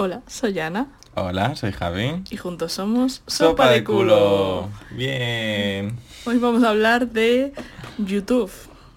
Hola, 0.00 0.22
soy 0.28 0.56
Ana 0.60 0.86
Hola, 1.16 1.56
soy 1.56 1.72
Javi. 1.72 2.22
y 2.30 2.36
juntos 2.36 2.72
somos 2.72 3.20
Sopa 3.26 3.68
de 3.68 3.82
culo. 3.82 4.68
Bien. 4.92 5.98
Hoy 6.24 6.38
vamos 6.38 6.62
a 6.62 6.68
hablar 6.68 7.08
de 7.08 7.52
YouTube. 7.98 8.48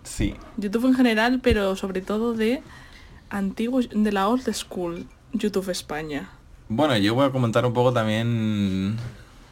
Sí. 0.04 0.36
YouTube 0.58 0.86
en 0.86 0.94
general, 0.94 1.40
pero 1.42 1.76
sobre 1.76 2.02
todo 2.02 2.36
de 2.36 2.62
antiguos, 3.32 3.90
de 3.92 4.12
la 4.12 4.28
old 4.28 4.48
school 4.54 5.08
YouTube 5.34 5.70
España. 5.72 6.30
Bueno, 6.70 6.96
yo 6.98 7.16
voy 7.16 7.26
a 7.26 7.32
comentar 7.32 7.66
un 7.66 7.74
poco 7.74 7.92
también, 7.94 8.96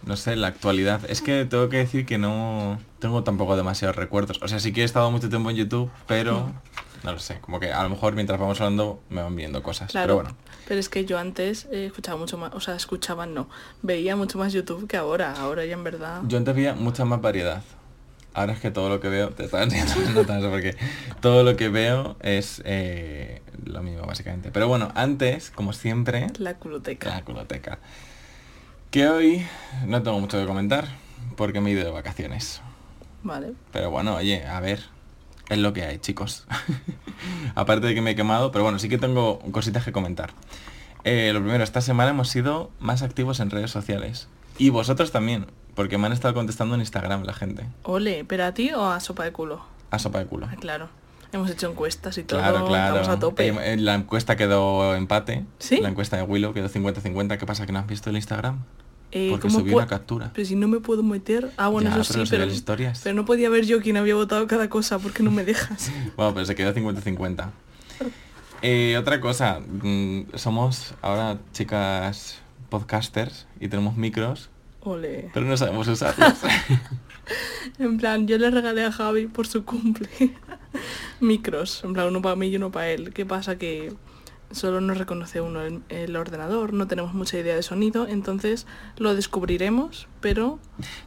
no 0.05 0.18
sé, 0.18 0.36
la 0.36 0.50
actualidad. 0.50 1.02
Es 1.09 1.23
que 1.23 1.45
tengo 1.45 1.68
que 1.68 1.77
decir 1.77 2.05
que 2.05 2.20
no 2.20 2.77
tengo 3.00 3.23
tampoco 3.23 3.55
demasiados 3.55 3.95
recuerdos. 3.95 4.39
O 4.43 4.47
sea, 4.47 4.59
sí 4.59 4.71
que 4.71 4.81
he 4.81 4.86
estado 4.86 5.09
mucho 5.09 5.29
tiempo 5.29 5.50
en 5.50 5.55
YouTube, 5.55 5.89
pero 6.05 6.34
no 6.34 6.54
lo 7.04 7.20
sé. 7.20 7.39
Como 7.41 7.59
que 7.59 7.71
a 7.71 7.81
lo 7.84 7.89
mejor 7.89 8.13
mientras 8.13 8.39
vamos 8.39 8.59
hablando 8.61 9.02
me 9.09 9.21
van 9.21 9.36
viendo 9.36 9.63
cosas. 9.63 9.91
Claro, 9.91 10.05
Pero 10.07 10.16
bueno. 10.29 10.38
pero 10.68 10.79
es 10.79 10.89
que 10.89 11.05
yo 11.05 11.18
antes 11.20 11.66
eh, 11.71 11.86
escuchaba 11.88 12.18
mucho 12.18 12.38
más, 12.38 12.54
o 12.54 12.59
sea, 12.59 12.75
escuchaba 12.75 13.26
no, 13.26 13.49
veía 13.81 14.16
mucho 14.16 14.38
más 14.38 14.53
YouTube 14.53 14.88
que 14.88 14.98
ahora. 14.98 15.34
Ahora 15.34 15.66
ya 15.66 15.73
en 15.73 15.84
verdad. 15.84 16.21
Yo 16.27 16.38
antes 16.38 16.55
veía 16.55 16.73
mucha 16.76 17.05
más 17.05 17.21
variedad. 17.21 17.63
Ahora 18.34 18.54
es 18.54 18.59
que 18.59 18.70
todo 18.70 18.90
lo 18.90 18.99
que 18.99 19.09
veo, 19.09 19.30
te 19.31 19.45
estaba 19.45 19.63
enseñando 19.70 20.23
porque 20.49 20.76
todo 21.20 21.43
lo 21.43 21.55
que 21.57 21.70
veo 21.70 22.16
es 22.21 22.62
eh, 22.66 23.41
lo 23.66 23.81
mismo 23.81 24.05
básicamente. 24.05 24.52
Pero 24.52 24.68
bueno, 24.68 24.91
antes, 24.95 25.49
como 25.52 25.73
siempre, 25.73 26.27
La 26.38 26.54
culoteca. 26.55 27.09
la 27.09 27.23
culoteca. 27.23 27.79
Que 28.91 29.07
hoy 29.07 29.45
no 29.85 30.02
tengo 30.04 30.20
mucho 30.20 30.40
que 30.40 30.45
comentar 30.45 30.85
porque 31.35 31.59
me 31.62 31.70
he 31.70 31.73
ido 31.73 31.84
de 31.85 31.91
vacaciones. 31.91 32.62
Vale. 33.23 33.54
Pero 33.71 33.91
bueno, 33.91 34.16
oye, 34.16 34.45
a 34.45 34.59
ver, 34.62 34.84
es 35.49 35.58
lo 35.58 35.73
que 35.73 35.84
hay, 35.84 35.99
chicos. 35.99 36.45
Aparte 37.55 37.88
de 37.88 37.95
que 37.95 38.02
me 38.02 38.12
he 38.12 38.16
quemado, 38.16 38.52
pero 38.52 38.63
bueno, 38.63 38.80
sí 38.80 38.90
que 38.90 38.98
tengo 38.98 39.40
cositas 39.52 39.84
que 39.84 39.91
comentar. 39.91 40.31
Eh, 41.03 41.31
lo 41.34 41.41
primero, 41.41 41.63
esta 41.63 41.81
semana 41.81 42.12
hemos 42.12 42.30
sido 42.30 42.71
más 42.80 43.02
activos 43.02 43.40
en 43.40 43.49
redes 43.49 43.71
sociales. 43.71 44.27
Y 44.57 44.70
vosotros 44.70 45.12
también, 45.12 45.48
porque 45.76 45.98
me 45.98 46.07
han 46.07 46.13
estado 46.13 46.34
contestando 46.34 46.76
en 46.76 46.82
Instagram 46.82 47.24
la 47.24 47.34
gente. 47.34 47.65
Ole, 47.84 48.26
¿pero 48.26 48.46
a 48.46 48.54
ti 48.54 48.71
o 48.71 48.90
a 48.90 48.99
sopa 48.99 49.24
de 49.24 49.32
culo? 49.32 49.62
A 49.91 49.99
sopa 49.99 50.20
de 50.20 50.26
culo. 50.26 50.48
Ah, 50.51 50.55
claro. 50.59 50.90
Hemos 51.32 51.49
hecho 51.49 51.70
encuestas 51.70 52.18
y 52.18 52.24
todo. 52.24 52.40
Claro, 52.40 52.65
claro. 52.65 52.98
Estamos 52.98 53.18
a 53.18 53.20
tope. 53.20 53.48
Eh, 53.48 53.77
la 53.77 53.96
encuesta 53.96 54.35
quedó 54.35 54.96
empate. 54.96 55.46
¿Sí? 55.59 55.77
La 55.79 55.90
encuesta 55.90 56.18
de 56.18 56.24
Willow 56.24 56.54
quedó 56.54 56.70
50-50. 56.70 57.37
¿Qué 57.37 57.46
pasa? 57.46 57.65
¿Que 57.65 57.71
no 57.71 57.79
has 57.79 57.87
visto 57.87 58.09
el 58.09 58.15
Instagram? 58.15 58.63
Eh, 59.12 59.29
porque 59.32 59.48
¿cómo 59.48 59.60
subí 59.60 59.74
una 59.74 59.88
captura. 59.88 60.32
Pero 60.34 60.48
si 60.48 60.55
no 60.55 60.68
me 60.68 60.79
puedo 60.79 61.02
meter. 61.02 61.52
Ah, 61.57 61.68
bueno, 61.70 61.90
Ya, 61.90 62.02
eso 62.02 62.13
pero 62.13 62.26
sí, 62.26 62.32
pero, 62.32 62.46
historias. 62.46 63.02
pero 63.04 63.15
no 63.15 63.26
podía 63.26 63.49
ver 63.49 63.65
yo 63.65 63.82
quién 63.82 63.98
había 63.98 64.13
votado 64.16 64.46
cada 64.47 64.69
cosa 64.69 65.00
porque 65.00 65.24
no 65.24 65.31
me 65.31 65.44
dejas. 65.44 65.91
Bueno, 66.16 66.34
pero 66.34 66.46
se 66.46 66.56
quedó 66.56 66.74
50-50. 66.74 67.50
Eh, 68.62 68.97
otra 68.97 69.19
cosa, 69.22 69.62
mm, 69.62 70.35
somos 70.35 70.94
ahora 71.02 71.40
chicas 71.53 72.40
podcasters 72.69 73.47
y 73.59 73.68
tenemos 73.69 73.96
micros, 73.96 74.50
Ole. 74.81 75.30
pero 75.34 75.46
no 75.46 75.56
sabemos 75.57 75.88
usarlos. 75.88 76.34
En 77.78 77.97
plan, 78.00 78.28
yo 78.28 78.38
le 78.40 78.50
regalé 78.50 78.84
a 78.84 78.91
Javi 78.91 79.28
por 79.28 79.46
su 79.46 79.63
cumple 79.63 80.09
micros. 81.19 81.84
En 81.84 81.94
plan, 81.94 82.07
uno 82.07 82.22
para 82.22 82.35
mí 82.35 82.47
y 82.47 82.56
uno 82.56 82.72
para 82.72 82.90
él. 82.90 83.13
¿Qué 83.13 83.25
pasa? 83.25 83.57
Que 83.57 83.94
solo 84.52 84.81
nos 84.81 84.97
reconoce 84.97 85.42
uno 85.42 85.62
el, 85.62 85.84
el 85.90 86.16
ordenador, 86.16 86.74
no 86.74 86.88
tenemos 86.88 87.14
mucha 87.14 87.38
idea 87.38 87.56
de 87.56 87.64
sonido, 87.64 88.08
entonces 88.08 88.66
lo 88.97 89.16
descubriremos, 89.16 90.08
pero 90.22 90.59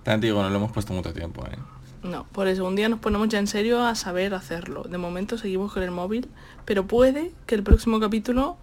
También 0.03 0.21
te 0.21 0.27
digo, 0.29 0.43
no 0.43 0.51
lo 0.51 0.57
hemos 0.57 0.73
puesto 0.73 0.93
mucho 0.93 1.13
tiempo, 1.13 1.45
¿eh? 1.47 1.59
no. 2.03 2.25
Por 2.33 2.49
eso 2.49 2.67
un 2.67 2.77
día 2.77 2.89
nos 2.89 3.01
ponemos 3.01 3.29
ya 3.29 3.39
en 3.39 3.47
serio 3.47 3.85
a 3.85 3.95
saber 3.95 4.35
hacerlo. 4.35 4.83
De 4.85 4.99
momento 4.99 5.39
seguimos 5.39 5.73
con 5.73 5.83
el 5.83 5.91
móvil, 5.91 6.29
pero 6.65 6.87
puede 6.87 7.33
que 7.47 7.55
el 7.55 7.63
próximo 7.63 8.01
capítulo 8.01 8.57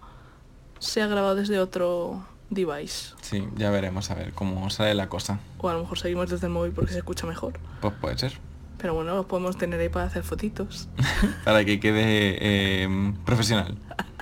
sea 0.78 1.06
grabado 1.06 1.36
desde 1.36 1.58
otro 1.58 2.24
device. 2.50 3.14
Sí, 3.22 3.46
ya 3.56 3.70
veremos 3.70 4.10
a 4.10 4.14
ver 4.14 4.32
cómo 4.32 4.68
sale 4.70 4.94
la 4.94 5.08
cosa. 5.08 5.40
O 5.58 5.68
a 5.68 5.74
lo 5.74 5.80
mejor 5.80 5.98
seguimos 5.98 6.30
desde 6.30 6.46
el 6.46 6.52
móvil 6.52 6.72
porque 6.72 6.92
se 6.92 6.98
escucha 6.98 7.26
mejor. 7.26 7.58
Pues 7.80 7.94
puede 8.00 8.18
ser. 8.18 8.38
Pero 8.78 8.94
bueno, 8.94 9.14
lo 9.14 9.26
podemos 9.26 9.58
tener 9.58 9.78
ahí 9.78 9.90
para 9.90 10.06
hacer 10.06 10.22
fotitos. 10.22 10.88
Para 11.44 11.64
que 11.66 11.80
quede 11.80 12.38
eh, 12.40 13.12
profesional. 13.26 13.76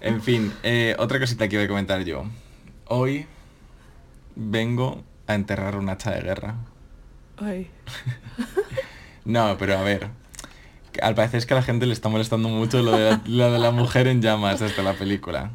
En 0.00 0.20
fin, 0.22 0.52
eh, 0.62 0.94
otra 0.98 1.18
cosita 1.18 1.48
que 1.48 1.56
voy 1.56 1.64
a 1.64 1.68
comentar 1.68 2.04
yo. 2.04 2.24
Hoy 2.86 3.26
vengo 4.36 5.02
a 5.26 5.34
enterrar 5.34 5.76
un 5.76 5.88
hacha 5.88 6.10
de 6.10 6.20
guerra. 6.20 6.56
Ay. 7.38 7.70
No, 9.24 9.56
pero 9.58 9.78
a 9.78 9.82
ver. 9.82 10.08
Al 11.00 11.14
parecer 11.14 11.38
es 11.38 11.46
que 11.46 11.54
a 11.54 11.56
la 11.56 11.62
gente 11.62 11.86
le 11.86 11.94
está 11.94 12.10
molestando 12.10 12.50
mucho 12.50 12.82
lo 12.82 12.92
de 12.92 13.10
la, 13.10 13.22
lo 13.24 13.50
de 13.50 13.58
la 13.58 13.70
mujer 13.70 14.06
en 14.06 14.20
llamas 14.20 14.60
hasta 14.60 14.82
la 14.82 14.92
película. 14.92 15.50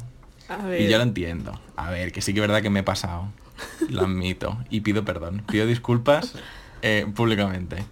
A 0.48 0.56
ver. 0.66 0.80
Y 0.80 0.88
yo 0.88 0.96
lo 0.96 1.04
entiendo. 1.04 1.58
A 1.76 1.88
ver, 1.88 2.10
que 2.10 2.20
sí 2.20 2.34
que 2.34 2.40
es 2.40 2.48
verdad 2.48 2.62
que 2.62 2.70
me 2.70 2.80
he 2.80 2.82
pasado. 2.82 3.28
Lo 3.88 4.02
admito. 4.02 4.58
Y 4.70 4.80
pido 4.80 5.04
perdón. 5.04 5.44
Pido 5.46 5.66
disculpas 5.66 6.34
eh, 6.82 7.06
públicamente. 7.14 7.84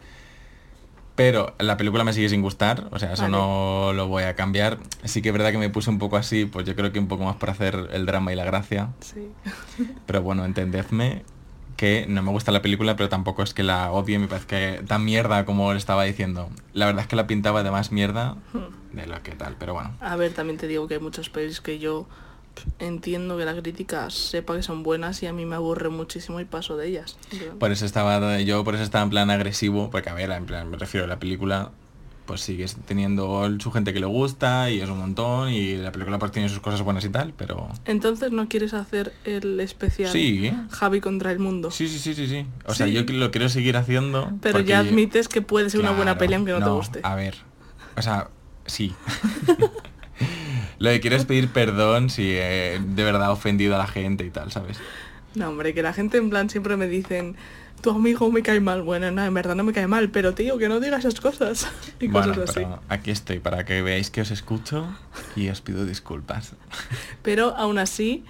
Pero 1.18 1.52
la 1.58 1.76
película 1.76 2.04
me 2.04 2.12
sigue 2.12 2.28
sin 2.28 2.42
gustar, 2.42 2.86
o 2.92 2.98
sea, 3.00 3.14
eso 3.14 3.22
Vale. 3.22 3.36
no 3.36 3.92
lo 3.92 4.06
voy 4.06 4.22
a 4.22 4.36
cambiar. 4.36 4.78
Sí 5.02 5.20
que 5.20 5.30
es 5.30 5.32
verdad 5.32 5.50
que 5.50 5.58
me 5.58 5.68
puse 5.68 5.90
un 5.90 5.98
poco 5.98 6.16
así, 6.16 6.44
pues 6.44 6.64
yo 6.64 6.76
creo 6.76 6.92
que 6.92 7.00
un 7.00 7.08
poco 7.08 7.24
más 7.24 7.34
para 7.34 7.50
hacer 7.50 7.88
el 7.92 8.06
drama 8.06 8.32
y 8.32 8.36
la 8.36 8.44
gracia. 8.44 8.90
Sí. 9.00 9.28
Pero 10.06 10.22
bueno, 10.22 10.44
entendedme 10.44 11.24
que 11.76 12.06
no 12.08 12.22
me 12.22 12.30
gusta 12.30 12.52
la 12.52 12.62
película, 12.62 12.94
pero 12.94 13.08
tampoco 13.08 13.42
es 13.42 13.52
que 13.52 13.64
la 13.64 13.90
odie, 13.90 14.18
me 14.20 14.28
parece 14.28 14.46
que 14.46 14.82
tan 14.86 15.04
mierda 15.04 15.44
como 15.44 15.72
le 15.72 15.78
estaba 15.78 16.04
diciendo. 16.04 16.50
La 16.72 16.86
verdad 16.86 17.02
es 17.02 17.08
que 17.08 17.16
la 17.16 17.26
pintaba 17.26 17.64
de 17.64 17.72
más 17.72 17.90
mierda 17.90 18.36
de 18.92 19.06
lo 19.06 19.20
que 19.24 19.32
tal, 19.32 19.56
pero 19.58 19.74
bueno. 19.74 19.90
A 20.00 20.14
ver, 20.14 20.32
también 20.32 20.56
te 20.56 20.68
digo 20.68 20.86
que 20.86 20.94
hay 20.94 21.00
muchas 21.00 21.30
pelis 21.30 21.60
que 21.60 21.80
yo 21.80 22.06
entiendo 22.78 23.36
que 23.38 23.44
la 23.44 23.54
crítica 23.60 24.10
sepa 24.10 24.54
que 24.56 24.62
son 24.62 24.82
buenas 24.82 25.22
y 25.22 25.26
a 25.26 25.32
mí 25.32 25.44
me 25.46 25.56
aburre 25.56 25.88
muchísimo 25.88 26.40
y 26.40 26.44
paso 26.44 26.76
de 26.76 26.88
ellas. 26.88 27.16
Por 27.58 27.72
eso 27.72 27.84
estaba 27.86 28.40
yo 28.40 28.64
por 28.64 28.74
eso 28.74 28.84
estaba 28.84 29.04
en 29.04 29.10
plan 29.10 29.30
agresivo, 29.30 29.90
porque 29.90 30.10
a 30.10 30.14
ver, 30.14 30.30
en 30.30 30.46
plan 30.46 30.70
me 30.70 30.76
refiero 30.76 31.04
a 31.04 31.08
la 31.08 31.18
película, 31.18 31.70
pues 32.26 32.42
sigues 32.42 32.76
teniendo 32.86 33.48
su 33.58 33.70
gente 33.72 33.94
que 33.94 34.00
le 34.00 34.06
gusta 34.06 34.70
y 34.70 34.80
es 34.82 34.90
un 34.90 34.98
montón 34.98 35.48
y 35.48 35.76
la 35.76 35.92
película 35.92 36.18
pues 36.18 36.30
tiene 36.30 36.50
sus 36.50 36.60
cosas 36.60 36.82
buenas 36.82 37.02
y 37.06 37.08
tal, 37.08 37.32
pero 37.34 37.68
Entonces 37.86 38.32
no 38.32 38.48
quieres 38.48 38.74
hacer 38.74 39.14
el 39.24 39.58
especial 39.60 40.10
Sí. 40.12 40.52
Javi 40.70 41.00
contra 41.00 41.32
el 41.32 41.38
mundo. 41.38 41.70
sí, 41.70 41.88
sí, 41.88 41.98
sí, 41.98 42.14
sí, 42.14 42.26
sí. 42.26 42.46
O 42.66 42.74
sea, 42.74 42.86
Sí. 42.86 42.92
yo 42.92 43.02
lo 43.14 43.30
quiero 43.30 43.48
seguir 43.48 43.78
haciendo. 43.78 44.30
Pero 44.42 44.60
ya 44.60 44.82
yo- 44.82 44.90
admites 44.90 45.28
que 45.28 45.40
puede 45.40 45.70
ser 45.70 45.80
una 45.80 45.92
buena 45.92 46.18
peli 46.18 46.34
aunque 46.34 46.52
no, 46.52 46.62
te 46.62 46.70
guste. 46.70 47.00
A 47.02 47.14
ver, 47.14 47.34
o 47.96 48.02
sea, 48.02 48.28
sí. 48.66 48.94
Lo 50.78 50.90
que 50.90 51.00
quiero 51.00 51.16
es 51.16 51.24
pedir 51.24 51.48
perdón 51.48 52.10
si 52.10 52.30
he 52.32 52.80
de 52.80 53.04
verdad 53.04 53.30
ofendido 53.32 53.74
a 53.74 53.78
la 53.78 53.86
gente 53.86 54.24
y 54.24 54.30
tal, 54.30 54.52
¿sabes? 54.52 54.78
No, 55.34 55.48
hombre, 55.48 55.74
que 55.74 55.82
la 55.82 55.92
gente 55.92 56.18
en 56.18 56.30
plan 56.30 56.48
siempre 56.50 56.76
me 56.76 56.86
dicen, 56.88 57.36
tu 57.80 57.90
amigo 57.90 58.30
me 58.30 58.42
cae 58.42 58.60
mal. 58.60 58.82
Bueno, 58.82 59.10
no, 59.10 59.24
en 59.24 59.34
verdad 59.34 59.54
no 59.54 59.64
me 59.64 59.72
cae 59.72 59.86
mal, 59.86 60.10
pero 60.10 60.34
tío, 60.34 60.58
que 60.58 60.68
no 60.68 60.80
digas 60.80 61.04
esas 61.04 61.20
cosas. 61.20 61.68
Y 62.00 62.08
bueno, 62.08 62.28
cosas 62.34 62.50
así. 62.50 62.60
pero 62.60 62.80
aquí 62.88 63.10
estoy 63.10 63.38
para 63.40 63.64
que 63.64 63.82
veáis 63.82 64.10
que 64.10 64.20
os 64.20 64.30
escucho 64.30 64.86
y 65.36 65.48
os 65.48 65.60
pido 65.60 65.84
disculpas. 65.84 66.52
Pero 67.22 67.56
aún 67.56 67.78
así, 67.78 68.24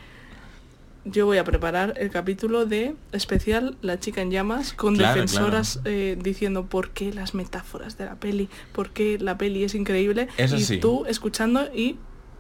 yo 1.05 1.27
voy 1.27 1.39
a 1.39 1.45
preparar 1.45 1.95
el 1.99 2.11
capítulo 2.11 2.67
de 2.67 2.95
especial 3.13 3.77
La 3.83 4.01
chica 4.01 4.23
en 4.23 4.31
llamas 4.31 4.73
con 4.73 4.97
Claro, 4.97 5.21
defensoras 5.21 5.81
eh, 5.85 6.17
diciendo 6.21 6.67
por 6.67 6.91
qué 6.91 7.13
las 7.13 7.35
metáforas 7.35 7.99
de 7.99 8.07
la 8.07 8.17
peli, 8.17 8.49
por 8.73 8.91
qué 8.91 9.19
la 9.19 9.37
peli 9.37 9.65
es 9.65 9.75
increíble. 9.75 10.29
Eso 10.39 10.57
y 10.57 10.63
sí. 10.63 10.79
tú 10.79 11.05
escuchando 11.07 11.69
y 11.75 11.97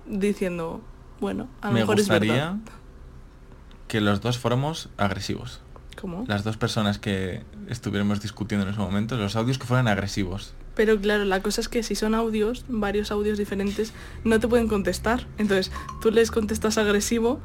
diciendo, 0.08 0.80
bueno, 1.20 1.48
a 1.60 1.68
lo 1.68 1.72
Me 1.74 1.80
mejor 1.80 2.00
es 2.00 2.08
verdad. 2.08 2.26
gustaría 2.54 2.58
que 3.88 4.00
los 4.00 4.20
dos 4.20 4.38
fuéramos 4.38 4.88
agresivos. 4.96 5.60
¿Cómo? 6.00 6.24
Las 6.28 6.44
dos 6.44 6.56
personas 6.56 6.98
que 6.98 7.42
estuviéramos 7.68 8.20
discutiendo 8.20 8.64
en 8.66 8.72
ese 8.72 8.80
momento, 8.80 9.16
los 9.16 9.34
audios 9.34 9.58
que 9.58 9.66
fueran 9.66 9.88
agresivos. 9.88 10.54
Pero 10.76 11.00
claro, 11.00 11.24
la 11.24 11.42
cosa 11.42 11.60
es 11.60 11.68
que 11.68 11.82
si 11.82 11.96
son 11.96 12.14
audios, 12.14 12.64
varios 12.68 13.10
audios 13.10 13.36
diferentes, 13.36 13.92
no 14.22 14.38
te 14.38 14.46
pueden 14.46 14.68
contestar. 14.68 15.26
Entonces, 15.38 15.72
tú 16.00 16.12
les 16.12 16.30
contestas 16.30 16.78
agresivo 16.78 17.40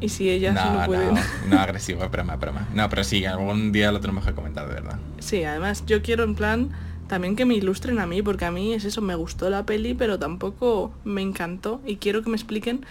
y 0.00 0.10
si 0.10 0.28
ellas 0.28 0.54
no, 0.54 0.80
no, 0.80 0.86
pueden... 0.86 1.14
no, 1.14 1.20
no 1.48 1.58
agresivo, 1.60 2.04
es 2.04 2.10
broma, 2.10 2.34
es 2.34 2.40
broma. 2.40 2.68
No, 2.74 2.90
pero 2.90 3.04
sí, 3.04 3.24
algún 3.24 3.72
día 3.72 3.90
lo 3.90 4.00
tenemos 4.00 4.26
que 4.26 4.34
comentar, 4.34 4.68
de 4.68 4.74
verdad. 4.74 4.98
Sí, 5.18 5.44
además 5.44 5.86
yo 5.86 6.02
quiero 6.02 6.24
en 6.24 6.34
plan 6.34 6.70
también 7.08 7.36
que 7.36 7.44
me 7.44 7.54
ilustren 7.54 7.98
a 7.98 8.06
mí, 8.06 8.22
porque 8.22 8.44
a 8.44 8.50
mí 8.50 8.72
es 8.72 8.84
eso, 8.84 9.00
me 9.00 9.14
gustó 9.14 9.50
la 9.50 9.66
peli, 9.66 9.94
pero 9.94 10.18
tampoco 10.18 10.92
me 11.04 11.22
encantó 11.22 11.80
y 11.84 11.96
quiero 11.96 12.22
que 12.22 12.30
me 12.30 12.36
expliquen 12.36 12.84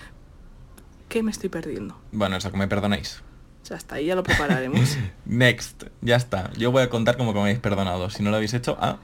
qué 1.09 1.23
me 1.23 1.31
estoy 1.31 1.49
perdiendo. 1.49 1.97
Bueno, 2.11 2.35
eso 2.35 2.51
que 2.51 2.57
me 2.57 2.67
perdonéis. 2.67 3.21
O 3.63 3.65
sea, 3.65 3.77
hasta 3.77 3.95
ahí 3.95 4.07
ya 4.07 4.15
lo 4.15 4.23
prepararemos. 4.23 4.97
Next, 5.25 5.85
ya 6.01 6.17
está. 6.17 6.51
Yo 6.57 6.71
voy 6.71 6.83
a 6.83 6.89
contar 6.89 7.17
como 7.17 7.31
que 7.31 7.37
me 7.37 7.43
habéis 7.43 7.59
perdonado. 7.59 8.09
Si 8.09 8.21
no 8.21 8.29
lo 8.29 8.35
habéis 8.35 8.53
hecho, 8.53 8.77
ah, 8.81 8.97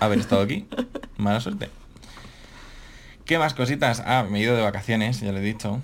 haber 0.00 0.18
estado 0.18 0.42
aquí. 0.42 0.66
Mala 1.16 1.40
suerte. 1.40 1.70
¿Qué 3.24 3.38
más 3.38 3.54
cositas? 3.54 4.02
Ah, 4.04 4.26
me 4.28 4.38
he 4.38 4.42
ido 4.42 4.54
de 4.54 4.62
vacaciones, 4.62 5.20
ya 5.20 5.32
lo 5.32 5.38
he 5.38 5.42
dicho. 5.42 5.80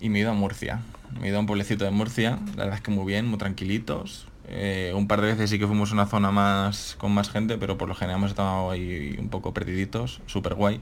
Y 0.00 0.10
me 0.10 0.18
he 0.18 0.22
ido 0.22 0.30
a 0.30 0.34
Murcia. 0.34 0.82
Me 1.18 1.26
he 1.26 1.30
ido 1.30 1.38
a 1.38 1.40
un 1.40 1.46
pueblecito 1.46 1.84
de 1.84 1.90
Murcia. 1.90 2.38
La 2.54 2.64
verdad 2.64 2.74
es 2.74 2.80
que 2.82 2.90
muy 2.90 3.06
bien, 3.06 3.26
muy 3.26 3.38
tranquilitos. 3.38 4.28
Eh, 4.48 4.92
un 4.94 5.08
par 5.08 5.20
de 5.20 5.28
veces 5.28 5.50
sí 5.50 5.58
que 5.58 5.66
fuimos 5.66 5.90
a 5.90 5.94
una 5.94 6.06
zona 6.06 6.30
más 6.30 6.94
con 6.98 7.12
más 7.12 7.30
gente, 7.30 7.58
pero 7.58 7.76
por 7.76 7.88
lo 7.88 7.94
general 7.94 8.18
hemos 8.18 8.30
estado 8.30 8.70
ahí 8.70 9.16
un 9.18 9.28
poco 9.28 9.52
perdiditos. 9.52 10.20
Súper 10.26 10.54
guay. 10.54 10.80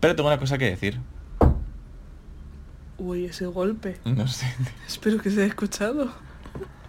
Pero 0.00 0.14
tengo 0.14 0.28
una 0.28 0.38
cosa 0.38 0.58
que 0.58 0.66
decir. 0.66 1.00
Uy, 2.98 3.26
ese 3.26 3.46
golpe. 3.46 3.98
No 4.04 4.28
sé. 4.28 4.46
Espero 4.86 5.18
que 5.18 5.30
se 5.30 5.40
haya 5.40 5.48
escuchado. 5.48 6.12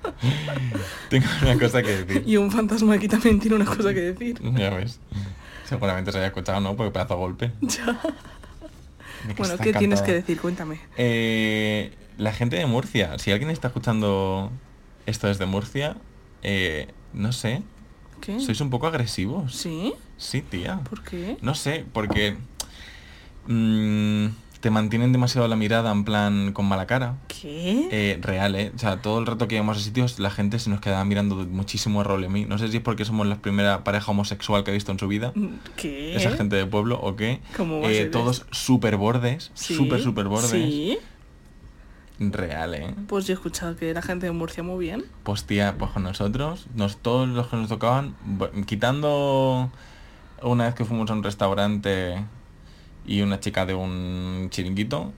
Tengo 1.09 1.25
una 1.41 1.57
cosa 1.57 1.81
que 1.81 2.03
decir. 2.03 2.23
Y 2.27 2.37
un 2.37 2.51
fantasma 2.51 2.95
aquí 2.95 3.07
también 3.07 3.39
tiene 3.39 3.55
una 3.55 3.65
cosa 3.65 3.93
que 3.93 4.01
decir. 4.01 4.39
Ya 4.57 4.69
ves. 4.69 4.99
Seguramente 5.65 6.11
se 6.11 6.17
haya 6.17 6.27
escuchado, 6.27 6.59
¿no? 6.59 6.75
Porque 6.75 6.91
pedazo 6.91 7.17
golpe. 7.17 7.51
Ya. 7.61 7.99
Bueno, 9.37 9.57
¿qué 9.57 9.73
tienes 9.73 10.01
que 10.01 10.11
decir? 10.11 10.39
Cuéntame. 10.39 10.79
Eh, 10.97 11.93
la 12.17 12.33
gente 12.33 12.57
de 12.57 12.65
Murcia, 12.65 13.17
si 13.17 13.31
alguien 13.31 13.49
está 13.49 13.69
escuchando 13.69 14.51
esto 15.05 15.27
desde 15.27 15.45
Murcia, 15.45 15.97
eh, 16.41 16.87
no 17.13 17.31
sé, 17.31 17.61
¿Qué? 18.21 18.39
sois 18.39 18.59
un 18.61 18.69
poco 18.69 18.87
agresivos. 18.87 19.55
¿Sí? 19.55 19.93
Sí, 20.17 20.41
tía. 20.41 20.79
¿Por 20.89 21.03
qué? 21.03 21.37
No 21.41 21.55
sé, 21.55 21.85
porque 21.91 22.37
mm, 23.47 24.27
te 24.61 24.69
mantienen 24.69 25.11
demasiado 25.11 25.47
la 25.49 25.57
mirada 25.57 25.91
en 25.91 26.05
plan 26.05 26.53
con 26.53 26.65
mala 26.65 26.85
cara. 26.87 27.17
¿Qué? 27.27 27.89
Eh, 27.91 28.17
real, 28.21 28.55
¿eh? 28.55 28.71
O 28.73 28.79
sea, 28.79 29.01
todo 29.01 29.19
el 29.19 29.25
rato 29.25 29.47
que 29.49 29.55
íbamos 29.55 29.77
a 29.77 29.81
sitios, 29.81 30.19
la 30.19 30.31
gente 30.31 30.57
se 30.59 30.69
nos 30.69 30.79
quedaba 30.79 31.03
mirando 31.03 31.35
de 31.43 31.45
muchísimo 31.45 31.99
a 31.99 32.03
rol 32.05 32.23
en 32.23 32.31
mí. 32.31 32.45
No 32.45 32.57
sé 32.57 32.69
si 32.69 32.77
es 32.77 32.83
porque 32.83 33.03
somos 33.03 33.27
la 33.27 33.35
primera 33.41 33.83
pareja 33.83 34.11
homosexual 34.11 34.63
que 34.63 34.71
ha 34.71 34.73
visto 34.73 34.91
en 34.93 34.99
su 34.99 35.07
vida. 35.09 35.33
¿Qué? 35.75 36.15
Esa 36.15 36.31
gente 36.31 36.55
de 36.55 36.65
pueblo 36.65 36.97
o 37.01 37.17
qué. 37.17 37.41
¿Cómo 37.57 37.81
Eh, 37.89 38.05
todos 38.05 38.45
súper 38.51 38.95
bordes. 38.95 39.51
¿Sí? 39.53 39.75
Súper, 39.75 40.01
súper 40.01 40.27
bordes. 40.29 40.49
Sí. 40.51 40.97
Real, 42.19 42.73
¿eh? 42.75 42.93
Pues 43.07 43.25
yo 43.25 43.33
he 43.33 43.35
escuchado 43.35 43.75
que 43.75 43.93
la 43.93 44.01
gente 44.01 44.27
de 44.27 44.31
Murcia 44.31 44.63
muy 44.63 44.85
bien. 44.85 45.03
Pues 45.23 45.43
tía, 45.45 45.75
pues 45.77 45.91
con 45.91 46.03
nosotros, 46.03 46.67
nos, 46.75 46.97
todos 46.97 47.27
los 47.27 47.47
que 47.47 47.55
nos 47.57 47.69
tocaban, 47.69 48.15
quitando 48.65 49.71
una 50.41 50.65
vez 50.65 50.75
que 50.75 50.85
fuimos 50.85 51.09
a 51.09 51.13
un 51.13 51.23
restaurante 51.23 52.23
y 53.05 53.21
una 53.21 53.39
chica 53.39 53.65
de 53.65 53.73
un 53.73 54.47
chiringuito, 54.51 55.11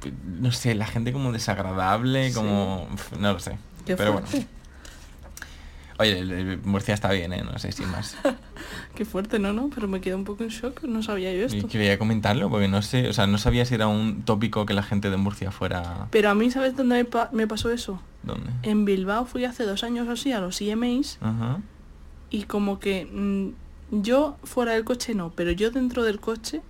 pues, 0.00 0.14
no 0.24 0.52
sé, 0.52 0.74
la 0.74 0.86
gente 0.86 1.12
como 1.12 1.32
desagradable, 1.32 2.28
Sí. 2.28 2.34
como... 2.34 2.86
no 3.18 3.32
lo 3.32 3.40
sé. 3.40 3.58
Qué 3.84 3.96
Pero 3.96 4.12
fuerte. 4.12 4.30
bueno. 4.32 4.46
Oye, 5.98 6.18
el- 6.20 6.30
el 6.32 6.58
Murcia 6.62 6.94
está 6.94 7.10
bien, 7.12 7.32
¿eh? 7.32 7.42
No 7.42 7.58
sé, 7.58 7.72
sin 7.72 7.90
más. 7.90 8.16
Qué 8.94 9.04
fuerte, 9.04 9.38
¿no? 9.38 9.52
¿no? 9.52 9.68
Pero 9.74 9.88
me 9.88 10.00
quedé 10.00 10.14
un 10.14 10.24
poco 10.24 10.44
en 10.44 10.50
shock. 10.50 10.82
No 10.84 11.02
sabía 11.02 11.32
yo 11.32 11.40
Y 11.40 11.42
esto. 11.44 11.68
quería 11.68 11.98
comentarlo 11.98 12.48
porque 12.50 12.68
no 12.68 12.82
sé, 12.82 13.08
o 13.08 13.12
sea, 13.12 13.26
no 13.26 13.38
sabía 13.38 13.64
si 13.64 13.74
era 13.74 13.88
un 13.88 14.22
tópico 14.22 14.64
que 14.66 14.74
la 14.74 14.82
gente 14.82 15.10
de 15.10 15.16
Murcia 15.16 15.50
fuera... 15.50 16.06
Pero 16.10 16.30
a 16.30 16.34
mí, 16.34 16.50
¿sabes 16.50 16.76
dónde 16.76 16.96
me, 16.96 17.04
pa- 17.04 17.30
me 17.32 17.46
pasó 17.46 17.70
eso? 17.70 18.00
¿Dónde? 18.22 18.50
En 18.62 18.84
Bilbao 18.84 19.24
fui 19.26 19.44
hace 19.44 19.64
dos 19.64 19.82
años 19.84 20.06
o 20.08 20.12
así 20.12 20.32
a 20.32 20.40
los 20.40 20.60
EMAs 20.60 21.18
Ajá. 21.20 21.58
y 22.30 22.44
como 22.44 22.78
que 22.80 23.06
mm, 23.06 24.02
yo 24.02 24.36
fuera 24.44 24.72
del 24.72 24.84
coche 24.84 25.14
no, 25.14 25.30
pero 25.34 25.50
yo 25.52 25.70
dentro 25.70 26.02
del 26.04 26.20
coche 26.20 26.60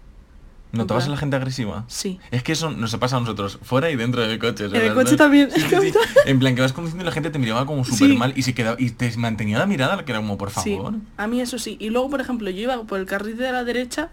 ¿Notabas 0.72 1.06
a 1.06 1.08
la 1.08 1.16
gente 1.16 1.36
agresiva? 1.36 1.84
sí. 1.88 2.18
Es 2.30 2.42
que 2.42 2.52
eso 2.52 2.70
nos 2.70 2.94
pasa 2.96 3.16
a 3.16 3.20
nosotros, 3.20 3.58
fuera 3.62 3.90
y 3.90 3.96
dentro 3.96 4.20
del 4.20 4.38
coche. 4.38 4.66
En 4.66 4.76
el 4.76 4.94
coche 4.94 5.16
también, 5.16 5.50
Sí, 5.50 5.60
sí, 5.62 5.76
sí. 5.82 5.92
En 6.26 6.38
plan, 6.38 6.54
que 6.54 6.60
vas 6.60 6.72
conduciendo 6.72 7.04
y 7.04 7.06
la 7.06 7.12
gente 7.12 7.30
te 7.30 7.38
miraba 7.38 7.64
como 7.66 7.84
súper 7.84 8.14
mal 8.16 8.32
y 8.36 8.42
se 8.42 8.54
quedaba 8.54 8.76
y 8.78 8.90
te 8.90 9.16
mantenía 9.16 9.58
la 9.58 9.66
mirada 9.66 10.04
que 10.04 10.12
era 10.12 10.20
como, 10.20 10.36
por 10.36 10.50
Sí, 10.50 10.76
favor. 10.76 10.94
a 11.16 11.26
mí 11.26 11.40
eso 11.40 11.58
sí. 11.58 11.76
Y 11.80 11.90
luego, 11.90 12.10
por 12.10 12.20
ejemplo, 12.20 12.50
yo 12.50 12.60
iba 12.62 12.82
por 12.84 12.98
el 13.00 13.06
carril 13.06 13.36
de 13.38 13.50
la 13.50 13.64
derecha 13.64 14.10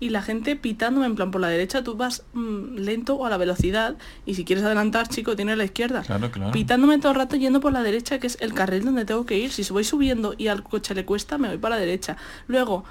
y 0.00 0.10
la 0.10 0.22
gente 0.22 0.54
pitándome 0.54 1.06
en 1.06 1.16
plan 1.16 1.32
por 1.32 1.40
la 1.40 1.48
derecha, 1.48 1.82
tú 1.82 1.96
vas 1.96 2.22
mm, 2.32 2.76
lento 2.76 3.16
o 3.16 3.26
a 3.26 3.30
la 3.30 3.36
velocidad 3.36 3.96
y 4.24 4.34
si 4.34 4.44
quieres 4.44 4.64
adelantar, 4.64 5.08
chico, 5.08 5.34
tienes 5.34 5.58
la 5.58 5.64
izquierda. 5.64 6.02
Claro, 6.02 6.30
claro. 6.30 6.52
Pitándome 6.52 6.98
todo 7.00 7.10
el 7.10 7.18
rato 7.18 7.34
yendo 7.34 7.58
por 7.58 7.72
la 7.72 7.82
derecha, 7.82 8.20
que 8.20 8.28
es 8.28 8.38
el 8.40 8.54
carril 8.54 8.84
donde 8.84 9.04
tengo 9.04 9.26
que 9.26 9.36
ir. 9.36 9.50
Si 9.50 9.64
voy 9.72 9.82
subiendo 9.82 10.36
y 10.38 10.46
al 10.46 10.62
coche 10.62 10.94
le 10.94 11.04
cuesta, 11.04 11.36
me 11.38 11.48
voy 11.48 11.58
para 11.58 11.74
la 11.74 11.80
derecha. 11.80 12.16
Luego, 12.46 12.84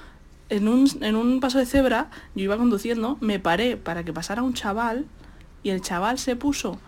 en 0.49 0.67
un, 0.67 0.89
en 1.01 1.15
un 1.15 1.39
paso 1.39 1.59
de 1.59 1.65
cebra, 1.65 2.09
yo 2.35 2.43
iba 2.43 2.57
conduciendo, 2.57 3.17
me 3.21 3.39
paré 3.39 3.77
para 3.77 4.03
que 4.03 4.13
pasara 4.13 4.43
un 4.43 4.53
chaval 4.53 5.05
y 5.63 5.69
el 5.71 5.81
chaval 5.81 6.17
se 6.19 6.35
puso 6.35 6.79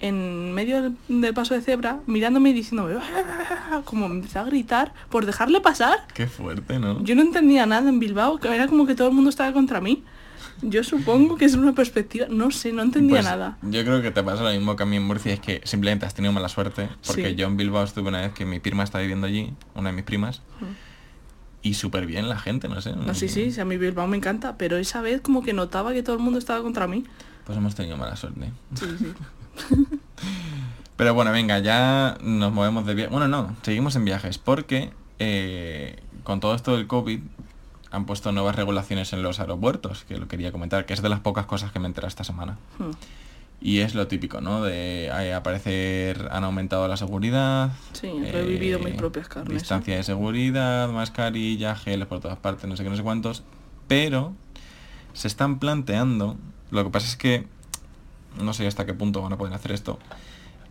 en 0.00 0.52
medio 0.54 0.80
del, 0.82 0.96
del 1.08 1.34
paso 1.34 1.54
de 1.54 1.60
cebra 1.60 1.98
mirándome 2.06 2.50
y 2.50 2.52
diciéndome 2.52 2.94
como 3.84 4.08
me 4.08 4.16
empezó 4.16 4.40
a 4.40 4.44
gritar 4.44 4.94
por 5.10 5.26
dejarle 5.26 5.60
pasar. 5.60 6.06
Qué 6.14 6.26
fuerte, 6.28 6.78
¿no? 6.78 7.02
Yo 7.02 7.14
no 7.16 7.22
entendía 7.22 7.66
nada 7.66 7.88
en 7.88 7.98
Bilbao, 7.98 8.38
que 8.38 8.54
era 8.54 8.68
como 8.68 8.86
que 8.86 8.94
todo 8.94 9.08
el 9.08 9.14
mundo 9.14 9.30
estaba 9.30 9.52
contra 9.52 9.80
mí. 9.80 10.04
Yo 10.62 10.82
supongo 10.84 11.36
que 11.36 11.44
es 11.44 11.54
una 11.54 11.72
perspectiva, 11.72 12.26
no 12.30 12.50
sé, 12.50 12.72
no 12.72 12.82
entendía 12.82 13.16
Pues, 13.18 13.24
nada. 13.24 13.58
Yo 13.62 13.82
creo 13.84 14.02
que 14.02 14.10
te 14.10 14.22
pasa 14.22 14.42
lo 14.42 14.50
mismo 14.50 14.74
que 14.76 14.82
a 14.82 14.86
mí 14.86 14.96
en 14.96 15.04
Murcia, 15.04 15.32
es 15.32 15.40
que 15.40 15.60
simplemente 15.64 16.04
has 16.06 16.14
tenido 16.14 16.32
mala 16.32 16.48
suerte. 16.48 16.88
Porque 17.06 17.30
Sí. 17.30 17.34
yo 17.36 17.46
en 17.46 17.56
Bilbao 17.56 17.84
estuve 17.84 18.08
una 18.08 18.20
vez 18.20 18.32
que 18.32 18.44
mi 18.44 18.58
prima 18.60 18.82
está 18.84 18.98
viviendo 18.98 19.26
allí, 19.28 19.52
una 19.74 19.90
de 19.90 19.96
mis 19.96 20.04
primas, 20.04 20.42
y 21.62 21.74
súper 21.74 22.06
bien 22.06 22.28
la 22.28 22.38
gente, 22.38 22.68
no 22.68 22.80
sé. 22.80 22.94
No, 22.94 23.14
sí, 23.14 23.28
sí, 23.28 23.50
sí, 23.50 23.60
a 23.60 23.64
mí 23.64 23.76
Bilbao 23.76 24.06
me 24.06 24.16
encanta, 24.16 24.56
pero 24.56 24.76
esa 24.76 25.00
vez 25.00 25.20
como 25.20 25.42
que 25.42 25.52
notaba 25.52 25.92
que 25.92 26.02
todo 26.02 26.16
el 26.16 26.22
mundo 26.22 26.38
estaba 26.38 26.62
contra 26.62 26.86
mí. 26.86 27.04
Pues 27.44 27.58
hemos 27.58 27.74
tenido 27.74 27.96
mala 27.96 28.16
suerte. 28.16 28.52
Sí, 28.74 28.86
sí. 28.98 29.12
Pero 30.96 31.14
bueno, 31.14 31.30
venga, 31.30 31.60
ya 31.60 32.18
nos 32.22 32.52
movemos 32.52 32.84
de 32.84 32.94
viaje. 32.94 33.10
Bueno, 33.10 33.28
no, 33.28 33.56
seguimos 33.62 33.94
en 33.94 34.04
viajes 34.04 34.36
porque 34.36 34.90
eh, 35.20 36.02
con 36.24 36.40
todo 36.40 36.56
esto 36.56 36.76
del 36.76 36.88
COVID 36.88 37.20
han 37.92 38.04
puesto 38.04 38.32
nuevas 38.32 38.56
regulaciones 38.56 39.12
en 39.12 39.22
los 39.22 39.38
aeropuertos, 39.38 40.04
que 40.04 40.18
lo 40.18 40.26
quería 40.26 40.50
comentar, 40.50 40.86
que 40.86 40.94
es 40.94 41.00
de 41.00 41.08
las 41.08 41.20
pocas 41.20 41.46
cosas 41.46 41.70
que 41.70 41.78
me 41.78 41.86
enteré 41.86 42.08
esta 42.08 42.24
semana. 42.24 42.58
Hmm. 42.78 42.90
Y 43.60 43.80
es 43.80 43.94
lo 43.96 44.06
típico, 44.06 44.40
¿no? 44.40 44.62
De 44.62 45.06
eh, 45.06 45.34
aparecer, 45.34 46.28
han 46.30 46.44
aumentado 46.44 46.86
la 46.86 46.96
seguridad. 46.96 47.72
Sí, 47.92 48.06
he 48.06 48.42
vivido 48.42 48.78
en 48.78 48.84
mis 48.84 48.94
propias 48.94 49.28
carnes, 49.28 49.50
¿eh? 49.50 49.54
Distancia 49.58 49.96
de 49.96 50.02
seguridad, 50.04 50.88
mascarilla, 50.90 51.74
geles 51.74 52.06
por 52.06 52.20
todas 52.20 52.38
partes, 52.38 52.68
no 52.68 52.76
sé 52.76 52.84
qué, 52.84 52.90
no 52.90 52.96
sé 52.96 53.02
cuántos. 53.02 53.42
Pero 53.88 54.32
se 55.12 55.26
están 55.26 55.58
planteando, 55.58 56.36
lo 56.70 56.84
que 56.84 56.90
pasa 56.90 57.08
es 57.08 57.16
que 57.16 57.46
no 58.40 58.52
sé 58.52 58.66
hasta 58.68 58.86
qué 58.86 58.94
punto 58.94 59.22
van 59.22 59.32
a 59.32 59.38
poder 59.38 59.52
hacer 59.54 59.72
esto, 59.72 59.98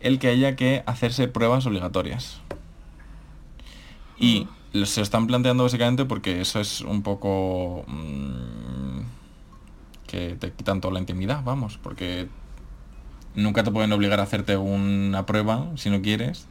el 0.00 0.18
que 0.18 0.28
haya 0.28 0.56
que 0.56 0.82
hacerse 0.86 1.28
pruebas 1.28 1.66
obligatorias. 1.66 2.40
Y 4.18 4.48
lo- 4.72 4.86
se 4.86 5.02
están 5.02 5.26
planteando 5.26 5.64
básicamente 5.64 6.06
porque 6.06 6.40
eso 6.40 6.58
es 6.60 6.80
un 6.80 7.02
poco... 7.02 7.84
mm, 7.86 9.00
que 10.06 10.36
te 10.40 10.52
quitan 10.52 10.80
toda 10.80 10.94
la 10.94 11.00
intimidad, 11.00 11.42
vamos, 11.44 11.78
porque 11.82 12.28
nunca 13.38 13.62
te 13.64 13.70
pueden 13.70 13.92
obligar 13.92 14.20
a 14.20 14.24
hacerte 14.24 14.56
una 14.56 15.24
prueba 15.26 15.70
si 15.76 15.90
no 15.90 16.02
quieres, 16.02 16.46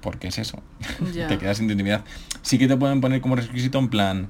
porque 0.00 0.28
es 0.28 0.38
eso, 0.38 0.62
te 1.28 1.38
quedas 1.38 1.58
sin 1.58 1.66
tu 1.66 1.72
intimidad. 1.72 2.04
Sí 2.42 2.58
que 2.58 2.68
te 2.68 2.76
pueden 2.76 3.00
poner 3.00 3.20
como 3.20 3.36
requisito 3.36 3.78
en 3.78 3.88
plan, 3.88 4.28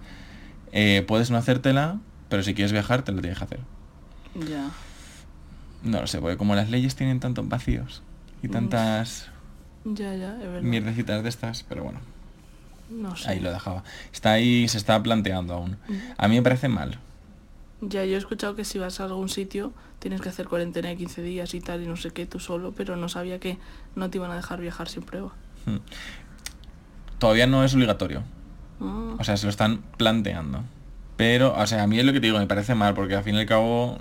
eh, 0.73 1.05
puedes 1.07 1.31
no 1.31 1.37
hacértela, 1.39 1.99
pero 2.29 2.43
si 2.43 2.55
quieres 2.55 2.73
viajar 2.73 3.03
te 3.03 3.13
la 3.13 3.21
tienes 3.21 3.39
que 3.39 3.45
hacer. 3.45 3.61
Ya. 4.49 4.71
No 5.83 6.01
lo 6.01 6.07
sé, 6.07 6.19
porque 6.21 6.37
como 6.37 6.55
las 6.55 6.71
leyes 6.71 6.95
tienen 6.97 7.21
tantos 7.21 7.49
vacíos 7.49 8.03
y 8.43 8.49
tantas 8.49 9.29
Ya, 9.85 10.15
ya, 10.15 10.33
es 10.35 10.39
verdad. 10.47 10.63
mierdecitas 10.63 11.23
de 11.23 11.29
estas, 11.29 11.63
pero 11.65 11.83
bueno, 11.85 12.01
No 12.91 13.15
sé. 13.17 13.31
ahí 13.31 13.41
lo 13.41 13.53
dejaba. 13.53 13.85
Está 14.13 14.33
ahí, 14.33 14.67
se 14.69 14.79
está 14.79 15.03
planteando 15.03 15.55
aún. 15.55 15.77
A 16.17 16.27
mí 16.29 16.37
me 16.37 16.43
parece 16.43 16.69
mal. 16.69 16.99
Ya, 17.89 18.05
yo 18.05 18.15
he 18.15 18.19
escuchado 18.19 18.55
que 18.55 18.65
si 18.65 18.79
vas 18.79 19.01
a 19.01 19.05
algún 19.05 19.29
sitio 19.29 19.73
tienes 19.99 20.21
que 20.21 20.29
hacer 20.29 20.49
cuarentena 20.49 20.89
de 20.89 20.97
15 20.97 21.23
días 21.23 21.55
y 21.55 21.61
tal 21.61 21.83
y 21.83 21.87
no 21.87 21.97
sé 21.97 22.11
qué 22.11 22.27
tú 22.27 22.39
solo, 22.41 22.73
pero 22.73 22.97
no 22.97 23.09
sabía 23.09 23.39
que 23.41 23.59
no 23.95 24.11
te 24.11 24.19
iban 24.19 24.31
a 24.31 24.37
dejar 24.37 24.61
viajar 24.61 24.89
sin 24.89 25.03
prueba. 25.03 25.33
Mm. 25.67 25.77
Todavía 27.19 27.47
no 27.47 27.65
es 27.65 27.75
obligatorio. 27.75 28.23
Ah, 28.81 29.17
O 29.19 29.25
sea, 29.25 29.37
se 29.37 29.47
lo 29.47 29.51
están 29.51 29.83
planteando. 29.97 30.63
Pero, 31.17 31.55
o 31.57 31.67
sea, 31.67 31.83
a 31.83 31.87
mí 31.87 31.99
es 31.99 32.05
lo 32.05 32.13
que 32.13 32.21
te 32.21 32.27
digo, 32.27 32.39
me 32.39 32.47
parece 32.47 32.75
mal, 32.75 32.95
porque 32.95 33.15
al 33.15 33.23
fin 33.23 33.35
y 33.35 33.41
al 33.41 33.47
cabo 33.47 33.99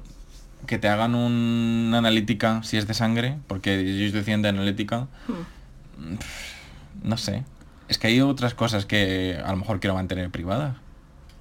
que 0.66 0.78
te 0.78 0.88
hagan 0.88 1.14
una 1.16 1.98
analítica 1.98 2.64
si 2.64 2.78
es 2.78 2.88
de 2.88 2.94
sangre, 2.94 3.38
porque 3.48 3.80
ellos 3.80 4.14
decían 4.14 4.42
de 4.42 4.50
analítica, 4.50 5.08
hmm. 5.28 7.08
no 7.08 7.18
sé. 7.18 7.44
Es 7.90 7.98
que 7.98 8.08
hay 8.08 8.22
otras 8.22 8.54
cosas 8.54 8.86
que 8.86 9.40
a 9.44 9.52
lo 9.52 9.58
mejor 9.58 9.80
quiero 9.80 9.94
mantener 9.94 10.30
privadas, 10.32 10.78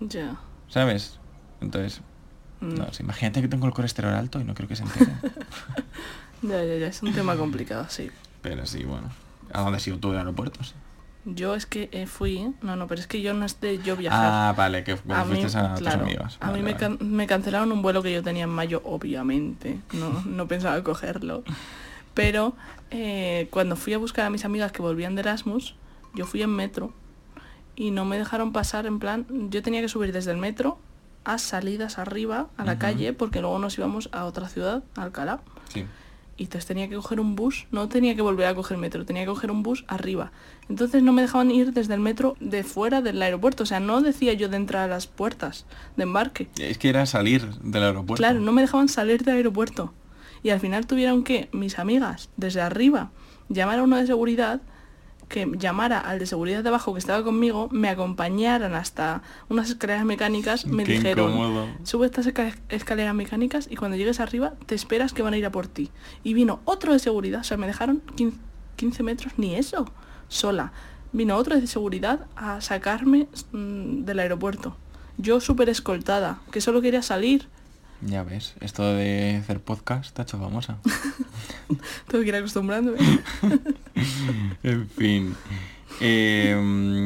Ya. 0.01 0.37
¿sabes? 0.69 1.19
Entonces. 1.61 2.01
No 2.63 2.93
sé, 2.93 3.03
imagínate 3.03 3.41
que 3.43 3.49
tengo 3.49 3.67
el 3.67 3.73
colesterol 3.75 4.15
alto 4.15 4.41
y 4.41 4.45
no 4.45 4.55
creo 4.55 4.69
que 4.69 4.77
se 4.77 4.83
entere. 4.85 5.13
Ya, 6.43 6.65
ya, 6.65 6.77
ya, 6.77 6.87
es 6.89 7.01
un 7.03 7.13
tema 7.13 7.37
complicado, 7.37 7.87
sí. 7.89 8.11
pero 8.41 8.67
sí, 8.67 8.83
bueno. 8.85 9.11
¿A 9.53 9.61
dónde 9.61 9.77
has 9.77 9.87
ido 9.87 9.99
tú 9.99 10.09
del 10.11 10.19
aeropuerto? 10.19 10.65
Sí. 10.65 10.73
Yo 11.25 11.55
es 11.55 11.67
que 11.67 11.89
eh, 11.93 12.07
fui, 12.07 12.53
no, 12.63 12.75
no, 12.75 12.89
pero 12.89 13.01
es 13.01 13.07
que 13.07 13.23
yo 13.23 13.33
no 13.33 13.45
es 13.45 13.61
de 13.61 13.79
yo 13.79 13.97
viajar. 13.97 14.29
Ah, 14.29 14.55
vale, 14.57 14.83
que 14.83 14.93
a 15.09 15.25
mí, 15.25 15.37
fuiste 15.37 15.57
a 15.57 15.75
tus 15.75 15.83
claro, 15.87 16.03
amigas. 16.03 16.39
a 16.41 16.51
mí 16.51 16.63
me, 16.63 16.73
vale. 16.75 16.77
can- 16.77 16.99
me 17.01 17.29
cancelaron 17.29 17.71
un 17.71 17.81
vuelo 17.81 18.03
que 18.03 18.13
yo 18.13 18.25
tenía 18.25 18.43
en 18.45 18.51
mayo, 18.51 18.83
obviamente. 18.85 19.79
No, 19.93 20.21
no 20.27 20.49
pensaba 20.49 20.83
cogerlo. 20.83 21.45
Pero 22.15 22.57
eh, 22.91 23.47
cuando 23.51 23.77
fui 23.77 23.93
a 23.95 23.99
buscar 23.99 24.27
a 24.27 24.31
mis 24.31 24.45
amigas 24.45 24.73
que 24.73 24.83
volvían 24.83 25.15
de 25.15 25.21
Erasmus, 25.21 25.77
yo 26.15 26.27
fui 26.27 26.43
en 26.43 26.51
metro 26.51 26.93
y 27.77 27.93
no 27.93 28.05
me 28.05 28.19
dejaron 28.19 28.53
pasar 28.53 28.87
en 28.87 28.99
plan, 28.99 29.27
yo 29.49 29.63
tenía 29.63 29.81
que 29.81 29.89
subir 29.89 30.13
desde 30.13 30.33
el 30.33 30.39
metro 30.39 30.79
a 31.25 31.39
salidas 31.39 31.99
arriba 31.99 32.49
a 32.57 32.65
la 32.65 32.79
calle 32.79 33.13
porque 33.13 33.41
luego 33.41 33.59
nos 33.59 33.77
íbamos 33.79 34.09
a 34.13 34.25
otra 34.25 34.49
ciudad, 34.49 34.83
a 34.97 35.03
Alcalá. 35.03 35.41
Sí. 35.69 35.87
Y 36.37 36.45
entonces 36.45 36.67
tenía 36.67 36.89
que 36.89 36.97
coger 36.97 37.21
un 37.21 37.37
bus, 37.37 37.67
no 37.71 37.89
tenía 37.89 38.17
que 38.17 38.23
volver 38.23 38.47
a 38.47 38.55
coger 38.55 38.79
metro, 38.79 39.05
tenía 39.05 39.23
que 39.23 39.29
coger 39.29 39.51
un 39.51 39.63
bus 39.63 39.85
arriba. 39.87 40.33
Entonces 40.69 41.03
no 41.03 41.13
me 41.13 41.23
dejaban 41.23 41.51
ir 41.51 41.73
desde 41.73 41.95
el 41.95 42.01
metro 42.01 42.37
de 42.41 42.65
fuera 42.65 43.03
del 43.03 43.21
aeropuerto, 43.21 43.65
o 43.65 43.67
sea, 43.67 43.81
no 43.81 44.01
decía 44.01 44.33
yo 44.33 44.49
de 44.49 44.57
entrar 44.57 44.85
a 44.85 44.95
las 44.95 45.07
puertas 45.07 45.67
de 45.97 46.05
embarque. 46.05 46.49
Es 46.59 46.79
que 46.79 46.89
era 46.89 47.05
salir 47.07 47.47
del 47.61 47.83
aeropuerto. 47.83 48.21
Claro, 48.21 48.41
no 48.41 48.53
me 48.53 48.63
dejaban 48.63 48.89
salir 48.89 49.23
del 49.25 49.37
aeropuerto. 49.37 49.93
Y 50.43 50.51
al 50.51 50.59
final 50.59 50.87
tuvieron 50.87 51.23
que, 51.23 51.49
mis 51.53 51.79
amigas, 51.79 52.31
desde 52.37 52.63
arriba, 52.63 53.11
llamar 53.49 53.79
a 53.79 53.83
uno 53.83 53.97
de 53.97 54.07
seguridad, 54.07 54.63
que 55.33 55.51
llamara 55.59 55.99
al 55.99 56.19
de 56.19 56.27
seguridad 56.27 56.63
de 56.63 56.69
abajo 56.69 56.93
que 56.93 56.99
estaba 57.01 57.25
conmigo, 57.25 57.69
me 57.73 57.89
acompañaran 57.89 58.75
hasta 58.75 59.23
unas 59.49 59.71
escaleras 59.71 60.05
mecánicas, 60.05 60.67
me 60.67 60.85
Qué 60.85 60.93
dijeron, 60.93 61.31
incómodo. 61.33 61.67
sube 61.85 62.07
estas 62.07 62.27
esca- 62.27 62.55
escaleras 62.69 63.15
mecánicas 63.15 63.67
y 63.71 63.77
cuando 63.77 63.97
llegues 63.97 64.21
arriba 64.21 64.53
te 64.67 64.75
esperas 64.75 65.13
que 65.15 65.23
van 65.23 65.33
a 65.33 65.39
ir 65.39 65.47
a 65.47 65.51
por 65.51 65.67
ti. 65.67 65.91
Y 66.23 66.35
vino 66.35 66.61
otro 66.67 66.93
de 66.93 66.99
seguridad, 66.99 67.41
o 67.41 67.45
sea, 67.45 67.57
me 67.57 67.67
dejaron 67.67 68.03
15, 68.15 68.37
15 68.77 69.03
metros, 69.03 69.33
ni 69.39 69.55
eso, 69.55 69.87
sola. 70.29 70.73
Vino 71.13 71.37
otro 71.37 71.59
de 71.59 71.67
seguridad 71.67 72.27
a 72.37 72.61
sacarme 72.61 73.27
mm, 73.53 74.05
del 74.05 74.19
aeropuerto. 74.21 74.77
Yo 75.17 75.41
súper 75.41 75.69
escoltada, 75.71 76.41
que 76.53 76.61
solo 76.61 76.81
quería 76.83 77.03
salir. 77.03 77.49
Ya 78.05 78.25
ves, 78.25 78.55
esto 78.61 78.83
de 78.95 79.37
hacer 79.37 79.61
podcast 79.61 80.05
está 80.05 80.23
hecho 80.23 80.39
famosa. 80.39 80.79
Tengo 82.09 82.23
que 82.25 82.29
ir 82.29 82.35
acostumbrándome. 82.35 82.99
en 84.63 84.89
fin. 84.89 85.35
Eh, 86.01 86.57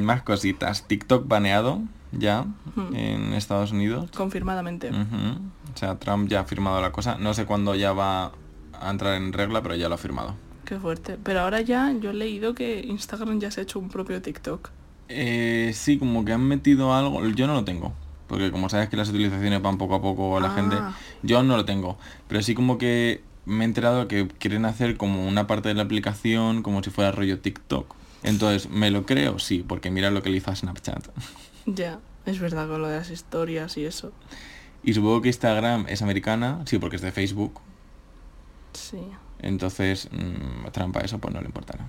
más 0.03 0.23
cositas. 0.23 0.87
TikTok 0.89 1.29
baneado 1.29 1.83
ya 2.13 2.47
Hmm. 2.77 2.95
en 2.95 3.33
Estados 3.35 3.73
Unidos. 3.73 4.11
Confirmadamente. 4.17 4.91
O 4.91 5.77
sea, 5.79 5.99
Trump 5.99 6.29
ya 6.29 6.41
ha 6.41 6.45
firmado 6.45 6.81
la 6.81 6.93
cosa. 6.93 7.17
No 7.19 7.33
sé 7.35 7.45
cuándo 7.47 7.75
ya 7.75 7.93
va 7.93 8.33
a 8.79 8.91
entrar 8.91 9.15
en 9.15 9.33
regla, 9.33 9.63
pero 9.63 9.75
ya 9.77 9.89
lo 9.89 9.95
ha 9.95 9.99
firmado. 9.99 10.35
Qué 10.65 10.79
fuerte. 10.79 11.17
Pero 11.23 11.41
ahora 11.41 11.61
ya 11.63 11.93
yo 12.01 12.11
he 12.11 12.15
leído 12.15 12.55
que 12.55 12.81
Instagram 12.81 13.39
ya 13.41 13.51
se 13.51 13.61
ha 13.61 13.63
hecho 13.65 13.79
un 13.79 13.89
propio 13.89 14.21
TikTok. 14.21 14.71
Eh, 15.09 15.71
sí, 15.75 15.99
como 15.99 16.25
que 16.25 16.33
han 16.33 16.43
metido 16.45 16.95
algo. 16.95 17.27
Yo 17.29 17.47
no 17.47 17.55
lo 17.55 17.65
tengo. 17.65 17.93
Porque 18.27 18.51
como 18.51 18.69
sabes 18.69 18.89
que 18.89 18.97
las 18.97 19.09
utilizaciones 19.09 19.63
van 19.63 19.79
poco 19.79 19.95
a 19.95 20.03
poco 20.03 20.37
a 20.37 20.41
la 20.41 20.49
Ah. 20.49 20.55
gente, 20.55 20.77
yo 21.23 21.43
no 21.43 21.57
lo 21.57 21.65
tengo. 21.65 21.97
Pero 22.29 22.43
sí 22.43 22.55
como 22.55 22.79
que 22.79 23.23
me 23.45 23.65
he 23.65 23.67
enterado 23.67 24.09
que 24.09 24.27
quieren 24.27 24.65
hacer 24.65 24.97
como 24.97 25.27
una 25.27 25.47
parte 25.47 25.69
de 25.69 25.75
la 25.75 25.83
aplicación 25.85 26.63
como 26.63 26.83
si 26.83 26.91
fuera 26.91 27.13
rollo 27.13 27.39
TikTok. 27.39 27.95
Entonces, 28.25 28.69
¿me 28.71 28.91
lo 28.91 29.07
creo? 29.07 29.39
Sí, 29.39 29.65
porque 29.67 29.91
mira 29.91 30.11
lo 30.11 30.23
que 30.23 30.31
le 30.31 30.39
hizo 30.39 30.51
a 30.51 30.57
Snapchat. 30.57 31.09
Ya, 31.69 31.99
es 32.27 32.39
verdad 32.39 32.69
con 32.69 32.81
lo 32.81 32.87
de 32.89 32.97
las 32.99 33.11
historias 33.11 33.77
y 33.77 33.85
eso. 33.85 34.13
Y 34.85 34.95
supongo 34.95 35.21
que 35.23 35.29
Instagram 35.29 35.87
es 35.89 36.01
americana, 36.01 36.61
sí, 36.67 36.79
porque 36.79 36.95
es 36.95 37.03
de 37.03 37.11
Facebook. 37.11 37.61
Sí. 38.73 38.99
Entonces, 39.41 40.09
mm, 40.13 40.69
trampa 40.71 41.01
eso, 41.01 41.19
pues 41.19 41.35
no 41.35 41.41
le 41.41 41.47
importará. 41.47 41.85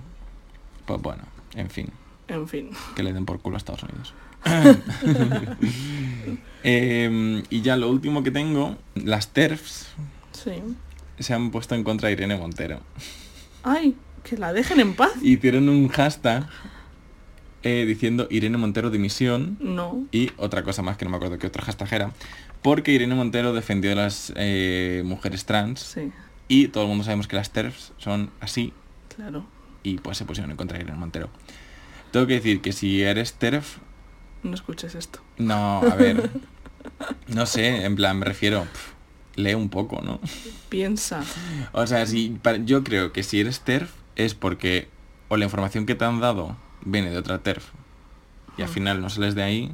Pues 0.84 1.00
bueno, 1.00 1.22
en 1.54 1.70
fin, 1.70 1.90
En 2.26 2.48
fin. 2.48 2.70
que 2.96 3.02
le 3.04 3.12
den 3.12 3.24
por 3.24 3.38
culo 3.40 3.56
a 3.56 3.58
Estados 3.58 3.84
Unidos. 3.84 4.14
Em, 6.64 7.42
y 7.50 7.62
ya 7.62 7.76
lo 7.76 7.88
último 7.88 8.22
que 8.22 8.30
tengo, 8.30 8.76
las 8.94 9.28
TERFs 9.28 9.86
Sí. 10.32 10.52
se 11.18 11.34
han 11.34 11.50
puesto 11.50 11.74
en 11.74 11.84
contra 11.84 12.08
de 12.08 12.14
Irene 12.14 12.36
Montero. 12.36 12.80
Ay, 13.62 13.96
que 14.24 14.36
la 14.36 14.52
dejen 14.52 14.80
en 14.80 14.94
paz. 14.94 15.12
Hicieron 15.22 15.68
un 15.68 15.88
hashtag 15.88 16.46
eh, 17.62 17.84
diciendo 17.86 18.26
Irene 18.30 18.56
Montero 18.58 18.90
dimisión 18.90 19.56
No. 19.60 20.04
y 20.12 20.30
otra 20.36 20.62
cosa 20.62 20.82
más 20.82 20.96
que 20.96 21.04
no 21.04 21.10
me 21.12 21.16
acuerdo 21.16 21.38
qué 21.38 21.46
otro 21.46 21.64
hashtag 21.64 21.92
era. 21.92 22.12
Porque 22.62 22.92
Irene 22.92 23.14
Montero 23.14 23.52
defendió 23.52 23.92
a 23.92 23.94
las 23.94 24.32
eh, 24.36 25.02
mujeres 25.04 25.44
trans 25.44 25.80
Sí, 25.80 26.10
y 26.48 26.68
todo 26.68 26.84
el 26.84 26.88
mundo 26.88 27.04
sabemos 27.04 27.28
que 27.28 27.36
las 27.36 27.50
TERFs 27.50 27.92
son 27.98 28.30
así 28.40 28.72
claro. 29.16 29.44
y 29.84 29.98
pues 29.98 30.18
se 30.18 30.24
pusieron 30.24 30.50
en 30.50 30.56
contra 30.56 30.76
de 30.76 30.84
Irene 30.84 30.98
Montero. 30.98 31.30
Tengo 32.10 32.26
que 32.26 32.34
decir 32.34 32.60
que 32.60 32.72
si 32.72 33.02
eres 33.02 33.34
TERF, 33.34 33.78
No 34.48 34.54
escuches 34.54 34.94
esto. 34.94 35.20
no, 35.38 35.80
a 35.82 35.94
ver, 35.94 36.30
no 37.28 37.46
sé, 37.46 37.84
en 37.84 37.94
plan 37.96 38.18
me 38.18 38.24
refiero, 38.26 38.66
lee 39.36 39.54
un 39.54 39.68
poco, 39.68 40.00
¿no? 40.02 40.20
Piensa. 40.68 41.22
O 41.72 41.86
sea, 41.86 42.06
si, 42.06 42.36
yo 42.64 42.82
creo 42.84 43.12
que 43.12 43.22
si 43.22 43.40
eres 43.40 43.60
TERF 43.60 43.92
es 44.16 44.34
porque 44.34 44.88
o 45.28 45.36
la 45.36 45.44
información 45.44 45.86
que 45.86 45.94
te 45.94 46.04
han 46.04 46.20
dado 46.20 46.56
viene 46.84 47.10
de 47.10 47.18
otra 47.18 47.38
TERF 47.38 47.64
y 48.56 48.62
al 48.62 48.68
Mm. 48.68 48.72
final 48.72 49.00
no 49.00 49.10
sales 49.10 49.34
de 49.34 49.42
ahí 49.42 49.72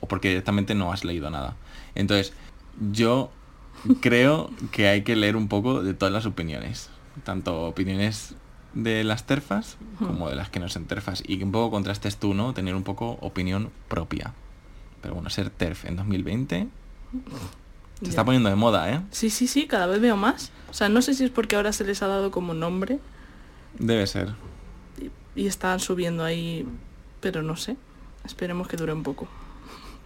o 0.00 0.08
porque 0.08 0.28
directamente 0.28 0.74
no 0.74 0.92
has 0.92 1.04
leído 1.04 1.30
nada. 1.30 1.56
Entonces, 1.94 2.32
yo 2.92 3.30
creo 4.00 4.50
que 4.72 4.88
hay 4.88 5.02
que 5.02 5.16
leer 5.16 5.36
un 5.36 5.48
poco 5.48 5.82
de 5.82 5.94
todas 5.94 6.12
las 6.12 6.26
opiniones, 6.26 6.90
tanto 7.24 7.62
opiniones 7.66 8.34
de 8.76 9.02
las 9.04 9.24
terfas 9.26 9.76
como 9.98 10.28
de 10.28 10.36
las 10.36 10.50
que 10.50 10.60
no 10.60 10.68
son 10.68 10.84
terfas 10.84 11.22
y 11.26 11.38
que 11.38 11.44
un 11.44 11.50
poco 11.52 11.70
contrastes 11.70 12.18
tú, 12.18 12.34
¿no? 12.34 12.52
Tener 12.54 12.74
un 12.74 12.82
poco 12.84 13.18
opinión 13.22 13.70
propia. 13.88 14.34
Pero 15.02 15.14
bueno, 15.14 15.30
ser 15.30 15.50
TERF 15.50 15.86
en 15.86 15.96
2020 15.96 16.68
se 17.98 18.04
Ya. 18.04 18.08
está 18.10 18.24
poniendo 18.24 18.50
de 18.50 18.56
moda, 18.56 18.92
¿eh? 18.92 19.00
Sí, 19.10 19.30
sí, 19.30 19.46
sí, 19.46 19.66
cada 19.66 19.86
vez 19.86 20.00
veo 20.00 20.16
más. 20.16 20.52
O 20.70 20.74
sea, 20.74 20.88
no 20.90 21.00
sé 21.00 21.14
si 21.14 21.24
es 21.24 21.30
porque 21.30 21.56
ahora 21.56 21.72
se 21.72 21.84
les 21.84 22.02
ha 22.02 22.06
dado 22.06 22.30
como 22.30 22.52
nombre 22.54 22.98
Debe 23.78 24.06
ser. 24.06 24.34
y, 25.00 25.40
y 25.40 25.46
están 25.46 25.80
subiendo 25.80 26.22
ahí, 26.24 26.66
pero 27.20 27.42
no 27.42 27.56
sé. 27.56 27.76
Esperemos 28.24 28.68
que 28.68 28.76
dure 28.76 28.92
un 28.92 29.02
poco. 29.02 29.26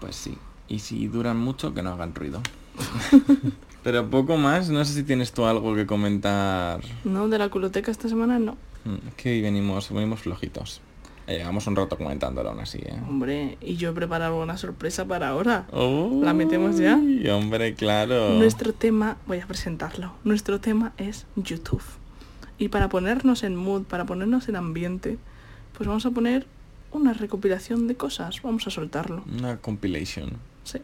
Pues 0.01 0.15
sí. 0.15 0.39
Y 0.69 0.79
si 0.79 1.09
duran 1.09 1.37
mucho, 1.39 1.75
que 1.75 1.83
no 1.83 1.91
hagan 1.93 2.15
ruido. 2.15 2.41
Pero 3.83 4.09
poco 4.11 4.37
más, 4.37 4.69
no 4.69 4.85
sé 4.85 4.93
si 4.95 5.03
tienes 5.03 5.33
tú 5.33 5.45
algo 5.47 5.75
que 5.75 5.87
comentar. 5.87 6.81
No, 7.05 7.29
de 7.29 7.39
la 7.39 7.49
culoteca 7.49 7.91
esta 7.91 8.09
semana 8.09 8.39
no. 8.39 8.57
Mm, 8.85 9.09
Que 9.17 9.41
venimos, 9.41 9.93
venimos 9.93 10.21
flojitos. 10.21 10.81
Eh, 11.27 11.39
llevamos 11.39 11.67
un 11.69 11.77
rato 11.77 11.97
comentándolo 11.97 12.51
aún 12.51 12.61
así, 12.61 12.79
¿eh? 12.79 13.01
Hombre, 13.09 13.57
y 13.61 13.77
yo 13.77 13.91
he 13.91 13.93
preparado 13.93 14.43
una 14.43 14.57
sorpresa 14.57 15.05
para 15.05 15.29
ahora. 15.29 15.67
Uy, 15.73 16.25
¿La 16.25 16.35
metemos 16.35 16.77
ya? 16.79 17.01
Hombre, 17.33 17.75
claro. 17.75 18.31
Nuestro 18.31 18.73
tema, 18.73 19.17
voy 19.27 19.39
a 19.39 19.47
presentarlo. 19.47 20.13
Nuestro 20.25 20.61
tema 20.61 20.93
es 20.97 21.27
YouTube. 21.37 21.83
Y 22.59 22.69
para 22.69 22.89
ponernos 22.89 23.45
en 23.45 23.55
mood, 23.55 23.85
para 23.85 24.07
ponernos 24.07 24.49
en 24.49 24.57
ambiente, 24.57 25.19
pues 25.77 25.87
vamos 25.87 26.05
a 26.05 26.11
poner 26.11 26.47
una 26.91 27.13
recopilación 27.13 27.87
de 27.87 27.95
cosas. 27.95 28.43
Vamos 28.43 28.67
a 28.67 28.71
soltarlo. 28.71 29.23
Una 29.39 29.57
compilation. 29.59 30.33
Sí. 30.65 30.81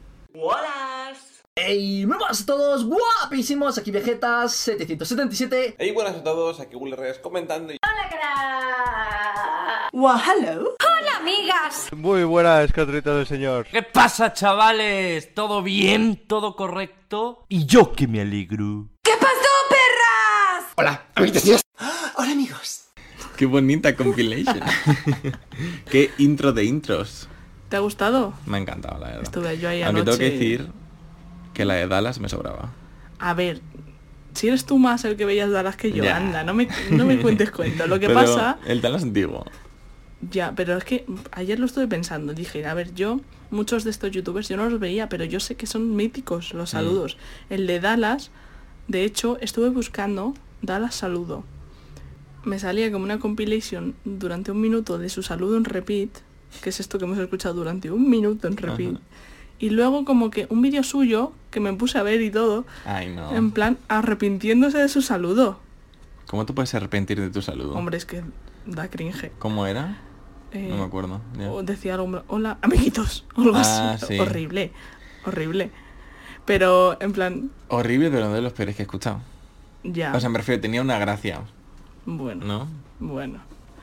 ¡Ey! 1.59 2.05
¡Muy 2.05 2.19
buenas 2.19 2.43
a 2.43 2.45
todos! 2.45 2.85
¡Guapísimos! 2.85 3.79
Aquí 3.79 3.91
Vegetas777. 3.91 5.77
Hey, 5.79 5.91
buenas 5.91 6.17
a 6.17 6.23
todos, 6.23 6.61
aquí 6.61 6.77
Will 6.77 6.95
Reyes 6.95 7.19
comentando 7.19 7.73
y 7.73 7.79
Hola, 9.91 11.17
amigas. 11.19 11.89
Muy 11.97 12.25
buenas, 12.25 12.71
catritas 12.75 13.17
del 13.17 13.27
señor. 13.27 13.67
¿Qué 13.73 13.83
pasa, 13.83 14.35
chavales? 14.35 15.33
¿Todo 15.33 15.63
bien? 15.63 16.27
¿Todo 16.29 16.57
correcto? 16.57 17.47
Y 17.49 17.65
yo 17.65 17.91
que 17.95 18.07
me 18.07 18.21
alegro. 18.21 18.89
¿Qué 19.03 19.13
pasó, 19.19 19.49
perras? 19.71 20.73
¡Hola, 20.77 21.07
amigos! 22.33 22.89
Qué 23.39 23.47
bonita 23.47 23.97
compilation. 23.97 24.61
Qué 25.91 26.11
intro 26.19 26.53
de 26.53 26.65
intros. 26.65 27.31
¿Te 27.71 27.77
ha 27.77 27.81
gustado? 27.81 28.35
Me 28.45 28.59
ha 28.59 28.61
encantado, 28.61 28.99
la 28.99 29.07
verdad. 29.07 29.23
Estuve 29.23 29.57
yo 29.59 29.71
ahí 29.71 29.83
Aunque 29.83 30.03
tengo 30.03 30.19
que 30.19 30.27
anoche. 30.27 30.39
decir 30.39 30.86
que 31.57 31.65
la 31.65 31.75
de 31.75 31.87
Dallas 31.89 32.21
me 32.21 32.29
sobraba. 32.29 32.73
A 33.19 33.33
ver, 33.35 33.61
si 34.35 34.49
eres 34.49 34.67
tú 34.67 34.79
más 34.79 35.05
el 35.05 35.17
que 35.17 35.25
veías 35.25 35.51
Dallas 35.51 35.77
que 35.77 35.91
yo, 35.93 36.05
Ya. 36.05 36.17
anda, 36.19 36.45
no 36.45 36.53
me, 36.55 36.69
no 36.91 37.07
me 37.07 37.19
cuentes 37.21 37.51
cuento. 37.51 37.87
Lo 37.87 37.99
que 37.99 38.07
Pero 38.09 38.21
pasa, 38.21 38.59
El 38.67 38.81
Dallas 38.83 39.03
antiguo. 39.03 39.45
ya, 40.31 40.53
pero 40.55 40.77
es 40.77 40.85
que 40.85 41.07
ayer 41.33 41.59
lo 41.59 41.67
estuve 41.67 41.89
pensando. 41.89 42.35
Dije, 42.35 42.67
a 42.67 42.75
ver, 42.75 42.95
yo, 42.95 43.21
muchos 43.51 43.85
de 43.85 43.91
estos 43.91 44.11
youtubers 44.11 44.49
yo 44.49 44.57
no 44.57 44.69
los 44.69 44.79
veía, 44.79 45.09
pero 45.09 45.25
yo 45.25 45.41
sé 45.41 45.55
que 45.57 45.67
son 45.67 45.97
míticos 45.97 46.53
los 46.53 46.71
Mm. 46.71 46.77
saludos. 46.77 47.17
El 47.51 47.67
de 47.67 47.81
Dallas, 47.81 48.31
de 48.89 49.05
hecho, 49.05 49.39
estuve 49.41 49.71
buscando 49.71 50.35
Dallas 50.63 50.95
saludo. 50.95 51.45
Me 52.45 52.59
salía 52.59 52.93
como 52.93 53.05
una 53.05 53.19
compilation 53.19 53.95
durante 54.05 54.51
un 54.53 54.61
minuto 54.61 54.99
de 54.99 55.09
su 55.09 55.23
saludo 55.23 55.57
en 55.57 55.65
repeat, 55.65 56.11
que 56.63 56.69
es 56.71 56.79
esto 56.81 56.99
que 56.99 57.05
hemos 57.05 57.19
escuchado 57.19 57.55
durante 57.55 57.91
un 57.91 58.09
minuto 58.09 58.47
en 58.47 58.57
repeat. 58.57 58.95
Ajá. 58.97 59.01
Y 59.59 59.71
luego 59.71 60.05
como 60.05 60.31
que 60.31 60.47
un 60.51 60.61
vídeo 60.63 60.83
suyo 60.83 61.33
que 61.51 61.61
me 61.61 61.73
puse 61.73 61.99
a 61.99 62.03
ver 62.03 62.21
y 62.21 62.31
todo, 62.31 62.67
Ay, 62.85 63.09
no. 63.15 63.35
en 63.35 63.51
plan 63.53 63.79
arrepintiéndose 63.89 64.79
de 64.79 64.89
su 64.89 65.01
saludo. 65.03 65.59
¿Cómo 66.27 66.45
te 66.45 66.53
puedes 66.53 66.75
arrepentir 66.75 67.21
de 67.21 67.31
tu 67.31 67.41
saludo? 67.41 67.75
Hombre, 67.75 67.97
es 67.97 68.05
que 68.05 68.23
da 68.67 68.89
cringe. 68.89 69.31
¿Cómo 69.39 69.67
era? 69.67 69.99
Eh, 70.53 70.67
No 70.69 70.77
me 70.77 70.85
acuerdo. 70.85 71.21
ya. 71.39 71.51
O 71.51 71.63
decía 71.63 71.95
algo, 71.95 72.23
hola, 72.29 72.59
amiguitos. 72.63 73.25
O 73.37 73.43
algo 73.43 73.57
Ah, 73.57 73.93
así. 73.93 74.07
sí. 74.09 74.19
Horrible. 74.19 74.73
Horrible. 75.25 75.71
Pero 76.45 76.97
en 77.01 77.13
plan, 77.13 77.51
Horrible, 77.69 78.11
pero 78.11 78.27
uno 78.27 78.35
de 78.35 78.43
los 78.43 78.53
peores 78.53 78.77
que 78.77 78.83
he 78.83 78.85
escuchado. 78.85 79.21
ya. 79.83 80.15
O 80.15 80.21
sea, 80.21 80.29
me 80.29 80.39
refiero, 80.39 80.61
tenía 80.61 80.83
una 80.83 80.99
gracia, 80.99 81.41
bueno. 82.05 82.45
¿no? 82.45 82.69
Bueno. 83.01 83.41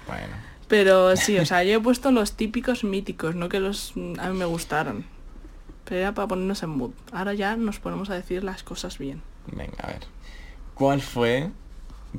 Bueno. 0.07 0.33
Pero 0.67 1.15
sí, 1.17 1.37
o 1.39 1.45
sea, 1.45 1.63
yo 1.63 1.75
he 1.75 1.79
puesto 1.79 2.11
los 2.11 2.33
típicos 2.33 2.83
míticos, 2.83 3.35
no 3.35 3.49
que 3.49 3.59
los 3.59 3.93
mm, 3.95 4.19
a 4.19 4.29
mí 4.29 4.37
me 4.37 4.45
gustaron. 4.45 5.05
Pero 5.85 5.99
era 5.99 6.13
para 6.13 6.27
ponernos 6.27 6.63
en 6.63 6.69
mood. 6.69 6.91
Ahora 7.11 7.33
ya 7.33 7.55
nos 7.57 7.79
ponemos 7.79 8.09
a 8.09 8.13
decir 8.15 8.43
las 8.43 8.63
cosas 8.63 8.97
bien. 8.97 9.21
Venga, 9.47 9.73
a 9.83 9.87
ver. 9.87 10.01
¿Cuál 10.73 11.01
fue, 11.01 11.49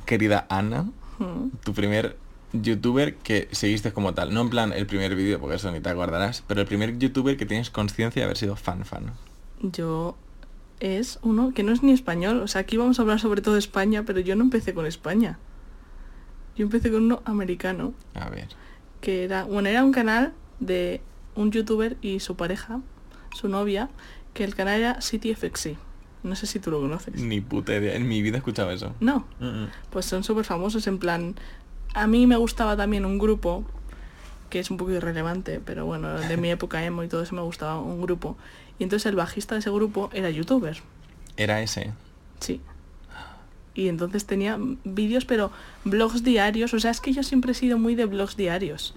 querida 0.05 0.45
Ana, 0.49 0.89
Mm. 1.17 1.49
tu 1.63 1.73
primer 1.73 2.17
youtuber 2.53 3.15
que 3.15 3.47
seguiste 3.51 3.91
como 3.93 4.13
tal? 4.13 4.33
No 4.33 4.41
en 4.41 4.49
plan 4.49 4.73
el 4.73 4.85
primer 4.85 5.15
vídeo, 5.15 5.39
porque 5.39 5.55
eso 5.55 5.71
ni 5.71 5.79
te 5.79 5.89
acordarás, 5.89 6.43
pero 6.47 6.61
el 6.61 6.67
primer 6.67 6.97
youtuber 6.97 7.37
que 7.37 7.45
tienes 7.45 7.69
conciencia 7.69 8.21
de 8.21 8.25
haber 8.25 8.37
sido 8.37 8.55
fan 8.55 8.85
fan. 8.85 9.13
Yo 9.61 10.17
es 10.79 11.19
uno 11.21 11.53
que 11.53 11.63
no 11.63 11.71
es 11.71 11.81
ni 11.83 11.93
español. 11.93 12.41
O 12.41 12.47
sea, 12.47 12.61
aquí 12.61 12.75
vamos 12.77 12.99
a 12.99 13.01
hablar 13.01 13.19
sobre 13.19 13.41
todo 13.41 13.53
de 13.55 13.59
España, 13.61 14.03
pero 14.05 14.19
yo 14.19 14.35
no 14.35 14.43
empecé 14.43 14.73
con 14.73 14.85
España. 14.85 15.39
Yo 16.57 16.63
empecé 16.63 16.91
con 16.91 17.03
uno 17.03 17.21
americano, 17.25 17.93
A 18.13 18.29
ver. 18.29 18.49
que 19.01 19.23
era, 19.23 19.43
bueno, 19.45 19.69
era 19.69 19.83
un 19.83 19.91
canal 19.91 20.33
de 20.59 21.01
un 21.35 21.51
youtuber 21.51 21.97
y 22.01 22.19
su 22.21 22.35
pareja, 22.35 22.79
su 23.35 23.47
novia, 23.49 23.89
que 24.33 24.43
el 24.43 24.55
canal 24.55 24.79
era 24.79 25.01
CityFXI. 25.01 25.77
No 26.23 26.35
sé 26.35 26.47
si 26.47 26.59
tú 26.59 26.71
lo 26.71 26.81
conoces. 26.81 27.21
Ni 27.21 27.39
puta 27.41 27.75
idea. 27.75 27.95
En 27.95 28.07
mi 28.07 28.21
vida 28.23 28.37
he 28.37 28.39
escuchado 28.39 28.71
eso. 28.71 28.93
No, 28.99 29.25
pues 29.91 30.05
son 30.05 30.23
súper 30.23 30.45
famosos 30.45 30.87
en 30.87 30.97
plan... 30.97 31.35
A 31.93 32.07
mí 32.07 32.27
me 32.27 32.35
gustaba 32.35 32.75
también 32.75 33.05
un 33.05 33.19
grupo, 33.19 33.63
que 34.49 34.59
es 34.59 34.69
un 34.71 34.77
poco 34.77 34.91
irrelevante, 34.91 35.61
pero 35.63 35.85
bueno, 35.85 36.09
de 36.19 36.35
mi 36.37 36.49
época 36.57 36.83
emo 36.83 37.03
y 37.03 37.07
todo 37.07 37.21
eso 37.23 37.35
me 37.35 37.41
gustaba 37.41 37.79
un 37.79 38.01
grupo. 38.01 38.35
Y 38.79 38.83
entonces 38.83 39.05
el 39.05 39.15
bajista 39.15 39.55
de 39.55 39.59
ese 39.59 39.69
grupo 39.69 40.09
era 40.13 40.29
youtuber, 40.29 40.81
Era 41.37 41.61
ese. 41.61 41.93
sí. 42.39 42.59
Y 43.77 43.89
entonces 43.89 44.25
tenía 44.25 44.57
vídeos, 44.85 45.25
pero 45.25 45.51
blogs 45.83 46.23
diarios. 46.23 46.73
O 46.73 46.79
sea, 46.79 46.91
es 46.91 47.01
que 47.01 47.11
yo 47.11 47.23
siempre 47.23 47.51
he 47.51 47.55
sido 47.55 47.77
muy 47.77 47.93
de 47.95 48.05
blogs 48.05 48.37
diarios. 48.37 48.95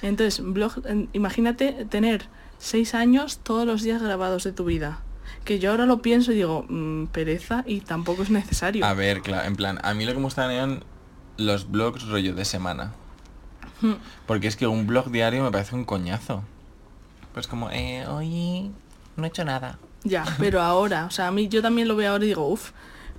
Entonces, 0.00 0.42
blog, 0.42 0.72
imagínate 1.12 1.84
tener 1.90 2.24
seis 2.58 2.94
años 2.94 3.38
todos 3.42 3.66
los 3.66 3.82
días 3.82 4.02
grabados 4.02 4.44
de 4.44 4.52
tu 4.52 4.64
vida. 4.64 5.00
Que 5.44 5.58
yo 5.58 5.70
ahora 5.70 5.86
lo 5.86 6.02
pienso 6.02 6.32
y 6.32 6.36
digo, 6.36 6.64
"Mm, 6.68 7.06
pereza 7.06 7.64
y 7.66 7.80
tampoco 7.80 8.22
es 8.22 8.30
necesario. 8.30 8.84
A 8.84 8.94
ver, 8.94 9.22
claro, 9.22 9.46
en 9.46 9.56
plan, 9.56 9.78
a 9.82 9.94
mí 9.94 10.04
lo 10.04 10.12
que 10.12 10.18
me 10.18 10.24
gustaban 10.24 10.50
eran 10.50 10.84
los 11.36 11.70
blogs 11.70 12.06
rollo 12.08 12.34
de 12.34 12.44
semana. 12.44 12.92
Hmm. 13.80 13.94
Porque 14.26 14.48
es 14.48 14.56
que 14.56 14.66
un 14.66 14.86
blog 14.86 15.10
diario 15.10 15.42
me 15.44 15.50
parece 15.50 15.74
un 15.74 15.84
coñazo. 15.84 16.42
Pues 17.32 17.46
como, 17.46 17.70
eh, 17.70 18.04
hoy 18.08 18.72
no 19.16 19.24
he 19.24 19.28
hecho 19.28 19.44
nada. 19.44 19.78
Ya, 20.04 20.24
pero 20.38 20.62
ahora, 20.62 21.06
o 21.06 21.10
sea, 21.10 21.28
a 21.28 21.30
mí 21.30 21.48
yo 21.48 21.62
también 21.62 21.88
lo 21.88 21.96
veo 21.96 22.12
ahora 22.12 22.24
y 22.24 22.28
digo, 22.28 22.46
uff, 22.48 22.72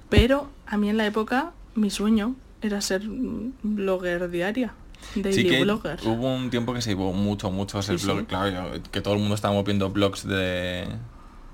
pero 0.10 0.50
a 0.65 0.77
mí 0.77 0.89
en 0.89 0.98
la 0.98 1.05
época 1.05 1.51
mi 1.75 1.89
sueño 1.89 2.36
era 2.62 2.81
ser 2.81 3.08
mm, 3.08 3.53
blogger 3.63 4.29
diaria, 4.29 4.74
daily 5.15 5.34
sí 5.34 5.48
que 5.48 5.63
blogger. 5.63 6.00
hubo 6.06 6.34
un 6.36 6.50
tiempo 6.50 6.74
que 6.74 6.82
se 6.82 6.91
llevó 6.91 7.13
mucho, 7.13 7.51
mucho 7.51 7.79
el 7.79 7.84
Sí, 8.00 8.06
blog. 8.06 8.20
sí. 8.20 8.25
Claro, 8.25 8.72
que 8.91 9.01
todo 9.01 9.13
el 9.15 9.20
mundo 9.20 9.36
estábamos 9.36 9.63
viendo 9.65 9.89
blogs 9.89 10.27
de 10.27 10.88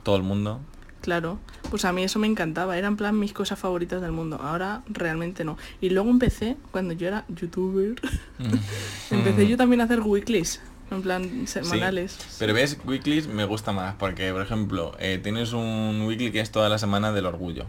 todo 0.04 0.16
el 0.18 0.24
mundo. 0.24 0.60
Claro, 1.02 1.38
pues 1.70 1.86
a 1.86 1.94
mí 1.94 2.04
eso 2.04 2.18
me 2.18 2.26
encantaba, 2.26 2.78
eran 2.80 2.98
plan 2.98 3.20
mis 3.20 3.32
cosas 3.32 3.60
favoritas 3.60 4.02
del 4.02 4.12
mundo. 4.12 4.40
Ahora 4.42 4.82
realmente 4.88 5.44
no. 5.44 5.56
Y 5.80 5.90
luego 5.92 6.10
empecé, 6.10 6.58
cuando 6.72 6.94
yo 6.96 7.08
era 7.08 7.26
youtuber, 7.30 7.94
empecé 9.12 9.48
yo 9.48 9.56
también 9.56 9.82
a 9.82 9.84
hacer 9.84 10.02
weeklies, 10.02 10.62
en 10.90 11.02
plan 11.04 11.24
Sí, 11.46 11.48
semanales. 11.48 12.18
Pero 12.40 12.54
ves, 12.56 12.78
weeklies 12.86 13.28
me 13.28 13.46
gusta 13.46 13.72
más 13.72 13.96
porque, 13.96 14.32
por 14.32 14.42
ejemplo, 14.42 14.96
eh, 15.00 15.20
tienes 15.22 15.54
un 15.54 16.06
weekly 16.08 16.32
que 16.32 16.40
es 16.40 16.52
toda 16.52 16.70
la 16.70 16.80
semana 16.80 17.12
del 17.12 17.28
orgullo. 17.28 17.68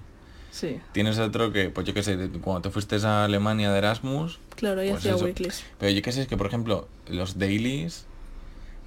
Sí, 0.56 0.80
Tienes 0.92 1.18
otro 1.18 1.52
que, 1.52 1.68
pues 1.68 1.86
yo 1.86 1.92
qué 1.92 2.02
sé, 2.02 2.16
cuando 2.40 2.62
te 2.62 2.70
fuiste 2.70 2.96
a 3.04 3.24
Alemania 3.24 3.70
de 3.70 3.76
Erasmus, 3.76 4.40
claro, 4.54 4.80
ahí 4.80 4.88
Pues 4.88 5.00
hacía 5.04 5.16
weeklies. 5.22 5.62
Pero 5.78 5.92
yo 5.92 6.00
qué 6.00 6.12
sé, 6.12 6.22
es 6.22 6.28
que 6.28 6.38
por 6.38 6.46
ejemplo, 6.46 6.88
los 7.08 7.38
dailies, 7.38 8.06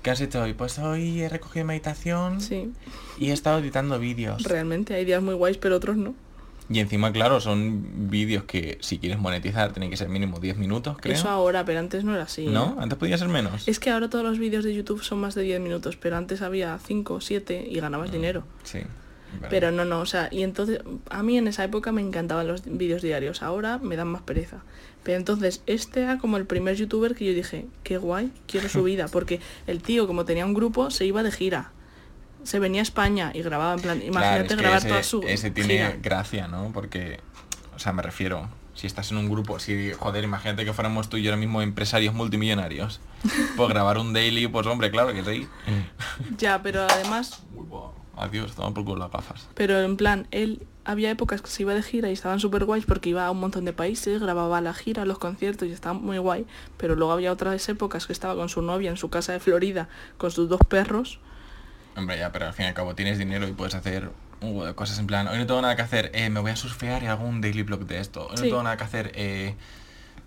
¿qué 0.01 0.09
has 0.09 0.19
hecho 0.19 0.41
hoy? 0.41 0.53
Pues 0.53 0.79
hoy 0.79 1.21
he 1.21 1.29
recogido 1.29 1.65
meditación 1.65 2.41
Sí, 2.41 2.71
y 3.19 3.29
he 3.29 3.33
estado 3.33 3.59
editando 3.59 3.99
vídeos. 3.99 4.41
realmente 4.41 4.95
hay 4.95 5.05
días 5.05 5.21
muy 5.21 5.35
guays, 5.35 5.59
pero 5.59 5.75
otros 5.75 5.95
no. 5.95 6.15
Y 6.71 6.79
encima, 6.79 7.11
claro, 7.11 7.39
son 7.39 8.09
vídeos 8.09 8.45
que 8.45 8.79
si 8.81 8.97
quieres 8.97 9.19
monetizar 9.19 9.71
tienen 9.71 9.91
que 9.91 9.97
ser 9.97 10.09
mínimo 10.09 10.39
10 10.39 10.57
minutos, 10.57 10.97
creo. 10.99 11.13
Eso 11.13 11.29
ahora, 11.29 11.65
pero 11.65 11.79
antes 11.79 12.03
no 12.03 12.15
era 12.15 12.23
así. 12.23 12.47
¿No? 12.47 12.77
¿eh? 12.79 12.81
Antes 12.81 12.97
podía 12.97 13.17
ser 13.19 13.27
menos. 13.27 13.67
Es 13.67 13.79
que 13.79 13.91
ahora 13.91 14.09
todos 14.09 14.25
los 14.25 14.39
vídeos 14.39 14.63
de 14.63 14.73
YouTube 14.73 15.03
son 15.03 15.19
más 15.19 15.35
de 15.35 15.43
10 15.43 15.59
minutos, 15.61 15.97
pero 15.97 16.17
antes 16.17 16.41
había 16.41 16.79
5, 16.79 17.21
7 17.21 17.67
y 17.69 17.79
ganabas 17.79 18.11
dinero. 18.11 18.43
Sí. 18.63 18.79
Pero 19.49 19.71
no, 19.71 19.85
no, 19.85 19.99
o 19.99 20.05
sea, 20.05 20.27
y 20.31 20.43
entonces 20.43 20.81
a 21.09 21.23
mí 21.23 21.37
en 21.37 21.47
esa 21.47 21.63
época 21.63 21.91
me 21.91 22.01
encantaban 22.01 22.47
los 22.47 22.63
vídeos 22.65 23.01
diarios, 23.01 23.41
ahora 23.41 23.77
me 23.77 23.95
dan 23.95 24.07
más 24.07 24.21
pereza. 24.21 24.63
Pero 25.03 25.17
entonces 25.17 25.61
este 25.65 26.01
era 26.01 26.17
como 26.17 26.37
el 26.37 26.45
primer 26.45 26.75
youtuber 26.75 27.15
que 27.15 27.25
yo 27.25 27.33
dije, 27.33 27.67
qué 27.83 27.97
guay, 27.97 28.31
quiero 28.47 28.69
su 28.69 28.83
vida, 28.85 29.07
porque 29.07 29.39
el 29.67 29.81
tío 29.81 30.07
como 30.07 30.25
tenía 30.25 30.45
un 30.45 30.53
grupo 30.53 30.91
se 30.91 31.05
iba 31.05 31.23
de 31.23 31.31
gira. 31.31 31.71
Se 32.43 32.59
venía 32.59 32.81
a 32.81 32.83
España 32.83 33.31
y 33.33 33.41
grababa 33.41 33.73
en 33.73 33.81
plan, 33.81 33.97
Claro, 33.99 34.11
imagínate 34.11 34.43
es 34.45 34.49
que 34.49 34.55
grabar 34.55 34.79
ese, 34.79 34.87
toda 34.87 35.03
su 35.03 35.21
ese 35.23 35.51
tiene 35.51 35.73
gira. 35.75 35.97
gracia, 36.01 36.47
¿no? 36.47 36.71
Porque, 36.73 37.19
o 37.75 37.79
sea, 37.79 37.91
me 37.93 38.01
refiero, 38.01 38.47
si 38.73 38.87
estás 38.87 39.11
en 39.11 39.17
un 39.17 39.29
grupo, 39.29 39.59
si, 39.59 39.91
joder, 39.91 40.23
imagínate 40.23 40.63
que 40.63 40.71
fuéramos 40.71 41.09
tú 41.09 41.17
y 41.17 41.23
yo 41.23 41.31
ahora 41.31 41.39
mismo 41.39 41.61
empresarios 41.61 42.13
multimillonarios. 42.13 43.01
Pues 43.57 43.69
grabar 43.73 43.97
un 43.97 44.13
daily, 44.13 44.47
pues 44.47 44.65
hombre, 44.67 44.89
claro 44.89 45.13
que 45.13 45.23
sí. 45.23 45.47
Ya, 46.37 46.61
pero 46.63 46.83
además, 46.89 47.43
Adiós, 48.19 48.53
toma 48.55 48.73
por 48.73 48.83
culo 48.85 48.99
las 48.99 49.11
gafas. 49.11 49.47
pero 49.55 49.79
en 49.81 49.97
plan, 49.97 50.27
él 50.31 50.65
había 50.85 51.11
épocas 51.11 51.41
que 51.41 51.49
se 51.49 51.61
iba 51.63 51.73
de 51.73 51.83
gira 51.83 52.09
y 52.09 52.13
estaban 52.13 52.39
súper 52.39 52.65
guays 52.65 52.85
porque 52.85 53.09
iba 53.09 53.25
a 53.25 53.31
un 53.31 53.39
montón 53.39 53.63
de 53.65 53.73
países, 53.73 54.21
grababa 54.21 54.59
la 54.61 54.73
gira, 54.73 55.05
los 55.05 55.19
conciertos 55.19 55.67
y 55.67 55.71
estaba 55.71 55.93
muy 55.93 56.17
guay. 56.17 56.45
Pero 56.77 56.95
luego 56.95 57.11
había 57.13 57.31
otras 57.31 57.67
épocas 57.69 58.07
que 58.07 58.13
estaba 58.13 58.35
con 58.35 58.49
su 58.49 58.61
novia 58.61 58.89
en 58.89 58.97
su 58.97 59.09
casa 59.09 59.33
de 59.33 59.39
Florida, 59.39 59.87
con 60.17 60.31
sus 60.31 60.49
dos 60.49 60.59
perros. 60.67 61.19
Hombre, 61.95 62.17
ya, 62.17 62.31
pero 62.31 62.47
al 62.47 62.53
fin 62.53 62.65
y 62.65 62.67
al 62.69 62.73
cabo 62.73 62.95
tienes 62.95 63.17
dinero 63.17 63.47
y 63.47 63.51
puedes 63.51 63.75
hacer 63.75 64.09
de 64.41 64.73
cosas 64.73 64.97
en 64.99 65.05
plan, 65.07 65.27
hoy 65.27 65.37
no 65.37 65.45
tengo 65.45 65.61
nada 65.61 65.75
que 65.75 65.81
hacer, 65.81 66.11
eh, 66.13 66.29
me 66.29 66.39
voy 66.39 66.51
a 66.51 66.55
surfear 66.55 67.03
y 67.03 67.07
hago 67.07 67.25
un 67.25 67.41
daily 67.41 67.63
blog 67.63 67.85
de 67.85 67.99
esto. 67.99 68.23
Hoy 68.27 68.31
no 68.31 68.37
Sí. 68.37 68.43
tengo 68.43 68.63
nada 68.63 68.77
que 68.77 68.83
hacer, 68.85 69.11
eh, 69.15 69.55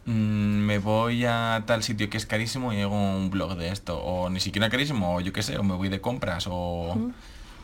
mm, 0.05 0.11
me 0.13 0.79
voy 0.79 1.25
a 1.25 1.63
tal 1.67 1.83
sitio 1.83 2.11
que 2.11 2.19
es 2.19 2.27
carísimo 2.27 2.73
y 2.75 2.81
hago 2.83 2.95
un 2.95 3.31
blog 3.31 3.57
de 3.57 3.69
esto. 3.71 3.99
O 4.03 4.29
ni 4.29 4.39
siquiera 4.39 4.69
carísimo, 4.69 5.17
o 5.17 5.21
yo 5.23 5.33
qué 5.33 5.43
sé, 5.43 5.57
o 5.57 5.63
me 5.63 5.75
voy 5.75 5.89
de 5.89 6.01
compras, 6.03 6.47
o... 6.51 7.11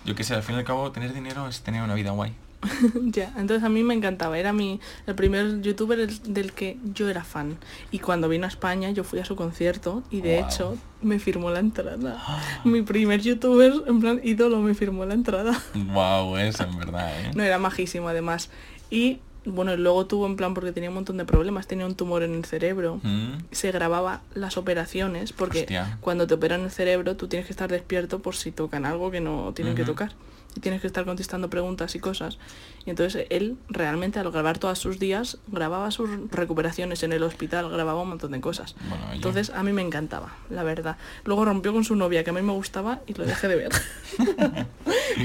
Yo 0.09 0.15
qué 0.15 0.25
sé, 0.25 0.35
al 0.35 0.43
fin 0.43 0.55
y 0.57 0.59
al 0.61 0.65
cabo 0.65 0.91
tener 0.91 1.13
dinero 1.13 1.47
es 1.49 1.61
tener 1.61 1.83
una 1.83 1.93
vida 1.95 2.13
guay. 2.13 2.33
ya, 3.05 3.31
entonces 3.37 3.63
a 3.63 3.69
mí 3.69 3.83
me 3.83 3.93
encantaba, 3.93 4.39
era 4.39 4.55
mi 4.55 4.81
el 5.07 5.15
primer 5.15 5.61
youtuber 5.61 6.09
del- 6.09 6.53
que 6.55 6.79
yo 6.95 7.11
era 7.11 7.23
fan. 7.23 7.59
Y 7.91 7.99
cuando 7.99 8.27
vino 8.27 8.47
a 8.47 8.49
España 8.49 8.91
yo 8.91 9.05
fui 9.05 9.19
a 9.21 9.27
su 9.27 9.37
concierto 9.37 10.03
y 10.11 10.23
de 10.23 10.41
hecho 10.41 10.79
me 11.03 11.19
firmó 11.19 11.51
la 11.51 11.61
entrada. 11.61 12.17
mi 12.65 12.81
primer 12.81 13.21
youtuber, 13.21 13.71
en 13.87 14.01
plan 14.01 14.19
ídolo, 14.25 14.61
me 14.61 14.73
firmó 14.75 15.05
la 15.05 15.13
entrada. 15.13 15.61
Wow, 15.75 16.39
eso 16.39 16.65
en 16.65 16.79
verdad, 16.79 17.13
¿eh? 17.21 17.31
no, 17.35 17.43
era 17.43 17.59
majísimo 17.59 18.09
además. 18.09 18.49
Y 18.91 19.19
bueno, 19.53 19.77
luego 19.77 20.07
tuvo 20.07 20.27
en 20.27 20.37
plan 20.37 20.55
porque 20.55 20.73
tenía 20.73 20.91
un 20.91 20.95
montón 20.95 21.17
de 21.17 21.25
problemas, 21.25 21.67
tenía 21.67 21.87
un 21.87 21.95
tumor 21.95 22.23
en 22.23 22.35
el 22.35 22.45
cerebro. 22.45 23.01
Mm, 23.03 23.33
Se 23.51 23.71
grababa 23.73 24.23
las 24.35 24.57
operaciones 24.57 25.33
porque 25.33 25.61
Hostia. 25.61 25.99
cuando 26.01 26.27
te 26.27 26.35
operan 26.35 26.63
el 26.63 26.71
cerebro 26.71 27.17
tú 27.17 27.29
tienes 27.29 27.47
que 27.47 27.53
estar 27.53 27.71
despierto 27.71 28.21
por 28.21 28.35
si 28.37 28.53
tocan 28.53 28.85
algo 28.87 29.11
que 29.11 29.21
no 29.21 29.53
tienen 29.55 29.75
que 29.75 29.85
tocar. 29.85 30.13
Y 30.57 30.61
tienes 30.61 30.81
que 30.81 30.87
estar 30.87 31.05
contestando 31.05 31.51
preguntas 31.51 31.95
y 31.95 31.99
cosas. 32.01 32.39
Y 32.89 32.91
entonces 32.91 33.27
él 33.29 33.59
realmente 33.69 34.19
al 34.19 34.31
grabar 34.31 34.57
todos 34.57 34.79
sus 34.79 34.99
días 34.99 35.37
grababa 35.47 35.91
sus 35.91 36.09
recuperaciones 36.31 37.03
en 37.03 37.13
el 37.13 37.23
hospital, 37.23 37.69
grababa 37.69 38.01
un 38.01 38.09
montón 38.09 38.33
de 38.33 38.41
cosas. 38.41 38.77
Bueno. 38.89 39.13
Entonces 39.13 39.51
a 39.51 39.63
mí 39.63 39.75
me 39.75 39.83
encantaba, 39.83 40.31
la 40.49 40.63
verdad. 40.63 40.97
Luego 41.25 41.45
rompió 41.45 41.75
con 41.75 41.85
su 41.85 41.97
novia, 41.97 42.25
que 42.25 42.31
a 42.31 42.33
mí 42.33 42.41
me 42.41 42.55
gustaba, 42.55 43.01
y 43.07 43.13
lo 43.13 43.27
dejé 43.27 43.47
de 43.47 43.57
ver. 43.57 43.73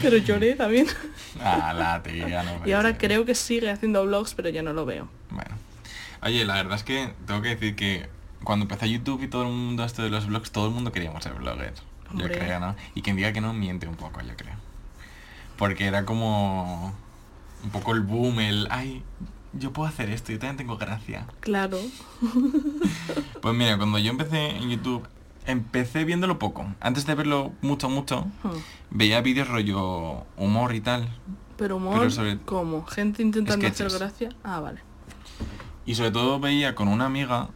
pero 0.02 0.18
lloré 0.18 0.56
también. 0.56 0.88
Ah, 1.40 1.74
la 1.74 2.04
tía, 2.04 2.44
no 2.44 2.68
Y 2.68 2.74
ahora 2.74 2.90
ser. 2.90 2.98
creo 2.98 3.24
que 3.24 3.34
sigue 3.34 3.70
haciendo 3.70 4.06
vlogs, 4.06 4.34
pero 4.34 4.50
ya 4.50 4.62
no 4.62 4.74
lo 4.74 4.86
veo. 4.86 5.08
Bueno. 5.30 5.56
Oye, 6.22 6.44
la 6.44 6.56
verdad 6.56 6.76
es 6.76 6.84
que 6.84 7.14
tengo 7.26 7.42
que 7.42 7.56
decir 7.56 7.78
que 7.78 8.10
cuando 8.44 8.64
empezó 8.64 8.86
YouTube 8.88 9.24
y 9.24 9.30
todo 9.30 9.44
el 9.44 9.54
mundo 9.54 9.86
esto 9.86 10.04
de 10.04 10.10
los 10.10 10.28
blogs, 10.28 10.52
todo 10.52 10.66
el 10.66 10.74
mundo 10.74 10.92
queríamos 10.92 11.24
ser 11.24 11.32
blogger. 11.36 11.76
Yo 11.76 12.26
Hombre. 12.26 12.38
creo, 12.38 12.60
¿no? 12.60 12.76
Y 12.94 13.04
quien 13.04 13.16
diga 13.16 13.32
que 13.32 13.40
no, 13.40 13.54
miente 13.54 13.88
un 13.88 13.96
poco, 13.96 14.20
yo 14.20 14.36
creo. 14.36 14.56
Porque 15.56 15.86
era 15.86 16.04
como 16.04 16.94
un 17.64 17.70
poco 17.70 17.94
el 17.94 18.02
boom, 18.02 18.40
el, 18.40 18.68
ay, 18.70 19.04
yo 19.54 19.72
puedo 19.72 19.88
hacer 19.88 20.10
esto, 20.10 20.32
yo 20.32 20.40
también 20.40 20.58
tengo 20.58 20.78
gracia. 20.78 21.28
Claro. 21.40 21.78
Pues 23.42 23.56
mira, 23.56 23.78
cuando 23.78 24.00
yo 24.00 24.10
empecé 24.12 24.52
en 24.56 24.70
YouTube, 24.70 25.06
empecé 25.46 26.06
viéndolo 26.06 26.40
poco. 26.40 26.66
Antes 26.80 27.06
de 27.06 27.14
verlo 27.16 27.52
mucho, 27.62 27.90
mucho, 27.90 28.26
veía 28.90 29.20
vídeos 29.22 29.50
rollo 29.50 30.24
humor 30.38 30.74
y 30.74 30.80
tal. 30.82 31.10
Pero 31.58 31.76
humor, 31.76 32.00
Pero 32.00 32.10
sobre- 32.12 32.40
¿cómo? 32.46 32.86
¿Gente 32.86 33.22
intentando 33.22 33.68
hacer 33.68 33.90
gracia? 33.90 34.30
Ah, 34.44 34.60
vale. 34.62 34.80
Y 35.86 35.96
sobre 35.96 36.12
todo 36.12 36.40
veía 36.40 36.74
con 36.76 36.88
una 36.88 37.06
amiga, 37.06 37.50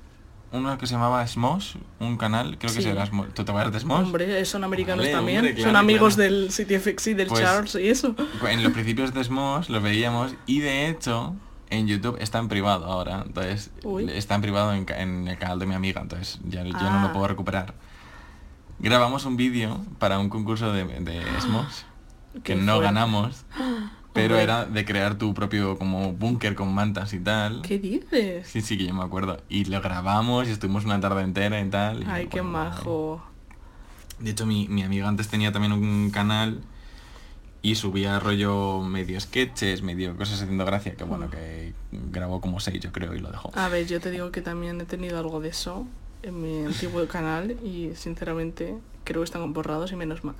una 0.52 0.78
que 0.78 0.88
se 0.88 0.94
llamaba 0.94 1.26
Smosh, 1.28 1.76
un 2.00 2.18
canal, 2.18 2.58
creo 2.58 2.72
que 2.74 2.78
Sí. 2.78 2.82
se 2.84 2.94
llama 2.94 3.06
Smosh. 3.06 3.30
¿Tú 3.34 3.44
te 3.44 3.52
acuerdas 3.52 3.74
de 3.74 3.80
Smosh? 3.82 4.06
Hombre, 4.06 4.46
son 4.46 4.64
americanos 4.64 5.10
también. 5.12 5.46
hombre, 5.46 5.62
son 5.62 5.76
amigos 5.76 6.16
claro. 6.16 6.32
del 6.34 6.52
CityFX 6.52 7.08
y 7.08 7.14
del 7.14 7.28
Pues- 7.28 7.42
Charles 7.42 7.76
y 7.76 7.90
eso. 7.90 8.16
En 8.50 8.64
los 8.64 8.72
principios 8.72 9.14
de 9.14 9.24
Smosh 9.24 9.70
los 9.70 9.84
veíamos 9.84 10.34
y 10.46 10.60
de 10.60 10.88
hecho 10.90 11.36
en 11.70 11.88
YouTube 11.88 12.18
está 12.22 12.40
en 12.40 12.48
privado 12.48 12.86
ahora. 12.86 13.24
Entonces 13.26 13.72
Uy. 13.84 14.10
está 14.12 14.36
en 14.36 14.42
privado 14.42 14.74
en, 14.74 15.28
el 15.28 15.38
canal 15.38 15.60
de 15.60 15.66
mi 15.66 15.76
amiga, 15.76 16.02
entonces 16.02 16.40
ya, 16.48 16.64
ya 16.64 16.72
no 16.72 17.00
Ah. 17.00 17.04
lo 17.08 17.14
puedo 17.14 17.28
recuperar. 17.28 17.74
Grabamos 18.80 19.26
un 19.26 19.38
vídeo 19.38 19.84
para 20.00 20.20
un 20.20 20.30
concurso 20.30 20.72
de, 20.72 20.86
de 20.86 21.22
Smosh 21.42 21.82
que 22.44 22.56
no 22.56 22.74
fuerte. 22.76 22.84
ganamos. 22.86 23.46
Pero 24.18 24.36
Hombre. 24.36 24.44
era 24.44 24.66
de 24.66 24.86
crear 24.86 25.18
tu 25.18 25.34
propio 25.34 25.78
como 25.78 26.14
búnker 26.14 26.56
con 26.56 26.74
mantas 26.74 27.14
y 27.14 27.20
tal. 27.20 27.62
¿Qué 27.62 27.78
dices? 27.78 28.48
Sí, 28.48 28.62
sí, 28.62 28.78
que 28.78 28.88
yo 28.88 28.94
me 28.94 29.04
acuerdo. 29.04 29.38
Y 29.48 29.66
lo 29.66 29.80
grabamos 29.82 30.48
y 30.48 30.52
estuvimos 30.52 30.86
una 30.86 31.00
tarde 31.00 31.22
entera 31.22 31.62
y 31.62 31.70
tal. 31.70 32.04
Ay, 32.08 32.28
qué 32.28 32.42
majo. 32.42 33.24
De 34.20 34.32
hecho, 34.32 34.46
mi, 34.46 34.68
mi 34.68 34.82
amiga 34.84 35.08
antes 35.08 35.28
tenía 35.28 35.52
también 35.52 35.74
un 35.74 36.10
canal 36.10 36.62
y 37.62 37.76
subía 37.76 38.20
rollo 38.20 38.82
medio 38.82 39.20
sketches, 39.20 39.82
medio 39.82 40.16
cosas 40.16 40.42
haciendo 40.42 40.66
gracia, 40.66 40.96
que 40.96 41.04
bueno, 41.04 41.30
que 41.30 41.74
grabó 41.92 42.42
como 42.42 42.60
seis 42.60 42.80
yo 42.80 42.92
creo 42.92 43.14
y 43.14 43.20
lo 43.20 43.30
dejó. 43.30 43.52
A 43.56 43.68
ver, 43.70 43.86
yo 43.88 44.00
te 44.00 44.10
digo 44.10 44.32
que 44.32 44.42
también 44.42 44.80
he 44.82 44.86
tenido 44.86 45.20
algo 45.20 45.40
de 45.40 45.50
eso 45.50 45.86
en 46.24 46.42
mi 46.42 46.66
antiguo 46.66 47.06
canal 47.08 47.52
y 47.64 47.92
sinceramente 47.96 48.76
creo 49.04 49.22
que 49.22 49.26
están 49.26 49.54
borrados 49.54 49.92
y 49.92 49.96
menos 49.96 50.24
mal. 50.24 50.36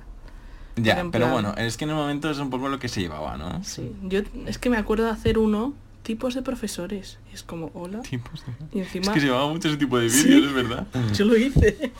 Ya, 0.82 0.96
pero 0.96 1.10
plan- 1.26 1.30
bueno, 1.32 1.54
es 1.56 1.76
que 1.76 1.84
en 1.84 1.90
el 1.90 1.96
momento 1.96 2.30
es 2.30 2.38
un 2.38 2.50
poco 2.50 2.68
lo 2.68 2.78
que 2.78 2.88
se 2.88 3.00
llevaba, 3.00 3.36
¿no? 3.36 3.62
Sí, 3.64 3.92
yo 4.04 4.20
es 4.46 4.58
que 4.58 4.70
me 4.70 4.76
acuerdo 4.76 5.04
de 5.04 5.10
hacer 5.10 5.38
uno 5.38 5.74
tipos 6.02 6.34
de 6.34 6.42
profesores. 6.42 7.18
Es 7.32 7.42
como, 7.42 7.70
hola. 7.74 8.00
Tipos 8.02 8.44
de- 8.46 8.52
Y 8.78 8.80
Es 8.80 8.86
encima 8.94 9.12
que 9.12 9.20
se 9.20 9.26
llevaba 9.26 9.48
mucho 9.48 9.68
ese 9.68 9.76
tipo 9.76 9.98
de 9.98 10.08
Sí. 10.08 10.28
vídeos, 10.28 10.46
es 10.46 10.52
verdad. 10.54 10.86
yo 11.14 11.24
lo 11.26 11.36
hice. 11.36 11.92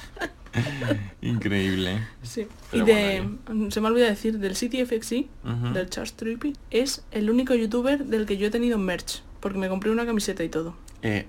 Increíble. 1.20 2.06
Sí. 2.22 2.46
Pero 2.70 2.84
y 2.84 2.86
de, 2.86 3.70
se 3.70 3.80
me 3.80 3.88
olvidó 3.88 4.06
decir, 4.06 4.38
del 4.38 4.54
CTFXI, 4.54 5.28
Ujú. 5.44 5.72
del 5.74 5.90
Charles 5.90 6.14
Trippy, 6.14 6.54
es 6.70 7.04
el 7.10 7.30
único 7.30 7.54
youtuber 7.54 8.04
del 8.06 8.26
que 8.26 8.36
yo 8.38 8.46
he 8.46 8.50
tenido 8.50 8.78
merch. 8.78 9.22
Porque 9.40 9.58
me 9.58 9.68
compré 9.68 9.90
una 9.90 10.04
camiseta 10.06 10.42
y 10.42 10.48
todo. 10.48 10.74
Eh, 11.02 11.26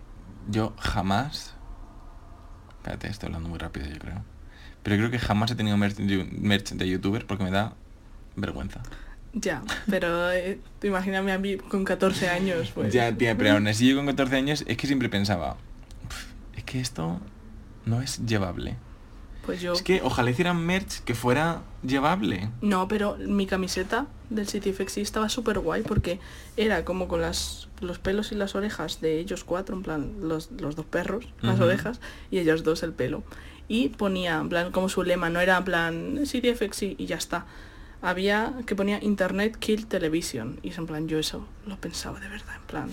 yo 0.50 0.74
jamás... 0.80 1.54
Espérate, 2.78 3.08
estoy 3.08 3.28
hablando 3.28 3.50
muy 3.50 3.60
rápido 3.60 3.88
yo 3.88 4.00
creo. 4.00 4.24
Pero 4.84 4.96
creo 4.98 5.12
que 5.12 5.20
jamás 5.20 5.52
he 5.52 5.56
tenido 5.56 5.78
merch 5.78 5.96
de, 5.96 6.24
merch 6.24 6.72
de 6.72 6.90
youtuber 6.90 7.26
porque 7.26 7.44
me 7.44 7.52
da 7.52 7.74
vergüenza. 8.36 8.82
Ya, 9.34 9.62
pero 9.90 10.32
eh, 10.32 10.60
imagíname 10.82 11.32
a 11.32 11.38
mí 11.38 11.58
con 11.58 11.86
14 11.86 12.30
años, 12.30 12.72
pues. 12.74 12.92
Ya, 12.94 13.16
tía, 13.16 13.38
pero 13.38 13.54
aún 13.54 13.68
así 13.68 13.88
yo 13.88 13.96
con 13.96 14.06
14 14.08 14.36
años 14.36 14.64
es 14.68 14.78
que 14.78 14.88
siempre 14.88 15.10
pensaba, 15.10 15.58
"Uf, 16.08 16.58
es 16.58 16.64
que 16.64 16.80
esto 16.80 17.20
no 17.86 18.02
es 18.02 18.26
llevable. 18.26 18.78
Pues 19.46 19.62
yo... 19.62 19.74
Es 19.74 19.82
que 19.82 20.02
ojalá 20.04 20.30
hicieran 20.32 20.64
merch 20.66 21.00
que 21.02 21.16
fuera 21.16 21.62
llevable. 21.84 22.50
No, 22.62 22.88
pero 22.88 23.18
mi 23.18 23.46
camiseta 23.46 24.08
del 24.30 24.46
CTFXI 24.46 25.02
estaba 25.02 25.30
súper 25.30 25.60
guay 25.60 25.82
porque 25.82 26.20
era 26.56 26.86
como 26.86 27.08
con 27.08 27.22
las 27.22 27.68
los 27.82 27.98
pelos 27.98 28.32
y 28.32 28.36
las 28.36 28.56
orejas 28.56 29.00
de 29.00 29.20
ellos 29.20 29.44
cuatro, 29.44 29.76
en 29.76 29.84
plan, 29.84 30.12
los, 30.22 30.52
los 30.52 30.76
dos 30.76 30.86
perros, 30.86 31.30
las 31.42 31.60
orejas, 31.62 32.02
y 32.30 32.40
ellos 32.40 32.64
dos 32.64 32.84
el 32.84 32.92
pelo. 32.92 33.24
Y 33.70 33.90
ponía, 33.90 34.38
en 34.40 34.50
plan, 34.50 34.72
como 34.72 34.90
su 34.90 35.04
lema, 35.04 35.30
no 35.30 35.40
era 35.40 35.58
en 35.58 35.64
plan 35.64 36.20
CTFXI 36.26 36.96
y 36.98 37.06
ya 37.06 37.16
está. 37.16 37.46
Había 38.02 38.54
que 38.66 38.76
ponía 38.76 39.02
Internet 39.02 39.58
Kill 39.58 39.86
Television. 39.86 40.60
Y 40.64 40.70
es 40.70 40.78
en 40.78 40.88
plan, 40.88 41.08
yo 41.08 41.20
eso 41.20 41.48
lo 41.68 41.78
pensaba 41.78 42.20
de 42.20 42.28
verdad, 42.28 42.56
en 42.56 42.64
plan. 42.64 42.90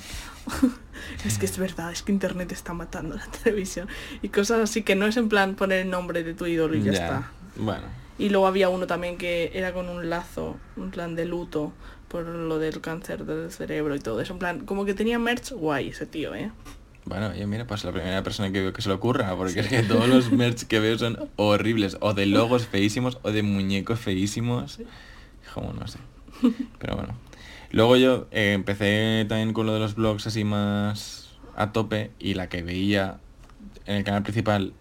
es 1.25 1.39
que 1.39 1.47
es 1.47 1.59
verdad, 1.59 1.91
es 1.93 2.03
que 2.03 2.13
Internet 2.13 2.53
está 2.53 2.75
matando 2.75 3.17
la 3.17 3.27
televisión. 3.43 3.89
Y 4.21 4.29
cosas 4.29 4.61
así 4.61 4.83
que 4.83 4.95
no 4.95 5.07
es 5.07 5.17
en 5.17 5.29
plan 5.29 5.55
poner 5.55 5.81
el 5.81 5.91
nombre 5.91 6.23
de 6.23 6.35
tu 6.35 6.47
ídolo 6.47 6.77
y 6.77 6.83
ya, 6.83 6.93
está. 6.93 7.31
Bueno, 7.57 7.87
Y 8.19 8.29
luego 8.29 8.47
había 8.47 8.69
uno 8.69 8.87
también 8.87 9.17
que 9.17 9.53
era 9.55 9.73
con 9.73 9.89
un 9.89 10.11
lazo, 10.11 10.57
un 10.77 10.91
plan 10.91 11.17
de 11.17 11.25
luto 11.25 11.73
por 12.09 12.27
lo 12.27 12.59
del 12.59 12.81
cáncer 12.81 13.25
del 13.25 13.51
cerebro 13.51 13.97
y 13.97 14.01
todo 14.01 14.21
eso. 14.21 14.35
En 14.35 14.39
plan, 14.39 14.67
como 14.67 14.85
que 14.85 14.93
tenía 14.93 15.19
merch 15.19 15.53
guay 15.53 15.89
ese 15.89 16.05
tío, 16.07 16.35
¿eh? 16.35 16.51
Bueno, 17.07 17.35
yo 17.35 17.47
mira, 17.47 17.67
pues 17.67 17.85
la 17.85 17.93
primera 17.93 18.23
persona 18.23 18.51
que 18.51 18.61
veo 18.61 18.73
que 18.73 18.83
se 18.83 18.89
le 18.89 18.97
ocurra, 18.97 19.35
porque 19.37 19.61
es 19.61 19.69
que 19.69 19.83
todos 19.83 20.09
los 20.09 20.33
merch 20.33 20.65
que 20.65 20.81
veo 20.81 20.99
son 20.99 21.31
horribles, 21.37 21.97
o 22.01 22.15
de 22.15 22.27
logos 22.27 22.67
feísimos, 22.67 23.19
o 23.23 23.31
de 23.31 23.43
muñecos 23.43 24.01
feísimos. 24.01 24.81
Como 25.55 25.73
no 25.73 25.87
sé. 25.87 25.99
Pero 26.79 26.97
bueno. 26.97 27.15
Luego 27.71 27.97
yo 27.97 28.27
eh, 28.31 28.53
empecé 28.53 29.25
también 29.29 29.53
con 29.53 29.67
lo 29.67 29.75
de 29.75 29.81
los 29.81 29.95
blogs 29.95 30.27
así 30.27 30.45
más 30.45 31.39
a 31.57 31.73
tope 31.73 32.11
y 32.19 32.35
la 32.35 32.49
que 32.49 32.63
veía 32.63 33.19
en 33.87 33.97
el 33.97 34.05
canal 34.05 34.23
principal 34.23 34.73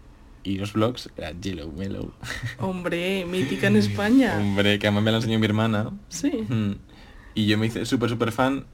y 0.44 0.58
los 0.58 0.74
blogs 0.74 1.10
era 1.18 1.32
Yellow 1.32 1.72
Mellow. 1.72 2.12
Hombre, 2.60 3.26
mítica 3.26 3.68
en 3.68 3.78
España. 3.78 4.38
Hombre, 4.38 4.80
que 4.80 4.88
además 4.88 5.04
me 5.04 5.12
la 5.12 5.18
enseñó 5.18 5.40
mi 5.40 5.46
hermana. 5.46 5.92
Sí. 6.10 6.30
Mm. 6.30 6.74
Y 7.34 7.48
yo 7.48 7.58
me 7.58 7.68
hice 7.68 7.86
súper, 7.86 8.10
súper 8.10 8.32
fan 8.32 8.66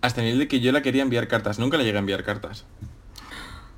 hasta 0.00 0.20
el 0.20 0.26
nivel 0.26 0.40
de 0.40 0.48
que 0.48 0.60
yo 0.60 0.72
la 0.72 0.82
quería 0.82 1.02
enviar 1.02 1.28
cartas. 1.28 1.58
Nunca 1.58 1.76
le 1.76 1.84
llegué 1.84 1.96
a 1.96 2.00
enviar 2.00 2.22
cartas. 2.24 2.64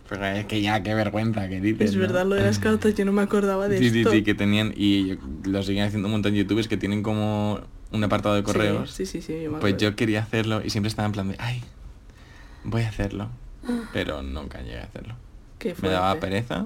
Pero 0.09 0.25
es 0.25 0.47
que 0.47 0.63
ya, 0.63 0.83
qué 0.83 0.95
vergüenza 0.95 1.49
que 1.49 1.61
dices. 1.61 1.91
Es 1.91 1.97
¿no? 1.97 2.01
verdad 2.01 2.25
lo 2.25 2.35
de 2.35 2.43
las 2.43 2.59
cartas, 2.59 2.95
yo 2.95 3.05
no 3.05 3.13
me 3.13 3.23
acordaba 3.23 3.69
de 3.69 3.79
Sí, 3.79 3.91
sí, 3.91 3.99
esto. 4.01 4.11
sí, 4.13 4.23
que 4.23 4.35
tenían, 4.35 4.73
y 4.75 5.19
lo 5.45 5.63
siguen 5.63 5.85
haciendo 5.85 6.09
un 6.09 6.13
montón 6.13 6.33
de 6.33 6.39
youtubers 6.39 6.67
que 6.67 6.79
tienen 6.79 7.03
como 7.03 7.61
un 7.91 8.05
apartado 8.05 8.35
de 8.35 8.43
correos. 8.43 8.91
Sí, 8.91 9.05
sí, 9.05 9.21
sí, 9.21 9.43
yo 9.43 9.53
me 9.53 9.59
Pues 9.59 9.77
yo 9.77 9.95
quería 9.97 10.23
hacerlo 10.23 10.63
y 10.65 10.71
siempre 10.71 10.89
estaba 10.89 11.07
en 11.07 11.13
plan 11.13 11.29
de, 11.29 11.37
ay, 11.39 11.63
voy 12.65 12.83
a 12.83 12.89
hacerlo. 12.89 13.29
Pero 13.93 14.23
nunca 14.23 14.63
llegué 14.63 14.79
a 14.79 14.85
hacerlo. 14.85 15.15
Qué 15.59 15.75
Me 15.83 15.89
daba 15.91 16.19
pereza. 16.21 16.65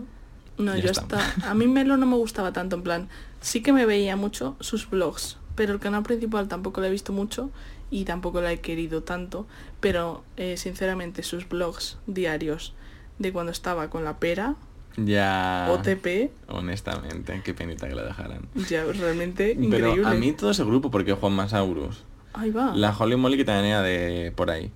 No, 0.58 0.76
yo 0.76 0.90
está. 0.90 1.16
hasta... 1.18 1.50
A 1.50 1.54
mí 1.54 1.66
Melo 1.66 1.96
no 1.96 2.06
me 2.06 2.16
gustaba 2.16 2.52
tanto, 2.52 2.76
en 2.76 2.82
plan... 2.82 3.08
Sí 3.40 3.60
que 3.60 3.72
me 3.72 3.86
veía 3.86 4.14
mucho 4.14 4.54
sus 4.60 4.88
vlogs, 4.88 5.36
pero 5.56 5.72
el 5.72 5.80
canal 5.80 6.04
principal 6.04 6.46
tampoco 6.46 6.80
lo 6.80 6.86
he 6.86 6.90
visto 6.90 7.12
mucho 7.12 7.50
y 7.92 8.04
tampoco 8.04 8.40
lo 8.40 8.48
he 8.48 8.58
querido 8.60 9.04
tanto, 9.04 9.46
pero 9.78 10.24
eh, 10.36 10.56
sinceramente 10.56 11.22
sus 11.22 11.48
vlogs 11.48 11.98
diarios 12.08 12.74
de 13.20 13.32
cuando 13.32 13.52
estaba 13.52 13.88
con 13.90 14.02
la 14.04 14.18
pera, 14.18 14.56
Ya. 14.96 15.68
OTP, 15.70 16.30
Honestamente, 16.48 17.40
qué 17.44 17.54
penita 17.54 17.88
que 17.88 17.94
la 17.94 18.02
dejaran. 18.02 18.48
ya 18.68 18.84
realmente 18.84 19.54
Pero 19.70 19.88
increíble. 19.90 20.06
a 20.08 20.14
mí 20.14 20.32
todo 20.32 20.50
ese 20.50 20.64
grupo, 20.64 20.90
porque 20.90 21.12
Juan 21.12 21.32
Masaurus, 21.34 22.02
Ahí 22.32 22.50
va. 22.50 22.74
la 22.74 22.96
Holly 22.96 23.16
Molly 23.16 23.36
que 23.36 23.44
también 23.44 23.66
era 23.66 23.82
de 23.82 24.32
por 24.34 24.50
ahí. 24.50 24.70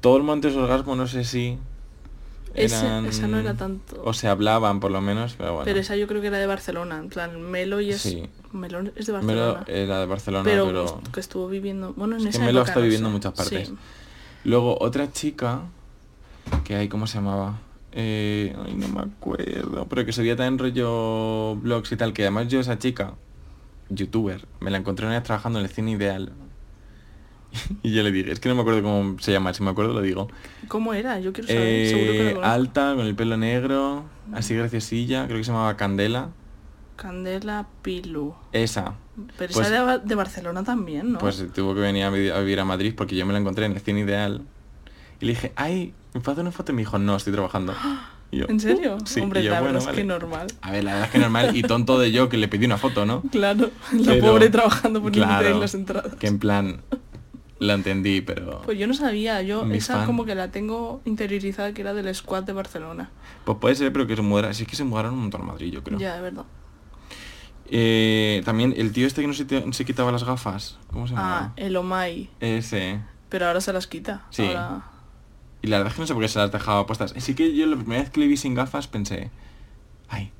Todo 0.00 0.16
el 0.18 0.22
Montes 0.24 0.54
Orgasmo, 0.56 0.96
no 0.96 1.06
sé 1.06 1.24
si. 1.24 1.58
Ese- 2.54 2.86
eran- 2.86 3.06
esa 3.06 3.26
no 3.28 3.38
era 3.38 3.54
tanto. 3.54 4.00
O 4.04 4.12
se 4.12 4.28
hablaban 4.28 4.80
por 4.80 4.90
lo 4.90 5.00
menos, 5.00 5.34
pero 5.36 5.52
bueno. 5.52 5.64
Pero 5.64 5.80
esa 5.80 5.96
yo 5.96 6.06
creo 6.06 6.20
que 6.20 6.28
era 6.28 6.38
de 6.38 6.46
Barcelona, 6.46 6.98
en 6.98 7.08
plan, 7.08 7.40
Melo 7.40 7.80
y 7.80 7.90
es... 7.90 8.00
Sí. 8.02 8.28
Melo 8.52 8.80
es 8.96 9.06
de 9.06 9.12
Melo 9.12 9.54
Barcelona. 9.54 9.64
era 9.66 10.00
de 10.00 10.06
Barcelona, 10.06 10.44
pero, 10.44 10.66
pero. 10.66 11.00
que 11.12 11.20
estuvo 11.20 11.48
viviendo... 11.48 11.92
Bueno, 11.96 12.14
en 12.16 12.20
Es 12.20 12.24
que 12.24 12.30
esa 12.30 12.46
Melo 12.46 12.60
época 12.60 12.70
está 12.70 12.80
no 12.80 12.84
viviendo 12.84 13.06
sé. 13.06 13.10
en 13.10 13.12
muchas 13.14 13.32
partes. 13.32 13.68
Sí. 13.68 13.74
Luego 14.44 14.76
otra 14.80 15.10
chica, 15.10 15.62
que 16.64 16.76
hay, 16.76 16.88
¿cómo 16.88 17.06
se 17.06 17.18
llamaba? 17.18 17.58
Eh, 17.92 18.54
ay, 18.66 18.74
no 18.74 18.88
me 18.88 19.00
acuerdo, 19.00 19.86
pero 19.88 20.04
que 20.04 20.12
subía 20.12 20.36
también 20.36 20.58
rollo 20.58 21.56
blogs 21.56 21.90
y 21.92 21.96
tal, 21.96 22.12
que 22.12 22.22
además 22.22 22.48
yo 22.48 22.60
esa 22.60 22.78
chica, 22.78 23.14
youtuber, 23.88 24.46
me 24.60 24.70
la 24.70 24.78
encontré 24.78 25.06
una 25.06 25.14
vez 25.14 25.24
trabajando 25.24 25.58
en 25.60 25.64
el 25.64 25.70
cine 25.70 25.92
ideal. 25.92 26.32
y 27.82 27.92
yo 27.92 28.02
le 28.02 28.12
dije, 28.12 28.32
es 28.32 28.40
que 28.40 28.48
no 28.48 28.54
me 28.54 28.60
acuerdo 28.62 28.82
cómo 28.82 29.16
se 29.20 29.32
llama, 29.32 29.52
si 29.54 29.62
me 29.62 29.70
acuerdo 29.70 29.92
lo 29.94 30.00
digo. 30.02 30.28
¿Cómo 30.68 30.94
era? 30.94 31.18
Yo 31.20 31.32
quiero 31.32 31.48
saber. 31.48 31.88
Seguro 31.88 32.12
que 32.12 32.20
Eh, 32.20 32.24
lo 32.24 32.34
conozco. 32.36 32.52
alta, 32.54 32.94
con 32.96 33.06
el 33.06 33.14
pelo 33.14 33.36
negro, 33.36 34.04
así 34.32 34.54
graciosilla, 34.54 35.26
creo 35.26 35.38
que 35.38 35.44
se 35.44 35.52
llamaba 35.52 35.76
Candela. 35.76 36.28
Candela 36.96 37.66
Pilu. 37.82 38.34
Esa. 38.52 38.94
Pero 39.38 39.52
Pues- 39.52 39.66
esa 39.66 39.82
era 39.82 39.98
de 39.98 40.14
Barcelona 40.14 40.62
también, 40.64 41.12
¿no? 41.12 41.18
Pues 41.18 41.44
tuvo 41.52 41.74
que 41.74 41.80
venir 41.80 42.04
a, 42.04 42.10
vi- 42.10 42.30
a 42.30 42.38
vivir 42.40 42.60
a 42.60 42.64
Madrid 42.64 42.94
porque 42.96 43.16
yo 43.16 43.26
me 43.26 43.32
la 43.32 43.38
encontré 43.40 43.66
en 43.66 43.72
el 43.72 43.80
cine 43.80 44.00
ideal. 44.00 44.42
Y 45.20 45.26
le 45.26 45.32
dije, 45.32 45.52
ay, 45.56 45.92
¿me 46.12 46.20
puedo 46.20 46.32
hacer 46.32 46.42
una 46.42 46.52
foto? 46.52 46.72
Y 46.72 46.74
me 46.76 46.82
dijo, 46.82 46.98
no, 46.98 47.16
estoy 47.16 47.32
trabajando. 47.32 47.74
Y 48.30 48.38
yo, 48.38 48.46
¿En 48.48 48.58
serio? 48.58 48.96
"Uh", 49.00 49.06
sí, 49.06 49.20
Hombre, 49.20 49.42
yo, 49.44 49.50
la 49.50 49.60
"Bueno, 49.60 49.74
verdad 49.74 49.80
es 49.82 49.86
vale". 49.86 49.98
que 49.98 50.04
normal. 50.04 50.46
A 50.60 50.70
ver, 50.72 50.84
la 50.84 50.92
verdad 50.92 51.06
es 51.06 51.12
que 51.12 51.18
normal 51.20 51.56
y 51.56 51.62
tonto 51.62 51.98
de 51.98 52.10
yo 52.10 52.28
que 52.28 52.36
le 52.36 52.48
pedí 52.48 52.64
una 52.66 52.78
foto, 52.78 53.06
¿no? 53.06 53.22
Claro, 53.30 53.70
la 53.92 54.12
Pero- 54.12 54.26
pobre 54.26 54.50
trabajando 54.50 55.00
por 55.02 55.12
claro, 55.12 55.48
en 55.48 55.60
las 55.60 55.74
entradas. 55.74 56.14
Que 56.16 56.26
en 56.26 56.38
plan, 56.40 56.80
la 57.66 57.74
entendí, 57.74 58.20
pero... 58.20 58.62
Pues 58.62 58.78
yo 58.78 58.86
no 58.86 58.94
sabía, 58.94 59.42
yo 59.42 59.64
Mi 59.64 59.78
esa 59.78 59.96
fan. 59.98 60.06
como 60.06 60.24
que 60.24 60.34
la 60.34 60.50
tengo 60.50 61.00
interiorizada 61.04 61.72
que 61.72 61.80
era 61.82 61.94
del 61.94 62.14
squad 62.14 62.44
de 62.44 62.52
Barcelona. 62.52 63.10
Pues 63.44 63.58
puede 63.58 63.74
ser, 63.74 63.92
pero 63.92 64.06
que 64.06 64.16
se 64.16 64.22
mudara. 64.22 64.52
Sí 64.54 64.62
es 64.64 64.68
que 64.68 64.76
se 64.76 64.84
mudaron 64.84 65.14
un 65.14 65.20
montón 65.20 65.42
a 65.42 65.44
Madrid, 65.44 65.72
yo 65.72 65.82
creo. 65.82 65.98
Ya, 65.98 66.14
de 66.16 66.22
verdad. 66.22 66.44
Eh, 67.70 68.42
también 68.44 68.74
el 68.76 68.92
tío 68.92 69.06
este 69.06 69.20
que 69.22 69.26
no 69.26 69.34
se, 69.34 69.44
te- 69.44 69.72
se 69.72 69.84
quitaba 69.84 70.12
las 70.12 70.24
gafas. 70.24 70.78
¿Cómo 70.92 71.06
se 71.08 71.14
llama? 71.14 71.38
Ah, 71.46 71.52
el 71.56 71.76
Omai. 71.76 72.30
Ese. 72.40 73.00
Pero 73.28 73.46
ahora 73.46 73.60
se 73.60 73.72
las 73.72 73.86
quita. 73.86 74.26
Sí. 74.30 74.42
Ahora... 74.46 74.84
Y 75.62 75.68
la 75.68 75.78
verdad 75.78 75.92
es 75.92 75.94
que 75.96 76.00
no 76.02 76.06
sé 76.06 76.12
por 76.14 76.22
qué 76.22 76.28
se 76.28 76.38
las 76.38 76.52
dejaba 76.52 76.86
puestas. 76.86 77.14
Sí 77.16 77.34
que 77.34 77.54
yo 77.56 77.64
la 77.66 77.76
primera 77.76 78.02
vez 78.02 78.10
que 78.10 78.20
le 78.20 78.26
vi 78.26 78.36
sin 78.36 78.54
gafas 78.54 78.86
pensé, 78.86 79.30
ay, 80.08 80.30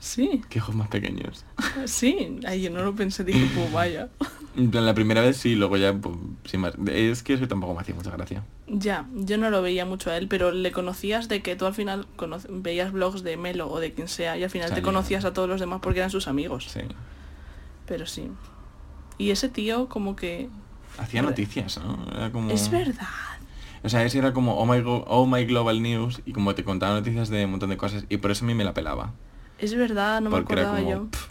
Sí, 0.00 0.42
qué 0.50 0.58
ojos 0.60 0.74
más 0.74 0.88
pequeños. 0.88 1.46
sí. 1.86 2.38
Ay, 2.46 2.60
yo 2.62 2.70
no 2.70 2.82
lo 2.82 2.94
pensé, 2.94 3.24
dije, 3.24 3.48
pues 3.54 3.72
vaya. 3.72 4.08
En 4.56 4.70
plan, 4.70 4.86
la 4.86 4.94
primera 4.94 5.20
vez 5.20 5.36
sí, 5.36 5.56
luego 5.56 5.76
ya, 5.76 5.92
pues, 5.92 6.14
sin 6.44 6.60
más. 6.60 6.74
Es 6.86 7.22
que 7.24 7.34
eso 7.34 7.48
tampoco 7.48 7.74
me 7.74 7.80
hacía 7.80 7.94
mucha 7.94 8.10
gracia. 8.10 8.44
Ya, 8.68 9.06
yo 9.14 9.36
no 9.36 9.50
lo 9.50 9.62
veía 9.62 9.84
mucho 9.84 10.10
a 10.10 10.16
él, 10.16 10.28
pero 10.28 10.52
le 10.52 10.70
conocías 10.70 11.28
de 11.28 11.42
que 11.42 11.56
tú 11.56 11.66
al 11.66 11.74
final 11.74 12.06
veías 12.48 12.92
blogs 12.92 13.22
de 13.24 13.36
Melo 13.36 13.68
o 13.70 13.80
de 13.80 13.92
quien 13.92 14.06
sea 14.08 14.38
y 14.38 14.44
al 14.44 14.50
final 14.50 14.72
te 14.72 14.80
conocías 14.82 15.24
a 15.24 15.32
todos 15.32 15.48
los 15.48 15.60
demás 15.60 15.80
porque 15.82 15.98
eran 15.98 16.10
sus 16.10 16.28
amigos. 16.28 16.66
Sí. 16.68 16.80
Pero 17.86 18.06
sí. 18.06 18.30
Y 19.18 19.30
ese 19.30 19.48
tío 19.48 19.88
como 19.88 20.16
que... 20.16 20.48
Hacía 20.98 21.22
noticias, 21.22 21.78
¿no? 21.78 22.06
Era 22.14 22.30
como... 22.30 22.50
Es 22.50 22.70
verdad. 22.70 23.08
O 23.82 23.88
sea, 23.88 24.04
ese 24.04 24.18
era 24.18 24.32
como 24.32 24.56
Oh 24.56 24.64
My, 24.66 24.80
Go- 24.80 25.04
oh 25.08 25.26
My 25.26 25.44
Global 25.44 25.82
News 25.82 26.22
y 26.24 26.32
como 26.32 26.54
te 26.54 26.64
contaba 26.64 26.94
noticias 26.94 27.28
de 27.28 27.44
un 27.44 27.50
montón 27.50 27.70
de 27.70 27.76
cosas 27.76 28.04
y 28.08 28.16
por 28.16 28.30
eso 28.30 28.44
a 28.44 28.48
mí 28.48 28.54
me 28.54 28.64
la 28.64 28.72
pelaba. 28.72 29.12
Es 29.58 29.74
verdad, 29.74 30.20
no 30.20 30.30
me 30.30 30.36
era 30.36 30.44
acordaba 30.44 30.78
como, 30.78 30.90
yo. 30.90 31.06
pff, 31.10 31.26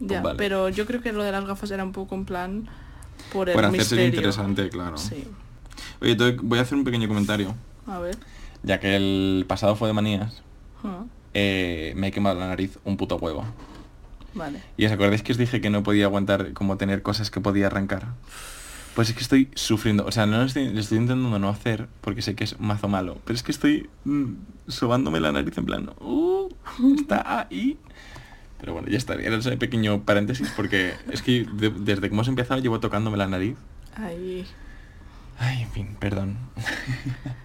Ya, 0.00 0.22
vale. 0.22 0.36
pero 0.36 0.68
yo 0.68 0.86
creo 0.86 1.00
que 1.00 1.12
lo 1.12 1.22
de 1.24 1.32
las 1.32 1.44
gafas 1.44 1.70
era 1.70 1.82
un 1.84 1.92
poco 1.92 2.14
en 2.14 2.24
plan 2.24 2.68
por 3.32 3.48
el 3.48 3.54
Por 3.54 3.64
hacerse 3.64 3.78
misterio. 3.96 4.06
interesante, 4.06 4.68
claro. 4.68 4.96
Sí. 4.96 5.24
Oye, 6.00 6.12
entonces 6.12 6.40
voy 6.42 6.58
a 6.58 6.62
hacer 6.62 6.78
un 6.78 6.84
pequeño 6.84 7.08
comentario. 7.08 7.54
A 7.86 7.98
ver. 7.98 8.16
Ya 8.62 8.80
que 8.80 8.96
el 8.96 9.44
pasado 9.48 9.76
fue 9.76 9.88
de 9.88 9.94
manías, 9.94 10.42
eh, 11.34 11.92
me 11.96 12.08
he 12.08 12.10
quemado 12.10 12.38
la 12.38 12.48
nariz 12.48 12.78
un 12.84 12.96
puto 12.96 13.16
huevo. 13.16 13.44
Vale. 14.34 14.62
¿Y 14.76 14.84
os 14.86 14.92
acordáis 14.92 15.22
que 15.22 15.32
os 15.32 15.38
dije 15.38 15.60
que 15.60 15.70
no 15.70 15.82
podía 15.82 16.04
aguantar 16.04 16.52
como 16.52 16.76
tener 16.76 17.02
cosas 17.02 17.30
que 17.30 17.40
podía 17.40 17.66
arrancar? 17.66 18.06
Pues 18.94 19.08
es 19.10 19.14
que 19.14 19.22
estoy 19.22 19.48
sufriendo. 19.54 20.04
O 20.06 20.12
sea, 20.12 20.26
no 20.26 20.38
lo 20.38 20.44
estoy, 20.44 20.72
lo 20.72 20.80
estoy 20.80 20.98
intentando 20.98 21.38
no 21.38 21.48
hacer 21.48 21.88
porque 22.00 22.20
sé 22.22 22.34
que 22.34 22.44
es 22.44 22.58
mazo 22.60 22.88
malo. 22.88 23.18
Pero 23.24 23.36
es 23.36 23.42
que 23.42 23.52
estoy 23.52 23.88
mm, 24.04 24.32
sobándome 24.68 25.20
la 25.20 25.32
nariz 25.32 25.56
en 25.56 25.66
plan, 25.66 25.90
uh, 26.00 26.48
está 26.96 27.40
ahí. 27.40 27.78
Pero 28.60 28.72
bueno, 28.72 28.88
ya 28.88 28.98
está. 28.98 29.14
Era 29.14 29.36
ese 29.36 29.56
pequeño 29.56 30.02
paréntesis 30.02 30.52
porque 30.56 30.92
es 31.10 31.22
que 31.22 31.46
de- 31.52 31.70
desde 31.70 32.02
que 32.08 32.14
hemos 32.14 32.28
empezado 32.28 32.60
llevo 32.60 32.80
tocándome 32.80 33.16
la 33.16 33.26
nariz. 33.28 33.56
Ahí. 33.94 34.44
Ay, 35.38 35.62
en 35.62 35.70
fin, 35.70 35.96
perdón. 36.00 36.36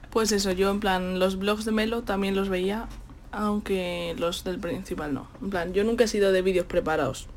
Pues 0.10 0.32
eso, 0.32 0.52
yo 0.52 0.71
en 0.71 0.80
plan, 0.80 1.19
los 1.19 1.38
blogs 1.38 1.65
de 1.65 1.71
Melo 1.71 2.02
también 2.04 2.36
los 2.36 2.49
veía, 2.49 2.88
aunque 3.32 4.15
los 4.17 4.43
del 4.43 4.60
principal 4.60 5.13
no. 5.13 5.28
En 5.41 5.49
plan, 5.52 5.73
yo 5.73 5.84
nunca 5.84 6.04
he 6.06 6.08
sido 6.08 6.32
de 6.32 6.41
vídeos 6.41 6.65
preparados. 6.65 7.28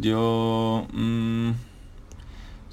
Yo... 0.00 0.86
mm, 0.92 1.50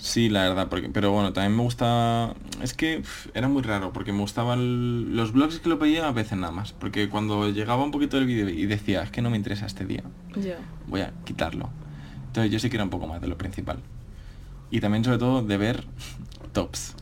sí, 0.03 0.29
la 0.29 0.41
verdad, 0.49 0.67
porque, 0.69 0.89
pero 0.89 1.11
bueno, 1.11 1.31
también 1.31 1.55
me 1.55 1.63
gustaba... 1.63 2.35
Es 2.61 2.73
que 2.73 3.03
era 3.33 3.47
muy 3.47 3.61
raro, 3.61 3.93
porque 3.93 4.11
me 4.11 4.19
gustaban 4.19 5.15
los 5.15 5.31
blogs 5.31 5.59
que 5.59 5.69
lo 5.69 5.77
veía 5.77 6.07
a 6.07 6.11
veces 6.11 6.37
nada 6.37 6.51
más. 6.51 6.73
Porque 6.73 7.07
cuando 7.09 7.49
llegaba 7.49 7.83
un 7.83 7.91
poquito 7.91 8.17
del 8.17 8.25
vídeo 8.25 8.49
y 8.49 8.65
decía, 8.65 9.03
es 9.03 9.11
que 9.11 9.21
no 9.21 9.29
me 9.29 9.37
interesa 9.37 9.65
este 9.65 9.85
día, 9.85 10.03
voy 10.87 11.01
a 11.01 11.13
quitarlo. 11.25 11.69
Entonces 12.27 12.51
yo 12.51 12.59
sí 12.59 12.69
que 12.69 12.75
era 12.77 12.83
un 12.83 12.89
poco 12.89 13.07
más 13.07 13.21
de 13.21 13.27
lo 13.27 13.37
principal. 13.37 13.79
Y 14.71 14.79
también 14.81 15.03
sobre 15.03 15.19
todo 15.19 15.41
de 15.41 15.57
ver 15.57 15.85
tops. 16.51 16.95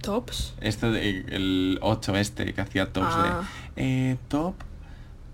Tops. 0.00 0.54
Este 0.60 0.90
de, 0.90 1.18
el 1.28 1.78
8 1.82 2.16
este 2.16 2.54
que 2.54 2.60
hacía 2.62 2.92
tops 2.92 3.08
Ah. 3.10 3.42
de... 3.76 4.10
eh, 4.12 4.16
top 4.28 4.54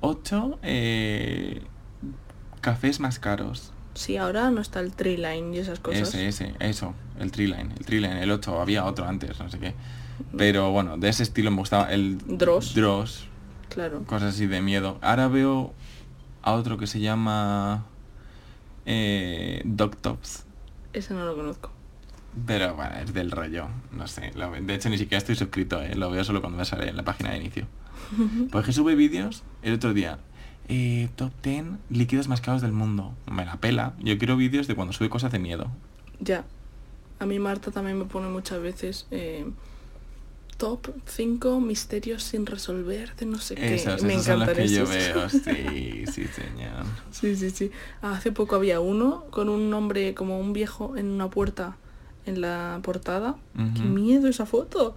8 0.00 0.58
eh, 0.62 1.62
cafés 2.60 2.98
más 2.98 3.18
caros. 3.18 3.72
Sí, 3.96 4.16
ahora 4.16 4.50
no 4.50 4.60
está 4.60 4.80
el 4.80 4.92
tree 4.92 5.16
line 5.16 5.56
y 5.56 5.58
esas 5.58 5.80
cosas. 5.80 6.08
Ese, 6.14 6.28
ese, 6.28 6.54
eso, 6.60 6.94
el 7.18 7.32
Treeline, 7.32 7.72
el 7.78 7.84
Treeline, 7.86 8.18
el 8.18 8.30
8, 8.30 8.60
había 8.60 8.84
otro 8.84 9.06
antes, 9.06 9.38
no 9.40 9.48
sé 9.50 9.58
qué. 9.58 9.74
Pero 10.36 10.70
bueno, 10.70 10.96
de 10.98 11.08
ese 11.08 11.22
estilo 11.22 11.50
me 11.50 11.58
gustaba 11.58 11.92
el 11.92 12.18
Dross. 12.38 12.74
Dross, 12.74 13.26
Claro. 13.68 14.02
cosas 14.04 14.34
así 14.34 14.46
de 14.46 14.60
miedo. 14.62 14.98
Ahora 15.02 15.28
veo 15.28 15.72
a 16.42 16.52
otro 16.52 16.78
que 16.78 16.86
se 16.86 17.00
llama 17.00 17.84
eh, 18.84 19.62
Dog 19.64 19.96
Tops. 19.96 20.44
Ese 20.92 21.12
no 21.14 21.24
lo 21.24 21.34
conozco. 21.34 21.70
Pero 22.46 22.74
bueno, 22.74 22.94
es 22.96 23.14
del 23.14 23.30
rollo, 23.30 23.68
no 23.92 24.06
sé. 24.06 24.30
lo 24.34 24.50
de 24.50 24.74
hecho 24.74 24.90
ni 24.90 24.98
siquiera 24.98 25.18
estoy 25.18 25.36
suscrito, 25.36 25.80
¿eh? 25.80 25.94
lo 25.94 26.10
veo 26.10 26.22
solo 26.22 26.40
cuando 26.42 26.58
me 26.58 26.64
sale 26.66 26.88
en 26.90 26.96
la 26.96 27.02
página 27.04 27.30
de 27.30 27.38
inicio. 27.38 27.66
Pues 28.52 28.64
que 28.64 28.72
sube 28.72 28.94
vídeos 28.94 29.42
el 29.62 29.74
otro 29.74 29.92
día. 29.94 30.18
Eh, 30.68 31.08
top 31.16 31.32
10 31.42 31.64
líquidos 31.90 32.28
más 32.28 32.40
caros 32.40 32.62
del 32.62 32.72
mundo. 32.72 33.14
Me 33.30 33.44
la 33.44 33.56
pela. 33.56 33.94
Yo 34.00 34.18
quiero 34.18 34.36
vídeos 34.36 34.66
de 34.66 34.74
cuando 34.74 34.92
sube 34.92 35.08
cosas 35.08 35.32
de 35.32 35.38
miedo. 35.38 35.70
Ya. 36.20 36.44
A 37.18 37.26
mí 37.26 37.38
Marta 37.38 37.70
también 37.70 37.98
me 37.98 38.04
pone 38.04 38.28
muchas 38.28 38.60
veces 38.60 39.06
eh, 39.10 39.46
top 40.56 40.88
5 41.06 41.60
misterios 41.60 42.22
sin 42.22 42.46
resolver 42.46 43.14
de 43.16 43.26
no 43.26 43.38
sé 43.38 43.54
qué. 43.54 43.74
Esos, 43.74 44.02
me 44.02 44.14
esos 44.14 44.26
son 44.26 44.40
los 44.40 44.48
que 44.50 44.68
yo 44.68 44.86
veo, 44.86 45.28
sí, 45.30 46.04
sí, 46.06 46.26
señor. 46.26 46.84
Sí, 47.10 47.36
sí, 47.36 47.50
sí. 47.50 47.70
Hace 48.02 48.32
poco 48.32 48.56
había 48.56 48.80
uno 48.80 49.24
con 49.30 49.48
un 49.48 49.70
nombre 49.70 50.14
como 50.14 50.38
un 50.38 50.52
viejo 50.52 50.96
en 50.96 51.06
una 51.06 51.30
puerta 51.30 51.76
en 52.26 52.40
la 52.40 52.80
portada. 52.82 53.36
¡Qué 53.54 53.82
miedo 53.82 54.28
esa 54.28 54.46
foto! 54.46 54.96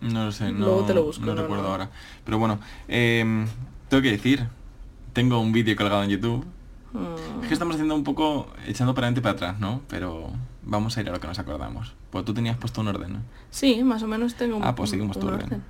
No 0.00 0.24
lo 0.26 0.32
sé, 0.32 0.50
no, 0.52 0.66
Luego 0.66 0.84
te 0.86 0.94
lo 0.94 1.04
busco, 1.04 1.26
no 1.26 1.34
no, 1.34 1.42
recuerdo 1.42 1.64
no. 1.64 1.70
ahora. 1.70 1.90
Pero 2.24 2.38
bueno, 2.38 2.58
em, 2.88 3.46
tengo 3.88 4.02
que 4.02 4.10
decir, 4.12 4.46
tengo 5.12 5.40
un 5.40 5.52
vídeo 5.52 5.76
colgado 5.76 6.02
en 6.02 6.10
YouTube. 6.10 6.44
Mm, 6.92 7.42
Es 7.42 7.48
que 7.48 7.54
estamos 7.54 7.74
haciendo 7.74 7.94
un 7.94 8.04
poco 8.04 8.48
echando 8.66 8.94
para 8.94 9.06
adelante 9.06 9.20
y 9.20 9.22
para 9.22 9.34
atrás, 9.34 9.60
¿no? 9.60 9.80
Pero 9.88 10.30
vamos 10.62 10.96
a 10.96 11.00
ir 11.00 11.08
a 11.08 11.12
lo 11.12 11.20
que 11.20 11.26
nos 11.28 11.38
acordamos. 11.38 11.94
Pues 12.10 12.24
tú 12.24 12.34
tenías 12.34 12.56
puesto 12.56 12.80
un 12.80 12.88
orden, 12.88 13.12
¿no? 13.14 13.18
Sí, 13.50 13.82
más 13.84 14.02
o 14.02 14.08
menos 14.08 14.34
tengo 14.34 14.56
un, 14.56 14.64
Ah, 14.64 14.74
pues 14.74 14.90
seguimos 14.90 15.18
tu 15.18 15.28
orden. 15.28 15.62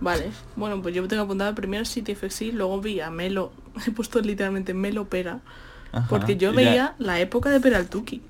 Vale, 0.00 0.30
bueno, 0.56 0.82
pues 0.82 0.94
yo 0.94 1.06
tengo 1.06 1.22
apuntado 1.22 1.54
primero 1.54 1.84
CTFXI, 1.84 2.52
luego 2.52 2.80
vi 2.80 3.00
a 3.00 3.10
Melo, 3.10 3.52
he 3.86 3.90
puesto 3.92 4.20
literalmente 4.20 4.74
Melo 4.74 5.04
Pera, 5.08 5.38
Ajá, 5.92 6.08
porque 6.08 6.36
yo 6.36 6.50
ya. 6.50 6.56
veía 6.56 6.94
la 6.98 7.20
época 7.20 7.50
de 7.50 7.60
Peraltuki. 7.60 8.20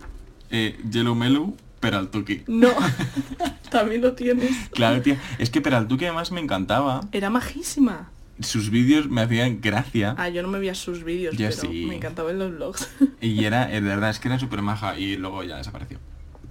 Eh, 0.50 0.78
Yellow 0.90 1.14
Melu, 1.14 1.56
Peraltuki. 1.80 2.44
No, 2.46 2.68
también 3.70 4.02
lo 4.02 4.12
tienes. 4.12 4.50
Claro, 4.72 5.00
tía. 5.00 5.18
Es 5.38 5.48
que 5.48 5.62
Peraltuki 5.62 6.04
además 6.04 6.30
me 6.32 6.40
encantaba. 6.40 7.00
Era 7.12 7.30
majísima. 7.30 8.10
Sus 8.40 8.70
vídeos 8.70 9.08
me 9.08 9.20
hacían 9.22 9.60
gracia. 9.60 10.14
Ah, 10.18 10.28
yo 10.28 10.42
no 10.42 10.48
me 10.48 10.58
veía 10.58 10.74
sus 10.74 11.04
vídeos, 11.04 11.36
Yo 11.36 11.48
pero 11.48 11.60
sí. 11.60 11.86
me 11.88 11.96
encantaban 11.96 12.38
los 12.38 12.50
vlogs. 12.52 12.88
Y 13.20 13.44
era, 13.44 13.66
de 13.68 13.80
verdad, 13.80 14.10
es 14.10 14.18
que 14.18 14.28
era 14.28 14.38
súper 14.38 14.60
maja 14.62 14.98
y 14.98 15.16
luego 15.16 15.42
ya 15.44 15.56
desapareció. 15.56 15.98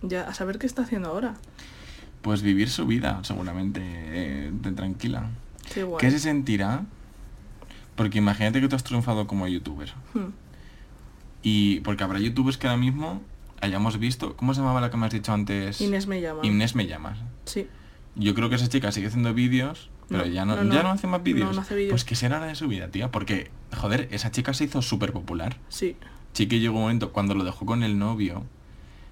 ya, 0.02 0.28
a 0.28 0.34
saber 0.34 0.60
qué 0.60 0.66
está 0.66 0.84
haciendo 0.84 1.10
ahora. 1.10 1.34
Pues 2.22 2.42
vivir 2.42 2.70
su 2.70 2.86
vida, 2.86 3.20
seguramente, 3.24 3.82
eh, 3.84 4.50
de 4.54 4.72
tranquila. 4.72 5.30
Qué 5.74 5.84
guay. 5.84 6.00
¿Qué 6.00 6.10
se 6.10 6.20
sentirá? 6.20 6.86
Porque 7.96 8.18
imagínate 8.18 8.62
que 8.62 8.68
tú 8.70 8.76
has 8.78 8.84
triunfado 8.84 9.28
como 9.28 9.46
youtuber. 9.48 9.94
Hmm. 10.14 10.30
Y 11.42 11.82
porque 11.82 12.04
habrá 12.06 12.20
youtubers 12.20 12.58
que 12.58 12.68
ahora 12.68 12.80
mismo 12.80 13.22
hayamos 13.60 14.00
visto. 14.00 14.36
¿Cómo 14.38 14.54
se 14.54 14.62
llamaba 14.62 14.80
la 14.80 14.90
que 14.90 14.96
me 14.98 15.06
has 15.06 15.12
dicho 15.12 15.34
antes? 15.34 15.82
Inés 15.82 16.08
me 16.08 16.22
llama. 16.22 16.40
Inés 16.46 16.76
me 16.76 16.88
llamas. 16.88 17.20
Sí. 17.46 17.68
Yo 18.16 18.34
creo 18.34 18.50
que 18.50 18.56
esa 18.56 18.70
chica 18.70 18.92
sigue 18.92 19.08
haciendo 19.08 19.34
vídeos, 19.34 19.90
pero 20.10 20.26
No, 20.26 20.32
ya 20.32 20.46
no, 20.46 20.56
ya 20.56 20.84
no 20.84 20.90
hace 20.90 21.08
más 21.08 21.24
vídeos. 21.24 21.56
No, 21.56 21.62
hace 21.62 21.76
vídeos. 21.76 21.92
Pues 21.92 22.04
que 22.04 22.16
será 22.16 22.40
la 22.40 22.48
de 22.48 22.56
su 22.56 22.68
vida, 22.68 22.90
tía. 22.90 23.12
Porque, 23.12 23.52
joder, 23.76 24.08
esa 24.12 24.32
chica 24.32 24.54
se 24.54 24.66
hizo 24.66 24.82
súper 24.82 25.14
popular. 25.14 25.58
Sí. 25.70 25.96
Sí 26.34 26.48
que 26.48 26.60
llegó 26.60 26.76
un 26.76 26.82
momento 26.84 27.12
cuando 27.12 27.36
lo 27.36 27.44
dejó 27.44 27.66
con 27.66 27.84
el 27.84 27.98
novio. 28.00 28.44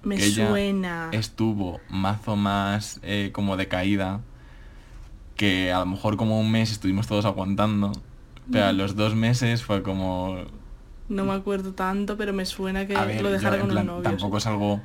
Me 0.02 0.16
que 0.16 0.26
ella 0.26 0.48
suena. 0.48 1.08
estuvo 1.12 1.80
mazo 1.88 2.34
más 2.36 3.00
eh, 3.02 3.30
como 3.32 3.56
de 3.56 3.68
caída. 3.68 4.20
Que 5.36 5.72
a 5.72 5.80
lo 5.80 5.86
mejor 5.86 6.16
como 6.16 6.40
un 6.40 6.50
mes 6.50 6.72
estuvimos 6.72 7.06
todos 7.06 7.24
aguantando. 7.24 7.92
Pero 8.50 8.66
a 8.66 8.72
los 8.72 8.96
dos 8.96 9.14
meses 9.14 9.62
fue 9.62 9.82
como... 9.82 10.36
No 11.08 11.24
me 11.24 11.32
acuerdo 11.32 11.72
tanto, 11.72 12.16
pero 12.16 12.32
me 12.32 12.44
suena 12.44 12.86
que 12.86 12.96
ver, 12.96 13.22
lo 13.22 13.30
dejara 13.30 13.58
con 13.58 13.68
plan, 13.68 13.82
el 13.82 13.86
novio. 13.86 14.02
tampoco 14.02 14.38
es 14.38 14.46
algo 14.46 14.80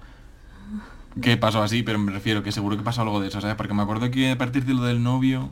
que 1.21 1.37
pasó 1.37 1.63
así, 1.63 1.83
pero 1.83 1.99
me 1.99 2.11
refiero 2.11 2.43
que 2.43 2.51
seguro 2.51 2.77
que 2.77 2.83
pasó 2.83 3.01
algo 3.01 3.19
de 3.19 3.27
eso, 3.27 3.41
¿sabes? 3.41 3.55
Porque 3.55 3.73
me 3.73 3.81
acuerdo 3.81 4.11
que 4.11 4.31
a 4.31 4.37
partir 4.37 4.65
de 4.65 4.73
lo 4.73 4.83
del 4.83 5.01
novio, 5.01 5.51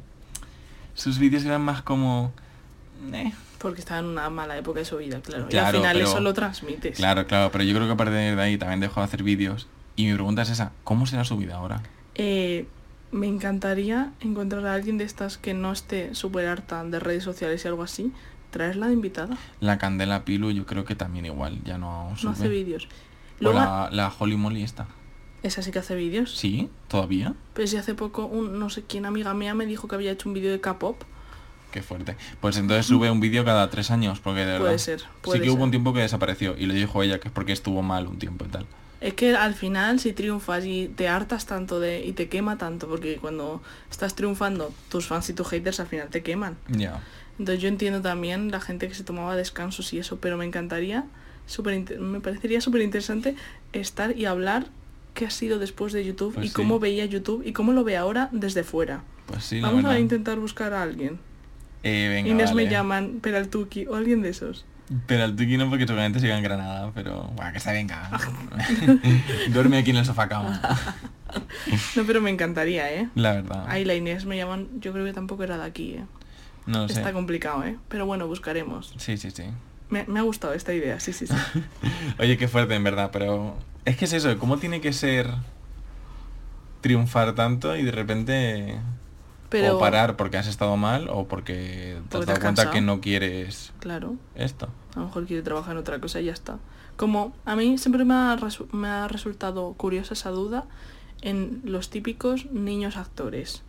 sus 0.95 1.19
vídeos 1.19 1.45
eran 1.45 1.61
más 1.61 1.83
como... 1.83 2.33
eh. 3.13 3.31
Porque 3.59 3.79
estaba 3.79 3.99
en 3.99 4.05
una 4.07 4.29
mala 4.29 4.57
época 4.57 4.79
de 4.79 4.85
su 4.85 4.97
vida, 4.97 5.21
claro. 5.21 5.43
y 5.43 5.45
al 5.45 5.49
Claro, 5.49 5.77
final 5.79 5.95
pero- 5.95 6.07
eso 6.09 6.19
lo 6.19 6.33
transmites. 6.33 6.97
Claro, 6.97 7.25
claro, 7.27 7.51
pero 7.51 7.63
yo 7.63 7.73
creo 7.75 7.87
que 7.87 7.93
a 7.93 7.97
partir 7.97 8.13
de 8.35 8.41
ahí 8.41 8.57
también 8.57 8.79
dejó 8.79 8.99
de 9.01 9.05
hacer 9.05 9.21
vídeos. 9.23 9.67
Y 9.95 10.05
mi 10.07 10.13
pregunta 10.13 10.41
es 10.41 10.49
esa, 10.49 10.71
¿cómo 10.83 11.05
será 11.05 11.23
su 11.23 11.37
vida 11.37 11.55
ahora? 11.55 11.81
Eh, 12.15 12.67
me 13.11 13.27
encantaría 13.27 14.11
encontrar 14.19 14.65
a 14.65 14.73
alguien 14.73 14.97
de 14.97 15.05
estas 15.05 15.37
que 15.37 15.53
no 15.53 15.71
esté 15.71 16.13
súper 16.15 16.47
harta 16.47 16.83
de 16.83 16.99
redes 16.99 17.23
sociales 17.23 17.63
y 17.63 17.67
algo 17.69 17.81
así, 17.83 18.11
traerla 18.51 18.87
de 18.87 18.93
invitada. 18.93 19.37
La 19.61 19.77
Candela 19.77 20.25
Pilu 20.25 20.51
yo 20.51 20.65
creo 20.65 20.83
que 20.85 20.95
también 20.95 21.25
igual, 21.25 21.59
ya 21.63 21.77
no 21.77 22.11
sube. 22.17 22.25
No 22.25 22.31
hace 22.31 22.49
vídeos. 22.49 22.87
O 23.43 23.51
la, 23.53 23.89
la 23.91 24.13
Holly 24.19 24.35
Molly 24.37 24.63
esta. 24.63 24.85
Esa 25.47 25.61
sí 25.61 25.71
que 25.71 25.79
hace 25.79 25.95
vídeos. 25.95 26.35
¿Sí? 26.37 26.69
¿Todavía? 26.87 27.33
Pero 27.53 27.67
si 27.67 27.77
hace 27.77 27.93
poco, 27.93 28.25
un, 28.25 28.59
no 28.59 28.69
sé 28.69 28.83
quién, 28.83 29.05
amiga 29.05 29.33
mía, 29.33 29.53
me 29.53 29.65
dijo 29.65 29.87
que 29.87 29.95
había 29.95 30.11
hecho 30.11 30.27
un 30.29 30.35
vídeo 30.35 30.51
de 30.51 30.59
K-pop. 30.61 31.01
Qué 31.71 31.81
fuerte. 31.81 32.15
Pues 32.39 32.55
entonces 32.57 32.85
sube 32.85 33.11
un 33.11 33.19
vídeo 33.19 33.43
cada 33.43 33.69
tres 33.69 33.91
años, 33.91 34.19
porque 34.21 34.39
de 34.41 34.45
verdad... 34.45 34.59
Puede 34.61 34.79
ser, 34.79 35.03
puede 35.21 35.39
sí 35.39 35.43
que 35.45 35.51
hubo 35.51 35.63
un 35.63 35.71
tiempo 35.71 35.93
que 35.93 35.99
desapareció 35.99 36.57
y 36.57 36.65
le 36.67 36.73
dijo 36.73 37.03
ella 37.03 37.19
que 37.19 37.27
es 37.27 37.33
porque 37.33 37.51
estuvo 37.51 37.81
mal 37.81 38.07
un 38.07 38.17
tiempo 38.17 38.45
y 38.45 38.47
tal. 38.47 38.65
Es 39.01 39.13
que 39.13 39.35
al 39.35 39.53
final 39.53 39.99
si 39.99 40.13
triunfas 40.13 40.65
y 40.65 40.87
te 40.87 41.09
hartas 41.09 41.45
tanto 41.45 41.81
de 41.81 42.03
y 42.05 42.13
te 42.13 42.29
quema 42.29 42.57
tanto, 42.57 42.87
porque 42.87 43.17
cuando 43.17 43.61
estás 43.91 44.15
triunfando, 44.15 44.73
tus 44.89 45.05
fans 45.07 45.29
y 45.29 45.33
tus 45.33 45.47
haters 45.49 45.79
al 45.81 45.87
final 45.87 46.07
te 46.07 46.23
queman. 46.23 46.55
Ya. 46.69 47.03
Entonces 47.37 47.61
yo 47.61 47.67
entiendo 47.67 48.01
también 48.01 48.49
la 48.51 48.61
gente 48.61 48.87
que 48.87 48.95
se 48.95 49.03
tomaba 49.03 49.35
descansos 49.35 49.91
y 49.91 49.99
eso, 49.99 50.17
pero 50.21 50.37
me 50.37 50.45
encantaría, 50.45 51.03
inte- 51.75 51.99
me 51.99 52.21
parecería 52.21 52.61
súper 52.61 52.81
interesante 52.81 53.35
estar 53.73 54.17
y 54.17 54.25
hablar 54.25 54.67
qué 55.15 55.25
ha 55.25 55.31
sido 55.31 55.57
después 55.57 55.91
de 55.93 56.05
YouTube 56.05 56.35
Pues 56.35 56.45
y 56.45 56.49
sí. 56.49 56.53
cómo 56.53 56.79
veía 56.79 57.05
YouTube 57.05 57.41
y 57.43 57.53
cómo 57.53 57.73
lo 57.73 57.83
ve 57.83 57.97
ahora 57.97 58.29
desde 58.31 58.63
fuera. 58.63 59.01
Pues 59.25 59.43
sí, 59.43 59.59
Vamos 59.59 59.85
a 59.85 59.97
intentar 59.99 60.37
buscar 60.37 60.73
a 60.73 60.83
alguien. 60.83 61.17
Eh, 61.81 62.09
venga, 62.09 62.29
Inés 62.29 62.53
me 62.53 62.67
llaman, 62.67 63.19
Peraltuki 63.21 63.87
o 63.87 63.95
alguien 63.95 64.21
de 64.21 64.29
esos. 64.29 64.65
Pero 65.07 65.23
al 65.23 65.35
Tuki 65.35 65.57
no 65.57 65.67
porque 65.69 65.87
seguramente 65.87 66.19
siga 66.19 66.37
en 66.37 66.43
Granada, 66.43 66.91
pero... 66.93 67.23
Bueno, 67.35 67.51
que 67.53 67.59
se 67.59 67.71
venga. 67.71 68.07
Duerme 69.49 69.77
aquí 69.79 69.89
en 69.89 69.97
el 69.97 70.05
sofá 70.05 70.27
cama. 70.27 70.61
No, 71.97 72.05
pero 72.05 72.21
me 72.21 72.29
encantaría, 72.29 72.93
¿eh? 72.93 73.09
La 73.13 73.33
verdad. 73.33 73.65
Ahí 73.67 73.83
la 73.83 73.93
Inés 73.93 74.25
me 74.25 74.37
llaman, 74.37 74.69
yo 74.79 74.93
creo 74.93 75.03
que 75.03 75.11
tampoco 75.11 75.43
era 75.43 75.57
de 75.57 75.65
aquí, 75.65 75.95
¿eh? 75.95 76.05
no 76.65 76.83
lo 76.83 76.87
sé. 76.87 76.93
Está 76.99 77.11
complicado, 77.11 77.65
¿eh? 77.65 77.77
Pero 77.89 78.05
bueno, 78.05 78.25
buscaremos. 78.27 78.93
Sí, 78.97 79.17
sí, 79.17 79.31
sí. 79.31 79.43
Me, 79.89 80.05
me 80.05 80.19
ha 80.19 80.23
gustado 80.23 80.53
esta 80.53 80.73
idea, 80.73 80.97
sí, 81.01 81.11
sí, 81.11 81.27
sí. 81.27 81.33
Oye, 82.19 82.37
qué 82.37 82.47
fuerte 82.47 82.75
en 82.75 82.83
verdad, 82.85 83.09
pero... 83.11 83.57
Es 83.85 83.97
que 83.97 84.05
es 84.05 84.13
eso, 84.13 84.37
¿cómo 84.39 84.57
tiene 84.57 84.81
que 84.81 84.91
ser 84.93 85.29
triunfar 86.81 87.33
tanto 87.35 87.75
y 87.75 87.83
de 87.83 87.91
repente... 87.91 88.79
Pero- 89.49 89.77
O 89.77 89.79
parar 89.79 90.17
porque 90.17 90.37
has 90.37 90.47
estado 90.47 90.75
mal 90.75 91.07
o 91.09 91.27
porque 91.27 91.99
te 92.09 92.17
has 92.17 92.25
dado 92.25 92.39
cuenta 92.41 92.71
que 92.71 92.81
no 92.81 92.99
quieres 92.99 93.71
Claro. 93.79 94.15
esto. 94.35 94.67
A 94.95 94.99
lo 94.99 95.05
mejor 95.05 95.25
quiere 95.27 95.43
trabajar 95.43 95.73
en 95.73 95.77
otra 95.77 95.99
cosa 95.99 96.19
y 96.19 96.25
ya 96.25 96.33
está. 96.33 96.57
Como 96.97 97.33
a 97.45 97.55
mí 97.55 97.77
siempre 97.77 98.03
me 98.05 98.15
ha, 98.15 98.35
resu- 98.37 98.69
me 98.71 98.87
ha 98.87 99.07
resultado 99.07 99.73
curiosa 99.73 100.13
esa 100.15 100.31
duda 100.31 100.65
en 101.21 101.61
los 101.63 101.89
típicos 101.89 102.47
niños 102.51 102.97
actores 102.97 103.61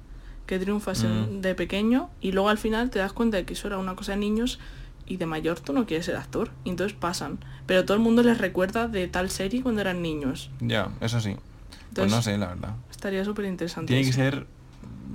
que 0.46 0.58
triunfas 0.58 1.04
en- 1.04 1.38
Mm. 1.38 1.40
de 1.42 1.54
pequeño 1.54 2.08
y 2.20 2.32
luego 2.32 2.48
al 2.48 2.58
final 2.58 2.88
te 2.90 2.98
das 2.98 3.12
cuenta 3.12 3.36
de 3.36 3.44
que 3.44 3.52
eso 3.52 3.68
era 3.68 3.78
una 3.78 3.94
cosa 3.96 4.12
de 4.12 4.18
niños 4.18 4.58
y 5.06 5.16
de 5.16 5.26
mayor 5.26 5.60
tú 5.60 5.72
no 5.72 5.86
quieres 5.86 6.06
ser 6.06 6.16
actor. 6.16 6.50
Y 6.64 6.70
entonces 6.70 6.96
pasan. 6.98 7.38
Pero 7.66 7.84
todo 7.84 7.96
el 7.96 8.02
mundo 8.02 8.22
les 8.22 8.38
recuerda 8.38 8.88
de 8.88 9.08
tal 9.08 9.30
serie 9.30 9.62
cuando 9.62 9.80
eran 9.80 10.02
niños. 10.02 10.50
Ya, 10.60 10.90
eso 11.00 11.20
sí. 11.20 11.36
pues 11.94 12.10
no 12.10 12.22
sé, 12.22 12.38
la 12.38 12.48
verdad. 12.48 12.74
Estaría 12.90 13.24
súper 13.24 13.46
interesante. 13.46 13.92
Tiene 13.92 14.06
que 14.06 14.12
ser 14.12 14.46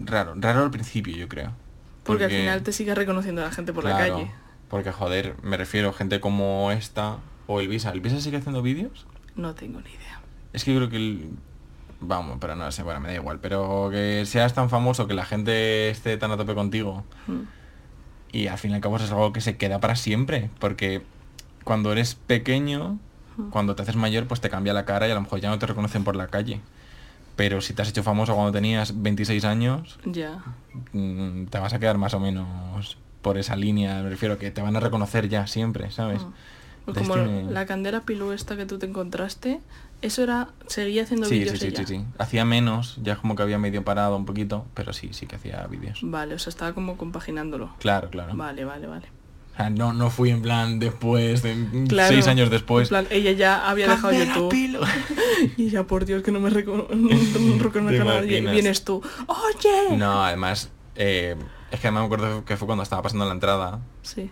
raro, 0.05 0.33
raro 0.35 0.63
al 0.63 0.71
principio, 0.71 1.15
yo 1.15 1.27
creo. 1.27 1.51
Porque, 2.03 2.25
al 2.25 2.31
final 2.31 2.63
te 2.63 2.71
sigue 2.71 2.95
reconociendo 2.95 3.41
a 3.41 3.45
la 3.45 3.51
gente 3.51 3.73
por 3.73 3.83
la 3.83 3.97
calle. 3.97 4.31
Porque, 4.69 4.91
joder, 4.91 5.35
me 5.43 5.57
refiero 5.57 5.89
a 5.89 5.93
gente 5.93 6.19
como 6.19 6.71
esta 6.71 7.17
o 7.47 7.59
Elvisa. 7.59 7.91
¿Elvisa 7.91 8.19
sigue 8.19 8.37
haciendo 8.37 8.61
vídeos? 8.61 9.05
No 9.35 9.53
tengo 9.53 9.81
ni 9.81 9.89
idea. 9.89 10.21
Es 10.53 10.63
que 10.63 10.73
yo 10.73 10.79
creo 10.79 10.89
que 10.89 10.97
el... 10.97 11.29
Vamos, 11.99 12.37
pero 12.41 12.55
no 12.55 12.71
sé, 12.71 12.81
bueno, 12.81 12.99
me 12.99 13.09
da 13.09 13.15
igual. 13.15 13.39
Pero 13.39 13.89
que 13.91 14.25
seas 14.25 14.55
tan 14.55 14.69
famoso, 14.69 15.07
que 15.07 15.13
la 15.13 15.25
gente 15.25 15.89
esté 15.89 16.17
tan 16.17 16.31
a 16.31 16.37
tope 16.37 16.55
contigo. 16.55 17.03
Mm. 17.27 17.41
Y 18.31 18.47
al 18.47 18.57
fin 18.57 18.71
y 18.71 18.73
al 18.75 18.81
cabo 18.81 18.95
eso 18.95 19.05
es 19.05 19.11
algo 19.11 19.33
que 19.33 19.41
se 19.41 19.57
queda 19.57 19.79
para 19.79 19.95
siempre. 19.95 20.49
Porque 20.59 21.01
cuando 21.63 21.91
eres 21.91 22.15
pequeño, 22.15 22.97
cuando 23.49 23.75
te 23.75 23.81
haces 23.83 23.95
mayor, 23.95 24.25
pues 24.27 24.39
te 24.41 24.49
cambia 24.49 24.73
la 24.73 24.85
cara 24.85 25.07
y 25.07 25.11
a 25.11 25.15
lo 25.15 25.21
mejor 25.21 25.39
ya 25.41 25.49
no 25.49 25.59
te 25.59 25.65
reconocen 25.65 26.03
por 26.03 26.15
la 26.15 26.27
calle. 26.27 26.59
Pero 27.35 27.61
si 27.61 27.73
te 27.73 27.81
has 27.81 27.89
hecho 27.89 28.03
famoso 28.03 28.33
cuando 28.35 28.51
tenías 28.51 29.01
26 29.01 29.45
años, 29.45 29.97
Ya. 30.05 30.43
mm, 30.93 31.45
te 31.45 31.59
vas 31.59 31.73
a 31.73 31.79
quedar 31.79 31.97
más 31.97 32.13
o 32.13 32.19
menos 32.19 32.97
por 33.21 33.37
esa 33.37 33.55
línea. 33.55 34.01
Me 34.03 34.09
refiero 34.09 34.37
que 34.37 34.51
te 34.51 34.61
van 34.61 34.75
a 34.75 34.79
reconocer 34.79 35.27
ya 35.29 35.47
siempre, 35.47 35.91
¿sabes? 35.91 36.21
Como 36.85 37.15
la 37.15 37.65
candela 37.65 38.01
pilú 38.01 38.31
esta 38.31 38.57
que 38.57 38.65
tú 38.65 38.77
te 38.79 38.85
encontraste, 38.87 39.59
eso 40.01 40.23
era, 40.23 40.49
seguía 40.67 41.03
haciendo 41.03 41.27
Sí, 41.27 41.35
sí, 41.35 41.39
vídeos 41.41 41.59
sí, 41.59 41.67
ella. 41.67 41.77
sí, 41.85 41.97
sí. 41.97 42.05
Hacía 42.17 42.43
menos, 42.43 42.97
ya 43.03 43.15
como 43.17 43.35
que 43.35 43.43
había 43.43 43.57
medio 43.59 43.83
parado 43.83 44.15
un 44.17 44.25
poquito, 44.25 44.65
pero 44.73 44.91
sí, 44.93 45.09
sí 45.11 45.27
que 45.27 45.35
hacía 45.35 45.65
vídeos. 45.67 45.99
Vale, 46.01 46.33
o 46.35 46.39
sea, 46.39 46.49
estaba 46.49 46.73
como 46.73 46.97
compaginándolo. 46.97 47.69
Claro, 47.79 48.09
claro. 48.09 48.35
Vale, 48.35 48.65
vale, 48.65 48.87
vale. 48.87 49.05
O 49.53 49.57
sea, 49.57 49.69
no, 49.69 49.93
no 49.93 50.09
fui 50.09 50.31
en 50.31 50.41
plan 50.41 50.79
después, 50.79 51.43
de, 51.43 51.55
Claro, 51.87 52.09
seis 52.13 52.27
años 52.27 52.49
después. 52.49 52.87
En 52.87 52.89
plan, 52.89 53.07
ella 53.11 53.31
ya 53.33 53.69
había 53.69 53.87
dejado 53.87 54.09
"Candela 54.09 54.33
YouTube. 54.33 54.49
Pilo". 54.49 54.81
Y 55.57 55.69
ya, 55.69 55.83
por 55.85 56.05
Dios, 56.05 56.23
que 56.23 56.31
no 56.31 56.39
me 56.39 56.49
recono- 56.49 56.87
no 56.89 57.09
me 57.09 57.59
reconozca 57.63 57.97
¿Te 57.99 58.03
nadie. 58.05 58.39
Y 58.39 58.45
vienes 58.45 58.83
tú. 58.83 59.01
¡Oye! 59.27 59.97
No, 59.97 60.23
además, 60.23 60.69
eh, 60.95 61.35
es 61.71 61.79
que 61.79 61.87
además 61.87 62.01
me 62.01 62.05
acuerdo 62.15 62.45
que 62.45 62.57
fue 62.57 62.65
cuando 62.65 62.83
estaba 62.83 63.01
pasando 63.01 63.25
la 63.25 63.31
entrada 63.33 63.79
Sí. 64.03 64.29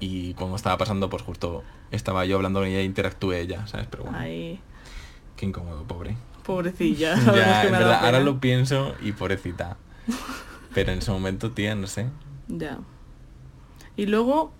Y 0.00 0.34
cuando 0.34 0.56
estaba 0.56 0.76
pasando, 0.78 1.08
pues 1.08 1.22
justo 1.22 1.62
estaba 1.90 2.24
yo 2.26 2.36
hablando 2.36 2.60
con 2.60 2.68
ella 2.68 2.80
e 2.80 2.84
interactué 2.84 3.40
ella, 3.40 3.66
¿sabes? 3.66 3.86
Pero 3.90 4.04
bueno, 4.04 4.18
Ay, 4.18 4.60
qué 5.36 5.46
incómodo, 5.46 5.84
pobre. 5.84 6.16
pobrecilla. 6.44 7.14
ya, 7.34 7.64
en 7.64 7.72
verdad, 7.72 8.04
ahora 8.04 8.20
lo 8.20 8.40
pienso 8.40 8.94
y 9.02 9.12
pobrecita. 9.12 9.76
Pero 10.74 10.92
en 10.92 10.98
ese 10.98 11.10
momento, 11.10 11.52
tía, 11.52 11.74
no 11.74 11.86
sé. 11.86 12.06
Ya. 12.48 12.78
Y 13.96 14.06
luego, 14.06 14.52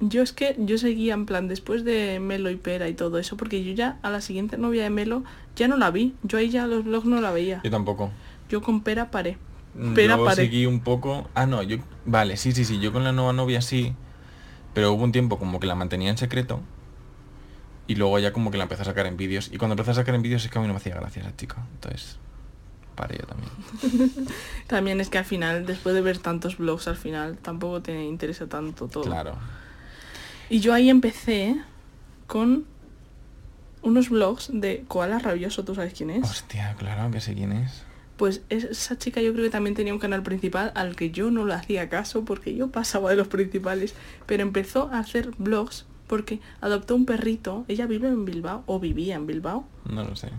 yo 0.00 0.22
es 0.22 0.32
que 0.32 0.56
yo 0.58 0.76
seguía 0.76 1.14
en 1.14 1.24
plan, 1.24 1.46
después 1.46 1.84
de 1.84 2.18
Melo 2.18 2.50
y 2.50 2.56
Pera 2.56 2.88
y 2.88 2.94
todo 2.94 3.18
eso, 3.18 3.36
porque 3.36 3.64
yo 3.64 3.72
ya 3.72 3.98
a 4.02 4.10
la 4.10 4.20
siguiente 4.20 4.58
novia 4.58 4.82
de 4.82 4.90
Melo 4.90 5.22
ya 5.54 5.68
no 5.68 5.76
la 5.76 5.92
vi. 5.92 6.14
Yo 6.24 6.38
ahí 6.38 6.50
ya 6.50 6.66
los 6.66 6.84
vlogs 6.84 7.06
no 7.06 7.20
la 7.20 7.30
veía. 7.30 7.60
Yo 7.62 7.70
tampoco. 7.70 8.10
Yo 8.48 8.60
con 8.60 8.80
Pera 8.82 9.10
paré. 9.12 9.38
Pera 9.94 10.16
yo 10.16 10.24
paré. 10.24 10.36
seguí 10.36 10.66
un 10.66 10.80
poco... 10.80 11.28
Ah, 11.34 11.46
no, 11.46 11.62
yo... 11.62 11.76
Vale, 12.06 12.36
sí, 12.36 12.52
sí, 12.52 12.64
sí, 12.64 12.80
yo 12.80 12.92
con 12.92 13.04
la 13.04 13.12
nueva 13.12 13.32
novia 13.32 13.60
sí, 13.60 13.94
pero 14.76 14.92
hubo 14.92 15.04
un 15.04 15.10
tiempo 15.10 15.38
como 15.38 15.58
que 15.58 15.66
la 15.66 15.74
mantenía 15.74 16.10
en 16.10 16.18
secreto 16.18 16.60
y 17.86 17.94
luego 17.94 18.18
ya 18.18 18.34
como 18.34 18.50
que 18.50 18.58
la 18.58 18.64
empezó 18.64 18.82
a 18.82 18.84
sacar 18.84 19.06
en 19.06 19.16
vídeos. 19.16 19.48
Y 19.50 19.56
cuando 19.56 19.72
empezó 19.72 19.92
a 19.92 19.94
sacar 19.94 20.14
en 20.14 20.20
vídeos 20.20 20.44
es 20.44 20.50
que 20.50 20.58
a 20.58 20.60
mí 20.60 20.66
no 20.66 20.74
me 20.74 20.76
hacía 20.76 20.94
gracia 20.94 21.22
esa 21.22 21.34
chica. 21.34 21.64
Entonces, 21.76 22.18
paré 22.94 23.16
yo 23.16 23.24
también. 23.24 24.28
También 24.66 25.00
es 25.00 25.08
que 25.08 25.16
al 25.16 25.24
final, 25.24 25.64
después 25.64 25.94
de 25.94 26.02
ver 26.02 26.18
tantos 26.18 26.58
vlogs, 26.58 26.88
al 26.88 26.98
final 26.98 27.38
tampoco 27.38 27.80
te 27.80 28.04
interesa 28.04 28.48
tanto 28.48 28.86
todo. 28.86 29.04
Claro. 29.04 29.38
Y 30.50 30.60
yo 30.60 30.74
ahí 30.74 30.90
empecé 30.90 31.56
con 32.26 32.66
unos 33.80 34.10
vlogs 34.10 34.50
de 34.52 34.84
Koala 34.88 35.20
Rabioso, 35.20 35.64
¿tú 35.64 35.74
sabes 35.74 35.94
quién 35.94 36.10
es? 36.10 36.22
Hostia, 36.22 36.74
claro 36.78 37.10
que 37.10 37.22
sé 37.22 37.32
quién 37.32 37.52
es. 37.52 37.82
Pues 38.16 38.42
es- 38.48 38.64
esa 38.64 38.96
chica 38.98 39.20
yo 39.20 39.32
creo 39.32 39.44
que 39.44 39.50
también 39.50 39.74
tenía 39.76 39.92
un 39.92 39.98
canal 39.98 40.22
principal 40.22 40.72
al 40.74 40.96
que 40.96 41.10
yo 41.10 41.30
no 41.30 41.44
le 41.44 41.54
hacía 41.54 41.88
caso 41.88 42.24
porque 42.24 42.54
yo 42.54 42.68
pasaba 42.70 43.10
de 43.10 43.16
los 43.16 43.28
principales, 43.28 43.94
pero 44.26 44.42
empezó 44.42 44.88
a 44.92 44.98
hacer 45.00 45.30
vlogs 45.38 45.84
porque 46.06 46.40
adoptó 46.60 46.94
un 46.94 47.04
perrito, 47.04 47.64
ella 47.68 47.86
vive 47.86 48.08
en 48.08 48.24
Bilbao 48.24 48.62
o 48.66 48.78
vivía 48.80 49.16
en 49.16 49.26
Bilbao 49.26 49.66
No 49.84 50.04
lo 50.04 50.14
sé. 50.16 50.30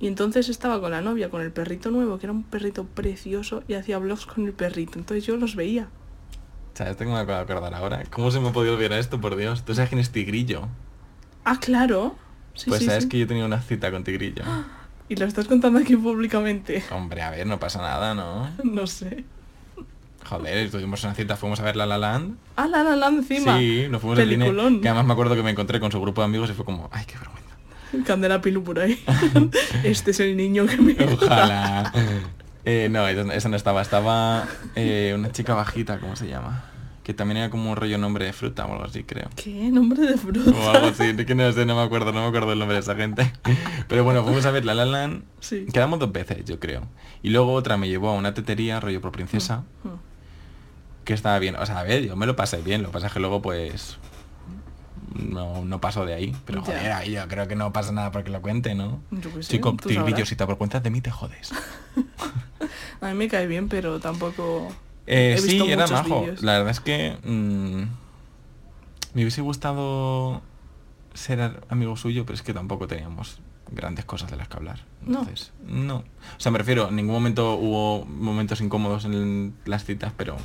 y 0.00 0.06
entonces 0.08 0.48
estaba 0.48 0.80
con 0.80 0.90
la 0.90 1.00
novia, 1.02 1.28
con 1.30 1.42
el 1.42 1.52
perrito 1.52 1.90
nuevo, 1.90 2.18
que 2.18 2.26
era 2.26 2.32
un 2.32 2.42
perrito 2.42 2.84
precioso 2.84 3.62
y 3.68 3.74
hacía 3.74 3.98
vlogs 3.98 4.26
con 4.26 4.46
el 4.46 4.52
perrito, 4.52 4.98
entonces 4.98 5.24
yo 5.24 5.36
los 5.36 5.54
veía. 5.54 5.88
¿Sabes? 6.74 6.96
Tengo 6.96 7.12
que 7.12 7.16
me 7.16 7.20
acabo 7.22 7.36
de 7.36 7.52
acordar 7.52 7.74
ahora. 7.74 8.02
¿Cómo 8.10 8.30
se 8.30 8.40
me 8.40 8.48
ha 8.48 8.52
podido 8.52 8.74
olvidar 8.74 8.98
esto, 8.98 9.20
por 9.20 9.36
Dios? 9.36 9.62
¿Tú 9.64 9.74
sabes 9.74 9.90
quién 9.90 10.00
es 10.00 10.10
Tigrillo? 10.10 10.68
Ah, 11.44 11.58
claro. 11.60 12.16
Sí, 12.54 12.70
pues 12.70 12.80
sí, 12.80 12.86
sabes 12.86 13.04
sí. 13.04 13.08
que 13.10 13.18
yo 13.18 13.26
tenía 13.26 13.44
una 13.44 13.60
cita 13.60 13.90
con 13.90 14.02
Tigrillo. 14.04 14.42
Y 15.12 15.16
lo 15.16 15.26
estás 15.26 15.46
contando 15.46 15.78
aquí 15.78 15.94
públicamente. 15.94 16.82
Hombre, 16.90 17.20
a 17.20 17.28
ver, 17.28 17.46
no 17.46 17.60
pasa 17.60 17.82
nada, 17.82 18.14
¿no? 18.14 18.48
No 18.64 18.86
sé. 18.86 19.24
Joder, 20.24 20.70
tuvimos 20.70 21.04
una 21.04 21.12
cita, 21.12 21.36
fuimos 21.36 21.60
a 21.60 21.64
ver 21.64 21.76
La 21.76 21.84
La 21.84 21.98
Land. 21.98 22.38
Ah, 22.56 22.66
la 22.66 22.82
la 22.82 22.96
la 22.96 23.08
encima. 23.08 23.58
Sí, 23.58 23.88
nos 23.90 24.00
fuimos 24.00 24.18
al 24.18 24.26
cine. 24.26 24.80
Que 24.80 24.88
además 24.88 25.04
me 25.04 25.12
acuerdo 25.12 25.34
que 25.34 25.42
me 25.42 25.50
encontré 25.50 25.80
con 25.80 25.92
su 25.92 26.00
grupo 26.00 26.22
de 26.22 26.26
amigos 26.28 26.48
y 26.48 26.54
fue 26.54 26.64
como, 26.64 26.88
ay, 26.92 27.04
qué 27.04 27.18
vergüenza. 27.18 28.06
Candela 28.06 28.40
Pilu 28.40 28.64
por 28.64 28.80
ahí. 28.80 29.04
este 29.84 30.12
es 30.12 30.20
el 30.20 30.34
niño 30.34 30.64
que 30.64 30.78
me. 30.78 30.96
Ojalá. 31.04 31.92
Eh, 32.64 32.88
no, 32.90 33.06
esa 33.06 33.34
esa 33.34 33.48
no 33.50 33.56
estaba. 33.56 33.82
Estaba 33.82 34.46
eh, 34.74 35.12
una 35.14 35.30
chica 35.30 35.52
bajita, 35.52 35.98
¿cómo 35.98 36.16
se 36.16 36.26
llama? 36.26 36.64
Que 37.02 37.12
también 37.14 37.38
era 37.38 37.50
como 37.50 37.70
un 37.70 37.76
rollo 37.76 37.98
nombre 37.98 38.24
de 38.26 38.32
fruta 38.32 38.64
o 38.64 38.72
algo 38.72 38.84
así, 38.84 39.02
creo. 39.02 39.28
¿Qué? 39.34 39.70
¿Nombre 39.72 40.02
de 40.06 40.16
fruta? 40.16 40.38
O 40.50 40.70
algo 40.70 40.86
así, 40.88 41.16
que 41.16 41.34
no 41.34 41.50
sé, 41.50 41.66
no 41.66 41.74
me 41.74 41.82
acuerdo, 41.82 42.12
no 42.12 42.20
me 42.22 42.26
acuerdo 42.28 42.52
el 42.52 42.58
nombre 42.60 42.76
de 42.76 42.80
esa 42.80 42.94
gente. 42.94 43.32
Pero 43.88 44.04
bueno, 44.04 44.22
fuimos 44.22 44.46
a 44.46 44.52
ver 44.52 44.64
La 44.64 44.72
La 44.74 44.84
Land. 44.84 45.24
Sí. 45.40 45.66
Quedamos 45.72 45.98
dos 45.98 46.12
veces, 46.12 46.44
yo 46.44 46.60
creo. 46.60 46.82
Y 47.22 47.30
luego 47.30 47.54
otra 47.54 47.76
me 47.76 47.88
llevó 47.88 48.10
a 48.10 48.12
una 48.14 48.34
tetería, 48.34 48.78
rollo 48.78 49.00
por 49.00 49.10
princesa, 49.10 49.64
Mm. 49.82 49.88
que 51.04 51.12
estaba 51.14 51.38
bien. 51.40 51.56
O 51.56 51.66
sea, 51.66 51.80
a 51.80 51.82
ver, 51.82 52.04
yo 52.04 52.14
me 52.14 52.26
lo 52.26 52.36
pasé 52.36 52.62
bien, 52.62 52.82
lo 52.82 52.88
que 52.90 52.92
pasa 52.92 53.08
es 53.08 53.12
que 53.12 53.18
luego 53.20 53.42
pues 53.42 53.98
no, 55.28 55.64
no 55.64 55.80
pasó 55.80 56.06
de 56.06 56.14
ahí. 56.14 56.36
Pero 56.46 56.62
joder, 56.62 56.92
ahí 56.92 57.12
yo 57.12 57.26
creo 57.26 57.48
que 57.48 57.56
no 57.56 57.72
pasa 57.72 57.90
nada 57.92 58.12
porque 58.12 58.30
lo 58.30 58.40
cuente, 58.42 58.76
¿no? 58.76 59.00
Yo 59.10 59.28
Chico, 59.40 59.76
sabrás. 59.92 60.28
si 60.28 60.36
te 60.36 60.42
avergüenzas 60.44 60.82
de 60.84 60.90
mí 60.90 61.00
te 61.00 61.10
jodes. 61.10 61.52
A 63.00 63.08
mí 63.08 63.14
me 63.14 63.26
cae 63.28 63.48
bien, 63.48 63.68
pero 63.68 63.98
tampoco... 63.98 64.72
Eh, 65.06 65.36
sí, 65.38 65.60
era 65.70 65.86
majo. 65.88 66.26
La 66.40 66.52
verdad 66.58 66.70
es 66.70 66.80
que 66.80 67.16
mm, 67.24 67.82
me 69.14 69.22
hubiese 69.22 69.40
gustado 69.42 70.42
ser 71.14 71.60
amigo 71.68 71.96
suyo, 71.96 72.24
pero 72.24 72.34
es 72.34 72.42
que 72.42 72.54
tampoco 72.54 72.86
teníamos 72.86 73.40
grandes 73.70 74.04
cosas 74.04 74.30
de 74.30 74.36
las 74.36 74.48
que 74.48 74.56
hablar. 74.56 74.84
No. 75.04 75.20
Entonces, 75.20 75.52
no. 75.66 75.96
O 75.96 76.04
sea, 76.38 76.52
me 76.52 76.58
refiero, 76.58 76.88
en 76.88 76.96
ningún 76.96 77.14
momento 77.14 77.54
hubo 77.54 78.04
momentos 78.04 78.60
incómodos 78.60 79.04
en 79.04 79.54
las 79.64 79.84
citas, 79.84 80.12
pero 80.16 80.36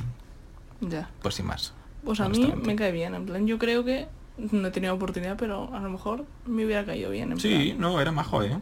Ya. 0.80 1.10
pues 1.22 1.36
sin 1.36 1.46
más. 1.46 1.72
Pues 2.04 2.20
a 2.20 2.28
mí 2.28 2.52
me 2.64 2.74
cae 2.76 2.92
bien. 2.92 3.14
En 3.14 3.26
plan, 3.26 3.46
yo 3.46 3.58
creo 3.58 3.84
que 3.84 4.08
no 4.38 4.68
he 4.68 4.70
tenido 4.70 4.94
oportunidad, 4.94 5.36
pero 5.36 5.74
a 5.74 5.80
lo 5.80 5.90
mejor 5.90 6.24
me 6.46 6.64
hubiera 6.64 6.84
caído 6.84 7.10
bien. 7.10 7.32
En 7.32 7.40
Sí, 7.40 7.66
plan, 7.72 7.80
no, 7.80 8.00
era 8.00 8.12
majo, 8.12 8.42
¿eh? 8.42 8.58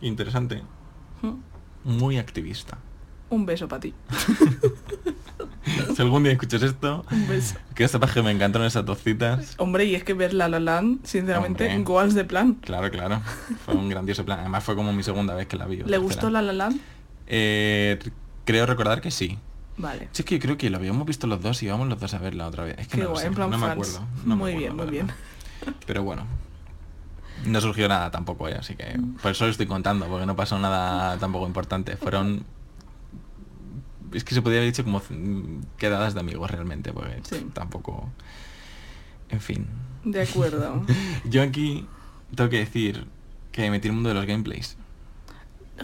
Interesante. 0.00 0.62
mm, 1.22 1.34
Muy 1.84 2.18
activista. 2.18 2.78
Un 3.32 3.46
beso 3.46 3.66
para 3.68 3.80
ti. 3.80 3.94
si 5.96 6.02
algún 6.02 6.22
día 6.22 6.32
escuchas 6.32 6.62
esto, 6.62 7.04
Un 7.10 7.28
beso. 7.28 7.56
que 7.74 7.86
sepas 7.88 8.12
que 8.12 8.22
me 8.22 8.30
encantaron 8.30 8.66
esas 8.66 8.84
dos 8.84 8.98
citas. 9.02 9.54
Hombre, 9.58 9.84
y 9.86 9.94
es 9.94 10.04
que 10.04 10.14
ver 10.14 10.34
La 10.34 10.48
La 10.48 10.60
Land, 10.60 11.04
sinceramente, 11.04 11.66
Hombre. 11.68 11.84
goals 11.84 12.14
de 12.14 12.24
plan. 12.24 12.54
Claro, 12.54 12.90
claro. 12.90 13.20
Fue 13.64 13.74
un 13.74 13.88
grandioso 13.88 14.24
plan. 14.24 14.40
Además 14.40 14.64
fue 14.64 14.74
como 14.76 14.92
mi 14.92 15.02
segunda 15.02 15.34
vez 15.34 15.46
que 15.46 15.56
la 15.56 15.66
vi. 15.66 15.76
¿Le 15.76 15.82
tercera. 15.84 15.98
gustó 16.02 16.30
La 16.30 16.42
La 16.42 16.52
Land? 16.52 16.80
Eh, 17.26 17.98
creo 18.44 18.66
recordar 18.66 19.00
que 19.00 19.10
sí. 19.10 19.38
Vale. 19.78 20.08
Sí, 20.12 20.22
es 20.22 20.24
que 20.26 20.34
yo 20.36 20.40
creo 20.42 20.58
que 20.58 20.68
lo 20.68 20.76
habíamos 20.76 21.06
visto 21.06 21.26
los 21.26 21.40
dos 21.40 21.62
y 21.62 21.66
íbamos 21.66 21.88
los 21.88 21.98
dos 21.98 22.12
a 22.14 22.18
verla 22.18 22.46
otra 22.46 22.64
vez. 22.64 22.76
Es 22.78 22.88
que 22.88 22.98
Qué 22.98 23.02
no, 23.02 23.04
lo 23.04 23.10
guay, 23.12 23.22
sé, 23.22 23.28
en 23.28 23.34
plan 23.34 23.50
no 23.50 23.58
me 23.58 23.66
acuerdo. 23.66 24.00
no 24.26 24.36
me 24.36 24.42
muy 24.42 24.50
acuerdo, 24.52 24.58
bien, 24.58 24.76
muy 24.76 24.90
bien. 24.90 25.06
Pero 25.86 26.02
bueno. 26.02 26.26
No 27.46 27.60
surgió 27.60 27.88
nada 27.88 28.10
tampoco, 28.10 28.48
¿eh? 28.48 28.54
así 28.58 28.76
que 28.76 29.00
por 29.20 29.32
eso 29.32 29.46
lo 29.46 29.50
estoy 29.50 29.66
contando, 29.66 30.06
porque 30.06 30.26
no 30.26 30.36
pasó 30.36 30.58
nada 30.58 31.16
tampoco 31.18 31.46
importante. 31.46 31.96
Fueron... 31.96 32.44
Es 34.14 34.24
que 34.24 34.34
se 34.34 34.42
podría 34.42 34.60
haber 34.60 34.72
dicho 34.72 34.84
como 34.84 35.02
quedadas 35.78 36.14
de 36.14 36.20
amigos 36.20 36.50
realmente, 36.50 36.92
porque 36.92 37.20
Sí. 37.22 37.46
tampoco... 37.52 38.10
En 39.30 39.40
fin. 39.40 39.66
De 40.04 40.22
acuerdo. 40.22 40.84
Yo 41.24 41.42
aquí 41.42 41.86
tengo 42.34 42.50
que 42.50 42.58
decir 42.58 43.06
que 43.50 43.62
me 43.62 43.70
metí 43.72 43.88
el 43.88 43.94
mundo 43.94 44.08
de 44.10 44.14
los 44.14 44.26
gameplays. 44.26 44.76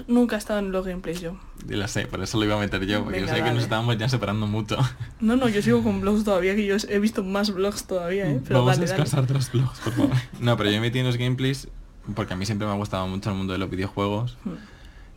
Nunca 0.06 0.36
he 0.36 0.38
estado 0.38 0.58
en 0.60 0.70
los 0.70 0.86
gameplays 0.86 1.20
yo. 1.20 1.36
Y 1.68 1.74
la 1.74 1.88
sé, 1.88 2.06
por 2.06 2.22
eso 2.22 2.38
lo 2.38 2.44
iba 2.44 2.54
a 2.54 2.58
meter 2.58 2.84
yo, 2.86 3.02
porque 3.02 3.20
Venga, 3.20 3.32
yo 3.32 3.38
sé 3.38 3.42
que 3.44 3.50
nos 3.54 3.62
estábamos 3.64 3.96
ya 3.98 4.08
separando 4.08 4.46
mucho. 4.46 4.76
No, 5.20 5.34
no, 5.34 5.48
yo 5.48 5.60
sigo 5.62 5.82
con 5.82 6.00
vlogs 6.00 6.22
todavía, 6.24 6.54
que 6.54 6.66
yo 6.66 6.76
he 6.88 6.98
visto 7.00 7.24
más 7.24 7.52
vlogs 7.52 7.84
todavía, 7.86 8.30
¿eh? 8.30 8.40
Pero 8.46 8.60
Vamos 8.60 8.76
dale, 8.78 8.84
a 8.84 8.88
descansar 8.94 9.26
de 9.26 9.34
los 9.34 9.50
vlogs, 9.50 9.80
por 9.80 9.92
favor. 9.94 10.16
No, 10.40 10.56
pero 10.56 10.70
yo 10.70 10.76
me 10.76 10.82
metí 10.82 10.98
en 11.00 11.06
los 11.06 11.16
gameplays 11.16 11.68
porque 12.14 12.34
a 12.34 12.36
mí 12.36 12.46
siempre 12.46 12.66
me 12.68 12.74
ha 12.74 12.76
gustado 12.76 13.08
mucho 13.08 13.30
el 13.30 13.36
mundo 13.36 13.54
de 13.54 13.58
los 13.58 13.70
videojuegos 13.70 14.36
Hmm. 14.44 14.50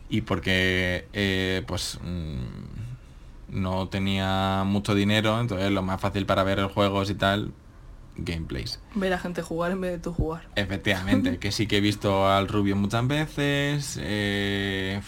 y 0.08 0.22
porque 0.22 1.06
eh, 1.12 1.62
pues 1.66 1.98
mm, 2.02 2.42
no 3.52 3.88
tenía 3.88 4.64
mucho 4.66 4.94
dinero, 4.94 5.38
entonces 5.40 5.70
lo 5.70 5.82
más 5.82 6.00
fácil 6.00 6.26
para 6.26 6.42
ver 6.42 6.62
juegos 6.64 7.10
y 7.10 7.14
tal, 7.14 7.52
gameplays. 8.16 8.80
Ver 8.94 9.12
a 9.12 9.18
gente 9.18 9.42
jugar 9.42 9.72
en 9.72 9.80
vez 9.80 9.92
de 9.92 9.98
tú 9.98 10.12
jugar. 10.12 10.48
Efectivamente, 10.56 11.38
que 11.40 11.52
sí 11.52 11.66
que 11.66 11.76
he 11.78 11.80
visto 11.80 12.28
al 12.28 12.48
Rubio 12.48 12.76
muchas 12.76 13.06
veces, 13.06 13.98
eh, 14.02 15.00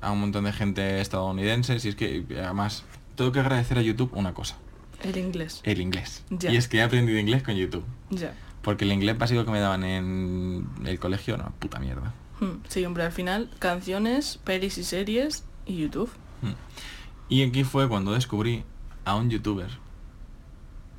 a 0.00 0.12
un 0.12 0.20
montón 0.20 0.44
de 0.44 0.52
gente 0.52 1.00
estadounidense, 1.00 1.74
y 1.82 1.88
es 1.88 1.94
que 1.96 2.24
además 2.42 2.84
tengo 3.16 3.32
que 3.32 3.40
agradecer 3.40 3.78
a 3.78 3.82
YouTube 3.82 4.10
una 4.14 4.32
cosa, 4.34 4.56
El 5.02 5.16
inglés. 5.16 5.60
el 5.64 5.80
inglés. 5.80 6.22
Ya. 6.30 6.50
Y 6.52 6.56
es 6.56 6.68
que 6.68 6.78
he 6.78 6.82
aprendido 6.82 7.18
inglés 7.18 7.42
con 7.42 7.54
YouTube. 7.54 7.84
Ya. 8.10 8.32
Porque 8.62 8.84
el 8.84 8.92
inglés 8.92 9.16
básico 9.18 9.44
que 9.44 9.50
me 9.50 9.60
daban 9.60 9.84
en 9.84 10.68
el 10.84 10.98
colegio, 10.98 11.36
no, 11.36 11.52
puta 11.58 11.78
mierda. 11.78 12.12
Hmm, 12.40 12.58
Sí, 12.68 12.84
hombre, 12.84 13.04
al 13.04 13.12
final, 13.12 13.50
canciones, 13.58 14.38
pelis 14.44 14.78
y 14.78 14.84
series 14.84 15.44
y 15.66 15.76
YouTube. 15.78 16.10
Mm. 16.42 16.52
Y 17.28 17.42
aquí 17.42 17.64
fue 17.64 17.88
cuando 17.88 18.12
descubrí 18.12 18.64
a 19.04 19.14
un 19.14 19.30
youtuber 19.30 19.70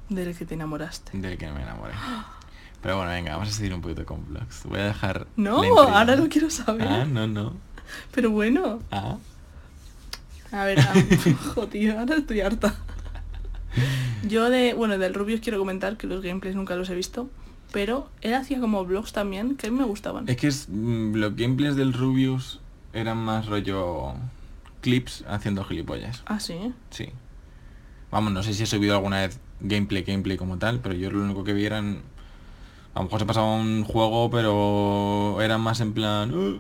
Del 0.10 0.36
que 0.36 0.46
te 0.46 0.54
enamoraste. 0.56 1.18
del 1.18 1.38
que 1.38 1.52
me 1.52 1.62
enamoré. 1.64 1.94
Pero 2.82 2.98
bueno, 2.98 3.12
venga, 3.12 3.34
vamos 3.34 3.50
a 3.50 3.52
seguir 3.52 3.74
un 3.74 3.82
poquito 3.82 4.06
con 4.06 4.26
vlogs. 4.28 4.64
Voy 4.66 4.80
a 4.80 4.86
dejar... 4.86 5.28
No, 5.36 5.62
ahora 5.82 6.16
lo 6.16 6.30
quiero 6.30 6.50
saber. 6.50 6.88
Ah, 6.88 7.06
no, 7.06 7.28
no. 7.28 7.54
Pero 8.14 8.30
bueno. 8.32 8.80
Ah. 8.92 9.18
A 10.52 10.64
ver, 10.66 10.80
ah, 10.80 10.94
joder, 11.54 11.98
ahora 11.98 12.16
estoy 12.16 12.42
harta. 12.42 12.76
Yo 14.24 14.50
de, 14.50 14.74
bueno, 14.74 14.98
del 14.98 15.14
Rubius 15.14 15.42
quiero 15.42 15.60
comentar 15.60 15.98
que 15.98 16.08
los 16.08 16.22
gameplays 16.24 16.56
nunca 16.56 16.76
los 16.76 16.90
he 16.90 16.96
visto, 16.96 17.30
pero 17.72 18.10
él 18.22 18.34
hacía 18.34 18.60
como 18.60 18.84
vlogs 18.86 19.12
también 19.14 19.56
que 19.58 19.68
a 19.68 19.72
mí 19.72 19.78
me 19.78 19.86
gustaban. 19.86 20.28
Es 20.28 20.38
que 20.38 20.48
es, 20.48 20.68
mm, 20.70 21.16
los 21.16 21.36
gameplays 21.36 21.76
del 21.76 21.94
Rubius 21.94 22.60
eran 22.94 23.18
más 23.18 23.46
rollo 23.46 24.14
clips 24.82 25.24
haciendo 25.28 25.64
gilipollas. 25.64 26.24
Ah, 26.26 26.40
sí. 26.40 26.74
Sí. 26.90 27.10
Vamos, 28.12 28.32
no 28.34 28.42
sé 28.44 28.54
si 28.54 28.64
he 28.64 28.66
subido 28.66 28.96
alguna 28.96 29.22
vez 29.22 29.40
gameplay, 29.60 30.04
gameplay 30.04 30.38
como 30.38 30.58
tal, 30.58 30.80
pero 30.80 30.96
yo 30.96 31.12
lo 31.12 31.22
único 31.24 31.44
que 31.44 31.54
vi 31.54 31.66
eran... 31.66 32.02
A 32.96 33.00
lo 33.00 33.04
mejor 33.04 33.20
se 33.20 33.26
pasaba 33.26 33.54
un 33.56 33.84
juego, 33.84 34.30
pero 34.32 35.42
era 35.42 35.58
más 35.58 35.80
en 35.82 35.94
plan... 35.94 36.34
"Uh", 36.34 36.60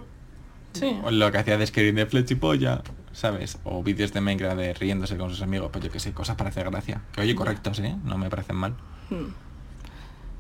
Sí. 0.71 0.95
o 1.03 1.09
lo 1.09 1.31
que 1.31 1.39
hacía 1.39 1.57
de 1.57 1.65
screen 1.65 1.95
de 1.95 2.05
flechipolla, 2.05 2.83
¿sabes? 3.11 3.57
O 3.63 3.81
vídeos 3.81 4.13
de 4.13 4.21
Minecraft 4.21 4.55
de 4.55 4.73
riéndose 4.75 5.17
con 5.17 5.31
sus 5.31 5.41
amigos, 5.41 5.69
pues 5.73 5.83
yo 5.83 5.91
que 5.91 5.99
sé, 5.99 6.13
cosas 6.13 6.35
para 6.35 6.51
hacer 6.51 6.69
gracia. 6.69 7.01
Que 7.11 7.21
oye, 7.21 7.33
correctos, 7.33 7.79
¿eh? 7.79 7.95
No 8.03 8.19
me 8.19 8.29
parecen 8.29 8.55
mal. 8.55 8.75
Hmm. 9.09 9.33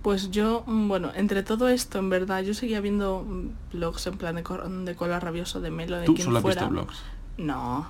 Pues 0.03 0.29
yo, 0.29 0.63
mm, 0.67 0.87
bueno, 0.87 1.11
entre 1.15 1.41
todo 1.41 1.67
esto, 1.67 1.97
en 1.97 2.11
verdad, 2.11 2.43
yo 2.43 2.53
seguía 2.53 2.79
viendo 2.79 3.25
mm, 3.27 3.73
vlogs 3.73 4.05
en 4.05 4.17
plan 4.19 4.35
de, 4.35 4.43
de 4.85 4.95
cola 4.95 5.19
rabioso 5.19 5.61
de 5.61 5.71
Melo, 5.71 5.97
de 5.97 6.05
Tú 6.05 6.13
quien 6.13 6.25
solo 6.25 6.37
has 6.37 6.41
fuera. 6.43 6.61
visto 6.61 6.73
vlogs. 6.73 6.99
No. 7.39 7.87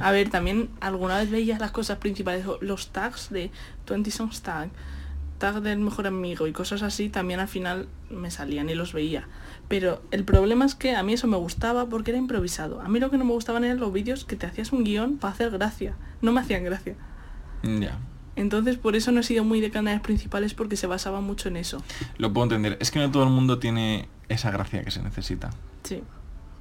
A 0.00 0.10
ver, 0.10 0.30
también 0.30 0.70
alguna 0.80 1.18
vez 1.18 1.30
veías 1.30 1.60
las 1.60 1.70
cosas 1.70 1.98
principales, 1.98 2.46
los 2.60 2.88
tags 2.88 3.28
de 3.30 3.50
20 3.86 4.10
Songs 4.10 4.40
Tag, 4.40 4.70
tag 5.38 5.60
del 5.60 5.80
mejor 5.80 6.06
amigo 6.06 6.46
y 6.46 6.52
cosas 6.52 6.82
así, 6.82 7.10
también 7.10 7.38
al 7.38 7.48
final 7.48 7.88
me 8.08 8.30
salían 8.30 8.70
y 8.70 8.74
los 8.74 8.94
veía. 8.94 9.28
Pero 9.68 10.02
el 10.12 10.24
problema 10.24 10.64
es 10.64 10.74
que 10.74 10.96
a 10.96 11.02
mí 11.02 11.12
eso 11.12 11.26
me 11.26 11.36
gustaba 11.36 11.86
porque 11.86 12.12
era 12.12 12.18
improvisado. 12.18 12.80
A 12.80 12.88
mí 12.88 12.98
lo 12.98 13.10
que 13.10 13.18
no 13.18 13.26
me 13.26 13.32
gustaban 13.32 13.64
eran 13.64 13.78
los 13.78 13.92
vídeos 13.92 14.24
que 14.24 14.36
te 14.36 14.46
hacías 14.46 14.72
un 14.72 14.82
guion 14.82 15.18
para 15.18 15.34
hacer 15.34 15.50
gracia. 15.50 15.94
No 16.22 16.32
me 16.32 16.40
hacían 16.40 16.64
gracia. 16.64 16.96
Ya. 17.62 17.98
Entonces 18.34 18.78
por 18.78 18.96
eso 18.96 19.12
no 19.12 19.20
he 19.20 19.24
sido 19.24 19.44
muy 19.44 19.60
de 19.60 19.70
canales 19.70 20.00
principales 20.00 20.54
porque 20.54 20.76
se 20.76 20.86
basaba 20.86 21.20
mucho 21.20 21.48
en 21.48 21.58
eso. 21.58 21.82
Lo 22.16 22.32
puedo 22.32 22.44
entender. 22.44 22.78
Es 22.80 22.90
que 22.90 22.98
no 22.98 23.10
todo 23.10 23.24
el 23.24 23.30
mundo 23.30 23.58
tiene 23.58 24.08
esa 24.30 24.50
gracia 24.50 24.82
que 24.84 24.90
se 24.90 25.02
necesita. 25.02 25.50
Sí. 25.82 26.02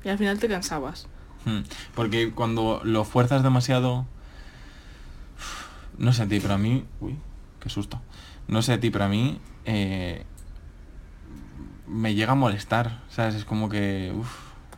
Y 0.03 0.09
al 0.09 0.17
final 0.17 0.37
te 0.37 0.49
cansabas. 0.49 1.07
Hmm, 1.45 1.59
Porque 1.93 2.31
cuando 2.31 2.81
lo 2.83 3.03
fuerzas 3.05 3.43
demasiado... 3.43 4.05
No 5.97 6.11
sé 6.13 6.23
a 6.23 6.27
ti, 6.27 6.39
pero 6.39 6.55
a 6.55 6.57
mí... 6.57 6.83
Uy, 6.99 7.15
qué 7.59 7.69
susto. 7.69 8.01
No 8.47 8.61
sé 8.61 8.73
a 8.73 8.79
ti, 8.79 8.89
pero 8.89 9.05
a 9.05 9.09
mí... 9.09 9.39
eh, 9.65 10.23
me 11.87 12.15
llega 12.15 12.31
a 12.31 12.35
molestar, 12.35 13.03
¿sabes? 13.09 13.35
Es 13.35 13.45
como 13.45 13.69
que... 13.69 14.11
uf, 14.15 14.27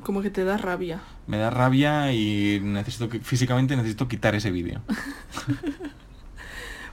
Como 0.04 0.22
que 0.22 0.30
te 0.30 0.44
da 0.44 0.58
rabia. 0.58 1.00
me 1.26 1.38
da 1.38 1.50
rabia 1.50 2.12
y 2.14 2.60
necesito 2.62 3.08
que 3.10 3.20
físicamente 3.20 3.76
necesito 3.78 4.08
quitar 4.10 4.36
ese 4.36 4.52
vídeo. 4.52 4.82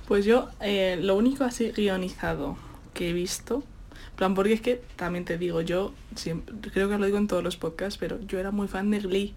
Pues 0.07 0.27
yo, 0.27 0.51
eh, 0.61 0.99
lo 1.01 1.17
único 1.17 1.45
así 1.45 1.71
guionizado 1.73 2.59
que 2.93 3.09
he 3.09 3.13
visto, 3.15 3.65
en 4.11 4.17
plan, 4.17 4.35
porque 4.35 4.53
es 4.53 4.61
que 4.61 4.83
también 4.97 5.25
te 5.25 5.39
digo, 5.39 5.63
yo 5.63 5.95
siempre, 6.15 6.55
creo 6.71 6.91
que 6.91 6.99
lo 6.99 7.07
digo 7.07 7.17
en 7.17 7.27
todos 7.27 7.43
los 7.43 7.57
podcasts, 7.57 7.97
pero 7.99 8.21
yo 8.21 8.39
era 8.39 8.51
muy 8.51 8.69
fan 8.69 8.91
de 8.91 8.99
Glee. 9.01 9.35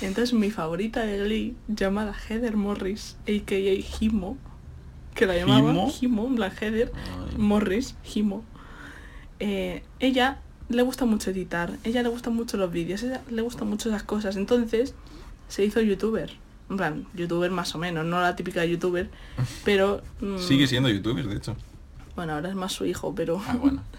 Entonces 0.00 0.32
mi 0.32 0.50
favorita 0.50 1.00
de 1.00 1.18
Glee, 1.24 1.56
llamada 1.68 2.14
Heather 2.28 2.56
Morris, 2.56 3.16
a.k.a. 3.22 4.02
Himo, 4.04 4.36
que 5.14 5.26
la 5.26 5.36
llamaba 5.36 5.72
¿Himo? 6.00 6.34
Plan 6.34 6.52
Heather 6.60 6.92
Ay. 6.94 7.36
Morris, 7.38 7.94
Himo. 8.14 8.44
eh, 9.40 9.82
ella 10.00 10.38
le 10.68 10.82
gusta 10.82 11.04
mucho 11.04 11.30
editar, 11.30 11.70
ella 11.84 12.02
le 12.02 12.08
gustan 12.08 12.34
mucho 12.34 12.56
los 12.56 12.70
vídeos, 12.72 13.02
ella 13.02 13.20
le 13.30 13.42
gustan 13.42 13.68
mucho 13.68 13.88
esas 13.88 14.02
cosas. 14.02 14.36
Entonces 14.36 14.94
se 15.48 15.64
hizo 15.64 15.80
youtuber. 15.80 16.32
En 16.70 16.76
plan, 16.78 17.06
youtuber 17.14 17.50
más 17.50 17.74
o 17.74 17.78
menos, 17.78 18.04
no 18.06 18.20
la 18.20 18.34
típica 18.36 18.64
youtuber, 18.64 19.10
pero... 19.64 20.02
mm, 20.20 20.38
Sigue 20.38 20.66
siendo 20.66 20.88
youtuber, 20.88 21.26
de 21.26 21.36
hecho. 21.36 21.56
Bueno, 22.16 22.34
ahora 22.34 22.48
es 22.48 22.54
más 22.54 22.72
su 22.72 22.84
hijo, 22.86 23.14
pero... 23.14 23.40
Ah, 23.46 23.56
bueno. 23.60 23.82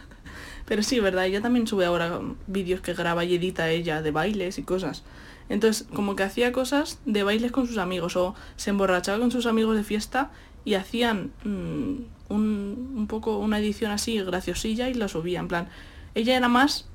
Pero 0.66 0.82
sí, 0.82 1.02
¿verdad? 1.02 1.26
Ella 1.26 1.42
también 1.42 1.68
sube 1.68 1.84
ahora 1.86 2.22
vídeos 2.48 2.80
que 2.80 2.94
graba 2.94 3.26
y 3.26 3.36
edita 3.36 3.70
ella 3.70 4.02
de 4.02 4.12
bailes 4.12 4.58
y 4.58 4.64
cosas. 4.64 5.04
Entonces, 5.50 5.88
como 5.94 6.16
que 6.16 6.24
hacía 6.24 6.52
cosas 6.52 7.00
de 7.06 7.24
bailes 7.24 7.52
con 7.52 7.68
sus 7.68 7.78
amigos 7.78 8.16
o 8.16 8.36
se 8.56 8.70
emborrachaba 8.70 9.20
con 9.20 9.32
sus 9.32 9.46
amigos 9.46 9.76
de 9.76 9.84
fiesta 9.84 10.32
y 10.66 10.76
hacían 10.76 11.32
mm, 11.44 11.96
un, 12.34 12.94
un 12.96 13.08
poco 13.08 13.38
una 13.38 13.60
edición 13.60 13.92
así 13.92 14.20
graciosilla 14.22 14.90
y 14.90 14.94
la 14.94 15.08
subía. 15.08 15.40
En 15.40 15.48
plan, 15.48 15.68
ella 16.16 16.36
era 16.38 16.48
más 16.48 16.88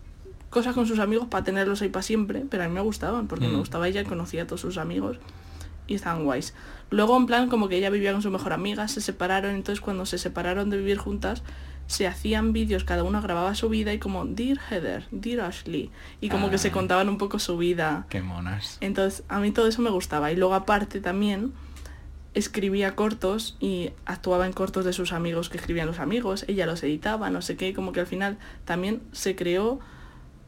cosas 0.51 0.75
con 0.75 0.87
sus 0.87 0.99
amigos 0.99 1.29
para 1.29 1.45
tenerlos 1.45 1.83
ahí 1.83 1.91
para 1.91 2.03
siempre, 2.03 2.45
pero 2.49 2.65
a 2.65 2.69
mí 2.69 2.75
me 2.75 2.81
gustaban 2.81 3.27
porque 3.29 3.47
me 3.47 3.55
Mm. 3.55 3.59
gustaba 3.59 3.87
ella, 3.87 4.03
conocía 4.05 4.45
a 4.45 4.47
todos 4.47 4.63
sus 4.63 4.79
amigos 4.79 5.19
y 5.87 5.95
estaban 5.95 6.25
guays. 6.25 6.55
Luego, 6.91 7.17
en 7.19 7.27
plan, 7.27 7.49
como 7.51 7.69
que 7.69 7.77
ella 7.77 7.91
vivía 7.91 8.13
con 8.13 8.23
su 8.23 8.31
mejor 8.31 8.55
amiga, 8.55 8.89
se 8.89 9.03
separaron, 9.03 9.55
entonces 9.55 9.83
cuando 9.83 10.07
se 10.07 10.17
separaron 10.17 10.71
de 10.71 10.79
vivir 10.79 10.97
juntas, 10.97 11.43
se 11.89 12.07
hacían 12.07 12.53
vídeos, 12.53 12.85
cada 12.85 13.03
una 13.03 13.21
grababa 13.21 13.57
su 13.57 13.69
vida 13.69 13.93
y 13.93 13.99
como 13.99 14.25
Dear 14.27 14.59
Heather, 14.71 15.07
Dear 15.11 15.41
Ashley, 15.41 15.91
y 16.21 16.29
como 16.29 16.49
que 16.51 16.59
se 16.59 16.69
Ah. 16.69 16.73
contaban 16.73 17.09
un 17.09 17.19
poco 17.19 17.41
su 17.41 17.57
vida. 17.59 18.07
Qué 18.11 18.23
monas. 18.23 18.79
Entonces, 18.81 19.25
a 19.29 19.41
mí 19.41 19.51
todo 19.51 19.67
eso 19.67 19.83
me 19.83 19.91
gustaba. 19.91 20.31
Y 20.31 20.37
luego 20.37 20.55
aparte 20.55 21.01
también 21.01 21.53
escribía 22.35 22.95
cortos 22.95 23.57
y 23.59 23.91
actuaba 24.07 24.47
en 24.47 24.53
cortos 24.53 24.85
de 24.85 24.93
sus 24.93 25.13
amigos 25.13 25.49
que 25.49 25.57
escribían 25.57 25.87
los 25.89 25.99
amigos, 25.99 26.45
ella 26.47 26.67
los 26.67 26.83
editaba, 26.85 27.31
no 27.31 27.43
sé 27.43 27.57
qué, 27.57 27.73
como 27.75 27.93
que 27.93 28.01
al 28.01 28.07
final 28.07 28.37
también 28.65 29.01
se 29.13 29.35
creó 29.35 29.81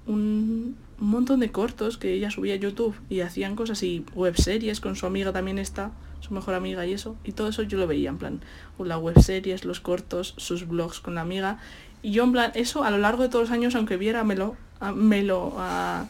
un, 0.06 0.76
un 1.00 1.08
montón 1.10 1.40
de 1.40 1.50
cortos 1.50 1.96
que 1.98 2.12
ella 2.12 2.30
subía 2.30 2.54
a 2.54 2.58
YouTube 2.58 2.94
y 3.08 3.20
hacían 3.20 3.56
cosas 3.56 3.82
y 3.82 4.04
webseries 4.14 4.80
con 4.80 4.94
su 4.94 5.06
amiga 5.06 5.32
también 5.32 5.58
está, 5.58 5.90
su 6.20 6.32
mejor 6.34 6.54
amiga 6.54 6.86
y 6.86 6.92
eso, 6.92 7.16
y 7.24 7.32
todo 7.32 7.48
eso 7.48 7.62
yo 7.62 7.78
lo 7.78 7.86
veía 7.86 8.08
en 8.10 8.18
plan, 8.18 8.40
las 8.78 8.98
webseries, 8.98 9.64
los 9.64 9.80
cortos, 9.80 10.34
sus 10.36 10.66
blogs 10.68 11.00
con 11.00 11.14
la 11.14 11.20
amiga, 11.22 11.58
y 12.02 12.12
yo 12.12 12.24
en 12.24 12.32
plan, 12.32 12.52
eso 12.54 12.84
a 12.84 12.90
lo 12.90 12.98
largo 12.98 13.22
de 13.22 13.28
todos 13.28 13.48
los 13.48 13.52
años, 13.52 13.74
aunque 13.74 13.96
viera 13.96 14.20
a 14.20 14.24
Melo, 14.24 14.56
a 14.80 14.92
Melo, 14.92 15.54
a, 15.58 16.06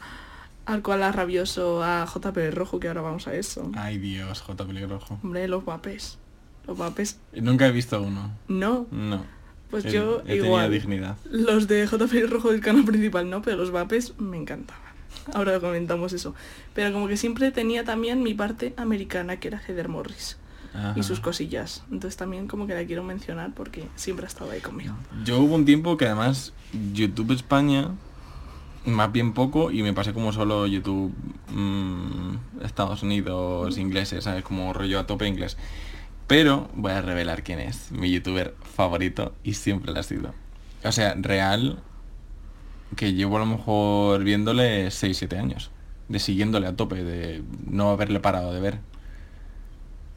al 0.67 0.83
Koala 0.83 1.11
Rabioso, 1.13 1.83
a 1.83 2.07
JP 2.07 2.53
Rojo, 2.53 2.79
que 2.79 2.89
ahora 2.89 3.01
vamos 3.03 3.27
a 3.27 3.35
eso. 3.35 3.71
Ay 3.75 3.99
Dios, 3.99 4.41
J. 4.41 4.65
Pelirrojo. 4.67 5.19
Hombre, 5.23 5.49
los 5.49 5.65
papes. 5.65 6.19
Los 6.67 6.79
papes, 6.79 7.19
Nunca 7.33 7.67
he 7.67 7.73
visto 7.73 8.01
uno. 8.01 8.31
no. 8.49 8.87
No. 8.91 9.25
Pues 9.71 9.85
yo 9.85 10.23
igual. 10.27 10.71
dignidad. 10.71 11.17
Los 11.31 11.69
de 11.69 11.87
JP 11.87 12.29
Rojo 12.29 12.51
del 12.51 12.61
canal 12.61 12.85
principal 12.85 13.31
no, 13.31 13.41
pero 13.41 13.57
los 13.57 13.71
vapes 13.71 14.15
me 14.19 14.37
encantaban. 14.37 14.90
Ahora 15.35 15.61
comentamos 15.61 16.13
eso. 16.13 16.35
Pero 16.75 16.93
como 16.93 17.09
que 17.09 17.17
siempre 17.17 17.51
tenía 17.51 17.85
también 17.85 18.23
mi 18.23 18.35
parte 18.35 18.75
americana, 18.77 19.39
que 19.39 19.49
era 19.49 19.61
Heather 19.67 19.89
Morris. 19.89 20.37
Y 20.95 21.03
sus 21.03 21.19
cosillas. 21.19 21.83
Entonces 21.91 22.17
también 22.17 22.47
como 22.47 22.69
que 22.69 22.75
la 22.75 22.85
quiero 22.85 23.03
mencionar 23.03 23.53
porque 23.55 23.89
siempre 23.97 24.27
ha 24.27 24.29
estado 24.29 24.53
ahí 24.53 24.61
conmigo. 24.61 24.95
Yo 25.25 25.41
hubo 25.41 25.57
un 25.57 25.65
tiempo 25.65 25.97
que 25.97 26.07
además 26.07 26.53
YouTube 26.93 27.33
España, 27.33 27.91
más 28.85 29.11
bien 29.11 29.33
poco, 29.33 29.73
y 29.73 29.83
me 29.83 29.93
pasé 29.93 30.13
como 30.13 30.33
solo 30.33 30.69
YouTube 30.69 31.13
mm, 31.49 32.63
Estados 32.63 33.03
Unidos 33.03 33.79
ingleses, 33.79 34.23
¿sabes? 34.23 34.45
Como 34.45 34.73
rollo 34.73 35.01
a 35.01 35.09
tope 35.09 35.27
inglés. 35.27 35.57
Pero 36.29 36.71
voy 36.77 36.93
a 36.93 37.03
revelar 37.03 37.43
quién 37.43 37.59
es 37.59 37.91
mi 37.91 38.09
youtuber 38.13 38.55
favorito 38.63 39.35
y 39.43 39.55
siempre 39.55 39.93
lo 39.93 39.99
ha 39.99 40.05
sido. 40.05 40.33
O 40.85 40.93
sea, 40.93 41.15
real, 41.15 41.83
que 42.97 43.13
llevo 43.15 43.37
a 43.37 43.41
lo 43.41 43.47
mejor 43.47 44.25
viéndole 44.25 44.89
6-7 44.89 45.39
años. 45.39 45.71
de 46.09 46.19
siguiéndole 46.19 46.67
a 46.67 46.75
tope, 46.75 47.05
de 47.05 47.43
no 47.69 47.91
haberle 47.91 48.19
parado 48.21 48.53
de 48.53 48.61
ver. 48.61 48.79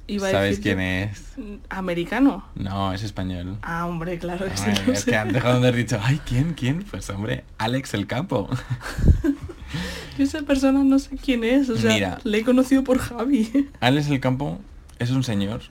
Iba 0.07 0.27
a 0.27 0.31
¿Sabes 0.31 0.59
quién 0.59 0.79
es? 0.81 1.35
¿Americano? 1.69 2.45
No, 2.55 2.91
es 2.93 3.03
español. 3.03 3.57
Ah, 3.61 3.85
hombre, 3.85 4.17
claro 4.19 4.45
que 4.47 4.57
sí. 4.57 4.69
Es 4.91 5.01
sé. 5.01 5.11
que 5.11 5.15
antes 5.17 5.41
cuando 5.41 5.67
has 5.69 5.75
dicho, 5.75 5.97
ay, 6.01 6.19
¿quién? 6.25 6.55
¿Quién? 6.55 6.83
Pues 6.83 7.09
hombre, 7.09 7.45
Alex 7.57 7.93
el 7.93 8.05
Capo. 8.07 8.49
Esa 10.17 10.41
persona 10.41 10.83
no 10.83 10.99
sé 10.99 11.15
quién 11.17 11.43
es, 11.43 11.69
o 11.69 11.77
sea, 11.77 11.93
Mira. 11.93 12.19
le 12.23 12.39
he 12.39 12.43
conocido 12.43 12.83
por 12.83 12.97
Javi. 12.99 13.69
Alex 13.79 14.09
el 14.09 14.19
Campo 14.19 14.59
es 14.99 15.09
un 15.11 15.23
señor 15.23 15.61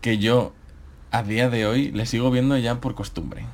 que 0.00 0.18
yo 0.18 0.52
a 1.10 1.22
día 1.22 1.48
de 1.50 1.66
hoy 1.66 1.90
le 1.92 2.06
sigo 2.06 2.30
viendo 2.30 2.56
ya 2.58 2.80
por 2.80 2.94
costumbre. 2.94 3.44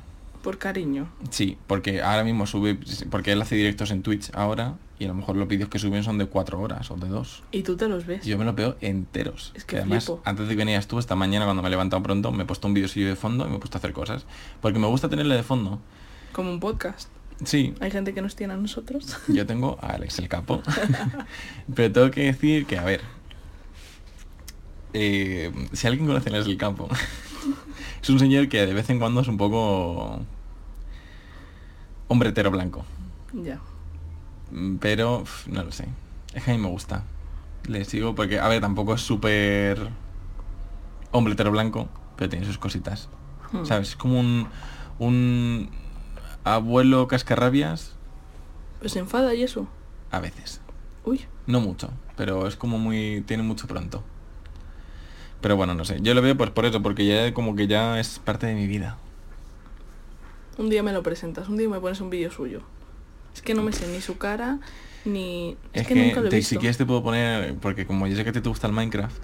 Por 0.41 0.57
cariño. 0.57 1.09
Sí, 1.29 1.57
porque 1.67 2.01
ahora 2.01 2.23
mismo 2.23 2.45
sube, 2.45 2.77
porque 3.09 3.31
él 3.31 3.41
hace 3.41 3.55
directos 3.55 3.91
en 3.91 4.03
Twitch 4.03 4.31
ahora 4.33 4.75
y 4.99 5.05
a 5.05 5.07
lo 5.07 5.15
mejor 5.15 5.35
los 5.35 5.47
vídeos 5.47 5.69
que 5.69 5.79
suben 5.79 6.03
son 6.03 6.17
de 6.17 6.27
cuatro 6.27 6.59
horas 6.61 6.91
o 6.91 6.95
de 6.95 7.07
dos. 7.07 7.41
Y 7.51 7.63
tú 7.63 7.75
te 7.75 7.87
los 7.87 8.05
ves. 8.05 8.23
Yo 8.23 8.37
me 8.37 8.45
lo 8.45 8.53
veo 8.53 8.75
enteros. 8.81 9.51
Es 9.55 9.65
que 9.65 9.77
además, 9.77 10.05
flipo. 10.05 10.21
antes 10.25 10.47
de 10.47 10.53
que 10.53 10.57
venías 10.57 10.87
tú, 10.87 10.99
esta 10.99 11.15
mañana 11.15 11.45
cuando 11.45 11.63
me 11.63 11.69
he 11.69 11.71
levantado 11.71 12.03
pronto, 12.03 12.31
me 12.31 12.43
he 12.43 12.45
puesto 12.45 12.67
un 12.67 12.75
vídeo 12.75 12.87
de 13.07 13.15
fondo 13.15 13.47
y 13.47 13.49
me 13.49 13.55
he 13.55 13.59
puesto 13.59 13.77
a 13.77 13.79
hacer 13.79 13.93
cosas. 13.93 14.25
Porque 14.61 14.77
me 14.77 14.87
gusta 14.87 15.09
tenerle 15.09 15.35
de 15.35 15.43
fondo. 15.43 15.79
Como 16.33 16.51
un 16.51 16.59
podcast. 16.59 17.09
Sí, 17.43 17.73
Hay 17.79 17.89
gente 17.89 18.13
que 18.13 18.21
nos 18.21 18.35
tiene 18.35 18.53
a 18.53 18.57
nosotros. 18.57 19.17
yo 19.27 19.47
tengo 19.47 19.79
a 19.81 19.87
Alex 19.93 20.19
el 20.19 20.27
Capo. 20.27 20.61
Pero 21.75 21.91
tengo 21.91 22.11
que 22.11 22.25
decir 22.25 22.67
que, 22.67 22.77
a 22.77 22.83
ver, 22.83 23.01
eh, 24.93 25.51
si 25.73 25.87
alguien 25.87 26.05
conoce 26.05 26.29
a 26.29 26.33
Alex 26.33 26.47
el 26.47 26.57
Capo, 26.57 26.87
es 28.01 28.09
un 28.09 28.19
señor 28.19 28.49
que 28.49 28.65
de 28.65 28.73
vez 28.73 28.89
en 28.89 28.99
cuando 28.99 29.21
es 29.21 29.27
un 29.27 29.37
poco 29.37 30.19
hombre 32.07 32.29
hetero 32.29 32.51
blanco. 32.51 32.83
ya. 33.33 33.59
Mm, 34.51 34.77
Pero, 34.77 35.23
no 35.47 35.63
lo 35.63 35.71
sé. 35.71 35.87
Es 36.33 36.43
que 36.43 36.51
a 36.51 36.53
mí 36.55 36.59
me 36.61 36.67
gusta. 36.69 37.03
Le 37.67 37.85
sigo 37.85 38.15
porque, 38.15 38.39
a 38.39 38.47
ver, 38.47 38.59
tampoco 38.61 38.93
es 38.95 39.01
súper 39.01 39.89
hombre 41.11 41.33
hetero 41.33 41.51
blanco, 41.51 41.87
pero 42.15 42.29
tiene 42.29 42.45
sus 42.45 42.57
cositas. 42.57 43.07
Hmm. 43.51 43.65
¿Sabes? 43.65 43.89
Es 43.89 43.95
como 43.95 44.19
un, 44.19 44.47
un 44.99 45.69
abuelo 46.43 47.07
cascarrabias 47.07 47.93
Pues 48.79 48.93
se 48.93 48.99
enfada 48.99 49.33
y 49.35 49.43
eso. 49.43 49.67
a 50.09 50.19
veces. 50.19 50.61
Uy. 51.05 51.21
No 51.47 51.59
mucho, 51.61 51.89
pero 52.15 52.47
es 52.47 52.55
como 52.55 52.77
muy... 52.77 53.23
tiene 53.27 53.43
mucho 53.43 53.67
pronto. 53.67 54.03
Pero 55.41 55.55
bueno, 55.57 55.73
no 55.73 55.85
sé. 55.85 55.97
Yo 56.01 56.13
lo 56.13 56.21
veo 56.21 56.37
pues 56.37 56.49
por 56.51 56.65
eso, 56.65 56.81
porque 56.81 57.05
ya 57.05 57.33
como 57.33 57.55
que 57.55 57.67
ya 57.67 57.99
es 57.99 58.19
parte 58.19 58.45
de 58.47 58.53
mi 58.55 58.67
vida. 58.67 58.97
Un 60.57 60.69
día 60.69 60.83
me 60.83 60.91
lo 60.93 61.01
presentas, 61.01 61.49
un 61.49 61.57
día 61.57 61.67
me 61.69 61.79
pones 61.79 62.01
un 62.01 62.09
vídeo 62.09 62.31
suyo. 62.31 62.61
Es 63.33 63.41
que 63.41 63.53
no 63.53 63.63
me 63.63 63.71
sé 63.71 63.87
ni 63.87 64.01
su 64.01 64.17
cara, 64.17 64.59
ni... 65.05 65.57
Es, 65.73 65.81
Es, 65.83 65.87
que, 65.87 65.93
que, 65.93 66.05
nunca 66.07 66.19
lo 66.21 66.27
he 66.27 66.29
te- 66.29 66.35
visto. 66.37 66.49
si 66.49 66.57
quieres 66.57 66.77
te 66.77 66.85
puedo 66.85 67.01
poner, 67.01 67.55
porque 67.55 67.85
como 67.87 68.05
yo 68.07 68.15
sé 68.15 68.23
que 68.23 68.31
te 68.31 68.47
gusta 68.49 68.67
el 68.67 68.73
Minecraft, 68.73 69.15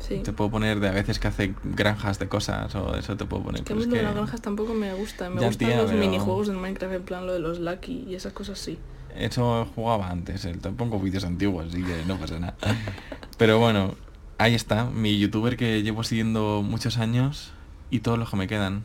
Sí. 0.00 0.18
te 0.24 0.32
puedo 0.32 0.50
poner 0.50 0.80
de 0.80 0.88
a 0.88 0.90
veces 0.92 1.20
que 1.20 1.28
hace 1.28 1.54
granjas 1.62 2.18
de 2.18 2.26
cosas 2.28 2.74
o 2.74 2.96
eso 2.96 3.16
te 3.16 3.24
puedo 3.24 3.44
poner. 3.44 3.62
Que 3.62 3.72
a 3.72 3.76
mí 3.76 3.82
es 3.82 3.88
que- 3.88 4.02
las 4.02 4.14
granjas 4.14 4.40
tampoco 4.40 4.74
me 4.74 4.92
gusta. 4.94 5.30
Me 5.30 5.40
Ya, 5.40 5.46
gustan 5.46 5.68
tía, 5.68 5.76
los 5.76 5.90
pero- 5.92 6.00
minijuegos 6.00 6.48
del 6.48 6.56
Minecraft, 6.56 6.94
en 6.94 7.02
plan 7.02 7.24
lo 7.26 7.34
de 7.34 7.38
los 7.38 7.60
Lucky 7.60 8.06
y 8.08 8.16
esas 8.16 8.32
cosas 8.32 8.58
sí. 8.58 8.78
Eso 9.14 9.68
jugaba 9.76 10.08
antes, 10.10 10.44
eh, 10.46 10.56
te 10.60 10.70
pongo 10.70 10.98
vídeos 10.98 11.22
antiguos, 11.24 11.66
así 11.68 11.84
que 11.84 12.02
no 12.06 12.16
pasa 12.16 12.40
nada. 12.40 12.56
Pero 13.38 13.58
bueno, 13.60 13.94
ahí 14.38 14.54
está, 14.54 14.84
mi 14.86 15.18
youtuber 15.18 15.56
que 15.56 15.82
llevo 15.82 16.04
siguiendo 16.04 16.62
muchos 16.62 16.98
años 16.98 17.52
y 17.90 18.00
todos 18.00 18.18
los 18.18 18.30
que 18.30 18.36
me 18.36 18.46
quedan. 18.48 18.84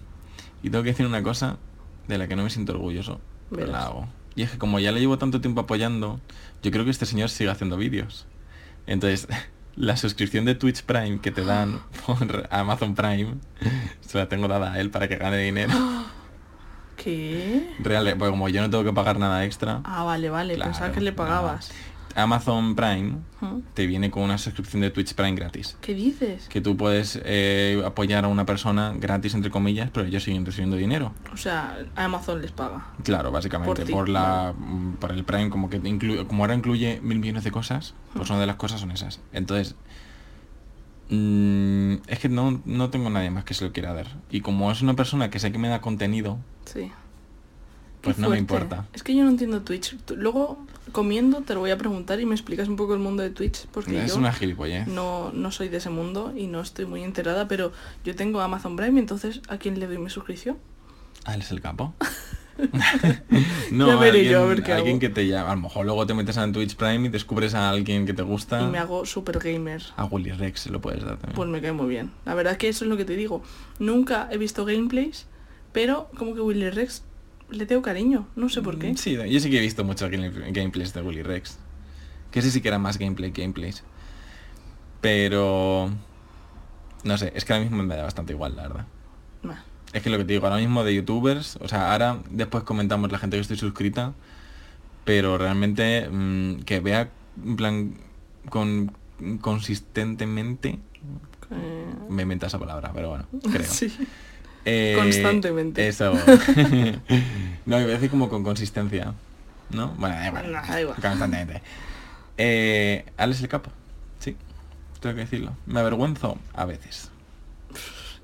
Y 0.63 0.69
tengo 0.69 0.83
que 0.83 0.89
decir 0.91 1.05
una 1.05 1.23
cosa 1.23 1.57
de 2.07 2.17
la 2.17 2.27
que 2.27 2.35
no 2.35 2.43
me 2.43 2.49
siento 2.49 2.73
orgulloso, 2.73 3.19
pero 3.49 3.67
la 3.67 3.71
Verás. 3.73 3.85
hago. 3.87 4.07
Y 4.35 4.43
es 4.43 4.51
que 4.51 4.57
como 4.57 4.79
ya 4.79 4.91
le 4.91 4.99
llevo 4.99 5.17
tanto 5.17 5.41
tiempo 5.41 5.61
apoyando, 5.61 6.19
yo 6.61 6.71
creo 6.71 6.85
que 6.85 6.91
este 6.91 7.05
señor 7.05 7.29
sigue 7.29 7.49
haciendo 7.49 7.77
vídeos. 7.77 8.27
Entonces, 8.85 9.27
la 9.75 9.97
suscripción 9.97 10.45
de 10.45 10.55
Twitch 10.55 10.83
Prime 10.83 11.19
que 11.19 11.31
te 11.31 11.43
dan 11.43 11.81
por 12.05 12.47
Amazon 12.51 12.95
Prime, 12.95 13.35
se 14.01 14.17
la 14.17 14.29
tengo 14.29 14.47
dada 14.47 14.73
a 14.73 14.79
él 14.79 14.89
para 14.91 15.07
que 15.07 15.15
gane 15.17 15.37
dinero. 15.37 15.73
¿Qué? 16.97 17.75
Real, 17.79 18.15
porque 18.17 18.31
como 18.31 18.49
yo 18.49 18.61
no 18.61 18.69
tengo 18.69 18.83
que 18.83 18.93
pagar 18.93 19.19
nada 19.19 19.45
extra, 19.45 19.81
Ah, 19.83 20.03
vale, 20.03 20.29
vale. 20.29 20.55
Claro, 20.55 20.71
Pensaba 20.71 20.91
que 20.93 21.01
le 21.01 21.11
pagabas. 21.13 21.71
Amazon 22.17 22.75
Prime 22.75 23.17
te 23.75 23.85
viene 23.85 24.09
con 24.09 24.23
una 24.23 24.39
suscripción 24.39 24.81
de 24.81 24.89
Twitch 24.89 25.13
Prime 25.13 25.35
gratis. 25.35 25.77
¿Qué 25.81 25.93
dices? 25.93 26.47
Que 26.49 26.61
tú 26.61 26.75
puedes 26.75 27.21
eh, 27.23 27.81
apoyar 27.85 28.25
a 28.25 28.27
una 28.27 28.43
persona 28.45 28.93
gratis, 28.97 29.35
entre 29.35 29.51
comillas, 29.51 29.91
pero 29.93 30.07
ellos 30.07 30.23
siguen 30.23 30.43
recibiendo 30.43 30.77
dinero. 30.77 31.13
O 31.31 31.37
sea, 31.37 31.77
Amazon 31.95 32.41
les 32.41 32.51
paga. 32.51 32.87
Claro, 33.03 33.31
básicamente, 33.31 33.85
Por 33.85 34.09
la 34.09 34.53
mm, 34.57 34.93
por 34.93 35.11
el 35.11 35.23
Prime, 35.25 35.51
como 35.51 35.69
que 35.69 35.79
te 35.79 35.89
incluye, 35.89 36.25
como 36.25 36.43
ahora 36.43 36.55
incluye 36.55 36.99
mil 37.03 37.19
millones 37.19 37.43
de 37.43 37.51
cosas, 37.51 37.93
pues 38.15 38.29
una 38.31 38.39
de 38.39 38.47
las 38.47 38.55
cosas 38.55 38.79
son 38.79 38.89
esas. 38.89 39.19
Entonces, 39.31 39.75
mm, 41.09 41.93
es 42.07 42.17
que 42.19 42.29
no, 42.29 42.61
no 42.65 42.89
tengo 42.89 43.11
nadie 43.11 43.29
más 43.29 43.43
que 43.43 43.53
se 43.53 43.63
lo 43.63 43.71
quiera 43.71 43.93
dar. 43.93 44.07
Y 44.31 44.41
como 44.41 44.71
es 44.71 44.81
una 44.81 44.95
persona 44.95 45.29
que 45.29 45.37
sé 45.39 45.51
que 45.51 45.59
me 45.59 45.67
da 45.67 45.81
contenido, 45.81 46.39
Sí. 46.65 46.91
Pues 48.07 48.19
no 48.19 48.29
me 48.29 48.37
importa. 48.37 48.85
Es 48.93 49.03
que 49.03 49.15
yo 49.15 49.23
no 49.23 49.29
entiendo 49.29 49.61
Twitch. 49.61 49.95
Luego, 50.15 50.65
comiendo, 50.91 51.41
te 51.41 51.53
lo 51.53 51.59
voy 51.61 51.71
a 51.71 51.77
preguntar 51.77 52.19
y 52.19 52.25
me 52.25 52.35
explicas 52.35 52.67
un 52.67 52.75
poco 52.75 52.93
el 52.93 52.99
mundo 52.99 53.23
de 53.23 53.29
Twitch. 53.29 53.65
Porque 53.67 54.03
Es 54.03 54.13
yo 54.13 54.17
una 54.17 54.31
gilipollez. 54.33 54.87
no, 54.87 55.31
no 55.33 55.51
soy 55.51 55.69
de 55.69 55.77
ese 55.77 55.89
mundo 55.89 56.33
y 56.35 56.47
no 56.47 56.61
estoy 56.61 56.85
muy 56.85 57.03
enterada, 57.03 57.47
pero 57.47 57.71
yo 58.03 58.15
tengo 58.15 58.41
Amazon 58.41 58.75
Prime, 58.75 58.99
entonces 58.99 59.41
¿a 59.47 59.57
quién 59.57 59.79
le 59.79 59.87
doy 59.87 59.97
mi 59.97 60.09
suscripción? 60.09 60.57
Ah, 61.25 61.35
él 61.35 61.41
es 61.41 61.51
el 61.51 61.61
capo. 61.61 61.93
Ya 63.71 63.95
veré 63.97 64.25
yo, 64.25 64.41
a 64.41 64.45
ver 64.45 64.63
qué 64.63 64.73
alguien 64.73 64.95
hago. 64.95 64.99
que 65.01 65.09
te 65.09 65.27
llama. 65.27 65.51
A 65.51 65.55
lo 65.55 65.61
mejor 65.61 65.85
luego 65.85 66.07
te 66.07 66.13
metes 66.13 66.37
en 66.37 66.51
Twitch 66.53 66.75
Prime 66.75 67.05
y 67.05 67.09
descubres 67.09 67.53
a 67.53 67.69
alguien 67.69 68.05
que 68.05 68.13
te 68.13 68.23
gusta. 68.23 68.61
Y 68.63 68.67
me 68.67 68.79
hago 68.79 69.05
super 69.05 69.39
gamer. 69.39 69.83
A 69.95 70.05
Willy 70.05 70.31
Rex 70.31 70.61
se 70.61 70.69
lo 70.71 70.81
puedes 70.81 71.03
dar 71.03 71.17
también. 71.17 71.35
Pues 71.35 71.47
me 71.49 71.61
cae 71.61 71.71
muy 71.73 71.87
bien. 71.87 72.11
La 72.25 72.33
verdad 72.33 72.53
es 72.53 72.57
que 72.59 72.69
eso 72.69 72.85
es 72.85 72.89
lo 72.89 72.97
que 72.97 73.05
te 73.05 73.15
digo. 73.15 73.43
Nunca 73.79 74.27
he 74.31 74.37
visto 74.37 74.65
gameplays, 74.65 75.27
pero 75.71 76.09
como 76.17 76.33
que 76.33 76.41
Willy 76.41 76.69
Rex 76.71 77.03
le 77.49 77.65
tengo 77.65 77.81
cariño. 77.81 78.27
No 78.35 78.49
sé 78.49 78.61
por 78.61 78.77
qué. 78.79 78.91
Mm, 78.91 78.97
Sí, 78.97 79.15
yo 79.29 79.39
sí 79.39 79.49
que 79.49 79.57
he 79.57 79.61
visto 79.61 79.83
muchos 79.83 80.09
game- 80.09 80.29
gameplays 80.51 80.93
de 80.93 81.01
Willy 81.01 81.23
Rex. 81.23 81.57
Que 82.31 82.39
ese 82.39 82.51
sí 82.51 82.61
que 82.61 82.67
era 82.67 82.77
más 82.79 82.97
gameplay 82.97 83.31
gameplays. 83.31 83.83
Pero... 85.01 85.89
No 87.03 87.17
sé, 87.17 87.31
es 87.35 87.45
que 87.45 87.53
ahora 87.53 87.63
mismo 87.63 87.81
me 87.83 87.95
da 87.95 88.03
bastante 88.03 88.33
igual, 88.33 88.55
la 88.55 88.63
verdad. 88.63 88.85
Nah. 89.43 89.55
Es 89.93 90.01
que 90.01 90.09
lo 90.09 90.17
que 90.17 90.25
te 90.25 90.33
digo, 90.33 90.45
ahora 90.45 90.59
mismo 90.59 90.83
de 90.83 90.93
youtubers, 90.95 91.57
o 91.61 91.67
sea, 91.67 91.93
ahora 91.93 92.19
después 92.29 92.63
comentamos 92.63 93.11
la 93.11 93.19
gente 93.19 93.37
que 93.37 93.41
estoy 93.41 93.57
suscrita, 93.57 94.13
pero 95.05 95.37
realmente 95.37 96.09
mm, 96.09 96.63
que 96.63 96.79
vea 96.81 97.09
en 97.45 97.55
plan 97.55 97.93
con 98.49 98.91
consistentemente 99.41 100.79
Eh, 101.49 101.85
me 102.09 102.23
inventa 102.23 102.47
esa 102.47 102.59
palabra, 102.59 102.91
pero 102.93 103.09
bueno, 103.09 103.25
creo. 103.51 103.63
Sí. 103.63 103.87
Eh, 104.69 104.95
Constantemente. 104.97 105.87
Eso. 105.87 106.13
no, 107.65 107.79
iba 107.79 107.87
a 107.89 107.93
decir 107.93 108.09
como 108.09 108.27
con 108.27 108.43
consistencia. 108.43 109.13
¿No? 109.69 109.89
Bueno, 109.97 110.15
da 110.15 110.27
igual. 110.27 110.51
No, 110.51 110.61
da 110.61 110.81
igual. 110.81 110.97
Constantemente. 111.01 111.61
Eh, 112.37 113.05
Alex 113.15 113.41
el 113.41 113.47
capo. 113.47 113.71
Sí. 114.19 114.35
Tengo 114.99 115.15
que 115.15 115.21
decirlo. 115.21 115.55
Me 115.65 115.79
avergüenzo 115.79 116.37
a 116.53 116.65
veces. 116.65 117.09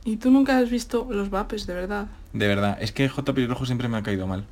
¿Y 0.03 0.17
tú 0.17 0.31
nunca 0.31 0.57
has 0.57 0.69
visto 0.69 1.07
los 1.09 1.29
vapes, 1.29 1.65
de 1.65 1.73
verdad? 1.75 2.07
De 2.33 2.47
verdad. 2.47 2.77
Es 2.81 2.91
que 2.91 3.07
J 3.07 3.33
Pelirrojo 3.33 3.65
siempre 3.65 3.87
me 3.87 3.97
ha 3.97 4.03
caído 4.03 4.27
mal. 4.27 4.45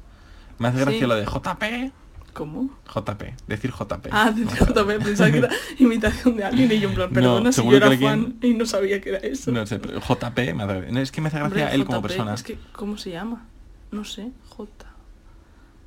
Me 0.59 0.69
hace 0.69 0.77
Sí. 0.79 0.85
gracia 0.85 1.07
lo 1.07 1.15
de 1.15 1.25
JP. 1.25 1.91
¿Cómo? 2.33 2.69
JP. 2.87 3.23
Decir 3.47 3.71
JP. 3.71 4.07
Ah, 4.11 4.31
de 4.31 4.45
JP, 4.45 5.03
pensaba 5.03 5.31
que 5.31 5.37
era 5.39 5.49
imitación 5.79 6.37
de 6.37 6.43
alguien 6.45 6.71
y 6.71 6.79
yo 6.79 6.89
en 6.89 6.95
plan, 6.95 7.09
No, 7.09 7.13
perdona 7.13 7.51
si 7.51 7.61
yo 7.63 7.75
era 7.75 7.87
alguien- 7.87 8.09
fan 8.09 8.37
y 8.41 8.53
no 8.53 8.65
sabía 8.65 9.01
que 9.01 9.09
era 9.09 9.17
eso. 9.19 9.51
No 9.51 9.65
sé, 9.65 9.79
pero 9.79 9.99
JP 9.99 10.37
gracia. 10.55 10.91
No, 10.91 10.99
Es 11.01 11.11
que 11.11 11.21
me 11.21 11.27
hace 11.27 11.39
gracia 11.39 11.63
Hombre, 11.65 11.75
él 11.75 11.85
como 11.85 12.01
persona. 12.01 12.33
Es 12.33 12.43
que, 12.43 12.57
¿cómo 12.71 12.97
se 12.97 13.11
llama? 13.11 13.45
No 13.91 14.05
sé, 14.05 14.31
J. 14.49 14.69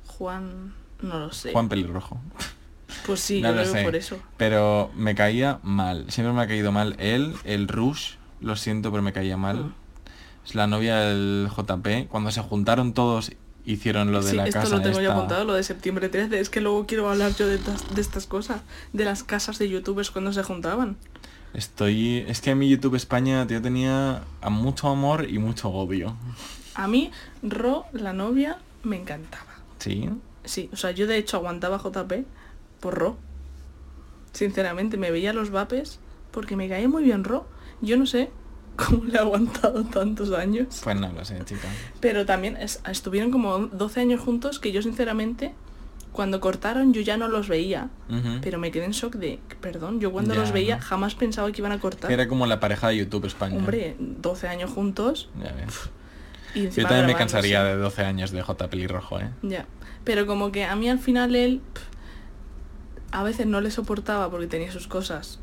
Juan... 0.07 0.73
No 1.01 1.19
lo 1.19 1.31
sé. 1.33 1.51
Juan 1.51 1.67
Pelirrojo. 1.69 2.19
Pues 3.05 3.19
sí, 3.19 3.41
No 3.41 3.49
yo 3.49 3.55
lo 3.55 3.61
creo 3.61 3.73
sé. 3.73 3.83
por 3.83 3.95
eso. 3.95 4.19
Pero 4.37 4.91
me 4.95 5.15
caía 5.15 5.59
mal. 5.63 6.05
Siempre 6.09 6.33
me 6.33 6.41
ha 6.41 6.47
caído 6.47 6.71
mal 6.71 6.95
él, 6.99 7.35
el 7.43 7.67
Rush. 7.67 8.13
Lo 8.41 8.55
siento, 8.55 8.91
pero 8.91 9.03
me 9.03 9.13
caía 9.13 9.37
mal. 9.37 9.57
Mm. 9.57 9.73
Es 10.45 10.55
la 10.55 10.67
novia 10.67 10.97
del 10.97 11.49
JP. 11.49 12.07
Cuando 12.07 12.31
se 12.31 12.41
juntaron 12.41 12.93
todos, 12.93 13.31
hicieron 13.65 14.11
lo 14.11 14.21
de 14.23 14.31
sí, 14.31 14.35
la 14.35 14.45
esto 14.47 14.59
casa 14.61 14.75
lo 14.77 14.81
tengo 14.81 14.97
ya 15.01 15.09
esta. 15.09 15.15
apuntado, 15.15 15.45
lo 15.45 15.53
de 15.53 15.63
septiembre 15.63 16.09
13. 16.09 16.39
Es 16.39 16.49
que 16.49 16.61
luego 16.61 16.85
quiero 16.85 17.09
hablar 17.09 17.35
yo 17.35 17.47
de, 17.47 17.55
estas- 17.55 17.93
de 17.95 18.01
estas 18.01 18.25
cosas. 18.27 18.61
De 18.93 19.05
las 19.05 19.23
casas 19.23 19.57
de 19.59 19.69
youtubers 19.69 20.11
cuando 20.11 20.31
se 20.33 20.43
juntaban. 20.43 20.97
Estoy... 21.53 22.25
Es 22.27 22.41
que 22.41 22.51
a 22.51 22.55
mi 22.55 22.69
YouTube 22.69 22.95
España 22.95 23.45
yo 23.47 23.61
tenía 23.61 24.23
mucho 24.49 24.89
amor 24.89 25.27
y 25.29 25.39
mucho 25.39 25.69
odio. 25.69 26.15
A 26.75 26.87
mí, 26.87 27.11
Ro, 27.43 27.85
la 27.93 28.11
novia, 28.13 28.57
me 28.83 28.97
encantaba. 28.97 29.55
¿Sí? 29.79 30.09
Sí, 30.43 30.69
o 30.73 30.75
sea, 30.75 30.91
yo 30.91 31.07
de 31.07 31.17
hecho 31.17 31.37
aguantaba 31.37 31.77
JP 31.79 32.25
por 32.81 32.93
Ro. 32.95 33.17
Sinceramente, 34.33 34.97
me 34.97 35.11
veía 35.11 35.33
los 35.33 35.49
vapes 35.49 35.99
porque 36.31 36.55
me 36.55 36.67
caía 36.67 36.89
muy 36.89 37.03
bien 37.03 37.23
Ro. 37.23 37.47
Yo 37.81 37.97
no 37.97 38.05
sé 38.05 38.29
cómo 38.89 39.05
le 39.05 39.17
ha 39.17 39.21
aguantado 39.21 39.83
tantos 39.85 40.31
años. 40.31 40.81
Pues 40.83 40.99
no 40.99 41.11
lo 41.11 41.23
sé, 41.25 41.39
chica. 41.45 41.67
Pero 41.99 42.25
también 42.25 42.57
es- 42.57 42.81
estuvieron 42.89 43.31
como 43.31 43.57
12 43.59 44.01
años 44.01 44.19
juntos 44.21 44.59
que 44.59 44.71
yo 44.71 44.81
sinceramente 44.81 45.53
cuando 46.11 46.39
cortaron 46.39 46.93
yo 46.93 47.01
ya 47.01 47.17
no 47.17 47.27
los 47.27 47.49
veía, 47.49 47.89
pero 48.41 48.57
me 48.57 48.71
quedé 48.71 48.85
en 48.85 48.91
shock 48.91 49.15
de, 49.15 49.39
perdón, 49.59 49.99
yo 49.99 50.13
cuando 50.13 50.33
Ya, 50.33 50.39
los 50.39 50.53
veía 50.53 50.79
jamás 50.79 51.13
pensaba 51.13 51.51
que 51.51 51.59
iban 51.59 51.73
a 51.73 51.79
cortar. 51.81 52.09
Era 52.09 52.27
como 52.29 52.45
la 52.47 52.61
pareja 52.61 52.87
de 52.87 52.95
YouTube 52.97 53.25
España. 53.25 53.57
Hombre, 53.57 53.97
12 53.99 54.47
años 54.47 54.71
juntos 54.71 55.29
Ya 55.43 55.51
ves. 55.51 55.89
y 56.53 56.69
Yo 56.69 56.83
también 56.87 57.07
me 57.07 57.15
cansaría 57.15 57.65
de 57.65 57.75
12 57.75 58.03
años 58.05 58.31
de 58.31 58.41
J. 58.41 58.69
Pelirrojo, 58.69 59.19
¿eh? 59.19 59.29
Ya, 59.41 59.65
pero 60.05 60.25
como 60.25 60.53
que 60.53 60.63
a 60.63 60.75
mí 60.77 60.87
al 60.89 60.99
final 60.99 61.35
él 61.35 61.59
a 63.11 63.23
veces 63.23 63.45
no 63.45 63.59
le 63.61 63.71
soportaba 63.71 64.29
porque 64.29 64.47
tenía 64.47 64.71
sus 64.71 64.87
cosas, 64.87 65.39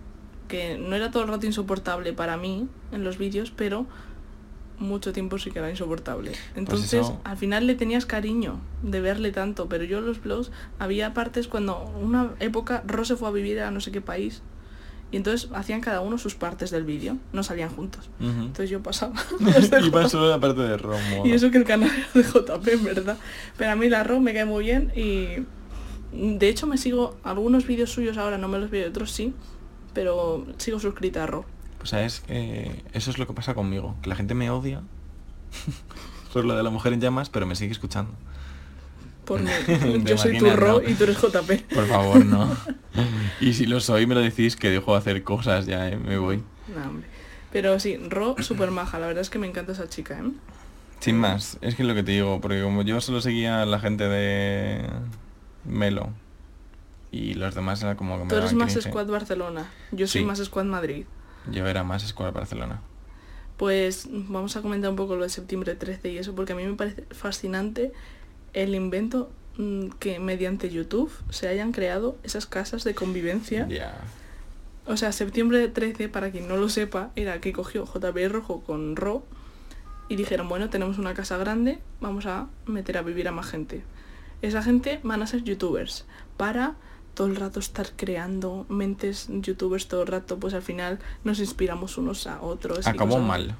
que 0.52 0.76
no 0.78 0.94
era 0.94 1.10
todo 1.10 1.22
el 1.24 1.28
rato 1.30 1.46
insoportable 1.46 2.12
para 2.12 2.36
mí 2.36 2.68
en 2.92 3.02
los 3.04 3.16
vídeos, 3.18 3.50
pero 3.56 3.86
mucho 4.78 5.12
tiempo 5.12 5.38
sí 5.38 5.50
que 5.50 5.58
era 5.60 5.70
insoportable. 5.70 6.32
Entonces, 6.56 6.92
eso- 6.92 7.20
al 7.24 7.36
final 7.36 7.66
le 7.66 7.74
tenías 7.74 8.04
cariño 8.04 8.60
de 8.82 9.00
verle 9.00 9.30
tanto, 9.32 9.68
pero 9.68 9.84
yo 9.84 9.98
en 9.98 10.06
los 10.06 10.20
blogs 10.22 10.50
había 10.78 11.14
partes 11.14 11.48
cuando 11.48 11.82
una 12.00 12.30
época 12.40 12.82
Ro 12.86 13.04
se 13.04 13.16
fue 13.16 13.28
a 13.28 13.30
vivir 13.32 13.60
a 13.60 13.70
no 13.70 13.80
sé 13.80 13.92
qué 13.92 14.00
país 14.00 14.42
y 15.12 15.16
entonces 15.16 15.48
hacían 15.54 15.80
cada 15.82 16.00
uno 16.00 16.18
sus 16.18 16.34
partes 16.34 16.70
del 16.70 16.84
vídeo, 16.84 17.16
no 17.32 17.42
salían 17.42 17.68
juntos. 17.70 18.10
Entonces 18.18 18.70
yo 18.70 18.82
pasaba. 18.82 19.14
y 19.86 19.90
pasó 19.90 20.26
la 20.28 20.38
parte 20.40 20.60
de 20.62 20.76
Romo. 20.76 21.24
y 21.26 21.32
eso 21.32 21.50
que 21.50 21.58
el 21.58 21.64
canal 21.64 21.90
de 22.14 22.22
JP, 22.22 22.68
en 22.72 22.84
verdad. 22.84 23.16
Pero 23.56 23.70
a 23.70 23.76
mí 23.76 23.88
la 23.88 24.02
Ro 24.04 24.20
me 24.20 24.32
cae 24.34 24.44
muy 24.44 24.64
bien 24.64 24.92
y... 24.96 25.44
De 26.14 26.46
hecho 26.50 26.66
me 26.66 26.76
sigo 26.76 27.16
algunos 27.24 27.66
vídeos 27.66 27.90
suyos 27.90 28.18
ahora, 28.18 28.36
no 28.36 28.46
me 28.46 28.58
los 28.58 28.68
veo, 28.70 28.86
otros 28.86 29.10
sí. 29.12 29.32
Pero 29.94 30.46
sigo 30.58 30.78
suscrita 30.78 31.24
a 31.24 31.26
Ro. 31.26 31.44
Pues 31.78 31.90
sabes 31.90 32.20
que 32.20 32.82
eso 32.92 33.10
es 33.10 33.18
lo 33.18 33.26
que 33.26 33.32
pasa 33.32 33.54
conmigo, 33.54 33.96
que 34.02 34.08
la 34.08 34.16
gente 34.16 34.34
me 34.34 34.50
odia 34.50 34.82
por 36.32 36.44
lo 36.44 36.56
de 36.56 36.62
la 36.62 36.70
mujer 36.70 36.92
en 36.92 37.00
llamas, 37.00 37.28
pero 37.28 37.46
me 37.46 37.56
sigue 37.56 37.72
escuchando. 37.72 38.12
Por 39.24 39.40
mí. 39.42 39.50
Yo 40.04 40.16
soy 40.18 40.38
tu 40.38 40.48
Ro 40.50 40.80
¿no? 40.80 40.88
y 40.88 40.94
tú 40.94 41.04
eres 41.04 41.20
JP. 41.20 41.74
Por 41.74 41.86
favor, 41.86 42.24
no. 42.24 42.56
y 43.40 43.52
si 43.52 43.66
lo 43.66 43.80
soy, 43.80 44.06
me 44.06 44.14
lo 44.14 44.20
decís 44.20 44.56
que 44.56 44.70
dejo 44.70 44.92
de 44.92 44.98
hacer 44.98 45.22
cosas 45.22 45.66
ya, 45.66 45.88
¿eh? 45.88 45.96
Me 45.96 46.18
voy. 46.18 46.42
No, 46.74 46.88
hombre. 46.88 47.06
Pero 47.52 47.78
sí, 47.78 47.96
Ro 47.96 48.36
súper 48.40 48.70
maja, 48.70 48.98
la 48.98 49.06
verdad 49.06 49.20
es 49.20 49.30
que 49.30 49.38
me 49.38 49.46
encanta 49.46 49.72
esa 49.72 49.88
chica, 49.88 50.18
¿eh? 50.18 50.30
Sin 51.00 51.18
más, 51.18 51.58
es 51.60 51.74
que 51.74 51.82
es 51.82 51.88
lo 51.88 51.94
que 51.94 52.04
te 52.04 52.12
digo, 52.12 52.40
porque 52.40 52.62
como 52.62 52.82
yo 52.82 53.00
solo 53.00 53.20
seguía 53.20 53.62
a 53.62 53.66
la 53.66 53.80
gente 53.80 54.08
de 54.08 54.88
Melo 55.64 56.10
y 57.12 57.34
los 57.34 57.54
demás 57.54 57.80
era 57.82 57.94
como 57.96 58.18
que 58.18 58.24
me 58.24 58.30
Tú 58.30 58.36
eres 58.36 58.54
más. 58.54 58.72
Squad 58.72 59.06
Barcelona, 59.06 59.70
yo 59.92 60.06
soy 60.08 60.22
Sí. 60.22 60.26
más 60.26 60.38
Squad 60.38 60.64
Madrid. 60.64 61.04
Yo 61.50 61.66
era 61.68 61.84
más 61.84 62.02
Squad 62.06 62.32
Barcelona. 62.32 62.80
Pues 63.56 64.08
vamos 64.10 64.56
a 64.56 64.62
comentar 64.62 64.90
un 64.90 64.96
poco 64.96 65.14
lo 65.14 65.22
de 65.22 65.28
septiembre 65.28 65.76
13 65.76 66.10
y 66.10 66.18
eso, 66.18 66.34
porque 66.34 66.54
a 66.54 66.56
mí 66.56 66.64
me 66.66 66.74
parece 66.74 67.04
fascinante 67.10 67.92
el 68.54 68.74
invento 68.74 69.30
mm, 69.58 69.88
que 70.00 70.18
mediante 70.18 70.70
YouTube 70.70 71.12
se 71.30 71.46
hayan 71.48 71.70
creado 71.72 72.16
esas 72.24 72.46
casas 72.46 72.82
de 72.84 72.94
convivencia. 72.94 73.68
O 74.86 74.96
sea, 74.96 75.12
septiembre 75.12 75.68
13, 75.68 76.08
para 76.08 76.30
quien 76.32 76.48
no 76.48 76.56
lo 76.56 76.68
sepa, 76.68 77.10
era 77.14 77.40
que 77.40 77.52
cogió 77.52 77.84
JP 77.84 78.16
Rojo 78.32 78.62
con 78.64 78.96
Ro 78.96 79.24
y 80.08 80.16
dijeron, 80.16 80.48
bueno, 80.48 80.70
tenemos 80.70 80.98
una 80.98 81.14
casa 81.14 81.36
grande, 81.36 81.78
vamos 82.00 82.26
a 82.26 82.48
meter 82.66 82.98
a 82.98 83.02
vivir 83.02 83.28
a 83.28 83.32
más 83.32 83.46
gente. 83.46 83.84
Esa 84.40 84.60
gente 84.62 84.98
van 85.04 85.22
a 85.22 85.26
ser 85.28 85.44
youtubers 85.44 86.04
para 86.36 86.74
todo 87.14 87.26
el 87.26 87.36
rato 87.36 87.60
estar 87.60 87.90
creando 87.96 88.66
mentes 88.68 89.28
youtubers 89.28 89.86
todo 89.86 90.02
el 90.02 90.08
rato, 90.08 90.38
pues 90.38 90.54
al 90.54 90.62
final 90.62 90.98
nos 91.24 91.40
inspiramos 91.40 91.98
unos 91.98 92.26
a 92.26 92.40
otros. 92.40 92.86
Acabó 92.86 93.18
mal. 93.18 93.56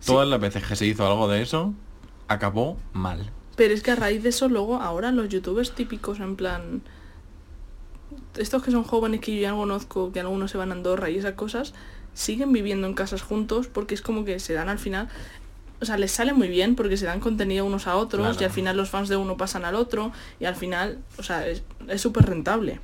Sí. 0.00 0.06
Todas 0.06 0.28
las 0.28 0.40
veces 0.40 0.64
que 0.64 0.76
se 0.76 0.86
hizo 0.86 1.06
algo 1.06 1.28
de 1.28 1.42
eso, 1.42 1.74
acabó 2.28 2.76
mal. 2.92 3.30
Pero 3.56 3.74
es 3.74 3.82
que 3.82 3.92
a 3.92 3.96
raíz 3.96 4.22
de 4.22 4.28
eso 4.30 4.48
luego 4.48 4.76
ahora 4.76 5.12
los 5.12 5.28
youtubers 5.28 5.74
típicos 5.74 6.20
en 6.20 6.36
plan 6.36 6.82
estos 8.36 8.62
que 8.62 8.70
son 8.70 8.84
jóvenes 8.84 9.20
que 9.20 9.34
yo 9.34 9.42
ya 9.42 9.52
conozco, 9.52 10.12
que 10.12 10.20
algunos 10.20 10.50
se 10.50 10.58
van 10.58 10.70
a 10.70 10.74
Andorra 10.74 11.10
y 11.10 11.18
esas 11.18 11.34
cosas, 11.34 11.74
siguen 12.12 12.52
viviendo 12.52 12.86
en 12.86 12.94
casas 12.94 13.22
juntos 13.22 13.66
porque 13.66 13.94
es 13.94 14.02
como 14.02 14.24
que 14.24 14.38
se 14.38 14.52
dan 14.54 14.68
al 14.68 14.78
final, 14.78 15.08
o 15.80 15.84
sea, 15.84 15.96
les 15.98 16.12
sale 16.12 16.32
muy 16.32 16.48
bien 16.48 16.76
porque 16.76 16.96
se 16.96 17.04
dan 17.06 17.20
contenido 17.20 17.64
unos 17.64 17.86
a 17.86 17.96
otros 17.96 18.22
Claro. 18.22 18.40
y 18.40 18.44
al 18.44 18.50
final 18.50 18.76
los 18.76 18.90
fans 18.90 19.08
de 19.08 19.16
uno 19.16 19.36
pasan 19.36 19.64
al 19.64 19.74
otro 19.74 20.12
y 20.40 20.44
al 20.46 20.54
final, 20.56 20.98
o 21.18 21.22
sea, 21.22 21.46
es 21.48 21.62
súper 21.96 22.26
rentable. 22.26 22.80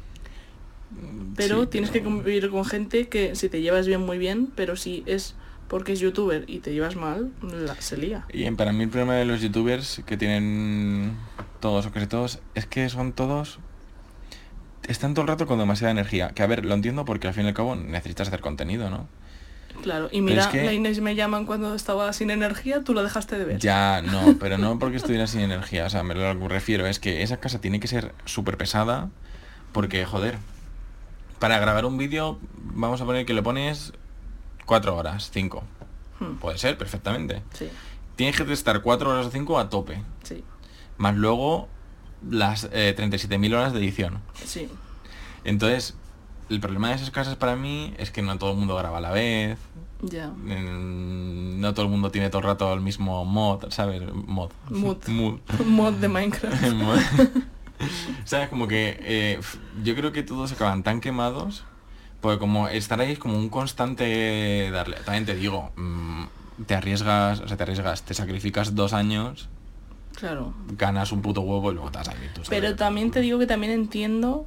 Pero 1.36 1.62
Sí, 1.62 1.66
tienes 1.68 1.90
que 1.90 2.00
pero- 2.00 2.10
convivir 2.10 2.50
con 2.50 2.64
gente 2.64 3.08
que 3.08 3.36
si 3.36 3.48
te 3.48 3.60
llevas 3.62 3.86
bien 3.86 4.00
muy 4.00 4.18
bien, 4.18 4.48
pero 4.56 4.76
si 4.76 5.02
es 5.06 5.34
porque 5.68 5.92
es 5.92 6.00
youtuber 6.00 6.44
y 6.48 6.58
te 6.58 6.72
llevas 6.72 6.96
mal, 6.96 7.30
la- 7.42 7.76
se 7.80 7.96
lía. 7.96 8.24
Y 8.32 8.50
para 8.50 8.72
mí 8.72 8.82
el 8.82 8.88
problema 8.90 9.14
de 9.14 9.24
los 9.24 9.40
youtubers 9.40 10.02
que 10.04 10.16
tienen 10.16 11.16
todos 11.60 11.86
o 11.86 11.92
casi 11.92 12.08
todos 12.08 12.40
es 12.56 12.66
que 12.66 12.88
son 12.88 13.12
todos 13.12 13.60
están 14.88 15.14
todo 15.14 15.22
el 15.22 15.28
rato 15.28 15.46
con 15.46 15.58
demasiada 15.60 15.92
energía. 15.92 16.30
Que 16.30 16.42
a 16.42 16.46
ver, 16.48 16.64
lo 16.64 16.74
entiendo 16.74 17.04
porque 17.04 17.28
al 17.28 17.34
fin 17.34 17.44
y 17.44 17.48
al 17.48 17.54
cabo 17.54 17.76
necesitas 17.76 18.26
hacer 18.26 18.40
contenido, 18.40 18.90
¿no? 18.90 19.06
Claro, 19.82 20.08
y 20.12 20.20
mira, 20.20 20.42
es 20.42 20.48
que- 20.48 20.64
la 20.64 20.72
Inés 20.72 21.00
me 21.00 21.14
llaman 21.14 21.46
cuando 21.46 21.74
estaba 21.74 22.12
sin 22.12 22.30
energía, 22.30 22.82
tú 22.84 22.94
la 22.94 23.02
dejaste 23.02 23.38
de 23.38 23.44
ver. 23.44 23.58
Ya, 23.58 24.02
no, 24.02 24.36
pero 24.38 24.58
no 24.58 24.78
porque 24.78 24.96
estuviera 24.96 25.26
sin 25.26 25.40
energía. 25.40 25.86
O 25.86 25.90
sea, 25.90 26.02
me 26.02 26.14
lo 26.14 26.34
refiero 26.48 26.86
es 26.86 26.98
que 27.00 27.22
esa 27.22 27.38
casa 27.38 27.60
tiene 27.60 27.80
que 27.80 27.88
ser 27.88 28.14
súper 28.24 28.56
pesada 28.56 29.08
porque, 29.72 30.04
joder, 30.04 30.38
para 31.38 31.58
grabar 31.58 31.84
un 31.86 31.96
vídeo 31.98 32.38
vamos 32.54 33.00
a 33.00 33.04
poner 33.06 33.24
que 33.26 33.34
le 33.34 33.42
pones 33.42 33.92
cuatro 34.66 34.96
horas, 34.96 35.30
cinco. 35.32 35.62
Hmm, 36.20 36.34
Puede 36.34 36.58
ser, 36.58 36.76
perfectamente. 36.76 37.42
Sí, 37.54 37.68
Tienes 38.16 38.36
que 38.36 38.52
estar 38.52 38.82
cuatro 38.82 39.10
horas 39.10 39.26
o 39.26 39.30
cinco 39.30 39.58
a 39.58 39.70
tope. 39.70 40.02
sí, 40.22 40.44
Más 40.98 41.16
luego 41.16 41.68
las 42.28 42.68
eh, 42.72 42.94
37.000 42.94 43.54
horas 43.54 43.72
de 43.72 43.78
edición. 43.78 44.20
sí. 44.44 44.68
Entonces, 45.44 45.94
el 46.50 46.60
problema 46.60 46.88
de 46.88 46.96
esas 46.96 47.10
casas 47.10 47.36
para 47.36 47.56
mí 47.56 47.94
es 47.98 48.10
que 48.10 48.22
no 48.22 48.36
todo 48.38 48.50
el 48.52 48.56
mundo 48.58 48.76
graba 48.76 48.98
a 48.98 49.00
la 49.00 49.10
vez. 49.10 49.58
Ya. 50.02 50.28
No 50.28 51.74
todo 51.74 51.86
el 51.86 51.90
mundo 51.90 52.10
tiene 52.10 52.30
todo 52.30 52.40
el 52.40 52.46
rato 52.48 52.72
el 52.72 52.80
mismo 52.80 53.24
mod, 53.24 53.70
¿sabes? 53.70 54.02
Mod. 54.12 54.50
Mood. 54.68 54.96
Mood. 55.08 55.38
Mod 55.64 55.92
de 55.94 56.08
Minecraft. 56.08 56.72
Mod. 56.74 56.98
¿Sabes? 58.24 58.48
Como 58.48 58.66
que 58.68 58.98
eh, 59.00 59.40
yo 59.82 59.94
creo 59.94 60.12
que 60.12 60.22
todos 60.22 60.52
acaban 60.52 60.82
tan 60.82 61.00
quemados. 61.00 61.64
Porque 62.20 62.38
como 62.38 62.68
estar 62.68 63.00
ahí 63.00 63.12
es 63.12 63.18
como 63.18 63.38
un 63.38 63.48
constante 63.48 64.70
darle. 64.70 64.96
También 65.06 65.24
te 65.24 65.34
digo, 65.34 65.72
mm, 65.76 66.24
te 66.66 66.74
arriesgas, 66.74 67.40
o 67.40 67.48
sea, 67.48 67.56
te 67.56 67.62
arriesgas, 67.62 68.02
te 68.02 68.12
sacrificas 68.12 68.74
dos 68.74 68.92
años, 68.92 69.48
Claro. 70.16 70.52
ganas 70.76 71.12
un 71.12 71.22
puto 71.22 71.40
huevo 71.40 71.70
y 71.70 71.74
luego 71.74 71.90
te 71.90 71.96
vas 71.96 72.08
a 72.08 72.12
ir 72.12 72.30
tú 72.34 72.42
Pero 72.50 72.76
también 72.76 73.10
te 73.10 73.20
digo 73.22 73.38
que 73.38 73.46
también 73.46 73.72
entiendo 73.72 74.46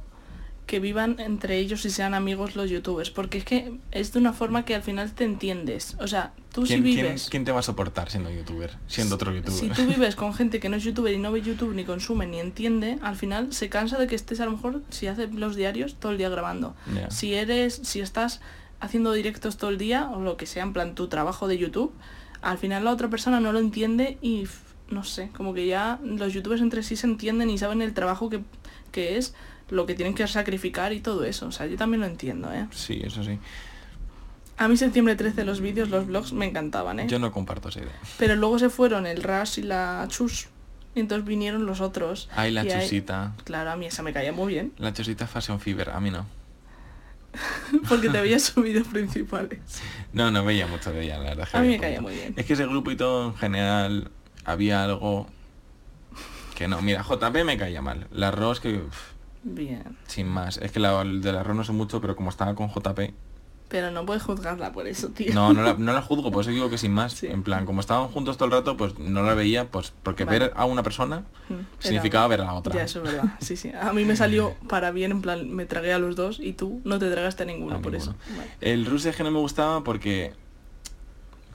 que 0.66 0.80
vivan 0.80 1.16
entre 1.18 1.58
ellos 1.58 1.84
y 1.84 1.90
sean 1.90 2.14
amigos 2.14 2.56
los 2.56 2.70
youtubers, 2.70 3.10
porque 3.10 3.36
es 3.38 3.44
que 3.44 3.74
es 3.90 4.12
de 4.14 4.18
una 4.18 4.32
forma 4.32 4.64
que 4.64 4.74
al 4.74 4.82
final 4.82 5.12
te 5.12 5.24
entiendes. 5.24 5.94
O 6.00 6.06
sea, 6.08 6.32
tú 6.54 6.64
si 6.64 6.74
¿Quién, 6.74 6.82
quién- 6.84 6.96
vives... 6.96 7.28
quién 7.30 7.44
te 7.44 7.52
va 7.52 7.60
a 7.60 7.62
soportar 7.62 8.10
siendo 8.10 8.30
youtuber? 8.30 8.70
Siendo 8.86 9.16
otro 9.16 9.34
youtuber. 9.34 9.58
Si 9.58 9.68
tú 9.68 9.86
vives 9.88 10.16
con 10.16 10.32
gente 10.32 10.60
que 10.60 10.68
no 10.70 10.76
es 10.76 10.84
youtuber 10.84 11.12
y 11.12 11.18
no 11.18 11.32
ve 11.32 11.42
YouTube 11.42 11.74
ni 11.74 11.84
consume 11.84 12.26
ni 12.26 12.40
entiende, 12.40 12.98
al 13.02 13.16
final 13.16 13.52
se 13.52 13.68
cansa 13.68 13.98
de 13.98 14.06
que 14.06 14.14
estés 14.14 14.40
a 14.40 14.46
lo 14.46 14.52
mejor, 14.52 14.82
si 14.88 15.06
haces 15.06 15.34
los 15.34 15.54
diarios, 15.54 15.96
todo 15.96 16.12
el 16.12 16.18
día 16.18 16.30
grabando. 16.30 16.74
Si 17.10 17.34
eres, 17.34 17.74
si 17.84 18.00
estás 18.00 18.40
haciendo 18.80 19.12
directos 19.12 19.58
todo 19.58 19.70
el 19.70 19.76
día, 19.78 20.08
o 20.10 20.20
lo 20.22 20.36
que 20.38 20.46
sea, 20.46 20.62
en 20.62 20.72
plan 20.72 20.94
tu 20.94 21.08
trabajo 21.08 21.46
de 21.46 21.58
YouTube, 21.58 21.92
al 22.40 22.56
final 22.58 22.84
la 22.84 22.90
otra 22.90 23.08
persona 23.10 23.38
no 23.40 23.52
lo 23.52 23.58
entiende 23.58 24.16
y 24.22 24.46
no 24.90 25.04
sé, 25.04 25.30
como 25.36 25.52
que 25.54 25.66
ya 25.66 25.98
los 26.04 26.32
youtubers 26.32 26.60
entre 26.62 26.82
sí 26.82 26.96
se 26.96 27.06
entienden 27.06 27.48
y 27.50 27.56
saben 27.58 27.80
el 27.82 27.92
trabajo 27.94 28.28
que, 28.30 28.40
que 28.92 29.16
es, 29.16 29.34
lo 29.70 29.86
que 29.86 29.94
tienen 29.94 30.14
que 30.14 30.26
sacrificar 30.26 30.92
y 30.92 31.00
todo 31.00 31.24
eso. 31.24 31.46
O 31.46 31.52
sea, 31.52 31.66
yo 31.66 31.76
también 31.76 32.00
lo 32.00 32.06
entiendo, 32.06 32.52
¿eh? 32.52 32.66
Sí, 32.70 33.00
eso 33.04 33.22
sí. 33.24 33.38
A 34.56 34.68
mí 34.68 34.76
septiembre 34.76 35.16
13 35.16 35.44
los 35.44 35.60
vídeos, 35.60 35.88
los 35.88 36.06
vlogs 36.06 36.32
me 36.32 36.46
encantaban, 36.46 37.00
¿eh? 37.00 37.06
Yo 37.08 37.18
no 37.18 37.32
comparto 37.32 37.70
esa 37.70 37.80
idea. 37.80 37.98
Pero 38.18 38.36
luego 38.36 38.58
se 38.58 38.70
fueron 38.70 39.06
el 39.06 39.22
Rush 39.22 39.58
y 39.58 39.62
la 39.62 40.06
Chus. 40.08 40.48
Y 40.94 41.00
entonces 41.00 41.26
vinieron 41.26 41.66
los 41.66 41.80
otros. 41.80 42.28
Ay, 42.36 42.52
la 42.52 42.60
ahí- 42.60 42.70
chusita. 42.70 43.32
Claro, 43.42 43.70
a 43.72 43.76
mí 43.76 43.86
esa 43.86 44.02
me 44.04 44.12
caía 44.12 44.32
muy 44.32 44.52
bien. 44.52 44.72
La 44.78 44.92
chusita 44.92 45.26
Fashion 45.26 45.58
Fever, 45.58 45.90
a 45.90 45.98
mí 45.98 46.10
no. 46.12 46.24
Porque 47.88 48.08
te 48.08 48.20
veía 48.20 48.38
sus 48.38 48.62
vídeos 48.62 48.86
principales. 48.86 49.58
No, 50.12 50.30
no 50.30 50.44
veía 50.44 50.68
mucho 50.68 50.92
de 50.92 51.02
ella, 51.04 51.18
la 51.18 51.30
verdad. 51.30 51.48
A 51.52 51.60
mí 51.62 51.68
me 51.68 51.80
caía 51.80 52.00
muy 52.00 52.14
bien. 52.14 52.34
Es 52.36 52.46
que 52.46 52.52
ese 52.52 52.64
grupo 52.66 52.92
y 52.92 52.96
todo 52.96 53.26
en 53.30 53.34
general 53.34 54.10
había 54.44 54.84
algo 54.84 55.26
que 56.54 56.68
no. 56.68 56.80
Mira, 56.80 57.02
JP 57.02 57.44
me 57.44 57.58
caía 57.58 57.82
mal. 57.82 58.06
La 58.12 58.30
Ross 58.30 58.60
que 58.60 58.76
uf, 58.76 58.96
Bien. 59.44 59.96
sin 60.06 60.26
más. 60.28 60.56
Es 60.58 60.72
que 60.72 60.80
la 60.80 61.00
el 61.02 61.20
de 61.20 61.32
la 61.32 61.42
Ross 61.42 61.56
no 61.56 61.64
sé 61.64 61.72
mucho, 61.72 62.00
pero 62.00 62.16
como 62.16 62.30
estaba 62.30 62.54
con 62.54 62.68
JP, 62.68 63.12
Pero 63.68 63.90
no 63.90 64.04
puedes 64.06 64.22
juzgarla 64.22 64.72
por 64.72 64.86
eso, 64.86 65.08
tío. 65.08 65.34
no, 65.34 65.52
no 65.52 65.62
la, 65.62 65.74
no 65.74 65.92
la 65.92 66.00
juzgo, 66.02 66.30
por 66.30 66.42
eso 66.42 66.50
digo 66.50 66.70
que 66.70 66.78
sin 66.78 66.92
más. 66.92 67.12
Sí. 67.14 67.26
En 67.26 67.42
plan, 67.42 67.66
como 67.66 67.80
estaban 67.80 68.08
juntos 68.08 68.36
todo 68.36 68.46
el 68.46 68.52
rato, 68.52 68.76
pues 68.76 68.98
no 68.98 69.22
la 69.22 69.34
veía, 69.34 69.70
pues 69.70 69.92
porque 70.02 70.24
Vale. 70.24 70.38
ver 70.38 70.52
a 70.56 70.64
una 70.64 70.82
persona 70.82 71.24
Mm, 71.50 71.54
significaba 71.78 72.26
ver 72.28 72.40
a 72.40 72.44
la 72.46 72.54
otra. 72.54 72.74
Ya, 72.74 72.84
eso 72.84 73.02
es 73.04 73.12
verdad. 73.12 73.34
Sí, 73.40 73.56
sí. 73.56 73.70
A 73.78 73.92
mí 73.92 74.04
me 74.06 74.16
salió 74.16 74.54
para 74.68 74.90
bien, 74.92 75.10
en 75.10 75.20
plan, 75.22 75.50
me 75.50 75.66
tragué 75.66 75.92
a 75.92 75.98
los 75.98 76.16
dos 76.16 76.38
y 76.40 76.54
tú 76.54 76.80
no 76.84 76.98
te 76.98 77.10
tragaste 77.10 77.42
a 77.42 77.46
ninguno 77.46 77.76
A 77.76 77.80
por 77.82 77.92
ninguno. 77.92 78.12
eso. 78.12 78.34
Vale. 78.36 78.50
El 78.62 78.86
Rush 78.86 79.06
es 79.08 79.16
que 79.16 79.24
no 79.24 79.30
me 79.30 79.38
gustaba 79.40 79.84
porque 79.84 80.32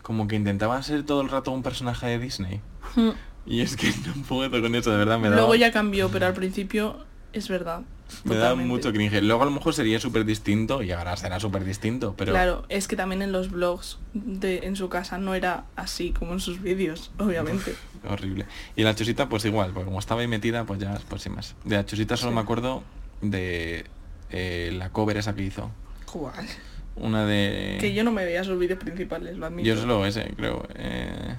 como 0.03 0.27
que 0.27 0.35
intentaban 0.35 0.83
ser 0.83 1.03
todo 1.03 1.21
el 1.21 1.29
rato 1.29 1.51
un 1.51 1.63
personaje 1.63 2.05
de 2.07 2.19
Disney. 2.19 2.61
Mm. 2.95 3.09
Y 3.47 3.61
es 3.61 3.75
que 3.75 3.87
no 4.05 4.21
puedo 4.27 4.49
con 4.61 4.75
eso, 4.75 4.91
de 4.91 4.97
verdad 4.97 5.17
me 5.19 5.29
da. 5.29 5.37
Luego 5.37 5.55
ya 5.55 5.71
cambió, 5.71 6.09
pero 6.09 6.27
al 6.27 6.33
principio 6.33 6.97
Es 7.33 7.47
verdad. 7.47 7.81
Me 8.23 8.35
da 8.35 8.55
mucho 8.55 8.91
cringe. 8.91 9.21
Luego 9.21 9.43
a 9.43 9.45
lo 9.45 9.51
mejor 9.51 9.73
sería 9.73 9.99
súper 9.99 10.25
distinto 10.25 10.81
y 10.81 10.91
ahora 10.91 11.15
será 11.15 11.39
súper 11.39 11.63
distinto, 11.63 12.15
pero... 12.17 12.31
Claro, 12.31 12.65
es 12.69 12.87
que 12.87 12.95
también 12.95 13.21
en 13.21 13.31
los 13.31 13.51
vlogs 13.51 13.99
de 14.13 14.65
en 14.65 14.75
su 14.75 14.89
casa 14.89 15.19
no 15.19 15.35
era 15.35 15.65
así 15.75 16.11
como 16.11 16.33
en 16.33 16.39
sus 16.39 16.61
vídeos, 16.61 17.11
obviamente. 17.19 17.75
Horrible. 18.09 18.45
Y 18.75 18.83
la 18.83 18.95
chusita 18.95 19.29
pues 19.29 19.45
igual, 19.45 19.71
porque 19.73 19.85
como 19.85 19.99
estaba 19.99 20.21
ahí 20.21 20.27
metida, 20.27 20.65
pues 20.65 20.79
ya, 20.79 20.99
pues 21.07 21.21
sin 21.21 21.35
más. 21.35 21.55
De 21.65 21.75
la 21.75 21.85
chusita 21.85 22.17
solo 22.17 22.31
Sí. 22.31 22.35
me 22.35 22.41
acuerdo 22.41 22.83
de 23.21 23.85
eh, 24.31 24.71
la 24.73 24.89
cover 24.89 25.17
esa 25.17 25.35
que 25.35 25.43
hizo. 25.43 25.69
¿Cuál? 26.11 26.47
Una 26.95 27.25
de... 27.25 27.77
Que 27.79 27.93
yo 27.93 28.03
no 28.03 28.11
me 28.11 28.25
veía 28.25 28.43
sus 28.43 28.57
vídeos 28.57 28.79
principales, 28.79 29.37
lo 29.37 29.45
admito. 29.45 29.67
Yo 29.67 29.77
solo 29.77 30.05
ese, 30.05 30.33
creo. 30.35 30.67
Eh, 30.75 31.35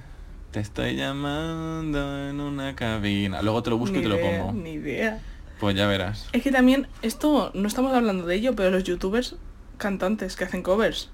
te 0.51 0.59
estoy 0.61 0.95
llamando 0.95 2.29
en 2.29 2.39
una 2.39 2.75
cabina. 2.75 3.41
Luego 3.41 3.61
te 3.61 3.69
lo 3.69 3.77
busco 3.77 3.93
Ni 3.97 3.99
y 3.99 4.03
te 4.03 4.09
lo 4.09 4.19
pongo. 4.19 4.53
Ni 4.53 4.71
idea. 4.73 5.19
Pues 5.61 5.75
ya 5.75 5.85
verás. 5.85 6.27
Es 6.33 6.41
que 6.41 6.51
también, 6.51 6.87
esto, 7.03 7.51
no 7.53 7.67
estamos 7.67 7.93
hablando 7.93 8.25
de 8.25 8.33
ello, 8.33 8.55
pero 8.55 8.71
los 8.71 8.83
youtubers 8.83 9.35
cantantes 9.77 10.35
que 10.35 10.43
hacen 10.43 10.63
covers. 10.63 11.11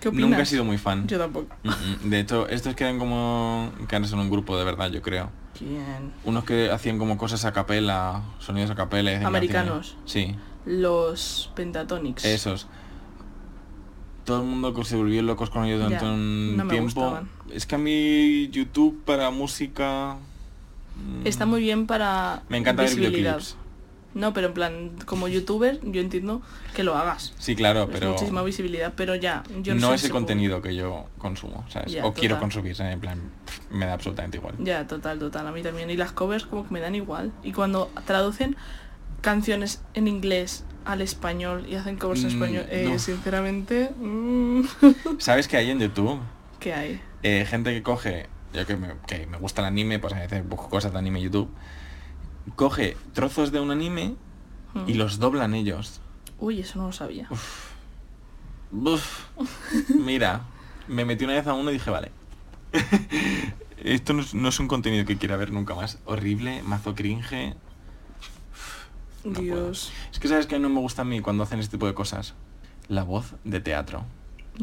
¿Qué 0.00 0.06
opinas? 0.08 0.30
Nunca 0.30 0.42
he 0.42 0.46
sido 0.46 0.64
muy 0.64 0.78
fan. 0.78 1.08
Yo 1.08 1.18
tampoco. 1.18 1.52
Mm, 1.64 1.70
mm. 2.06 2.10
De 2.10 2.20
hecho, 2.20 2.48
estos 2.48 2.76
quedan 2.76 3.00
como... 3.00 3.72
que 3.88 4.04
son 4.04 4.20
un 4.20 4.30
grupo 4.30 4.56
de 4.56 4.62
verdad, 4.64 4.92
yo 4.92 5.02
creo. 5.02 5.30
¿Quién? 5.58 6.12
Unos 6.22 6.44
que 6.44 6.70
hacían 6.70 6.96
como 6.96 7.18
cosas 7.18 7.44
a 7.44 7.52
capela, 7.52 8.22
sonidos 8.38 8.70
a 8.70 8.76
capela. 8.76 9.26
Americanos. 9.26 9.96
canciones. 10.06 10.36
Sí, 10.36 10.36
Los 10.64 11.50
Pentatonics. 11.56 12.24
esos. 12.24 12.68
Todo 14.24 14.42
el 14.42 14.46
mundo 14.46 14.84
se 14.84 14.94
volvió 14.94 15.22
locos 15.22 15.50
con 15.50 15.64
ellos 15.64 15.80
durante 15.82 16.04
Ya, 16.04 16.12
un 16.12 16.56
no 16.56 16.64
me 16.66 16.70
tiempo. 16.70 17.00
gustaban. 17.00 17.28
Es 17.50 17.66
que 17.66 17.74
a 17.74 17.78
mí 17.78 18.48
YouTube 18.50 19.02
para 19.04 19.30
música... 19.30 20.18
Está 21.24 21.46
muy 21.46 21.60
bien 21.60 21.86
para 21.86 22.42
Me 22.48 22.58
encanta 22.58 22.82
ver 22.82 22.90
visibilidad. 22.90 23.36
videoclips. 23.36 23.56
No, 24.14 24.32
pero 24.32 24.46
en 24.46 24.54
plan, 24.54 24.90
como 25.04 25.28
youtuber, 25.28 25.78
yo 25.82 26.00
entiendo 26.00 26.40
que 26.74 26.82
lo 26.82 26.96
hagas. 26.96 27.34
Sí, 27.38 27.54
claro, 27.54 27.82
Es 27.82 27.88
pero... 27.92 28.12
muchísima 28.12 28.42
visibilidad, 28.42 28.94
pero 28.96 29.14
ya, 29.14 29.42
yo 29.60 29.74
no, 29.74 29.88
no 29.88 29.94
es 29.94 30.04
el 30.04 30.10
contenido 30.10 30.62
que 30.62 30.74
yo 30.74 31.04
consumo, 31.18 31.66
¿sabes? 31.68 31.92
Ya, 31.92 32.06
o 32.06 32.14
quiero 32.14 32.38
consumir, 32.38 32.74
en 32.80 32.98
plan, 33.00 33.20
me 33.70 33.84
da 33.84 33.92
absolutamente 33.92 34.38
igual. 34.38 34.54
Ya, 34.58 34.86
total, 34.86 35.18
total, 35.18 35.46
a 35.46 35.52
mí 35.52 35.60
también. 35.62 35.90
Y 35.90 35.98
las 35.98 36.12
covers 36.12 36.46
como 36.46 36.66
que 36.66 36.72
me 36.72 36.80
dan 36.80 36.94
igual. 36.94 37.30
Y 37.42 37.52
cuando 37.52 37.90
traducen 38.06 38.56
canciones 39.20 39.82
en 39.92 40.08
inglés 40.08 40.64
al 40.86 41.02
español 41.02 41.66
y 41.68 41.74
hacen 41.74 41.96
covers 41.98 42.22
en 42.24 42.28
Mm, 42.28 42.30
español, 42.42 42.66
eh, 42.70 42.88
no. 42.88 42.98
sinceramente, 42.98 43.90
mm, 44.00 44.62
¿Sabes 45.18 45.46
que 45.48 45.56
hay 45.58 45.70
en 45.70 45.80
YouTube? 45.80 46.20
¿qué 46.60 46.72
hay? 46.72 47.00
Eh, 47.22 47.44
gente 47.46 47.74
que 47.74 47.82
coge, 47.82 48.28
yo 48.56 48.66
que 48.66 48.76
me, 48.76 48.94
que 49.06 49.26
me 49.26 49.38
gusta 49.38 49.60
el 49.62 49.68
anime, 49.68 49.98
pues 49.98 50.12
a 50.14 50.18
veces 50.18 50.46
busco 50.48 50.68
cosas 50.68 50.92
de 50.92 50.98
anime 50.98 51.20
YouTube, 51.22 51.48
coge 52.56 52.96
trozos 53.12 53.52
de 53.52 53.60
un 53.60 53.70
anime 53.70 54.14
y 54.86 54.94
Mm. 54.94 54.96
los 54.98 55.18
doblan 55.18 55.54
ellos. 55.54 56.00
Uy, 56.38 56.60
eso 56.60 56.78
no 56.78 56.86
lo 56.86 56.92
sabía. 56.92 57.28
Uf, 58.72 59.24
mira, 59.94 60.42
me 60.88 61.04
metí 61.04 61.24
una 61.24 61.34
vez 61.34 61.46
a 61.46 61.54
uno 61.54 61.70
y 61.70 61.74
dije, 61.74 61.90
vale. 61.90 62.10
Esto 63.82 64.12
no 64.12 64.22
es, 64.22 64.34
no 64.34 64.48
es 64.48 64.58
un 64.60 64.68
contenido 64.68 65.04
que 65.04 65.16
quiera 65.16 65.36
ver 65.36 65.52
nunca 65.52 65.74
más. 65.74 65.98
Horrible, 66.04 66.62
mazo 66.62 66.94
cringe. 66.94 67.54
no 69.24 69.32
puedo. 69.32 69.42
Dios. 69.42 69.92
Es 70.12 70.18
que 70.18 70.28
sabes 70.28 70.46
que 70.46 70.58
no 70.58 70.68
me 70.68 70.80
gusta 70.80 71.02
a 71.02 71.04
mí 71.04 71.20
cuando 71.20 71.42
hacen 71.44 71.60
este 71.60 71.72
tipo 71.76 71.86
de 71.86 71.94
cosas. 71.94 72.34
La 72.88 73.02
voz 73.04 73.34
de 73.44 73.60
teatro. 73.60 74.04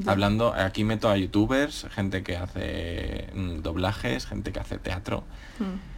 Hablando, 0.06 0.54
aquí 0.54 0.84
meto 0.84 1.10
a 1.10 1.18
youtubers, 1.18 1.88
gente 1.92 2.24
que 2.24 2.36
hace 2.38 3.30
mm, 3.36 3.62
doblajes, 3.62 4.26
gente 4.26 4.52
que 4.52 4.60
hace 4.60 4.78
teatro. 4.78 5.24
Mm, 5.60 5.92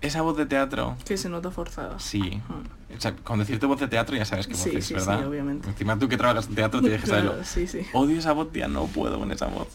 Esa 0.00 0.22
voz 0.22 0.36
de 0.36 0.46
teatro, 0.46 0.96
Que 1.04 1.16
se 1.16 1.28
nota 1.28 1.50
forzada. 1.50 1.98
sí. 2.00 2.40
Mm. 2.48 2.96
O 2.96 3.00
sea, 3.00 3.14
con 3.16 3.38
decirte 3.38 3.64
voz 3.66 3.80
de 3.80 3.88
teatro 3.88 4.14
ya 4.16 4.24
sabes 4.26 4.46
qué 4.46 4.52
voz 4.52 4.62
Sí, 4.62 4.70
es, 4.76 4.84
sí, 4.84 4.88
sí, 4.88 4.94
¿verdad? 4.94 5.26
obviamente. 5.26 5.66
Encima 5.68 5.98
tú 5.98 6.08
que 6.08 6.16
trabajas 6.18 6.46
en 6.48 6.54
teatro 6.54 6.80
tienes 6.80 7.00
que 7.00 7.06
saberlo. 7.06 7.30
Claro, 7.36 7.44
sí, 7.46 7.66
sí. 7.66 7.80
Odio 7.94 8.18
esa 8.18 8.32
voz, 8.32 8.52
tía, 8.52 8.68
no 8.68 8.84
puedo 8.86 9.18
con 9.18 9.32
esa 9.32 9.46
voz. 9.46 9.68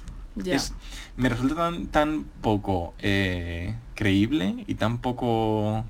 Es- 0.46 0.74
me 1.16 1.30
resulta 1.30 1.56
tan, 1.56 1.88
tan 1.88 2.26
poco 2.42 2.94
eh, 3.00 3.76
creíble 3.96 4.64
y 4.68 4.76
tan 4.76 5.00
poco... 5.00 5.84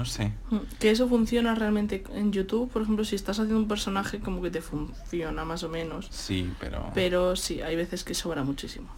No 0.00 0.06
sé. 0.06 0.32
Mm, 0.50 0.56
Que 0.78 0.90
eso 0.90 1.06
funciona 1.08 1.54
realmente 1.54 2.02
en 2.14 2.32
YouTube, 2.32 2.70
por 2.70 2.80
ejemplo, 2.80 3.04
si 3.04 3.16
estás 3.16 3.38
haciendo 3.38 3.58
un 3.60 3.68
personaje 3.68 4.18
como 4.18 4.40
que 4.40 4.50
te 4.50 4.62
funciona 4.62 5.44
más 5.44 5.62
o 5.62 5.68
menos. 5.68 6.08
Sí, 6.10 6.50
pero... 6.58 6.90
Pero 6.94 7.36
sí, 7.36 7.60
hay 7.60 7.76
veces 7.76 8.02
que 8.02 8.14
sobra 8.14 8.42
muchísimo. 8.42 8.88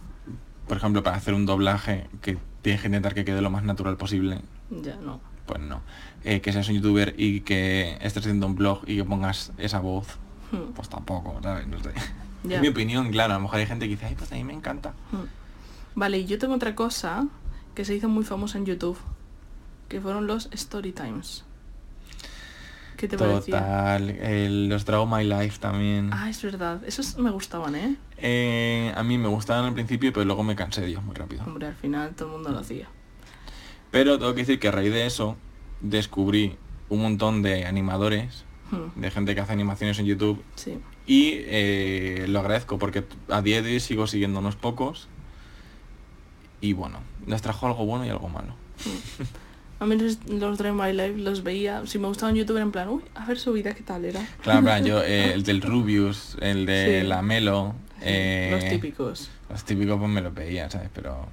Por 0.65 0.77
ejemplo, 0.77 1.03
para 1.03 1.17
hacer 1.17 1.33
un 1.33 1.45
doblaje 1.45 2.07
que 2.21 2.37
tienes 2.61 2.79
que 2.81 2.87
intentar 2.87 3.13
que 3.13 3.25
quede 3.25 3.41
lo 3.41 3.49
más 3.49 3.63
natural 3.65 3.97
posible, 3.97 4.39
Ya, 4.69 4.95
no. 4.95 5.19
pues 5.45 5.59
no. 5.59 5.81
Eh, 6.23 6.39
que 6.39 6.53
seas 6.53 6.69
un 6.69 6.75
youtuber 6.75 7.13
y 7.17 7.41
que 7.41 7.97
estés 7.99 8.23
haciendo 8.23 8.47
un 8.47 8.55
blog 8.55 8.83
y 8.87 8.95
que 8.95 9.03
pongas 9.03 9.51
esa 9.57 9.79
voz, 9.79 10.07
Mm, 10.53 10.71
pues 10.73 10.87
tampoco, 10.87 11.37
¿sabes? 11.43 11.67
No 11.67 11.79
sé. 11.83 11.91
Ya. 12.45 12.57
Es 12.57 12.61
mi 12.61 12.67
opinión, 12.69 13.09
claro. 13.11 13.33
A 13.33 13.37
lo 13.37 13.43
mejor 13.43 13.59
hay 13.59 13.65
gente 13.65 13.85
que 13.87 13.91
dice, 13.95 14.05
ay, 14.05 14.15
pues 14.17 14.31
a 14.31 14.35
mí 14.35 14.43
me 14.45 14.53
encanta. 14.53 14.93
mm. 15.11 15.99
Vale, 15.99 16.19
y 16.19 16.25
yo 16.25 16.37
tengo 16.39 16.53
otra 16.55 16.75
cosa 16.75 17.27
que 17.75 17.83
se 17.85 17.93
hizo 17.95 18.07
muy 18.09 18.23
famosa 18.23 18.57
en 18.57 18.65
YouTube, 18.65 18.97
que 19.93 20.01
fueron 20.01 20.25
los 20.25 20.49
Story 20.51 20.91
Times. 20.91 21.43
¿Qué 22.97 23.07
te 23.07 23.15
parecía? 23.17 23.59
Total. 23.59 24.09
el- 24.09 24.69
los 24.69 24.85
Draw 24.85 25.05
My 25.05 25.23
Life 25.23 25.59
también. 25.59 26.09
Ah, 26.11 26.29
es 26.31 26.41
verdad. 26.41 26.81
Esos 26.85 27.17
me 27.19 27.29
gustaban, 27.29 27.75
¿eh? 27.75 27.95
Eh, 28.17 28.91
a 28.95 29.03
mí 29.03 29.17
me 29.19 29.27
gustaban 29.27 29.65
al 29.65 29.73
principio, 29.73 30.11
pero 30.11 30.25
luego 30.25 30.43
me 30.43 30.55
cansé 30.55 30.81
de 30.81 30.87
ellos 30.87 31.03
muy 31.03 31.13
rápido. 31.15 31.43
Hombre, 31.43 31.67
al 31.67 31.75
final 31.75 32.15
todo 32.15 32.29
el 32.29 32.33
mundo 32.35 32.49
lo 32.51 32.59
hacía. 32.59 32.87
Pero 33.91 34.17
tengo 34.17 34.33
que 34.33 34.39
decir 34.41 34.59
que 34.59 34.67
a 34.69 34.71
raíz 34.71 34.91
de 34.91 35.05
eso 35.05 35.35
descubrí 35.81 36.57
un 36.89 37.01
montón 37.03 37.41
de 37.43 37.65
animadores, 37.65 38.45
Mm, 38.71 38.99
de 38.99 39.11
gente 39.11 39.35
que 39.35 39.41
hace 39.41 39.53
animaciones 39.53 39.99
en 39.99 40.05
YouTube 40.05 40.41
Sí. 40.55 40.79
y 41.05 41.33
eh, 41.35 42.25
lo 42.29 42.39
agradezco 42.39 42.79
porque 42.79 43.03
a 43.29 43.41
día 43.43 43.61
de 43.61 43.73
hoy 43.73 43.79
sigo 43.79 44.07
siguiendo 44.07 44.39
unos 44.39 44.55
pocos 44.55 45.07
y 46.61 46.73
bueno, 46.73 46.99
les 47.27 47.41
trajo 47.43 47.67
algo 47.67 47.85
bueno 47.85 48.05
y 48.05 48.09
algo 48.09 48.29
malo. 48.29 48.55
A 49.83 49.85
mí 49.85 49.97
los, 49.97 50.17
los 50.29 50.57
Dream 50.57 50.79
My 50.81 50.93
Life 50.93 51.17
los 51.17 51.43
veía, 51.43 51.85
si 51.85 51.99
me 51.99 52.07
gustaba 52.07 52.31
un 52.31 52.37
youtuber 52.37 52.61
en 52.61 52.71
plan, 52.71 52.87
uy, 52.87 53.01
a 53.15 53.25
ver 53.25 53.37
su 53.37 53.51
vida 53.51 53.73
qué 53.73 53.83
tal 53.83 54.05
era. 54.05 54.25
Claro, 54.41 54.59
en 54.59 54.65
plan, 54.65 54.85
yo, 54.85 55.03
eh, 55.03 55.33
el 55.33 55.43
del 55.43 55.61
Rubius, 55.61 56.37
el 56.39 56.65
de 56.65 57.01
Sí. 57.01 57.07
la 57.07 57.21
Melo, 57.21 57.75
Sí, 57.97 58.03
eh, 58.05 58.49
los 58.51 58.63
típicos. 58.69 59.29
Los 59.49 59.65
típicos 59.65 59.99
pues 59.99 60.09
me 60.09 60.21
los 60.21 60.33
veía, 60.33 60.69
¿sabes? 60.69 60.89
Pero 60.93 61.27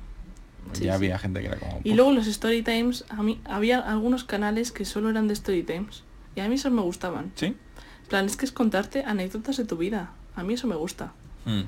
Sí, 0.72 0.84
ya 0.84 0.92
sí. 0.92 0.96
había 0.96 1.18
gente 1.20 1.40
que 1.40 1.46
era 1.46 1.56
como... 1.58 1.80
Y 1.84 1.94
luego 1.94 2.12
los 2.12 2.26
Story 2.26 2.62
Times, 2.62 3.04
a 3.08 3.22
mí 3.22 3.40
había 3.44 3.78
algunos 3.78 4.24
canales 4.24 4.72
que 4.72 4.84
solo 4.84 5.10
eran 5.10 5.28
de 5.28 5.34
Story 5.34 5.62
Times. 5.62 6.02
Y 6.34 6.40
a 6.40 6.48
mí 6.48 6.56
esos 6.56 6.72
me 6.72 6.82
gustaban. 6.82 7.30
¿Sí? 7.36 7.46
En 7.46 7.56
plan, 8.08 8.26
es 8.26 8.36
que 8.36 8.46
es 8.46 8.52
contarte 8.52 9.04
anécdotas 9.04 9.56
de 9.58 9.64
tu 9.64 9.76
vida. 9.76 10.10
A 10.34 10.42
mí 10.42 10.54
eso 10.54 10.66
me 10.66 10.74
gusta. 10.76 11.12
Mm. 11.44 11.62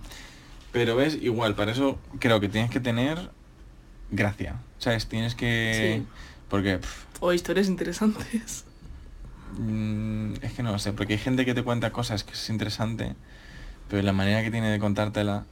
Pero 0.73 0.97
ves, 0.97 1.17
igual, 1.23 1.55
para 1.55 1.71
eso 1.71 1.99
creo 2.19 2.41
que 2.41 2.49
tienes 2.49 2.71
que 2.73 2.81
tener 2.81 3.31
gracia. 4.11 4.57
¿Sabes? 4.79 5.07
Tienes 5.07 5.37
que... 5.37 6.01
Sí. 6.01 6.07
Porque... 6.53 6.81
O 7.21 7.33
historias 7.33 7.67
interesantes. 7.67 8.67
mm, 9.59 10.35
es 10.43 10.53
que 10.53 10.63
no 10.63 10.73
lo 10.73 10.79
sé, 10.79 10.93
porque 10.93 11.15
hay 11.15 11.19
gente 11.19 11.47
que 11.47 11.55
te 11.55 11.63
cuenta 11.63 11.93
cosas 11.93 12.25
que 12.25 12.33
es 12.33 12.51
interesante, 12.51 13.15
pero 13.89 14.03
la 14.03 14.13
manera 14.13 14.43
que 14.43 14.51
tiene 14.51 14.71
de 14.71 14.79
contártela 14.79 15.47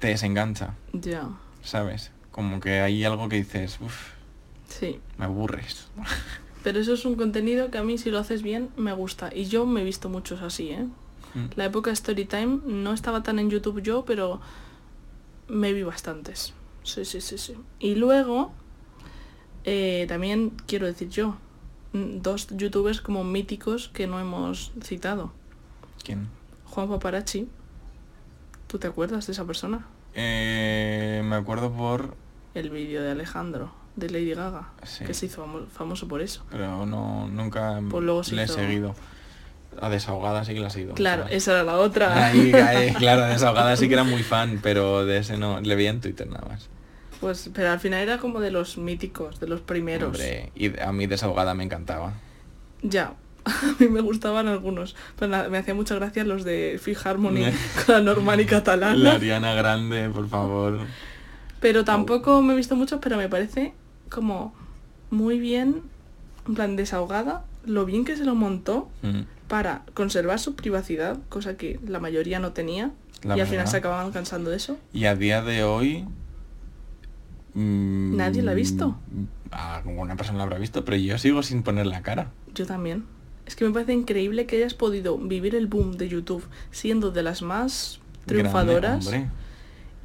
te 0.00 0.06
desengancha, 0.08 0.72
Ya, 0.94 1.28
¿sabes? 1.62 2.10
Como 2.30 2.58
que 2.58 2.80
hay 2.80 3.04
algo 3.04 3.28
que 3.28 3.36
dices, 3.36 3.76
uff, 3.82 4.12
sí. 4.66 4.98
me 5.18 5.26
aburres. 5.26 5.88
Pero 6.64 6.80
eso 6.80 6.94
es 6.94 7.04
un 7.04 7.14
contenido 7.14 7.70
que 7.70 7.76
a 7.78 7.84
mí 7.84 7.96
si 7.98 8.10
lo 8.10 8.18
haces 8.18 8.42
bien 8.42 8.70
me 8.78 8.92
gusta. 8.94 9.30
Y 9.32 9.44
yo 9.44 9.66
me 9.66 9.82
he 9.82 9.84
visto 9.84 10.08
muchos 10.08 10.40
así, 10.42 10.70
¿eh? 10.70 10.86
Mm. 11.34 11.46
La 11.54 11.66
época 11.66 11.94
Storytime 11.94 12.60
no 12.66 12.92
estaba 12.94 13.22
tan 13.22 13.38
en 13.38 13.50
YouTube 13.50 13.82
yo, 13.82 14.04
pero 14.06 14.40
me 15.48 15.72
vi 15.74 15.82
bastantes. 15.84 16.54
Sí, 16.82 17.04
sí, 17.04 17.20
sí, 17.20 17.36
sí. 17.38 17.54
Y 17.78 17.94
luego, 17.94 18.52
eh, 19.66 20.06
también 20.08 20.52
quiero 20.66 20.86
decir 20.86 21.10
yo, 21.10 21.36
mm, 21.92 22.22
dos 22.22 22.46
youtubers 22.56 23.00
como 23.02 23.22
míticos 23.24 23.88
que 23.92 24.06
no 24.06 24.18
hemos 24.20 24.72
citado. 24.82 25.32
¿Quién? 26.02 26.28
Juan 26.64 26.88
Paparazzi. 26.88 27.48
¿Tú 28.68 28.78
te 28.78 28.86
acuerdas 28.86 29.26
de 29.26 29.32
esa 29.32 29.44
persona? 29.44 29.86
Eh, 30.14 31.22
me 31.24 31.36
acuerdo 31.36 31.70
por... 31.70 32.14
El 32.54 32.70
vídeo 32.70 33.02
de 33.02 33.10
Alejandro, 33.10 33.70
de 33.96 34.08
Lady 34.10 34.32
Gaga, 34.34 34.70
Sí. 34.82 35.04
que 35.04 35.12
se 35.14 35.26
hizo 35.26 35.44
famo- 35.46 35.66
famoso 35.68 36.08
por 36.08 36.22
eso. 36.22 36.42
Pero 36.50 36.86
no, 36.86 37.28
nunca 37.28 37.80
Pues 37.90 38.02
luego 38.02 38.24
se 38.24 38.34
le 38.34 38.44
he 38.44 38.48
seguido. 38.48 38.94
A 39.80 39.90
Desahogada 39.90 40.42
sí 40.44 40.54
que 40.54 40.60
la 40.60 40.68
he 40.68 40.70
seguido. 40.70 40.94
Claro, 40.94 41.26
esa 41.28 41.52
era 41.52 41.62
la 41.64 41.76
otra. 41.76 42.26
Ahí, 42.28 42.50
ahí, 42.54 42.94
claro, 42.98 43.24
a 43.24 43.26
Desahogada 43.28 43.76
sí 43.76 43.88
que 43.88 43.94
era 43.94 44.04
muy 44.04 44.22
fan, 44.22 44.58
pero 44.62 45.04
de 45.04 45.18
ese 45.18 45.36
no, 45.36 45.60
le 45.60 45.74
veía 45.74 45.90
en 45.90 46.00
Twitter 46.00 46.26
nada 46.26 46.46
más. 46.48 46.68
Pues, 47.20 47.50
pero 47.54 47.70
al 47.70 47.80
final 47.80 48.00
era 48.00 48.18
como 48.18 48.40
de 48.40 48.50
los 48.50 48.78
míticos, 48.78 49.40
de 49.40 49.46
los 49.48 49.60
primeros. 49.60 50.08
Hombre, 50.10 50.52
y 50.54 50.78
a 50.78 50.92
mí 50.92 51.06
Desahogada 51.06 51.54
me 51.54 51.64
encantaba. 51.64 52.14
Ya, 52.82 53.14
a 53.44 53.74
mí 53.78 53.88
me 53.88 54.00
gustaban 54.00 54.48
algunos, 54.48 54.94
pero 55.18 55.30
nada, 55.30 55.48
me 55.48 55.58
hacía 55.58 55.74
mucha 55.74 55.94
gracia 55.94 56.24
los 56.24 56.44
de 56.44 56.78
Free 56.82 56.96
Harmony 57.02 57.44
con 57.86 57.94
la 57.94 58.00
normal 58.00 58.40
y 58.40 58.44
La 58.44 58.50
catalana. 58.50 59.12
Ariana 59.14 59.54
Grande, 59.54 60.08
por 60.10 60.28
favor. 60.28 60.80
Pero 61.60 61.84
tampoco 61.84 62.42
me 62.42 62.52
he 62.52 62.56
visto 62.56 62.76
muchos, 62.76 63.00
pero 63.00 63.16
me 63.16 63.28
parece 63.28 63.72
como 64.10 64.54
muy 65.10 65.38
bien 65.38 65.82
en 66.46 66.54
plan 66.54 66.76
desahogada, 66.76 67.44
lo 67.64 67.84
bien 67.86 68.04
que 68.04 68.16
se 68.16 68.24
lo 68.24 68.34
montó 68.34 68.88
Mm. 69.02 69.22
para 69.48 69.82
conservar 69.94 70.38
su 70.38 70.54
privacidad, 70.54 71.18
cosa 71.28 71.56
que 71.56 71.80
la 71.86 71.98
mayoría 71.98 72.38
no 72.40 72.52
tenía. 72.52 72.90
La 73.22 73.36
y 73.36 73.40
al 73.40 73.46
final 73.46 73.66
se 73.66 73.78
acababan 73.78 74.12
cansando 74.12 74.50
de 74.50 74.56
eso. 74.56 74.76
Y 74.92 75.06
a 75.06 75.16
día 75.16 75.42
de 75.42 75.64
hoy... 75.64 76.04
mm, 77.56 78.16
Nadie 78.16 78.42
la 78.42 78.52
ha 78.52 78.54
visto. 78.54 78.96
Alguna 79.50 80.16
persona 80.16 80.38
la 80.38 80.44
habrá 80.44 80.58
visto, 80.58 80.84
pero 80.84 80.96
yo 80.96 81.18
sigo 81.18 81.42
sin 81.42 81.62
poner 81.62 81.86
la 81.86 82.02
cara. 82.02 82.30
Yo 82.54 82.66
también. 82.66 83.04
Es 83.46 83.54
que 83.56 83.64
me 83.64 83.70
parece 83.70 83.92
increíble 83.92 84.46
que 84.46 84.56
hayas 84.56 84.74
podido 84.74 85.16
vivir 85.18 85.54
el 85.54 85.66
boom 85.66 85.96
de 85.96 86.08
YouTube 86.08 86.44
siendo 86.72 87.10
de 87.12 87.22
las 87.22 87.42
más 87.42 88.00
triunfadoras. 88.26 89.06
Grande, 89.06 89.30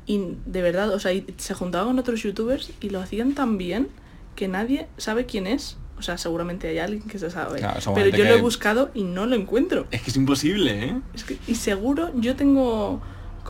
y 0.06 0.36
de 0.45 0.62
verdad, 0.62 0.89
o 0.93 0.99
sea, 0.99 1.12
se 1.38 1.54
juntaban 1.54 1.88
con 1.88 1.99
otros 1.99 2.22
youtubers 2.24 2.72
y 2.82 2.89
lo 2.89 2.99
hacían 3.02 3.34
tan 3.34 3.58
bien 3.58 3.88
que 4.36 4.47
nadie 4.47 4.88
sabe 4.97 5.26
quién 5.26 5.47
es. 5.47 5.78
O 5.97 6.04
sea, 6.04 6.18
seguramente 6.18 6.68
hay 6.68 6.80
alguien 6.80 7.04
que 7.04 7.20
se 7.20 7.30
sabe. 7.30 7.60
Claro, 7.60 7.80
pero 7.93 8.08
yo 8.08 8.16
que 8.16 8.24
lo 8.24 8.30
he 8.36 8.41
buscado 8.41 8.89
y 8.95 9.04
no 9.04 9.26
lo 9.28 9.36
encuentro. 9.36 9.86
Es 9.91 10.02
que 10.02 10.10
es 10.10 10.18
imposible, 10.18 10.86
¿eh? 10.86 11.02
Es 11.14 11.24
que- 11.24 11.38
y 11.47 11.56
seguro, 11.56 12.12
yo 12.20 12.36
tengo 12.36 13.02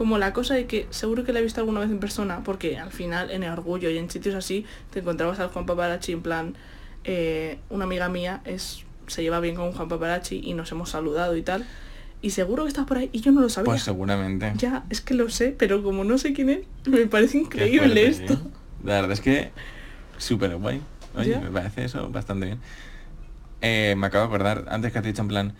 como 0.01 0.17
la 0.17 0.33
cosa 0.33 0.55
de 0.55 0.65
que 0.65 0.87
seguro 0.89 1.23
que 1.23 1.31
la 1.31 1.41
he 1.41 1.43
visto 1.43 1.59
alguna 1.61 1.79
vez 1.79 1.91
en 1.91 1.99
persona, 1.99 2.41
porque 2.43 2.79
al 2.79 2.89
final 2.89 3.29
en 3.29 3.43
el 3.43 3.51
orgullo 3.51 3.87
y 3.91 3.99
en 3.99 4.09
sitios 4.09 4.33
así 4.33 4.65
te 4.89 5.01
encontrabas 5.01 5.39
al 5.39 5.49
Juan 5.49 5.67
Paparazzi 5.67 6.11
en 6.13 6.23
plan, 6.23 6.55
eh, 7.03 7.59
una 7.69 7.83
amiga 7.83 8.09
mía 8.09 8.41
es 8.45 8.83
se 9.05 9.21
lleva 9.21 9.39
bien 9.39 9.53
con 9.53 9.71
Juan 9.73 9.89
Paparazzi 9.89 10.41
y 10.43 10.55
nos 10.55 10.71
hemos 10.71 10.89
saludado 10.89 11.37
y 11.37 11.43
tal. 11.43 11.67
Y 12.19 12.31
seguro 12.31 12.63
que 12.63 12.69
estás 12.69 12.87
por 12.87 12.97
ahí 12.97 13.11
y 13.13 13.21
yo 13.21 13.31
no 13.31 13.41
lo 13.41 13.49
sabía. 13.49 13.65
Pues 13.65 13.83
seguramente. 13.83 14.51
Ya, 14.55 14.85
es 14.89 15.01
que 15.01 15.13
lo 15.13 15.29
sé, 15.29 15.53
pero 15.55 15.83
como 15.83 16.03
no 16.03 16.17
sé 16.17 16.33
quién 16.33 16.49
es, 16.49 16.61
me 16.87 17.05
parece 17.05 17.37
increíble 17.37 17.81
fuerte, 18.11 18.33
esto. 18.33 18.41
La 18.83 18.95
verdad 18.95 19.11
es 19.11 19.21
que 19.21 19.51
súper 20.17 20.55
guay. 20.55 20.81
Oye, 21.15 21.29
Ya. 21.29 21.41
me 21.41 21.51
parece 21.51 21.85
eso 21.85 22.09
bastante 22.09 22.47
bien. 22.47 22.59
Eh, 23.61 23.93
me 23.95 24.07
acabo 24.07 24.23
de 24.27 24.33
acordar, 24.33 24.65
antes 24.71 24.91
que 24.91 24.97
has 24.97 25.05
dicho 25.05 25.21
en 25.21 25.27
plan, 25.27 25.53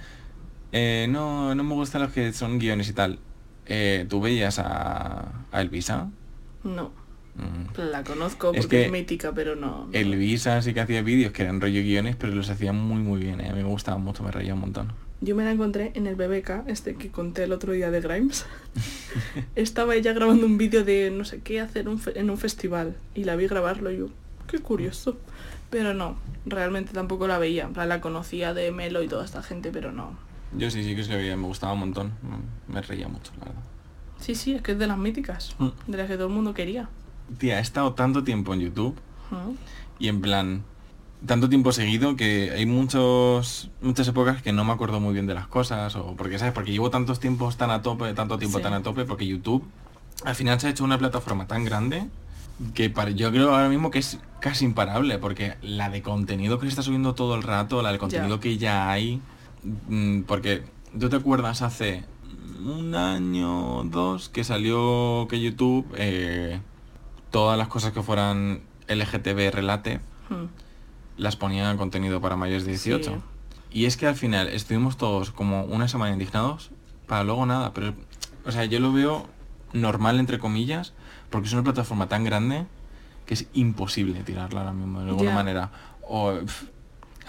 eh, 0.71 1.05
no, 1.11 1.53
no 1.53 1.63
me 1.63 1.75
gustan 1.75 2.01
los 2.01 2.11
que 2.11 2.33
son 2.33 2.57
guiones 2.57 2.89
y 2.89 2.93
tal. 2.93 3.19
Eh, 3.67 4.05
¿Tú 4.09 4.21
veías 4.21 4.59
a, 4.59 5.31
a 5.51 5.61
Elvisa? 5.61 6.09
No, 6.63 6.91
Mm. 7.35 7.79
la 7.91 8.03
conozco 8.03 8.47
porque 8.47 8.59
es, 8.59 8.67
que 8.67 8.89
mítica, 8.91 9.31
pero 9.33 9.55
no. 9.55 9.87
no. 9.87 9.89
Elvisa 9.93 10.61
sí 10.61 10.73
que 10.73 10.81
hacía 10.81 11.01
vídeos 11.01 11.31
que 11.31 11.43
eran 11.43 11.61
rollo 11.61 11.81
guiones, 11.81 12.15
pero 12.17 12.35
los 12.35 12.49
hacía 12.49 12.73
muy 12.73 13.01
muy 13.01 13.21
bien. 13.21 13.39
¿eh? 13.39 13.49
A 13.49 13.53
mí 13.53 13.63
me 13.63 13.69
gustaba 13.69 13.97
mucho, 13.97 14.23
me 14.23 14.31
reía 14.31 14.53
un 14.53 14.59
montón. 14.59 14.91
Yo 15.21 15.35
me 15.35 15.43
la 15.45 15.51
encontré 15.51 15.91
en 15.93 16.07
el 16.07 16.15
BBK, 16.15 16.67
este 16.67 16.95
que 16.95 17.09
conté 17.09 17.43
el 17.43 17.53
otro 17.53 17.73
día 17.73 17.91
de 17.91 18.01
Grimes. 18.01 18.45
Estaba 19.55 19.95
ella 19.95 20.13
grabando 20.13 20.45
un 20.45 20.57
vídeo 20.57 20.83
de 20.83 21.11
no 21.11 21.25
sé 21.25 21.39
qué 21.41 21.61
hacer 21.61 21.87
un 21.87 22.01
en 22.15 22.29
un 22.29 22.37
festival 22.37 22.95
y 23.13 23.23
la 23.23 23.35
vi 23.35 23.47
grabarlo 23.47 23.91
y 23.91 23.97
yo, 23.99 24.09
qué 24.47 24.59
curioso. 24.59 25.17
Pero 25.69 25.93
no, 25.93 26.17
realmente 26.45 26.91
tampoco 26.91 27.27
la 27.27 27.37
veía. 27.37 27.69
La 27.75 28.01
conocía 28.01 28.53
de 28.53 28.71
Melo 28.71 29.03
y 29.03 29.07
toda 29.07 29.23
esta 29.23 29.41
gente, 29.41 29.69
pero 29.71 29.93
no. 29.93 30.17
Yo 30.57 30.69
sí, 30.69 30.83
sí 30.83 30.95
que 30.95 31.03
se 31.03 31.15
veía, 31.15 31.35
me 31.37 31.45
gustaba 31.47 31.73
un 31.73 31.79
montón. 31.79 32.07
Mm, 32.21 32.73
Me 32.73 32.81
reía 32.81 33.07
mucho, 33.07 33.31
la 33.39 33.45
verdad. 33.45 33.61
Sí, 34.19 34.35
sí, 34.35 34.53
es 34.53 34.61
que 34.61 34.73
es 34.73 34.79
de 34.79 34.87
las 34.87 34.97
míticas, 34.97 35.55
Mm. 35.57 35.69
de 35.87 35.97
las 35.97 36.07
que 36.07 36.15
todo 36.15 36.27
el 36.27 36.33
mundo 36.33 36.53
quería. 36.53 36.89
Tía, 37.37 37.57
he 37.59 37.61
estado 37.61 37.93
tanto 37.93 38.23
tiempo 38.23 38.53
en 38.53 38.59
YouTube 38.61 38.95
Ujú. 39.31 39.55
y 39.99 40.07
en 40.09 40.21
plan 40.21 40.63
tanto 41.25 41.47
tiempo 41.47 41.71
seguido 41.71 42.15
que 42.15 42.51
hay 42.51 42.65
muchos 42.65 43.69
muchas 43.81 44.07
épocas 44.07 44.41
que 44.41 44.51
no 44.51 44.65
me 44.65 44.73
acuerdo 44.73 44.99
muy 44.99 45.13
bien 45.13 45.27
de 45.27 45.35
las 45.35 45.45
cosas 45.47 45.95
o 45.95 46.15
porque 46.17 46.39
sabes 46.39 46.51
porque 46.53 46.71
llevo 46.71 46.89
tantos 46.89 47.19
tiempos 47.19 47.57
tan 47.57 47.69
a 47.69 47.81
tope 47.83 48.13
tanto 48.15 48.37
tiempo 48.39 48.57
Sí. 48.57 48.63
tan 48.63 48.73
a 48.73 48.81
tope 48.81 49.05
porque 49.05 49.27
YouTube 49.27 49.63
al 50.25 50.33
final 50.35 50.59
se 50.59 50.67
ha 50.67 50.69
hecho 50.71 50.83
una 50.83 50.97
plataforma 50.97 51.45
tan 51.47 51.63
grande 51.63 52.07
que 52.73 52.89
para, 52.89 53.11
yo 53.11 53.29
creo 53.31 53.53
ahora 53.53 53.69
mismo 53.69 53.91
que 53.91 53.99
es 53.99 54.17
casi 54.39 54.65
imparable 54.65 55.19
porque 55.19 55.53
la 55.61 55.89
de 55.91 56.01
contenido 56.01 56.57
que 56.59 56.65
se 56.65 56.69
está 56.69 56.81
subiendo 56.81 57.13
todo 57.13 57.35
el 57.35 57.43
rato 57.43 57.81
la 57.83 57.91
de 57.91 57.99
contenido 57.99 58.39
que 58.39 58.57
ya 58.57 58.89
hay 58.91 59.17
mm, 59.17 59.21
porque 60.27 60.63
tú 60.99 61.09
te 61.09 61.15
acuerdas 61.15 61.61
hace 61.61 62.03
un 62.63 62.95
año 62.95 63.77
o 63.77 63.83
dos 63.83 64.29
que 64.29 64.43
salió 64.43 65.27
que 65.29 65.39
YouTube 65.39 65.87
eh, 65.95 66.59
todas 67.31 67.57
las 67.57 67.67
cosas 67.67 67.91
que 67.91 68.01
fueran 68.03 68.61
LGTB 68.87 69.51
relate 69.51 69.99
Mm. 70.31 70.45
las 71.17 71.35
ponía 71.35 71.69
en 71.69 71.77
contenido 71.77 72.21
para 72.21 72.37
mayores 72.37 72.63
de 72.63 72.71
18. 72.71 73.11
Sí. 73.11 73.21
Y 73.71 73.85
es 73.85 73.97
que 73.97 74.07
al 74.07 74.15
final 74.15 74.47
estuvimos 74.47 74.95
todos 74.97 75.31
como 75.31 75.63
una 75.65 75.87
semana 75.89 76.13
indignados 76.13 76.71
para 77.05 77.23
luego 77.25 77.45
nada. 77.45 77.73
Pero, 77.73 77.93
o 78.45 78.51
sea, 78.51 78.63
yo 78.65 78.79
lo 78.79 78.93
veo 78.93 79.27
normal, 79.73 80.19
entre 80.19 80.39
comillas, 80.39 80.93
porque 81.29 81.47
es 81.47 81.53
una 81.53 81.63
plataforma 81.63 82.07
tan 82.07 82.23
grande 82.23 82.65
que 83.25 83.33
es 83.33 83.47
imposible 83.53 84.23
tirarla 84.23 84.61
ahora 84.61 84.73
mismo 84.73 85.01
de 85.01 85.09
alguna 85.09 85.33
manera. 85.33 85.71
O 86.07 86.33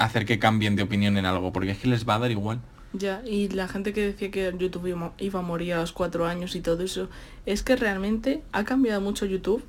hacer 0.04 0.24
que 0.26 0.38
cambien 0.38 0.76
de 0.76 0.82
opinión 0.82 1.16
en 1.16 1.26
algo, 1.26 1.52
porque 1.52 1.70
es 1.72 1.78
que 1.78 1.88
les 1.88 2.08
va 2.08 2.16
a 2.16 2.18
dar 2.20 2.30
igual. 2.30 2.60
Ya, 2.94 3.22
y 3.24 3.48
la 3.48 3.68
gente 3.68 3.92
que 3.94 4.04
decía 4.08 4.30
que 4.30 4.52
YouTube 4.58 4.86
iba, 5.18 5.38
a 5.38 5.42
morir 5.42 5.74
a 5.74 5.80
los 5.80 5.92
cuatro 5.92 6.26
años 6.26 6.54
y 6.54 6.60
todo 6.60 6.82
eso, 6.82 7.08
es 7.46 7.62
que 7.62 7.74
realmente 7.76 8.42
ha 8.52 8.64
cambiado 8.64 9.00
mucho 9.00 9.24
YouTube 9.24 9.64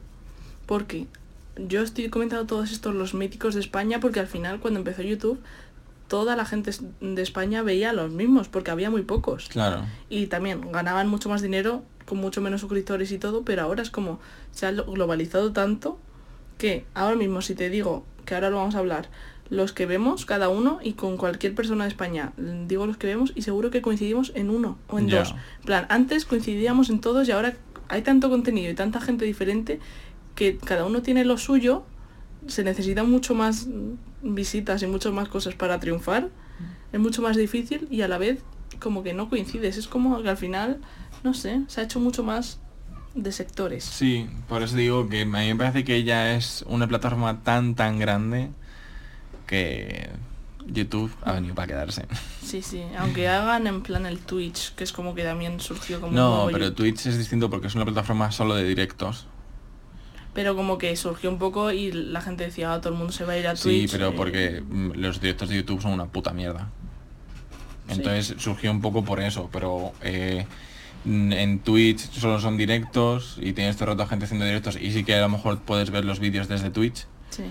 porque 0.65 1.07
yo 1.55 1.81
estoy 1.83 2.09
comentando 2.09 2.45
todos 2.45 2.71
estos 2.71 2.93
los 2.95 3.13
míticos 3.13 3.53
de 3.53 3.61
España 3.61 3.99
porque 3.99 4.19
al 4.19 4.27
final 4.27 4.59
cuando 4.59 4.79
empezó 4.79 5.03
YouTube 5.03 5.39
toda 6.07 6.35
la 6.35 6.45
gente 6.45 6.71
de 6.99 7.21
España 7.21 7.61
veía 7.63 7.91
a 7.91 7.93
los 7.93 8.11
mismos 8.11 8.47
porque 8.49 8.71
había 8.71 8.89
muy 8.89 9.03
pocos 9.03 9.47
Claro. 9.49 9.85
y 10.09 10.27
también 10.27 10.71
ganaban 10.71 11.07
mucho 11.07 11.29
más 11.29 11.41
dinero 11.41 11.83
con 12.05 12.17
mucho 12.17 12.41
menos 12.41 12.59
suscriptores 12.61 13.11
y 13.11 13.17
todo, 13.17 13.43
pero 13.43 13.61
ahora 13.61 13.81
es 13.83 13.89
como 13.89 14.19
se 14.51 14.65
ha 14.65 14.71
lo- 14.71 14.85
globalizado 14.85 15.53
tanto 15.53 15.97
que 16.57 16.85
ahora 16.93 17.15
mismo 17.15 17.41
si 17.41 17.55
te 17.55 17.69
digo 17.69 18.05
que 18.25 18.35
ahora 18.35 18.49
lo 18.49 18.57
vamos 18.57 18.75
a 18.75 18.79
hablar, 18.79 19.07
los 19.49 19.73
que 19.73 19.85
vemos 19.85 20.25
cada 20.25 20.49
uno 20.49 20.79
y 20.81 20.93
con 20.93 21.17
cualquier 21.17 21.53
persona 21.53 21.83
de 21.83 21.89
España, 21.89 22.33
digo 22.67 22.85
los 22.85 22.97
que 22.97 23.07
vemos 23.07 23.33
y 23.35 23.41
seguro 23.41 23.71
que 23.71 23.81
coincidimos 23.81 24.31
en 24.35 24.49
uno 24.49 24.77
o 24.87 24.99
en 24.99 25.07
dos. 25.07 25.35
En 25.59 25.65
plan, 25.65 25.85
antes 25.89 26.25
coincidíamos 26.25 26.89
en 26.89 26.99
todos 26.99 27.27
y 27.27 27.31
ahora 27.31 27.55
hay 27.89 28.01
tanto 28.01 28.29
contenido 28.29 28.71
y 28.71 28.75
tanta 28.75 29.01
gente 29.01 29.25
diferente 29.25 29.79
que 30.35 30.57
cada 30.57 30.85
uno 30.85 31.01
tiene 31.01 31.25
lo 31.25 31.37
suyo, 31.37 31.83
se 32.47 32.63
necesitan 32.63 33.09
mucho 33.09 33.35
más 33.35 33.67
visitas 34.21 34.81
y 34.81 34.87
muchas 34.87 35.13
más 35.13 35.27
cosas 35.27 35.55
para 35.55 35.79
triunfar, 35.79 36.29
es 36.91 36.99
mucho 36.99 37.21
más 37.21 37.37
difícil 37.37 37.87
y 37.91 38.01
a 38.01 38.07
la 38.07 38.17
vez 38.17 38.41
como 38.79 39.03
que 39.03 39.13
no 39.13 39.29
coincides, 39.29 39.77
es 39.77 39.87
como 39.87 40.21
que 40.21 40.29
al 40.29 40.37
final, 40.37 40.79
no 41.23 41.33
sé, 41.33 41.61
se 41.67 41.81
ha 41.81 41.83
hecho 41.83 41.99
mucho 41.99 42.23
más 42.23 42.59
de 43.13 43.31
sectores. 43.31 43.83
Sí, 43.83 44.27
por 44.49 44.63
eso 44.63 44.75
digo 44.75 45.07
que 45.07 45.21
a 45.21 45.25
mí 45.25 45.31
me 45.31 45.55
parece 45.55 45.83
que 45.83 46.03
ya 46.03 46.35
es 46.35 46.65
una 46.67 46.87
plataforma 46.87 47.43
tan, 47.43 47.75
tan 47.75 47.99
grande 47.99 48.49
que 49.53 50.09
YouTube 50.65 51.11
ha 51.23 51.33
venido 51.33 51.53
para 51.55 51.67
quedarse. 51.67 52.05
Sí, 52.43 52.61
sí, 52.61 52.83
aunque 52.97 53.27
hagan 53.27 53.67
en 53.67 53.81
plan 53.83 54.05
el 54.05 54.17
Twitch, 54.19 54.73
que 54.75 54.83
es 54.83 54.91
como 54.91 55.13
que 55.13 55.23
también 55.23 55.59
surgió 55.59 56.01
como 56.01 56.13
No, 56.13 56.47
pero 56.51 56.65
YouTube. 56.65 56.75
Twitch 56.77 57.05
es 57.05 57.17
distinto 57.17 57.49
porque 57.49 57.67
es 57.67 57.75
una 57.75 57.85
plataforma 57.85 58.31
solo 58.31 58.55
de 58.55 58.63
directos. 58.63 59.27
Pero 60.33 60.55
como 60.55 60.77
que 60.79 60.95
surgió 60.95 61.29
un 61.29 61.37
poco 61.37 61.71
y 61.71 61.91
la 61.91 62.19
gente 62.21 62.43
decía, 62.45 62.73
"Ah, 62.73 62.81
todo 62.81 62.93
el 62.93 62.97
mundo 62.97 63.13
se 63.13 63.23
va 63.25 63.33
a 63.33 63.37
ir 63.37 63.47
a 63.47 63.55
Sí, 63.55 63.63
Twitch. 63.69 63.91
pero 63.91 64.07
eh, 64.09 64.13
porque 64.17 64.63
mm, 64.67 64.91
los 64.95 65.21
directos 65.21 65.49
de 65.49 65.57
YouTube 65.57 65.81
son 65.81 65.91
una 65.91 66.05
puta 66.07 66.33
mierda. 66.33 66.69
Sí. 67.87 67.93
Entonces 67.95 68.35
surgió 68.41 68.71
un 68.71 68.81
poco 68.81 69.03
por 69.03 69.19
eso, 69.19 69.49
pero 69.51 69.91
eh, 70.01 70.47
en 71.05 71.59
Twitch 71.59 71.99
solo 72.11 72.39
son 72.39 72.57
directos 72.57 73.37
y 73.41 73.53
tienes 73.53 73.75
todo 73.75 73.91
el 73.91 73.97
rato 73.97 74.09
gente 74.09 74.25
haciendo 74.25 74.45
directos 74.45 74.77
y 74.81 74.91
sí 74.91 75.03
que 75.03 75.13
a 75.15 75.21
lo 75.21 75.29
mejor 75.29 75.59
puedes 75.59 75.91
ver 75.91 76.05
los 76.05 76.19
vídeos 76.19 76.47
desde 76.47 76.69
Twitch, 76.71 77.05
Sí, 77.29 77.43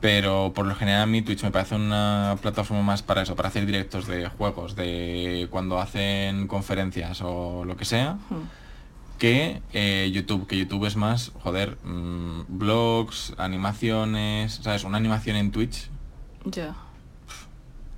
pero 0.00 0.52
por 0.54 0.66
lo 0.66 0.74
general 0.74 1.02
a 1.02 1.06
mí 1.06 1.22
Twitch 1.22 1.42
me 1.42 1.50
parece 1.50 1.74
una 1.74 2.36
plataforma 2.42 2.82
más 2.82 3.02
para 3.02 3.22
eso, 3.22 3.34
para 3.36 3.48
hacer 3.48 3.66
directos 3.66 4.06
de 4.06 4.28
juegos, 4.28 4.76
de 4.76 5.48
cuando 5.50 5.80
hacen 5.80 6.46
conferencias 6.46 7.20
o 7.22 7.64
lo 7.64 7.76
que 7.76 7.84
sea, 7.84 8.18
que 9.18 9.62
eh, 9.72 10.10
YouTube, 10.12 10.46
que 10.46 10.58
YouTube 10.58 10.84
es 10.84 10.96
más, 10.96 11.32
joder, 11.42 11.78
mm, 11.84 12.42
blogs, 12.48 13.32
animaciones, 13.38 14.60
¿sabes? 14.62 14.84
Una 14.84 14.98
animación 14.98 15.36
en 15.36 15.50
Twitch 15.52 15.88
ya, 16.44 16.74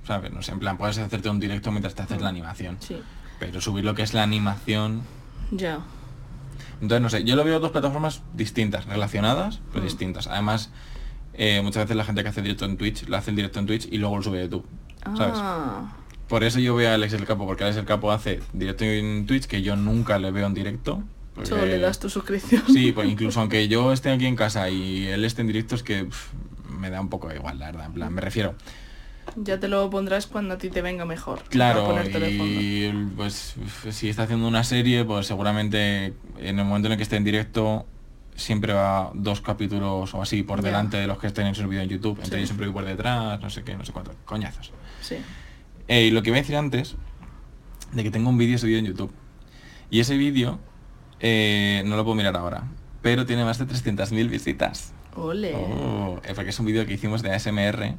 ¿sabes? 0.07 0.31
No 0.31 0.41
sé, 0.41 0.53
en 0.53 0.59
plan, 0.59 0.77
puedes 0.77 0.97
hacerte 0.97 1.29
un 1.29 1.39
directo 1.39 1.71
mientras 1.71 1.93
te 1.95 2.01
haces 2.03 2.21
la 2.21 2.29
animación. 2.29 2.77
sí, 2.79 2.99
Pero 3.39 3.61
subir 3.61 3.83
lo 3.85 3.93
que 3.95 4.01
es 4.03 4.13
la 4.13 4.23
animación... 4.23 5.01
ya. 5.51 5.79
Entonces, 6.81 7.01
no 7.01 7.09
sé, 7.09 7.23
yo 7.25 7.35
lo 7.35 7.43
veo 7.43 7.59
dos 7.59 7.71
plataformas 7.71 8.21
distintas, 8.33 8.85
relacionadas, 8.85 9.59
pero 9.73 9.81
Mm. 9.83 9.87
distintas. 9.87 10.27
Además, 10.27 10.71
eh, 11.41 11.61
muchas 11.63 11.85
veces 11.85 11.95
la 11.95 12.03
gente 12.03 12.21
que 12.21 12.29
hace 12.29 12.41
directo 12.41 12.65
en 12.65 12.75
Twitch, 12.77 13.07
lo 13.07 13.15
hace 13.17 13.29
el 13.31 13.35
directo 13.37 13.59
en 13.59 13.65
Twitch 13.65 13.87
y 13.91 13.97
luego 13.97 14.17
lo 14.17 14.21
sube 14.23 14.39
a 14.39 14.43
YouTube. 14.43 14.65
¿Sabes? 15.17 15.33
Ah, 15.37 15.95
Por 16.27 16.43
eso 16.43 16.59
yo 16.59 16.75
veo 16.75 16.91
a 16.91 16.95
Alex 16.95 17.13
el 17.13 17.25
Capo, 17.25 17.47
porque 17.47 17.63
Alex 17.63 17.77
el 17.77 17.85
Capo 17.85 18.11
hace 18.11 18.41
directo 18.53 18.83
en 18.83 19.25
Twitch, 19.25 19.45
que 19.45 19.61
yo 19.61 19.75
nunca 19.75 20.19
le 20.19 20.29
veo 20.31 20.45
en 20.47 20.53
directo. 20.53 21.01
porque- 21.33 21.49
solo 21.49 21.65
le 21.65 21.79
das 21.79 21.99
tu 21.99 22.09
suscripción. 22.09 22.61
Sí, 22.67 22.91
pues 22.91 23.07
incluso 23.09 23.39
aunque 23.39 23.67
yo 23.69 23.93
esté 23.93 24.11
aquí 24.11 24.25
en 24.25 24.35
casa 24.35 24.69
y 24.69 25.07
él 25.07 25.23
esté 25.23 25.41
en 25.41 25.47
directo, 25.47 25.75
es 25.75 25.83
que 25.83 26.07
me 26.69 26.89
da 26.89 26.99
un 26.99 27.07
poco 27.09 27.33
igual, 27.33 27.57
la 27.59 27.67
verdad. 27.67 27.85
En 27.85 27.93
plan, 27.93 28.13
me 28.13 28.19
refiero. 28.21 28.55
Ya 29.37 29.59
te 29.59 29.67
lo 29.67 29.89
pondrás 29.89 30.27
cuando 30.27 30.55
a 30.55 30.57
ti 30.57 30.69
te 30.69 30.81
venga 30.81 31.05
mejor. 31.05 31.43
Claro, 31.49 31.95
y 32.29 32.91
pues 33.15 33.55
si 33.91 34.09
está 34.09 34.23
haciendo 34.23 34.47
una 34.47 34.63
serie, 34.63 35.05
pues 35.05 35.27
seguramente 35.27 36.13
en 36.39 36.59
el 36.59 36.65
momento 36.65 36.87
en 36.87 36.93
el 36.93 36.97
que 36.97 37.03
esté 37.03 37.15
en 37.15 37.23
directo 37.23 37.85
siempre 38.39 38.73
va 38.73 39.11
dos 39.13 39.41
capítulos 39.41 40.13
o 40.13 40.21
así 40.21 40.43
por 40.43 40.61
delante 40.61 40.97
de 40.97 41.07
los 41.07 41.19
que 41.19 41.27
estén 41.27 41.47
en 41.47 41.55
su 41.55 41.67
vídeo 41.67 41.83
en 41.83 41.89
YouTube. 41.89 42.15
Sí. 42.15 42.23
Entonces 42.23 42.41
yo 42.41 42.45
siempre 42.47 42.67
voy 42.67 42.73
por 42.73 42.85
detrás, 42.85 43.39
no 43.41 43.49
sé 43.49 43.63
qué, 43.63 43.75
no 43.75 43.85
sé 43.85 43.91
cuánto. 43.91 44.13
Coñazos. 44.25 44.71
Sí. 45.01 45.17
Eh, 45.87 46.05
y 46.05 46.11
lo 46.11 46.21
que 46.23 46.29
iba 46.29 46.37
a 46.37 46.41
decir 46.41 46.55
antes, 46.55 46.95
de 47.91 48.03
que 48.03 48.11
tengo 48.11 48.29
un 48.29 48.37
vídeo 48.37 48.57
subido 48.57 48.79
en 48.79 48.85
YouTube. 48.85 49.11
Y 49.91 49.99
ese 49.99 50.17
vídeo 50.17 50.59
eh, 51.19 51.83
no 51.85 51.95
lo 51.95 52.03
puedo 52.03 52.15
mirar 52.15 52.35
ahora, 52.37 52.63
pero 53.01 53.25
tiene 53.25 53.43
más 53.43 53.57
de 53.57 53.65
300.000 53.67 54.29
visitas. 54.29 54.93
Ole. 55.15 55.55
Oh, 55.55 56.21
eh, 56.23 56.33
porque 56.35 56.51
es 56.51 56.59
un 56.59 56.67
vídeo 56.67 56.85
que 56.85 56.93
hicimos 56.93 57.21
de 57.21 57.33
ASMR. 57.33 57.95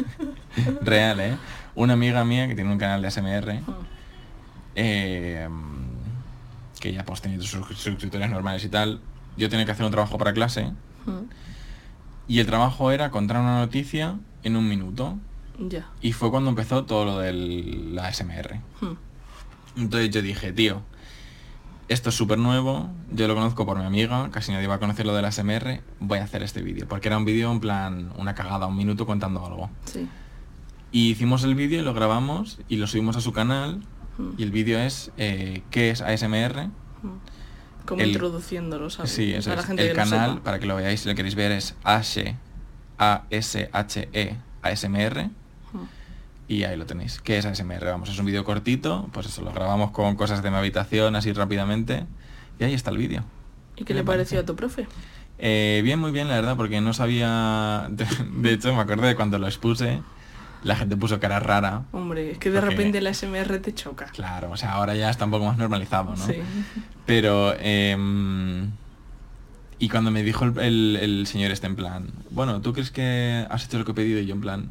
Real, 0.82 1.20
¿eh? 1.20 1.36
Una 1.74 1.92
amiga 1.92 2.24
mía 2.24 2.48
que 2.48 2.54
tiene 2.54 2.72
un 2.72 2.78
canal 2.78 3.02
de 3.02 3.08
ASMR. 3.08 3.60
eh, 4.74 5.48
que 6.80 6.92
ya 6.92 7.04
pues 7.04 7.20
tenía 7.20 7.40
sus 7.40 7.50
suscriptores 7.78 8.30
normales 8.30 8.64
y 8.64 8.68
tal. 8.68 9.00
Yo 9.36 9.48
tenía 9.48 9.64
que 9.64 9.72
hacer 9.72 9.84
un 9.84 9.90
trabajo 9.92 10.18
para 10.18 10.32
clase. 10.32 10.72
Y 12.28 12.40
el 12.40 12.46
trabajo 12.46 12.90
era 12.90 13.10
contar 13.10 13.38
una 13.40 13.58
noticia 13.60 14.16
en 14.42 14.56
un 14.56 14.68
minuto. 14.68 15.18
Y 16.02 16.12
fue 16.12 16.30
cuando 16.30 16.50
empezó 16.50 16.84
todo 16.84 17.04
lo 17.04 17.18
de 17.18 17.32
la 17.32 18.08
ASMR. 18.08 18.60
Mm, 18.80 19.80
Entonces 19.82 20.10
yo 20.10 20.22
dije, 20.22 20.52
tío, 20.52 20.82
esto 21.88 22.08
es 22.08 22.14
súper 22.16 22.38
nuevo, 22.38 22.90
yo 23.12 23.28
lo 23.28 23.34
conozco 23.34 23.64
por 23.64 23.78
mi 23.78 23.84
amiga, 23.84 24.28
casi 24.32 24.50
nadie 24.52 24.66
va 24.66 24.74
a 24.74 24.78
conocer 24.80 25.06
lo 25.06 25.14
de 25.14 25.22
la 25.22 25.28
ASMR, 25.28 25.82
voy 26.00 26.18
a 26.18 26.24
hacer 26.24 26.42
este 26.42 26.62
vídeo. 26.62 26.88
Porque 26.88 27.08
era 27.08 27.16
un 27.16 27.24
vídeo 27.24 27.50
en 27.52 27.60
plan, 27.60 28.10
una 28.16 28.34
cagada, 28.34 28.66
un 28.66 28.76
minuto 28.76 29.06
contando 29.06 29.44
algo. 29.46 29.70
Sí. 29.84 30.08
Y 30.92 31.10
hicimos 31.10 31.44
el 31.44 31.54
vídeo, 31.54 31.82
lo 31.82 31.94
grabamos 31.94 32.58
y 32.68 32.76
lo 32.76 32.86
subimos 32.86 33.16
a 33.16 33.20
su 33.20 33.32
canal. 33.32 33.82
Y 34.38 34.42
el 34.44 34.50
vídeo 34.50 34.78
es, 34.78 35.12
eh, 35.18 35.62
¿qué 35.70 35.90
es 35.90 36.00
ASMR? 36.00 36.70
Como 37.86 38.02
el- 38.02 38.08
introduciéndolo, 38.08 38.90
¿sabes? 38.90 39.12
Sí, 39.12 39.32
eso 39.32 39.50
A 39.52 39.54
la 39.54 39.60
es. 39.60 39.66
gente 39.66 39.82
El 39.82 39.88
que 39.90 39.94
canal, 39.94 40.30
sepa. 40.32 40.42
para 40.44 40.58
que 40.58 40.66
lo 40.66 40.76
veáis, 40.76 41.00
si 41.00 41.08
lo 41.08 41.14
queréis 41.14 41.34
ver, 41.34 41.52
es 41.52 41.74
H 41.84 42.36
A 42.98 43.22
S 43.30 43.68
H 43.72 44.08
E 44.12 44.36
ASMR. 44.62 45.24
Mm, 45.72 45.78
Y 46.48 46.64
ahí 46.64 46.76
lo 46.76 46.86
tenéis. 46.86 47.20
¿Qué 47.22 47.38
es 47.38 47.44
ASMR? 47.46 47.84
Vamos, 47.86 48.08
es 48.08 48.18
un 48.18 48.26
vídeo 48.26 48.44
cortito, 48.44 49.08
pues 49.12 49.26
eso, 49.26 49.42
lo 49.42 49.52
grabamos 49.52 49.90
con 49.90 50.14
cosas 50.16 50.42
de 50.42 50.50
mi 50.50 50.56
habitación 50.56 51.16
así 51.16 51.32
rápidamente. 51.32 52.04
Y 52.58 52.64
ahí 52.64 52.74
está 52.74 52.90
el 52.90 52.98
vídeo. 52.98 53.24
¿Y 53.76 53.84
qué 53.84 53.94
le 53.94 54.02
pareció 54.04 54.40
a 54.40 54.44
tu 54.44 54.54
profe? 54.56 54.86
Eh, 55.38 55.82
bien, 55.84 55.98
muy 55.98 56.12
bien, 56.12 56.28
la 56.28 56.34
verdad, 56.36 56.56
porque 56.56 56.80
no 56.80 56.94
sabía... 56.94 57.86
De, 57.90 58.06
de 58.38 58.52
hecho, 58.52 58.74
me 58.74 58.80
acuerdo 58.80 59.06
de 59.06 59.14
cuando 59.16 59.38
lo 59.38 59.46
expuse, 59.46 60.00
la 60.66 60.76
gente 60.76 60.96
puso 60.96 61.18
cara 61.20 61.38
rara. 61.40 61.84
Hombre, 61.92 62.32
es 62.32 62.38
que 62.38 62.50
de 62.50 62.58
Porque- 62.60 62.74
repente 62.76 63.00
la 63.00 63.10
SMR 63.14 63.58
te 63.60 63.72
choca. 63.74 64.06
Claro, 64.06 64.50
o 64.50 64.56
sea, 64.56 64.72
ahora 64.72 64.94
ya 64.94 65.08
está 65.10 65.24
un 65.24 65.30
poco 65.30 65.46
más 65.46 65.56
normalizado, 65.58 66.14
¿no? 66.16 66.26
Sí. 66.26 66.34
Pero... 67.06 67.54
em, 67.58 68.70
y 69.78 69.88
cuando 69.90 70.10
me 70.10 70.22
dijo 70.22 70.44
el, 70.46 70.58
el- 70.58 70.96
el 70.96 71.26
señor 71.26 71.50
este 71.50 71.66
en 71.66 71.76
plan, 71.76 72.06
bueno, 72.30 72.60
¿tú 72.62 72.72
crees 72.72 72.90
que 72.90 73.46
has 73.50 73.64
hecho 73.66 73.78
lo 73.78 73.84
que 73.84 73.90
he 73.92 73.94
pedido? 73.94 74.20
Y 74.20 74.26
yo 74.26 74.34
en 74.34 74.40
plan, 74.40 74.70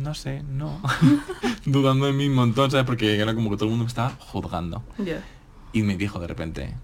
no 0.00 0.14
sé, 0.14 0.42
no. 0.42 0.80
Dudando 1.64 2.06
de 2.06 2.12
mí 2.12 2.26
un 2.28 2.34
montón, 2.34 2.70
¿sabes? 2.70 2.84
Porque 2.86 3.18
era 3.18 3.34
como 3.34 3.48
que 3.50 3.56
todo 3.56 3.64
el 3.66 3.70
mundo 3.70 3.84
me 3.84 3.88
estaba 3.88 4.10
juzgando. 4.18 4.82
Ya. 4.98 5.22
Y 5.72 5.82
me 5.82 5.96
dijo 5.96 6.18
de 6.20 6.26
repente, 6.26 6.74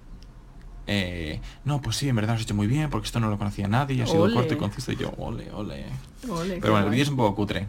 eh, 0.86 1.40
no, 1.66 1.82
pues 1.82 1.96
sí, 1.96 2.08
en 2.08 2.16
verdad 2.16 2.30
lo 2.30 2.36
has 2.36 2.42
hecho 2.42 2.54
muy 2.54 2.66
bien, 2.66 2.88
porque 2.88 3.04
esto 3.06 3.20
no 3.20 3.28
lo 3.28 3.36
conocía 3.36 3.68
nadie, 3.68 4.02
ha 4.02 4.06
sido 4.06 4.22
Ole. 4.22 4.34
corto 4.34 4.54
y 4.54 4.56
conciso. 4.56 4.90
Y 4.92 4.96
yo, 4.96 5.12
ole, 5.18 5.50
ole. 5.52 5.84
Ole, 6.28 6.58
Pero 6.60 6.72
bueno, 6.72 6.86
el 6.86 6.90
vídeo 6.92 7.02
es 7.04 7.10
un 7.10 7.16
poco 7.16 7.34
cutre. 7.36 7.66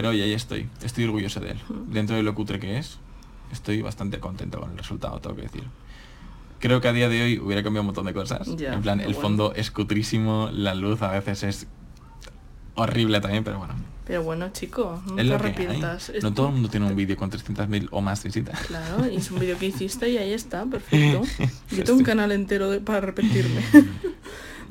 Pero 0.00 0.12
oye, 0.12 0.22
ahí 0.22 0.32
estoy. 0.32 0.66
Estoy 0.82 1.04
orgulloso 1.04 1.40
de 1.40 1.50
él. 1.50 1.58
Dentro 1.88 2.16
de 2.16 2.22
lo 2.22 2.34
cutre 2.34 2.58
que 2.58 2.78
es, 2.78 2.96
estoy 3.52 3.82
bastante 3.82 4.18
contento 4.18 4.58
con 4.58 4.70
el 4.70 4.78
resultado, 4.78 5.20
tengo 5.20 5.36
que 5.36 5.42
decir. 5.42 5.64
Creo 6.58 6.80
que 6.80 6.88
a 6.88 6.94
día 6.94 7.10
de 7.10 7.22
hoy 7.22 7.38
hubiera 7.38 7.62
cambiado 7.62 7.82
un 7.82 7.88
montón 7.88 8.06
de 8.06 8.14
cosas. 8.14 8.48
En 8.48 8.80
plan, 8.80 9.00
el 9.00 9.08
bueno. 9.08 9.20
fondo 9.20 9.52
es 9.54 9.70
cutrísimo, 9.70 10.48
la 10.54 10.74
luz 10.74 11.02
a 11.02 11.10
veces 11.10 11.42
es 11.42 11.66
horrible 12.76 13.20
también, 13.20 13.44
pero 13.44 13.58
bueno. 13.58 13.74
Pero 14.06 14.22
bueno, 14.22 14.48
chico, 14.54 15.02
no 15.06 15.18
es 15.20 15.28
te 15.28 15.34
arrepientas. 15.34 16.10
No 16.22 16.32
todo 16.32 16.46
el 16.46 16.54
mundo 16.54 16.70
tiene 16.70 16.86
un 16.86 16.96
vídeo 16.96 17.18
con 17.18 17.30
300.000 17.30 17.88
o 17.90 18.00
más 18.00 18.24
visitas. 18.24 18.58
Claro, 18.68 19.06
y 19.06 19.16
es 19.16 19.30
un 19.30 19.38
vídeo 19.38 19.58
que 19.58 19.66
hiciste 19.66 20.08
y 20.08 20.16
ahí 20.16 20.32
está, 20.32 20.64
perfecto. 20.64 21.24
Yo 21.76 21.84
tengo 21.84 21.98
un 21.98 22.04
canal 22.06 22.32
entero 22.32 22.70
de- 22.70 22.80
para 22.80 23.02
repetirme. 23.02 23.60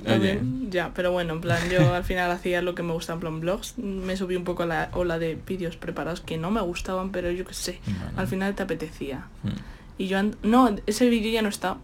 También, 0.03 0.71
Ya, 0.71 0.91
pero 0.93 1.11
bueno, 1.11 1.33
en 1.33 1.41
plan, 1.41 1.59
yo 1.69 1.93
al 1.93 2.03
final 2.03 2.31
hacía 2.31 2.61
lo 2.61 2.75
que 2.75 2.83
me 2.83 2.93
gusta 2.93 3.13
en 3.13 3.19
plan 3.19 3.39
blogs. 3.39 3.77
Me 3.77 4.15
subí 4.17 4.35
un 4.35 4.43
poco 4.43 4.63
a 4.63 4.65
la 4.65 4.89
ola 4.93 5.19
de 5.19 5.35
vídeos 5.47 5.75
preparados 5.77 6.21
que 6.21 6.37
no 6.37 6.51
me 6.51 6.61
gustaban, 6.61 7.11
pero 7.11 7.31
yo 7.31 7.45
qué 7.45 7.53
sé, 7.53 7.79
Bueno. 7.85 8.01
al 8.17 8.27
final 8.27 8.55
te 8.55 8.63
apetecía. 8.63 9.27
Mm. 9.43 9.49
Y 9.97 10.07
yo, 10.07 10.17
no, 10.43 10.75
ese 10.85 11.09
vídeo 11.09 11.31
ya 11.31 11.41
no 11.41 11.49
está. 11.49 11.77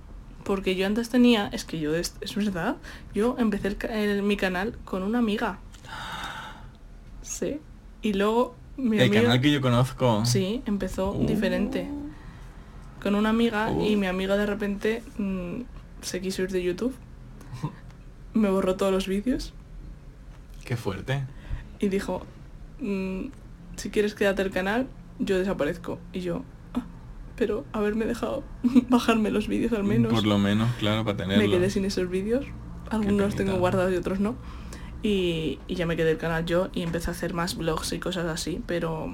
Porque 0.43 0.75
yo 0.75 0.85
antes 0.85 1.09
tenía, 1.09 1.47
es 1.51 1.65
que 1.65 1.79
yo, 1.79 1.95
es, 1.95 2.15
es 2.21 2.35
verdad, 2.35 2.75
yo 3.15 3.35
empecé 3.39 3.75
el 3.89 4.21
mi 4.21 4.37
canal 4.37 4.77
con 4.85 5.01
una 5.01 5.17
amiga. 5.19 5.57
Sí. 7.23 7.59
Y 8.03 8.13
luego 8.13 8.55
mi 8.77 8.97
El 8.97 9.03
amiga... 9.07 9.21
canal 9.23 9.41
que 9.41 9.51
yo 9.51 9.61
conozco. 9.61 10.23
Sí, 10.25 10.61
empezó 10.67 11.11
Uh. 11.13 11.25
diferente. 11.25 11.89
Con 13.01 13.15
una 13.15 13.29
amiga 13.29 13.71
y 13.71 13.95
Uh. 13.95 13.97
mi 13.99 14.05
amiga 14.07 14.37
de 14.37 14.45
repente 14.45 15.01
mm, 15.17 15.61
se 16.01 16.21
quiso 16.21 16.43
ir 16.43 16.51
de 16.51 16.61
YouTube. 16.63 16.95
Me 18.35 18.49
borró 18.49 18.75
todos 18.75 18.91
los 18.91 19.07
vídeos 19.07 19.53
Qué 20.63 20.77
fuerte. 20.77 21.23
y 21.79 21.89
dijo, 21.89 22.25
mm, 22.81 23.25
si 23.77 23.89
quieres 23.89 24.13
quédate 24.13 24.41
el 24.43 24.51
canal, 24.51 24.87
yo 25.19 25.37
desaparezco. 25.39 25.99
Y 26.13 26.19
yo, 26.21 26.43
"Ah, 26.73 26.83
pero 27.35 27.65
haberme 27.73 28.05
dejado 28.05 28.43
bajarme 28.89 29.31
los 29.31 29.47
vídeos 29.47 29.73
al 29.73 29.83
menos. 29.83 30.13
Por 30.13 30.25
lo 30.27 30.37
menos, 30.37 30.69
claro, 30.79 31.03
para 31.05 31.17
tenerlo. 31.17 31.43
me 31.43 31.49
quedé 31.49 31.69
sin 31.69 31.85
esos 31.85 32.09
vídeos. 32.09 32.45
Algunos 32.91 33.35
tengo 33.35 33.57
guardados 33.57 33.91
y 33.93 33.95
otros 33.97 34.19
no. 34.19 34.35
Y, 35.01 35.59
y 35.67 35.75
ya 35.75 35.85
me 35.85 35.95
quedé 35.95 36.11
el 36.11 36.17
canal 36.17 36.45
yo 36.45 36.69
y 36.73 36.81
empecé 36.81 37.09
a 37.09 37.13
hacer 37.13 37.33
más 37.33 37.55
vlogs 37.57 37.93
y 37.93 37.99
cosas 37.99 38.25
así, 38.25 38.61
pero 38.65 39.11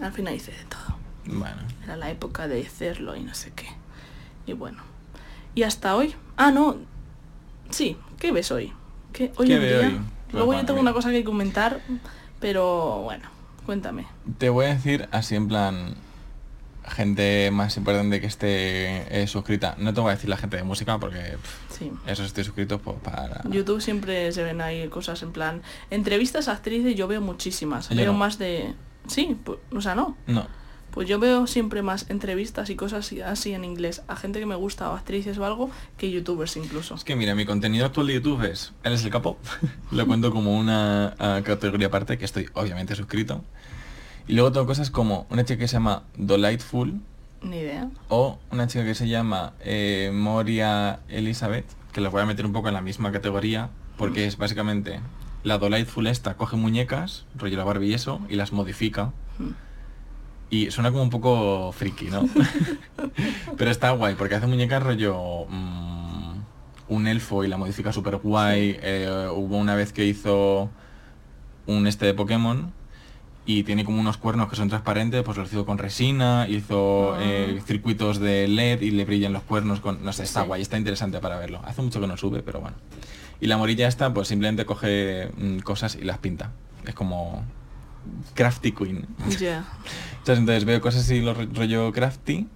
al 0.00 0.12
final 0.12 0.34
hice 0.34 0.52
de 0.52 0.64
todo. 0.68 0.98
Bueno. 1.26 1.62
Era 1.84 1.96
la 1.96 2.10
época 2.10 2.46
de 2.48 2.60
hacerlo 2.66 3.16
y 3.16 3.22
no 3.22 3.32
sé 3.34 3.52
qué. 3.54 3.66
Y 4.46 4.52
bueno. 4.54 4.82
Y 5.54 5.62
hasta 5.62 5.94
hoy. 5.96 6.14
Ah, 6.36 6.50
no. 6.50 6.76
Sí, 7.70 7.96
¿qué 8.24 8.32
ves 8.32 8.50
hoy? 8.50 8.72
¿Qué, 9.12 9.32
hoy 9.36 9.48
¿Qué 9.48 9.56
en 9.56 9.60
veo 9.60 9.78
día? 9.80 9.88
hoy? 9.88 10.00
Luego 10.32 10.46
Pues 10.46 10.60
yo 10.60 10.66
tengo 10.66 10.80
una 10.80 10.94
cosa 10.94 11.10
que 11.10 11.22
comentar, 11.24 11.80
pero 12.40 13.02
bueno, 13.02 13.28
cuéntame. 13.66 14.06
Te 14.38 14.48
voy 14.48 14.64
a 14.64 14.68
decir 14.74 15.08
así 15.12 15.34
en 15.36 15.46
plan 15.46 15.94
gente 16.86 17.50
más 17.50 17.76
importante 17.76 18.22
que 18.22 18.26
esté 18.26 19.22
eh, 19.22 19.26
suscrita. 19.26 19.74
No 19.78 19.92
te 19.92 20.00
voy 20.00 20.10
a 20.10 20.14
decir 20.14 20.30
la 20.30 20.38
gente 20.38 20.56
de 20.56 20.62
música 20.62 20.98
porque 20.98 21.18
pff, 21.18 21.78
Sí. 21.78 21.92
esos 22.06 22.26
estoy 22.26 22.44
suscrito 22.44 22.78
pues, 22.78 22.96
para... 23.02 23.42
YouTube 23.50 23.82
siempre 23.82 24.32
se 24.32 24.42
ven 24.42 24.62
ahí 24.62 24.88
cosas 24.88 25.22
en 25.22 25.32
plan. 25.32 25.60
Entrevistas 25.90 26.48
a 26.48 26.52
actrices 26.52 26.94
yo 26.94 27.06
veo 27.06 27.20
muchísimas. 27.20 27.90
Yo 27.90 27.96
veo 27.96 28.12
no. 28.12 28.18
más 28.18 28.38
de. 28.38 28.74
Sí, 29.06 29.36
o 29.70 29.80
sea, 29.82 29.94
no. 29.94 30.16
No. 30.26 30.46
Pues 30.94 31.08
yo 31.08 31.18
veo 31.18 31.48
siempre 31.48 31.82
más 31.82 32.06
entrevistas 32.08 32.70
y 32.70 32.76
cosas 32.76 33.12
así- 33.26 33.52
en 33.52 33.64
inglés 33.64 34.02
a 34.06 34.14
gente 34.14 34.38
que 34.38 34.46
me 34.46 34.54
gusta 34.54 34.88
o 34.90 34.94
actrices 34.94 35.36
o 35.38 35.44
algo 35.44 35.68
que 35.98 36.08
youtubers 36.10 36.56
incluso. 36.56 36.94
Es 36.94 37.02
que 37.02 37.16
mira, 37.16 37.34
mi 37.34 37.44
contenido 37.44 37.84
actual 37.84 38.06
de 38.06 38.14
YouTube 38.14 38.44
es 38.44 38.72
Él 38.84 38.92
es 38.92 39.04
el 39.04 39.10
capo. 39.10 39.36
Lo 39.90 40.06
cuento 40.06 40.30
como 40.30 40.56
una 40.56 41.14
categoría 41.44 41.88
aparte 41.88 42.16
que 42.16 42.24
estoy 42.24 42.48
obviamente 42.54 42.94
suscrito. 42.94 43.42
Y 44.28 44.34
luego 44.34 44.52
tengo 44.52 44.66
cosas 44.66 44.90
como 44.90 45.26
una 45.30 45.44
chica 45.44 45.58
que 45.58 45.68
se 45.68 45.74
llama 45.74 46.04
Delightful 46.16 47.00
Ni 47.42 47.56
idea. 47.58 47.90
o 48.08 48.38
una 48.52 48.68
chica 48.68 48.84
que 48.84 48.94
se 48.94 49.08
llama 49.08 49.52
eh, 49.60 50.12
Moria 50.14 51.00
Elizabeth, 51.08 51.66
que 51.92 52.00
la 52.00 52.08
voy 52.08 52.22
a 52.22 52.26
meter 52.26 52.46
un 52.46 52.52
poco 52.52 52.68
en 52.68 52.74
la 52.74 52.80
misma 52.80 53.10
categoría, 53.12 53.68
porque 53.98 54.26
es 54.26 54.38
básicamente 54.38 55.00
la 55.42 55.58
Delightful 55.58 56.06
esta 56.06 56.36
coge 56.36 56.56
muñecas, 56.56 57.26
rollo 57.36 57.56
la 57.58 57.64
Barbie 57.64 57.88
y 57.90 57.94
eso, 57.94 58.20
y 58.30 58.36
las 58.36 58.52
modifica. 58.52 59.12
Mm. 59.38 59.50
Y 60.50 60.70
suena 60.70 60.90
como 60.90 61.02
un 61.02 61.10
poco 61.10 61.72
friki, 61.72 62.06
¿no? 62.06 62.28
Pero 63.56 63.70
está 63.70 63.90
guay, 63.90 64.14
porque 64.14 64.34
hace 64.36 64.46
muñecas 64.46 64.82
rollo 64.82 65.46
mm, 65.48 66.34
un 66.88 67.06
elfo 67.06 67.44
y 67.44 67.48
la 67.48 67.56
modifica 67.56 67.92
súper 67.92 68.16
guay. 68.18 68.76
Eh, 68.82 69.28
hubo 69.34 69.56
una 69.56 69.74
vez 69.74 69.92
que 69.92 70.04
hizo 70.04 70.70
un 71.66 71.86
este 71.86 72.06
de 72.06 72.14
Pokémon 72.14 72.72
y 73.46 73.62
tiene 73.64 73.84
como 73.84 74.00
unos 74.00 74.16
cuernos 74.16 74.48
que 74.48 74.56
son 74.56 74.68
transparentes, 74.68 75.22
pues 75.22 75.36
lo 75.36 75.44
hizo 75.44 75.66
con 75.66 75.78
resina, 75.78 76.46
hizo 76.48 77.14
Ah. 77.14 77.18
eh, 77.22 77.60
circuitos 77.66 78.18
de 78.20 78.46
LED 78.48 78.82
y 78.82 78.90
le 78.90 79.04
brillan 79.04 79.32
los 79.32 79.42
cuernos 79.42 79.80
con... 79.80 80.04
No 80.04 80.12
sé, 80.12 80.22
está 80.22 80.42
Sí. 80.42 80.46
guay, 80.46 80.62
está 80.62 80.78
interesante 80.78 81.18
para 81.20 81.38
verlo. 81.38 81.60
Hace 81.64 81.82
mucho 81.82 82.00
que 82.00 82.06
no 82.06 82.16
sube, 82.16 82.42
pero 82.42 82.60
bueno. 82.60 82.76
Y 83.40 83.46
la 83.48 83.56
morilla 83.56 83.88
esta, 83.88 84.14
pues 84.14 84.28
simplemente 84.28 84.64
coge 84.64 85.30
mm, 85.36 85.58
cosas 85.58 85.96
y 85.96 86.04
las 86.04 86.18
pinta. 86.18 86.52
Es 86.86 86.94
como 86.94 87.42
Crafty 88.34 88.72
Queen. 88.72 89.06
Ya. 89.38 89.64
Entonces, 90.18 90.38
entonces 90.40 90.64
veo 90.64 90.80
cosas 90.80 91.02
así, 91.02 91.20
lo 91.20 91.34
ro- 91.34 91.48
rollo 91.52 91.92
crafty. 91.92 92.46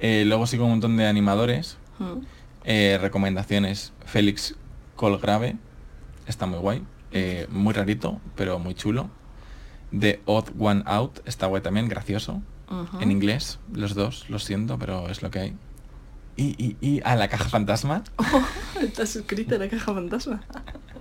Eh, 0.00 0.24
luego 0.26 0.46
sigo 0.46 0.64
un 0.64 0.70
montón 0.70 0.96
de 0.96 1.06
animadores. 1.06 1.76
Mm. 1.98 2.20
Eh, 2.64 2.98
recomendaciones. 3.00 3.92
Félix 4.04 4.54
Colgrave. 4.96 5.56
Está 6.26 6.46
muy 6.46 6.58
guay. 6.58 6.82
Eh, 7.12 7.46
muy 7.50 7.72
rarito, 7.74 8.20
pero 8.36 8.58
muy 8.58 8.74
chulo. 8.74 9.08
The 9.98 10.20
Odd 10.26 10.50
One 10.58 10.82
Out. 10.86 11.20
Está 11.26 11.46
guay 11.46 11.62
también, 11.62 11.88
gracioso. 11.88 12.42
En 13.00 13.10
inglés, 13.10 13.58
los 13.72 13.94
dos, 13.94 14.28
lo 14.28 14.38
siento, 14.38 14.78
pero 14.78 15.08
es 15.08 15.22
lo 15.22 15.30
que 15.30 15.38
hay. 15.38 15.54
Y, 16.38 16.54
y, 16.56 16.76
y 16.80 17.00
a 17.04 17.16
la 17.16 17.26
caja 17.26 17.48
fantasma. 17.48 18.04
Estás 18.80 19.16
escrita 19.16 19.56
en 19.56 19.62
la 19.62 19.68
caja 19.68 19.92
fantasma. 19.92 20.40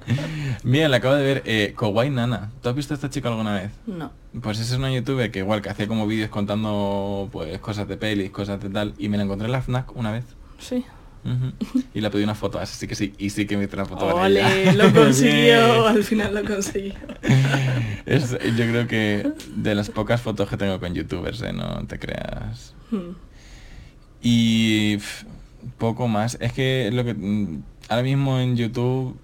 Mira, 0.63 0.89
la 0.89 0.97
acabo 0.97 1.13
de 1.13 1.23
ver, 1.23 1.43
eh, 1.45 1.75
Kawaii 1.77 2.09
Nana. 2.09 2.49
¿Tú 2.63 2.69
has 2.69 2.75
visto 2.75 2.93
a 2.93 2.95
esta 2.95 3.11
chica 3.11 3.29
alguna 3.29 3.53
vez? 3.53 3.71
No. 3.85 4.11
Pues 4.41 4.59
esa 4.59 4.73
es 4.73 4.79
una 4.79 4.91
youtuber 4.91 5.29
que 5.29 5.39
igual 5.39 5.61
que 5.61 5.69
hacía 5.69 5.87
como 5.87 6.07
vídeos 6.07 6.31
contando 6.31 7.29
pues 7.31 7.59
cosas 7.59 7.87
de 7.87 7.97
pelis, 7.97 8.31
cosas 8.31 8.59
de 8.59 8.69
tal. 8.69 8.95
Y 8.97 9.09
me 9.09 9.17
la 9.17 9.23
encontré 9.25 9.45
en 9.45 9.51
la 9.51 9.61
FNAC 9.61 9.95
una 9.95 10.11
vez. 10.11 10.25
Sí. 10.57 10.83
Y 11.93 12.01
le 12.01 12.09
pedí 12.09 12.23
una 12.23 12.35
foto, 12.35 12.57
así 12.57 12.87
que 12.87 12.95
sí, 12.95 13.13
y 13.17 13.31
sí 13.31 13.45
que 13.45 13.57
me 13.57 13.65
hizo 13.65 13.75
una 13.75 13.85
foto 13.85 14.15
Ole, 14.15 14.73
lo 14.73 14.93
consiguió. 14.93 15.85
Al 15.87 16.03
final 16.03 16.33
lo 16.33 16.43
consiguió. 16.45 16.95
Es, 18.05 18.31
yo 18.31 18.65
creo 18.65 18.87
que 18.87 19.33
de 19.53 19.75
las 19.75 19.89
pocas 19.89 20.21
fotos 20.21 20.47
que 20.47 20.55
tengo 20.55 20.79
con 20.79 20.93
youtubers, 20.93 21.41
¿eh? 21.41 21.51
no 21.51 21.85
te 21.85 21.99
creas. 21.99 22.73
Hmm. 22.89 23.11
Y 24.29 24.97
poco 25.77 26.07
más. 26.09 26.37
Es 26.41 26.51
que 26.51 26.89
lo 26.91 27.05
que 27.05 27.13
mm, 27.13 27.63
ahora 27.87 28.03
mismo 28.03 28.39
en 28.39 28.57
YouTube 28.57 29.17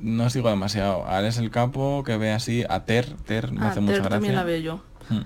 no 0.00 0.28
sigo 0.28 0.50
demasiado. 0.50 1.06
A 1.06 1.18
Alex 1.18 1.38
el 1.38 1.50
Capo, 1.50 2.02
que 2.04 2.18
ve 2.18 2.32
así, 2.32 2.62
a 2.68 2.84
Ter, 2.84 3.06
Ter 3.24 3.50
me 3.50 3.62
Ah, 3.64 3.70
hace 3.70 3.80
mucha 3.80 3.94
Ter 3.94 4.02
gracia. 4.02 4.16
también 4.16 4.34
la 4.34 4.44
veo 4.44 4.58
yo. 4.60 4.76
Mm. 5.08 5.20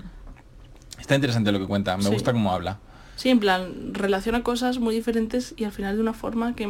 Está 1.00 1.16
interesante 1.16 1.50
lo 1.50 1.58
que 1.58 1.66
cuenta, 1.66 1.96
me 1.96 2.04
Sí. 2.04 2.11
gusta 2.11 2.32
cómo 2.32 2.52
habla. 2.52 2.78
Sí, 3.16 3.30
en 3.30 3.40
plan, 3.40 3.92
relaciona 3.94 4.42
cosas 4.44 4.78
muy 4.78 4.94
diferentes 4.94 5.54
y 5.56 5.64
al 5.64 5.72
final 5.72 5.96
de 5.96 6.02
una 6.02 6.12
forma 6.12 6.54
que 6.54 6.68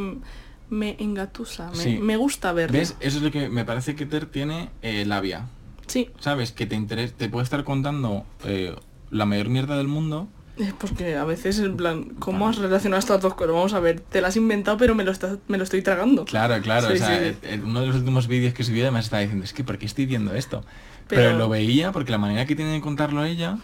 me 0.71 0.97
engatusa. 0.99 1.71
Me, 1.73 1.77
Sí. 1.77 1.99
me 1.99 2.17
gusta 2.17 2.53
verlo. 2.53 2.79
¿Ves? 2.79 2.97
Eso 3.01 3.19
es 3.19 3.23
lo 3.23 3.31
que 3.31 3.51
me 3.51 3.65
parece 3.67 3.95
que 3.97 4.07
Ter 4.07 4.25
tiene 4.27 4.71
eh, 4.83 5.05
labia. 5.05 5.47
Sí, 5.89 6.09
¿Sabes? 6.21 6.53
Que 6.53 6.67
te 6.67 6.75
interes 6.77 7.13
te 7.15 7.29
puede 7.29 7.45
estar 7.45 7.65
contando 7.65 8.25
eh, 8.45 8.75
la 9.11 9.27
mayor 9.27 9.49
mierda 9.51 9.77
del 9.77 9.89
mundo. 9.89 10.29
Es 10.59 10.73
porque 10.75 11.17
a 11.17 11.25
veces 11.25 11.59
en 11.59 11.77
plan, 11.77 12.05
¿cómo 12.19 12.49
has 12.49 12.59
relacionado 12.59 12.99
estas 12.99 13.21
dos 13.21 13.35
cosas? 13.35 13.55
Vamos 13.55 13.73
a 13.73 13.81
ver, 13.81 14.01
te 14.01 14.21
las 14.21 14.31
has 14.31 14.37
inventado 14.37 14.77
pero 14.77 14.95
me 14.95 15.05
lo, 15.05 15.11
estás, 15.13 15.39
me 15.49 15.57
lo 15.59 15.65
estoy 15.65 15.83
tragando. 15.83 16.25
Claro, 16.25 16.61
claro. 16.63 16.89
Sí, 16.89 16.95
o 16.95 16.97
sea, 16.97 17.09
sí. 17.09 17.25
eh, 17.25 17.37
eh, 17.43 17.61
uno 17.65 17.81
de 17.81 17.87
los 17.87 17.97
últimos 17.97 18.27
vídeos 18.29 18.53
que 18.55 18.63
subí 18.65 18.81
además 18.83 19.05
estaba 19.07 19.21
diciendo, 19.23 19.45
es 19.45 19.53
que 19.53 19.65
¿por 19.65 19.79
qué 19.79 19.87
estoy 19.87 20.07
viendo 20.07 20.35
esto? 20.35 20.65
Pero, 21.09 21.23
Pero- 21.23 21.39
lo 21.39 21.49
veía 21.49 21.93
porque 21.93 22.11
la 22.11 22.19
manera 22.19 22.45
que 22.47 22.55
tiene 22.57 22.73
de 22.73 22.81
contarlo 22.81 23.25
ella 23.25 23.59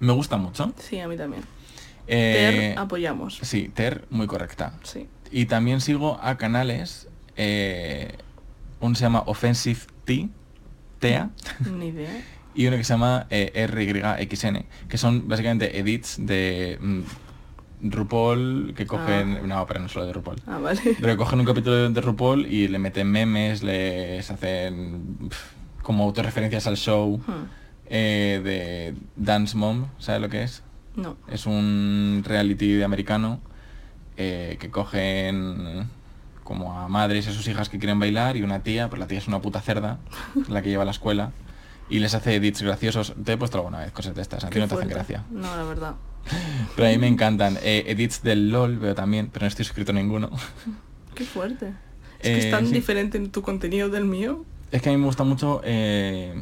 me 0.00 0.12
gusta 0.12 0.36
mucho. 0.36 0.72
Sí, 0.78 0.98
a 0.98 1.06
mí 1.08 1.16
también. 1.16 1.42
Eh, 2.08 2.72
Ter, 2.74 2.78
apoyamos. 2.78 3.38
Sí, 3.42 3.70
Ter, 3.72 4.04
muy 4.10 4.26
correcta. 4.26 4.74
Sí. 4.82 5.06
Y 5.30 5.46
también 5.46 5.80
sigo 5.80 6.18
a 6.22 6.36
canales, 6.36 7.08
eh, 7.36 8.16
uno 8.80 8.94
se 8.96 9.02
llama 9.02 9.22
Offensive 9.26 9.80
T, 10.04 10.28
TEA, 10.98 11.30
Ni 11.78 11.86
idea. 11.88 12.10
y 12.54 12.66
uno 12.66 12.76
que 12.76 12.84
se 12.84 12.92
llama 12.94 13.26
eh, 13.30 13.66
RYXN, 13.66 14.64
que 14.88 14.98
son 14.98 15.26
básicamente 15.28 15.78
edits 15.78 16.16
de 16.18 16.78
mm, 16.80 17.00
RuPaul 17.90 18.74
que 18.76 18.86
cogen... 18.86 19.38
Ah. 19.42 19.46
No, 19.46 19.66
pero 19.66 19.80
no 19.80 19.88
solo 19.88 20.06
de 20.06 20.12
RuPaul. 20.12 20.36
Ah, 20.46 20.58
vale. 20.58 20.80
Pero 21.00 21.16
cogen 21.16 21.40
un 21.40 21.46
capítulo 21.46 21.90
de 21.90 22.00
RuPaul 22.00 22.46
y 22.46 22.68
le 22.68 22.78
meten 22.78 23.10
memes, 23.10 23.62
les 23.62 24.30
hacen 24.30 25.16
pf, 25.28 25.54
como 25.82 26.04
autorreferencias 26.04 26.66
al 26.66 26.76
show 26.76 27.20
Hmm. 27.26 27.44
eh, 27.86 28.40
de 28.44 28.94
Dance 29.16 29.56
Mom, 29.56 29.86
¿sabes 29.98 30.20
lo 30.20 30.28
que 30.28 30.42
es? 30.44 30.62
No. 30.94 31.16
Es 31.28 31.46
un 31.46 32.22
reality 32.24 32.72
de 32.72 32.84
americano 32.84 33.40
eh, 34.16 34.56
que 34.60 34.70
cogen 34.70 35.88
como 36.44 36.78
a 36.78 36.86
madres 36.88 37.26
y 37.26 37.30
a 37.30 37.32
sus 37.32 37.48
hijas 37.48 37.68
que 37.68 37.78
quieren 37.78 37.98
bailar 37.98 38.36
y 38.36 38.42
una 38.42 38.62
tía, 38.62 38.88
pues 38.90 39.00
la 39.00 39.06
tía 39.06 39.18
es 39.18 39.26
una 39.26 39.40
puta 39.40 39.60
cerda, 39.60 39.98
la 40.48 40.60
que 40.60 40.68
lleva 40.68 40.82
a 40.82 40.84
la 40.84 40.90
escuela, 40.90 41.30
y 41.94 41.98
les 42.00 42.14
hace 42.14 42.34
edits 42.36 42.62
graciosos. 42.62 43.14
Te 43.24 43.32
he 43.32 43.36
puesto 43.36 43.58
alguna 43.58 43.78
vez 43.80 43.92
cosas 43.92 44.14
de 44.14 44.22
estas, 44.22 44.44
a 44.44 44.50
ti 44.50 44.58
no 44.58 44.66
te 44.68 44.74
hacen 44.74 44.88
gracia. 44.88 45.24
No, 45.30 45.56
la 45.56 45.62
verdad. 45.64 45.94
Pero 46.76 46.88
a 46.88 46.90
mí 46.90 46.98
me 46.98 47.08
encantan. 47.08 47.58
Eh, 47.62 47.84
edits 47.88 48.22
del 48.22 48.50
LOL 48.50 48.78
veo 48.78 48.94
también, 48.94 49.28
pero 49.32 49.44
no 49.44 49.48
estoy 49.48 49.64
suscrito 49.64 49.92
a 49.92 49.94
ninguno. 49.94 50.30
Qué 51.14 51.24
fuerte. 51.24 51.68
Es 52.20 52.22
que 52.22 52.32
Eh, 52.34 52.38
es 52.46 52.50
tan 52.50 52.66
sí. 52.66 52.72
diferente 52.74 53.18
en 53.18 53.30
tu 53.30 53.42
contenido 53.42 53.88
del 53.88 54.04
mío. 54.04 54.44
Es 54.70 54.80
que 54.82 54.88
a 54.88 54.92
mí 54.92 54.98
me 54.98 55.04
gusta 55.06 55.24
mucho 55.24 55.60
eh, 55.64 56.34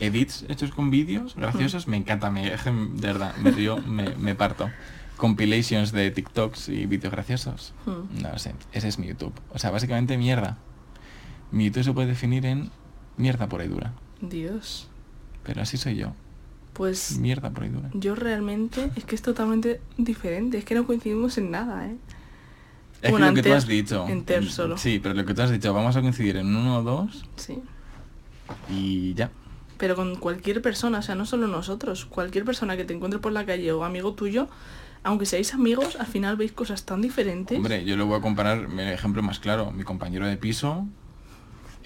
edits 0.00 0.44
hechos 0.48 0.70
con 0.72 0.90
vídeos 0.90 1.36
graciosos. 1.36 1.86
Me 1.86 1.96
encanta, 1.96 2.30
me, 2.30 2.50
de 2.50 2.56
verdad, 3.00 3.36
me 3.36 3.50
río, 3.52 3.76
me, 3.78 4.16
me 4.16 4.34
parto. 4.34 4.68
Compilations 5.16 5.92
de 5.92 6.10
TikToks 6.10 6.68
y 6.68 6.86
vídeos 6.86 7.12
graciosos. 7.12 7.72
Hmm. 7.86 8.20
No 8.22 8.30
lo 8.32 8.38
sé, 8.38 8.54
ese 8.72 8.88
es 8.88 8.98
mi 8.98 9.06
YouTube. 9.06 9.32
O 9.54 9.58
sea, 9.58 9.70
básicamente 9.70 10.18
mierda. 10.18 10.58
Mi 11.52 11.66
YouTube 11.66 11.84
se 11.84 11.92
puede 11.92 12.08
definir 12.08 12.44
en 12.44 12.70
mierda 13.16 13.48
pura 13.48 13.64
y 13.64 13.68
dura. 13.68 13.92
Dios. 14.20 14.88
Pero 15.46 15.62
así 15.62 15.76
soy 15.76 15.96
yo. 15.96 16.12
Pues 16.72 17.18
Mierda 17.18 17.50
pura 17.50 17.66
y 17.66 17.70
dura. 17.70 17.90
yo 17.94 18.14
realmente 18.14 18.90
es 18.96 19.04
que 19.04 19.14
es 19.14 19.22
totalmente 19.22 19.80
diferente. 19.96 20.58
Es 20.58 20.64
que 20.66 20.74
no 20.74 20.84
coincidimos 20.86 21.38
en 21.38 21.50
nada, 21.50 21.86
¿eh? 21.86 21.96
Es 23.00 23.10
Bueno, 23.10 23.26
que 23.26 23.30
lo 23.30 23.42
que 23.42 23.48
tú 23.48 23.54
has 23.54 23.66
dicho. 23.66 24.06
en 24.08 24.24
Ter 24.24 24.44
solo. 24.50 24.76
Sí, 24.76 24.98
pero 25.02 25.14
lo 25.14 25.24
que 25.24 25.32
tú 25.32 25.40
has 25.42 25.50
dicho, 25.50 25.72
vamos 25.72 25.96
a 25.96 26.00
coincidir 26.02 26.36
en 26.36 26.54
uno 26.54 26.78
o 26.78 26.82
dos 26.82 27.24
Sí. 27.36 27.62
y 28.68 29.14
ya. 29.14 29.30
Pero 29.78 29.94
con 29.94 30.16
cualquier 30.16 30.62
persona, 30.62 30.98
o 30.98 31.02
sea, 31.02 31.14
no 31.14 31.26
solo 31.26 31.46
nosotros, 31.46 32.06
cualquier 32.06 32.44
persona 32.44 32.76
que 32.76 32.84
te 32.84 32.94
encuentre 32.94 33.20
por 33.20 33.32
la 33.32 33.44
calle 33.46 33.70
o 33.72 33.84
amigo 33.84 34.14
tuyo, 34.14 34.48
aunque 35.02 35.26
seáis 35.26 35.52
amigos, 35.54 35.96
al 36.00 36.06
final 36.06 36.36
veis 36.36 36.52
cosas 36.52 36.84
tan 36.84 37.00
diferentes. 37.02 37.56
Hombre, 37.56 37.84
yo 37.84 37.96
lo 37.96 38.06
voy 38.06 38.18
a 38.18 38.22
comparar, 38.22 38.66
el 38.70 38.80
ejemplo 38.80 39.22
más 39.22 39.38
claro, 39.38 39.70
mi 39.72 39.84
compañero 39.84 40.26
de 40.26 40.36
piso, 40.36 40.86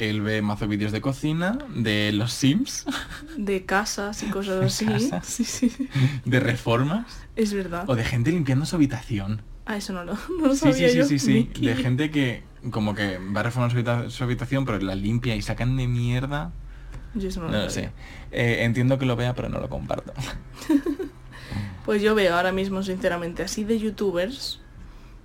él 0.09 0.22
ve 0.22 0.40
mazo 0.42 0.66
vídeos 0.68 0.92
de 0.92 1.01
cocina, 1.01 1.59
de 1.74 2.12
los 2.12 2.32
Sims, 2.32 2.86
De 3.36 3.64
casas 3.66 4.22
y 4.22 4.26
cosas 4.26 4.61
De 4.61 4.66
así. 4.66 4.86
casas. 4.86 5.26
Sí, 5.28 5.44
sí. 5.44 5.88
de 6.24 6.40
reformas, 6.40 7.07
Es 7.36 7.53
verdad. 7.53 7.84
o 7.88 7.94
de 7.96 8.05
gente 8.05 8.30
limpiando 8.32 8.64
su 8.66 8.76
habitación. 8.76 9.42
Ah, 9.66 9.76
eso 9.76 9.92
no 9.92 10.05
lo, 10.05 10.14
no 10.40 10.46
lo 10.48 10.55
Sí, 10.55 10.61
sabía 10.61 10.88
sí, 10.88 10.92
sí, 10.92 10.98
yo. 10.98 11.05
sí, 11.07 11.18
sí, 11.18 11.51
de 11.61 11.76
gente 11.76 12.11
que 12.11 12.42
como 12.70 12.94
que 12.94 13.18
va 13.18 13.40
a 13.40 13.42
reformar 13.44 13.70
su, 13.70 13.76
habita- 13.78 14.11
su 14.11 14.24
habitación, 14.24 14.64
pero 14.64 14.78
la 14.80 14.94
limpia 14.94 15.34
y 15.36 15.42
sacan 15.42 15.76
de 15.76 15.86
mierda. 15.86 16.53
Yo 17.14 17.28
eso 17.28 17.40
no, 17.40 17.46
No 17.48 17.59
lo 17.59 17.64
lo 17.64 17.70
sé. 17.70 17.90
Eh, 18.30 18.59
entiendo 18.64 18.98
que 18.98 19.07
lo 19.07 19.16
vea, 19.16 19.34
pero 19.34 19.48
no 19.48 19.59
lo 19.61 19.68
comparto. 19.68 20.12
Pues 21.84 22.03
yo 22.03 22.14
veo 22.14 22.36
ahora 22.36 22.53
mismo, 22.53 22.82
sinceramente, 22.82 23.42
así 23.42 23.64
de 23.64 23.78
youtubers, 23.78 24.61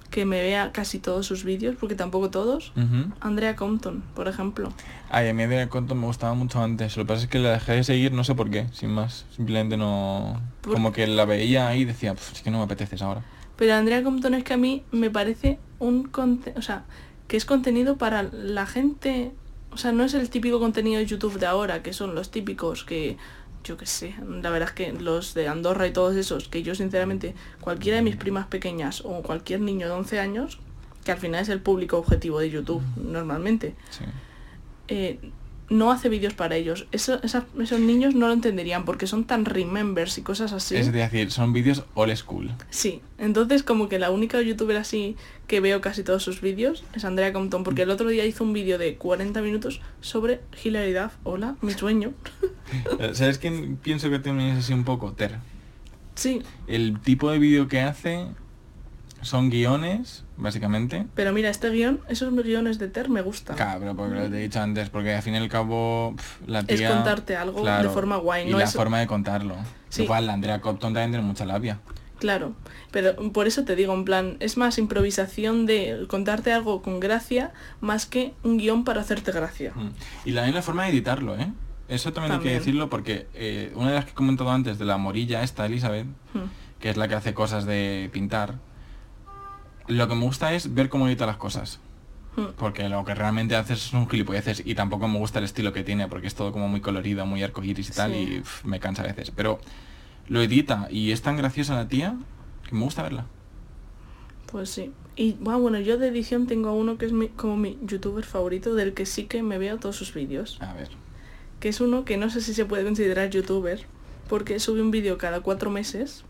que 0.09 0.25
me 0.25 0.41
vea 0.41 0.71
casi 0.71 0.99
todos 0.99 1.25
sus 1.25 1.43
vídeos, 1.43 1.75
porque 1.79 1.95
tampoco 1.95 2.29
todos. 2.29 2.71
Andrea 3.19 3.55
Compton, 3.55 4.03
por 4.13 4.27
ejemplo. 4.27 4.71
Ay, 5.09 5.29
a 5.29 5.33
mí 5.33 5.45
de 5.45 5.67
Conto 5.67 5.95
me 5.95 6.05
gustaba 6.05 6.33
mucho 6.33 6.61
antes. 6.61 6.95
Lo 6.97 7.03
que 7.03 7.07
pasa 7.07 7.23
es 7.23 7.29
que 7.29 7.39
la 7.39 7.51
dejé 7.51 7.73
de 7.73 7.83
seguir, 7.83 8.11
no 8.11 8.23
sé 8.23 8.35
por 8.35 8.49
qué, 8.49 8.67
sin 8.71 8.91
más. 8.91 9.25
Simplemente 9.35 9.77
no... 9.77 10.41
¿Por 10.61 10.73
Como 10.73 10.91
que 10.91 11.07
la 11.07 11.25
veía 11.25 11.67
ahí 11.67 11.81
y 11.81 11.85
decía, 11.85 12.13
"Pf, 12.13 12.33
es 12.33 12.41
que 12.41 12.51
no 12.51 12.59
me 12.59 12.63
apeteces 12.63 13.01
ahora. 13.01 13.23
Pero 13.55 13.73
Andrea 13.73 14.03
Compton 14.03 14.33
es 14.33 14.43
que 14.43 14.53
a 14.53 14.57
mí 14.57 14.83
me 14.91 15.09
parece 15.09 15.59
un 15.79 16.03
conte 16.03 16.53
o 16.57 16.61
sea, 16.61 16.83
que 17.27 17.37
es 17.37 17.45
contenido 17.45 17.97
para 17.97 18.23
la 18.23 18.65
gente, 18.65 19.31
o 19.71 19.77
sea, 19.77 19.91
no 19.91 20.03
es 20.03 20.13
el 20.13 20.29
típico 20.29 20.59
contenido 20.59 20.99
de 20.99 21.05
YouTube 21.05 21.39
de 21.39 21.45
ahora, 21.45 21.81
que 21.81 21.93
son 21.93 22.15
los 22.15 22.31
típicos 22.31 22.83
que 22.83 23.17
yo 23.65 23.75
qué 23.77 23.85
sé, 23.85 24.15
la 24.41 24.49
verdad 24.49 24.69
es 24.69 24.75
que 24.75 24.93
los 24.93 25.33
de 25.33 25.49
Andorra 25.49 25.85
y 25.87 25.91
todos 25.91 26.15
esos, 26.15 26.47
que 26.47 26.63
yo 26.63 26.73
sinceramente, 26.75 27.35
cualquiera 27.59 27.97
de 27.97 28.01
mis 28.03 28.15
primas 28.15 28.47
pequeñas 28.47 29.01
o 29.03 29.21
cualquier 29.23 29.59
niño 29.59 29.87
de 29.87 29.93
11 29.93 30.19
años, 30.21 30.59
que 31.03 31.11
al 31.11 31.17
final 31.17 31.41
es 31.41 31.49
el 31.49 31.59
público 31.59 31.97
objetivo 31.97 32.39
de 32.39 32.49
YouTube 32.49 32.81
normalmente, 32.95 33.75
Sí. 33.89 34.05
eh, 34.87 35.19
no 35.69 35.91
hace 35.91 36.09
vídeos 36.09 36.33
para 36.33 36.55
ellos. 36.55 36.85
Eso- 36.91 37.19
esa- 37.23 37.45
esos 37.59 37.79
niños 37.79 38.13
no 38.13 38.27
lo 38.27 38.33
entenderían 38.33 38.85
porque 38.85 39.07
son 39.07 39.23
tan 39.25 39.45
remembers 39.45 40.17
y 40.17 40.21
cosas 40.21 40.53
así. 40.53 40.75
Es 40.75 40.91
decir, 40.91 41.31
son 41.31 41.53
vídeos 41.53 41.83
old 41.95 42.15
school. 42.15 42.51
Sí, 42.69 43.01
entonces 43.17 43.63
como 43.63 43.89
que 43.89 43.97
la 43.97 44.11
única 44.11 44.41
youtuber 44.41 44.77
así 44.77 45.15
que 45.47 45.59
veo 45.61 45.81
casi 45.81 46.03
todos 46.03 46.21
sus 46.23 46.41
vídeos 46.41 46.83
es 46.93 47.05
Andrea 47.05 47.33
Compton, 47.33 47.63
porque 47.63 47.83
el 47.83 47.89
otro 47.89 48.09
día 48.09 48.25
hizo 48.25 48.43
un 48.43 48.53
vídeo 48.53 48.77
de 48.77 48.95
40 48.97 49.41
minutos 49.41 49.81
sobre 50.01 50.41
Hilary 50.63 50.93
Duff. 50.93 51.13
Hola, 51.23 51.55
mi 51.61 51.71
sueño. 51.73 52.13
¿Sabes 53.13 53.37
quién 53.37 53.77
pienso 53.77 54.09
que 54.09 54.19
también 54.19 54.57
así 54.57 54.73
un 54.73 54.83
poco? 54.83 55.13
Ter. 55.13 55.37
sí, 56.15 56.41
El 56.67 56.99
tipo 56.99 57.31
de 57.31 57.39
vídeo 57.39 57.67
que 57.67 57.81
hace 57.81 58.27
son 59.21 59.49
guiones, 59.49 60.24
básicamente. 60.37 61.05
pero 61.15 61.31
mira, 61.33 61.49
este 61.49 61.69
guion, 61.69 61.99
esos 62.09 62.33
guiones 62.33 62.79
de 62.79 62.87
Ter 62.87 63.09
me 63.09 63.21
gustan. 63.21 63.55
Claro, 63.55 63.95
porque 63.95 64.15
lo 64.15 64.21
he 64.23 64.29
dicho 64.29 64.59
antes, 64.61 64.89
porque 64.89 65.13
al 65.15 65.21
fin 65.21 65.33
y 65.33 65.37
al 65.37 65.49
cabo 65.49 66.15
la 66.47 66.59
Es 66.59 66.65
tía... 66.67 66.89
contarte 66.89 67.35
algo 67.35 67.63
de 67.65 67.89
forma 67.89 68.17
guay, 68.17 68.47
y 68.47 68.51
no 68.51 68.57
la 68.57 68.65
es- 68.65 68.73
forma 68.73 68.99
de 68.99 69.07
contarlo. 69.07 69.55
Sí. 69.89 70.03
Igual, 70.03 70.27
la 70.27 70.33
Andrea 70.33 70.59
Compton 70.61 70.93
también 70.93 71.11
tiene 71.11 71.25
mucha 71.25 71.45
labia. 71.45 71.79
Claro, 72.19 72.53
pero 72.91 73.15
por 73.33 73.45
eso 73.45 73.65
te 73.65 73.75
digo, 73.75 73.93
en 73.93 74.05
plan, 74.05 74.37
es 74.39 74.55
más 74.57 74.77
improvisación 74.77 75.65
de 75.65 76.05
contarte 76.07 76.53
algo 76.53 76.81
con 76.81 76.99
gracia 77.01 77.51
más 77.81 78.05
que 78.05 78.33
un 78.43 78.57
guion 78.57 78.83
para 78.85 79.01
hacerte 79.01 79.31
gracia. 79.33 79.73
Mm. 79.75 79.89
Y 80.25 80.31
la 80.31 80.47
la 80.49 80.61
forma 80.61 80.83
de 80.83 80.89
editarlo, 80.91 81.35
¿eh? 81.37 81.51
Eso 81.87 82.13
también, 82.13 82.31
hay 82.31 82.37
También. 82.37 82.53
que 82.55 82.59
decirlo 82.59 82.89
porque 82.89 83.27
eh, 83.35 83.71
una 83.75 83.89
de 83.89 83.95
las 83.95 84.05
que 84.05 84.11
he 84.11 84.13
comentado 84.15 84.49
antes 84.51 84.79
de 84.79 84.85
la 84.85 84.97
morilla 84.97 85.43
esta, 85.43 85.65
Elizabeth, 85.65 86.07
Hmm. 86.33 86.45
que 86.79 86.89
es 86.89 86.97
la 86.97 87.07
que 87.07 87.15
hace 87.15 87.33
cosas 87.35 87.65
de 87.65 88.09
pintar, 88.11 88.55
lo 89.87 90.07
que 90.07 90.15
me 90.15 90.21
gusta 90.21 90.53
es 90.53 90.73
ver 90.73 90.89
cómo 90.89 91.07
edita 91.07 91.25
las 91.25 91.37
cosas. 91.37 91.79
Hmm. 92.35 92.47
Porque 92.57 92.89
lo 92.89 93.05
que 93.05 93.15
realmente 93.15 93.55
haces 93.55 93.79
son 93.79 94.09
gilipolleces 94.09 94.61
y 94.65 94.75
tampoco 94.75 95.07
me 95.07 95.17
gusta 95.19 95.39
el 95.39 95.45
estilo 95.45 95.71
que 95.71 95.83
tiene 95.83 96.07
porque 96.07 96.27
es 96.27 96.35
todo 96.35 96.51
como 96.51 96.67
muy 96.67 96.81
colorido, 96.81 97.25
muy 97.25 97.41
arcoíris 97.43 97.89
y 97.89 97.93
tal 97.93 98.11
Sí. 98.11 98.17
y 98.17 98.67
me 98.67 98.79
cansa 98.79 99.03
a 99.03 99.07
veces. 99.07 99.31
Pero 99.31 99.59
lo 100.27 100.41
edita 100.41 100.87
y 100.91 101.11
es 101.11 101.21
tan 101.21 101.37
graciosa 101.37 101.75
la 101.75 101.87
tía 101.87 102.15
que 102.67 102.75
me 102.75 102.81
gusta 102.81 103.03
verla. 103.03 103.25
Pues 104.51 104.69
sí. 104.69 104.91
Y 105.15 105.33
bueno, 105.39 105.59
bueno, 105.59 105.79
yo 105.79 105.97
de 105.97 106.09
edición 106.09 106.45
tengo 106.45 106.69
a 106.69 106.73
uno 106.73 106.97
que 106.97 107.05
es 107.05 107.13
mi, 107.13 107.29
como 107.29 107.55
mi 107.55 107.77
youtuber 107.83 108.25
favorito, 108.25 108.75
del 108.75 108.93
que 108.93 109.05
sí 109.05 109.25
que 109.25 109.41
me 109.43 109.57
veo 109.57 109.77
todos 109.77 109.95
sus 109.95 110.13
vídeos. 110.13 110.57
A 110.61 110.73
ver. 110.73 110.89
Que 111.59 111.69
es 111.69 111.79
uno 111.79 112.03
que 112.03 112.17
no 112.17 112.29
sé 112.29 112.41
si 112.41 112.53
se 112.53 112.65
puede 112.65 112.83
considerar 112.83 113.29
youtuber, 113.29 113.85
porque 114.27 114.59
sube 114.59 114.81
un 114.81 114.91
vídeo 114.91 115.17
cada 115.17 115.39
cuatro 115.39 115.69
meses, 115.69 116.25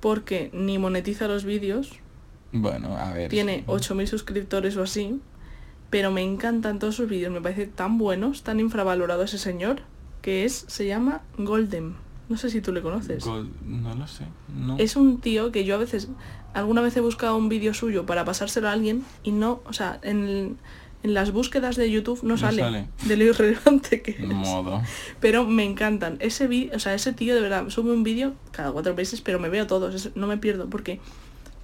porque 0.00 0.50
ni 0.54 0.78
monetiza 0.78 1.28
los 1.28 1.44
vídeos, 1.44 1.98
Bueno, 2.52 2.96
a 2.96 3.12
ver. 3.12 3.30
tiene 3.30 3.64
8.000 3.66 4.06
suscriptores 4.06 4.76
o 4.76 4.82
así, 4.82 5.20
pero 5.90 6.10
me 6.10 6.22
encantan 6.22 6.78
todos 6.78 6.96
sus 6.96 7.08
vídeos, 7.08 7.32
me 7.32 7.40
parece 7.40 7.66
tan 7.66 7.98
buenos, 7.98 8.42
tan 8.42 8.60
infravalorado 8.60 9.22
ese 9.22 9.38
señor, 9.38 9.80
que 10.20 10.44
es, 10.44 10.64
se 10.68 10.86
llama 10.86 11.22
Golden. 11.38 11.94
No 12.28 12.36
sé 12.38 12.48
si 12.50 12.60
tú 12.60 12.72
le 12.72 12.80
conoces. 12.80 13.26
No 13.26 13.94
lo 13.94 14.06
sé. 14.06 14.24
No. 14.56 14.78
Es 14.78 14.96
un 14.96 15.20
tío 15.20 15.52
que 15.52 15.64
yo 15.64 15.74
a 15.74 15.78
veces, 15.78 16.08
alguna 16.54 16.80
vez 16.80 16.96
he 16.96 17.00
buscado 17.00 17.36
un 17.36 17.48
vídeo 17.48 17.74
suyo 17.74 18.06
para 18.06 18.24
pasárselo 18.24 18.68
a 18.68 18.72
alguien 18.72 19.04
y 19.22 19.32
no, 19.32 19.60
o 19.66 19.72
sea, 19.72 19.98
en, 20.02 20.56
en 21.02 21.14
las 21.14 21.32
búsquedas 21.32 21.76
de 21.76 21.90
YouTube 21.90 22.22
no, 22.22 22.30
No 22.30 22.38
sale, 22.38 22.62
sale. 22.62 22.88
de 23.04 23.16
lo 23.16 23.24
irrelevante 23.24 24.00
que 24.02 24.12
es. 24.12 24.20
Modo. 24.20 24.82
Pero 25.20 25.44
me 25.46 25.64
encantan. 25.64 26.16
Ese 26.20 26.46
vídeo, 26.46 26.76
o 26.76 26.78
sea, 26.78 26.94
ese 26.94 27.12
tío 27.12 27.34
de 27.34 27.40
verdad 27.42 27.68
sube 27.68 27.92
un 27.92 28.02
vídeo 28.02 28.34
cada 28.50 28.72
cuatro 28.72 28.94
meses, 28.94 29.20
pero 29.20 29.38
me 29.38 29.48
veo 29.50 29.66
todos, 29.66 30.10
no 30.14 30.26
me 30.26 30.38
pierdo 30.38 30.70
porque 30.70 31.00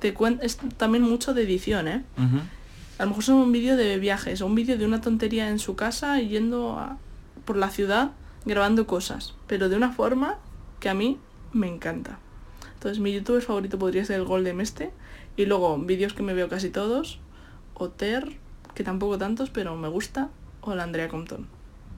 te 0.00 0.14
es 0.42 0.56
también 0.76 1.02
mucho 1.04 1.34
de 1.34 1.42
edición, 1.42 1.88
¿eh? 1.88 2.04
Ujú. 2.16 2.38
A 2.98 3.02
lo 3.04 3.08
mejor 3.10 3.24
son 3.24 3.36
un 3.36 3.52
vídeo 3.52 3.76
de 3.76 3.98
viajes 3.98 4.40
o 4.40 4.46
un 4.46 4.54
vídeo 4.54 4.76
de 4.76 4.84
una 4.84 5.00
tontería 5.00 5.48
en 5.50 5.58
su 5.58 5.76
casa 5.76 6.20
yendo 6.20 6.72
a- 6.78 6.98
por 7.44 7.56
la 7.56 7.70
ciudad 7.70 8.10
grabando 8.44 8.86
cosas, 8.86 9.34
pero 9.46 9.68
de 9.68 9.76
una 9.76 9.92
forma 9.92 10.36
que 10.80 10.88
a 10.88 10.94
mí 10.94 11.18
me 11.52 11.68
encanta. 11.68 12.18
Entonces 12.74 12.98
mi 13.00 13.12
youtuber 13.12 13.42
favorito 13.42 13.78
podría 13.78 14.04
ser 14.04 14.16
el 14.20 14.24
Golden 14.24 14.60
este 14.60 14.90
y 15.36 15.46
luego 15.46 15.78
vídeos 15.78 16.12
que 16.12 16.22
me 16.22 16.34
veo 16.34 16.48
casi 16.48 16.70
todos, 16.70 17.18
o 17.74 17.88
Ter, 17.88 18.36
que 18.74 18.84
tampoco 18.84 19.18
tantos, 19.18 19.50
pero 19.50 19.76
me 19.76 19.88
gusta, 19.88 20.28
o 20.60 20.74
la 20.74 20.82
Andrea 20.84 21.08
Compton, 21.08 21.46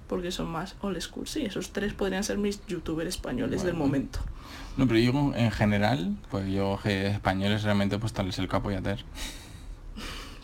porque 0.09 0.31
son 0.31 0.51
más 0.51 0.77
old 0.83 1.01
school. 1.01 1.27
Sí, 1.27 1.43
esos 1.43 1.71
tres 1.71 1.93
podrían 1.95 2.25
ser 2.25 2.39
mis 2.39 2.65
youtubers 2.67 3.09
españoles 3.09 3.63
del 3.65 3.75
momento. 3.75 4.21
No, 4.77 4.87
pero 4.87 4.99
yo 4.99 5.33
en 5.35 5.51
general, 5.51 6.17
pues 6.31 6.49
yo 6.51 6.79
que 6.83 7.09
españoles 7.09 7.63
realmente 7.63 7.99
pues 7.99 8.13
tal 8.13 8.29
es 8.29 8.39
el 8.39 8.49
capo 8.49 8.71
y 8.71 8.75
a 8.75 8.81
ter. 8.81 9.05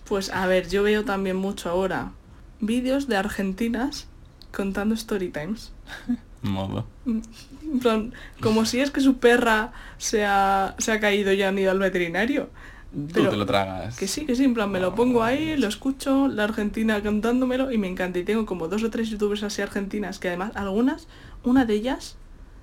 Pues 0.09 0.31
a 0.31 0.47
ver, 0.47 0.69
yo 0.69 0.83
veo 0.83 1.05
también 1.05 1.37
mucho 1.37 1.71
ahora 1.71 2.13
vídeos 2.61 3.09
de 3.09 3.17
argentinas 3.17 4.09
contando 4.53 4.95
story 4.95 5.31
times. 5.31 5.73
Modo. 6.43 6.87
En 7.07 7.81
plan, 7.81 8.13
como 8.41 8.67
si 8.67 8.81
es 8.81 8.91
que 8.91 9.01
su 9.01 9.19
perra 9.19 9.73
se 9.99 10.25
ha, 10.25 10.75
se 10.79 10.93
ha 10.93 11.01
caído 11.01 11.33
y 11.33 11.43
han 11.43 11.59
ido 11.59 11.71
al 11.71 11.79
veterinario. 11.79 12.51
Tú 12.93 13.29
te 13.29 13.37
lo 13.37 13.47
tragas. 13.47 13.97
Que 13.97 14.07
sí, 14.07 14.25
que 14.25 14.37
sí, 14.37 14.45
en 14.45 14.55
plan, 14.55 14.71
me 14.71 14.81
lo 14.81 14.95
pongo 14.95 15.23
ahí, 15.23 15.57
lo 15.57 15.67
escucho, 15.67 16.29
la 16.29 16.45
argentina 16.45 17.03
cantándomelo 17.03 17.73
y 17.73 17.79
me 17.79 17.89
encanta. 17.89 18.19
Y 18.19 18.25
tengo 18.25 18.47
como 18.47 18.69
dos 18.69 18.83
o 18.85 18.91
tres 18.91 19.11
youtubers 19.11 19.43
así 19.43 19.61
argentinas 19.61 20.19
que 20.19 20.29
además, 20.29 20.53
algunas, 20.55 21.09
una 21.43 21.65
de 21.65 21.75
ellas, 21.75 22.17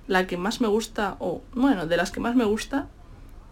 la 0.06 0.26
que 0.26 0.36
más 0.36 0.60
me 0.60 0.68
gusta, 0.68 1.16
o 1.18 1.42
bueno, 1.54 1.86
de 1.86 1.96
las 1.96 2.10
que 2.10 2.20
más 2.20 2.34
me 2.36 2.44
gusta, 2.44 2.88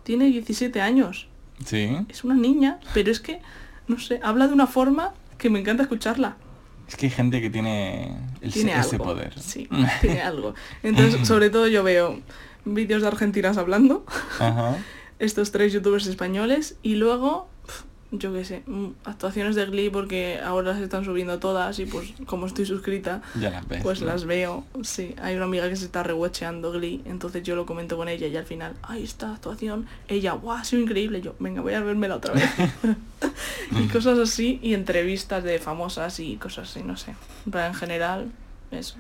tiene 0.03 0.27
17 0.27 0.81
años. 0.81 1.29
Sí. 1.65 1.97
Es 2.09 2.25
una 2.25 2.35
niña, 2.35 2.81
pero 2.95 3.11
es 3.11 3.21
que, 3.21 3.41
no 3.87 3.99
sé, 3.99 4.21
habla 4.23 4.49
de 4.49 4.55
una 4.55 4.67
forma 4.67 5.15
que 5.39 5.51
me 5.51 5.61
encanta 5.61 5.83
escucharla. 5.85 6.37
Es 6.89 6.97
que 6.97 7.07
hay 7.07 7.11
gente 7.13 7.41
que 7.41 7.49
tiene 7.51 8.17
el, 8.41 8.53
tiene 8.53 8.79
ese 8.79 8.97
algo. 8.97 9.05
poder. 9.05 9.39
Sí, 9.41 9.69
tiene 10.01 10.21
algo. 10.21 10.55
Entonces, 10.83 11.27
sobre 11.27 11.51
todo 11.51 11.69
yo 11.69 11.83
veo 11.83 12.21
vídeos 12.65 13.03
de 13.03 13.09
argentinas 13.09 13.57
hablando, 13.57 14.05
Ajá. 14.39 14.77
estos 15.19 15.53
tres 15.53 15.73
youtubers 15.73 16.07
españoles, 16.07 16.77
y 16.83 16.97
luego, 16.97 17.49
yo 18.15 18.31
qué 18.33 18.45
sé, 18.45 18.63
mm, 18.67 18.89
actuaciones 19.05 19.57
de 19.57 19.65
Glee 19.67 19.89
porque 19.91 20.39
ahora 20.39 20.77
se 20.77 20.85
están 20.85 21.03
subiendo 21.05 21.39
todas 21.39 21.79
y 21.79 21.87
pues 21.87 22.13
como 22.27 22.47
estoy 22.47 22.67
suscrita, 22.67 23.23
Ya 23.41 23.49
las 23.51 23.67
ves. 23.67 23.83
pues 23.83 24.01
¿no? 24.03 24.07
las 24.09 24.27
veo. 24.27 24.65
Sí, 24.83 25.15
hay 25.21 25.35
una 25.35 25.47
amiga 25.47 25.69
que 25.69 25.77
se 25.77 25.87
está 25.87 26.03
rewatcheando 26.03 26.73
Glee, 26.73 27.01
entonces 27.07 27.43
yo 27.43 27.57
lo 27.57 27.65
comento 27.65 27.97
con 27.97 28.09
ella 28.09 28.27
y 28.27 28.37
al 28.37 28.45
final, 28.45 28.75
ay, 28.83 29.03
esta 29.03 29.33
actuación, 29.33 29.87
ella, 30.09 30.33
guau, 30.35 30.59
ha 30.59 30.65
sido 30.65 30.83
increíble. 30.83 31.23
Yo, 31.23 31.35
venga, 31.39 31.63
voy 31.63 31.73
a 31.73 31.81
vérmela 31.81 32.17
otra 32.17 32.35
vez. 32.35 32.45
y 33.73 33.89
cosas 33.89 34.19
así, 34.19 34.59
y 34.63 34.75
entrevistas 34.75 35.43
de 35.43 35.59
famosas 35.59 36.21
y 36.21 36.37
cosas 36.37 36.69
así, 36.71 36.83
no 36.83 36.97
sé. 36.97 37.15
Pero 37.51 37.65
en 37.67 37.75
general, 37.75 38.31
eso. 38.71 38.97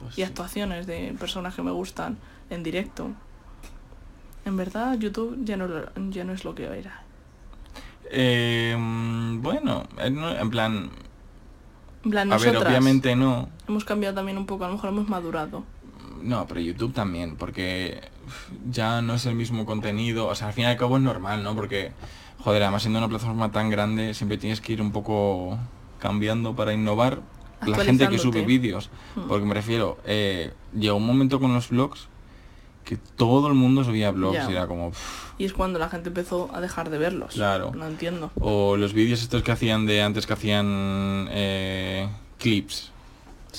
Pues 0.00 0.12
Y 0.14 0.16
sí. 0.16 0.22
actuaciones 0.22 0.86
de 0.86 1.14
personas 1.18 1.54
que 1.54 1.62
me 1.62 1.70
gustan 1.70 2.16
en 2.50 2.62
directo. 2.62 3.10
En 4.46 4.56
verdad, 4.56 4.98
YouTube 4.98 5.38
ya 5.44 5.56
no, 5.56 5.68
ya 6.10 6.24
no 6.24 6.32
es 6.32 6.44
lo 6.44 6.54
que 6.54 6.64
era. 6.64 7.02
Eh, 8.10 8.76
mm, 8.78 9.42
bueno, 9.42 9.84
no, 10.10 10.30
en 10.36 10.50
plan, 10.50 10.90
En 12.04 12.10
plan, 12.10 12.32
a 12.32 12.38
ver, 12.38 12.56
obviamente 12.56 13.16
no. 13.16 13.48
hemos 13.68 13.84
cambiado 13.84 14.14
también 14.14 14.38
un 14.38 14.46
poco, 14.46 14.64
a 14.64 14.68
lo 14.68 14.74
mejor 14.74 14.90
hemos 14.90 15.08
madurado. 15.08 15.64
No, 16.22 16.46
pero 16.46 16.60
YouTube 16.60 16.94
también, 16.94 17.36
porque 17.36 18.00
ya 18.70 19.02
no 19.02 19.14
es 19.14 19.26
el 19.26 19.34
mismo 19.34 19.66
contenido. 19.66 20.26
O 20.28 20.34
sea, 20.34 20.48
al 20.48 20.52
fin 20.54 20.64
y 20.64 20.66
al 20.68 20.76
cabo 20.76 20.96
es 20.96 21.02
normal, 21.02 21.42
¿no? 21.42 21.54
Porque, 21.54 21.92
joder, 22.38 22.62
además 22.62 22.82
siendo 22.82 22.98
una 22.98 23.08
plataforma 23.08 23.52
tan 23.52 23.68
grande, 23.68 24.14
siempre 24.14 24.38
tienes 24.38 24.60
que 24.60 24.72
ir 24.72 24.80
un 24.80 24.90
poco 24.90 25.58
cambiando 25.98 26.56
para 26.56 26.72
innovar 26.72 27.20
la 27.66 27.78
gente 27.78 28.08
que 28.08 28.18
sube 28.18 28.42
vídeos. 28.42 28.90
Hmm. 29.16 29.28
Porque 29.28 29.46
me 29.46 29.54
refiero, 29.54 29.98
eh, 30.06 30.52
llegó 30.74 30.96
un 30.96 31.06
momento 31.06 31.40
con 31.40 31.52
los 31.52 31.68
vlogs 31.68 32.08
que 32.84 32.96
todo 32.96 33.48
el 33.48 33.54
mundo 33.54 33.82
subía 33.84 34.10
vlogs 34.10 34.34
Ya. 34.36 34.48
y 34.50 34.52
era 34.52 34.66
como... 34.66 34.92
Y 35.38 35.44
es 35.46 35.52
cuando 35.52 35.78
la 35.78 35.88
gente 35.88 36.08
empezó 36.10 36.50
a 36.54 36.60
dejar 36.60 36.90
de 36.90 36.98
verlos. 36.98 37.34
Claro. 37.34 37.72
No 37.74 37.86
entiendo. 37.86 38.30
o 38.40 38.76
los 38.76 38.92
vídeos 38.92 39.22
estos 39.22 39.42
que 39.42 39.52
hacían 39.52 39.86
de 39.86 40.02
antes 40.02 40.26
que 40.26 40.32
hacían 40.34 41.28
eh, 41.30 42.08
clips 42.38 42.92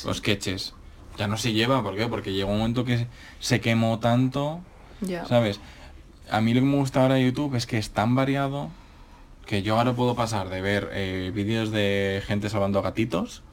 o 0.05 0.13
sketches. 0.13 0.73
Ya 1.17 1.27
no 1.27 1.37
se 1.37 1.53
lleva, 1.53 1.81
¿por 1.83 1.95
qué? 1.95 2.07
Porque 2.07 2.33
llegó 2.33 2.51
un 2.51 2.59
momento 2.59 2.83
que 2.85 3.07
se 3.39 3.61
quemó 3.61 3.99
tanto, 3.99 4.59
Ya. 5.01 5.25
¿sabes? 5.25 5.59
A 6.29 6.41
mí 6.41 6.53
lo 6.53 6.59
que 6.61 6.65
me 6.67 6.77
gusta 6.77 7.01
ahora 7.01 7.15
de 7.15 7.25
YouTube 7.25 7.55
es 7.55 7.65
que 7.65 7.77
es 7.77 7.89
tan 7.91 8.15
variado 8.15 8.69
que 9.45 9.61
yo 9.61 9.77
ahora 9.77 9.93
puedo 9.93 10.15
pasar 10.15 10.49
de 10.49 10.59
ver 10.61 10.89
eh, 10.93 11.31
vídeos 11.33 11.71
de 11.71 12.21
gente 12.25 12.49
salvando 12.49 12.79
a 12.79 12.81
gatitos. 12.81 13.43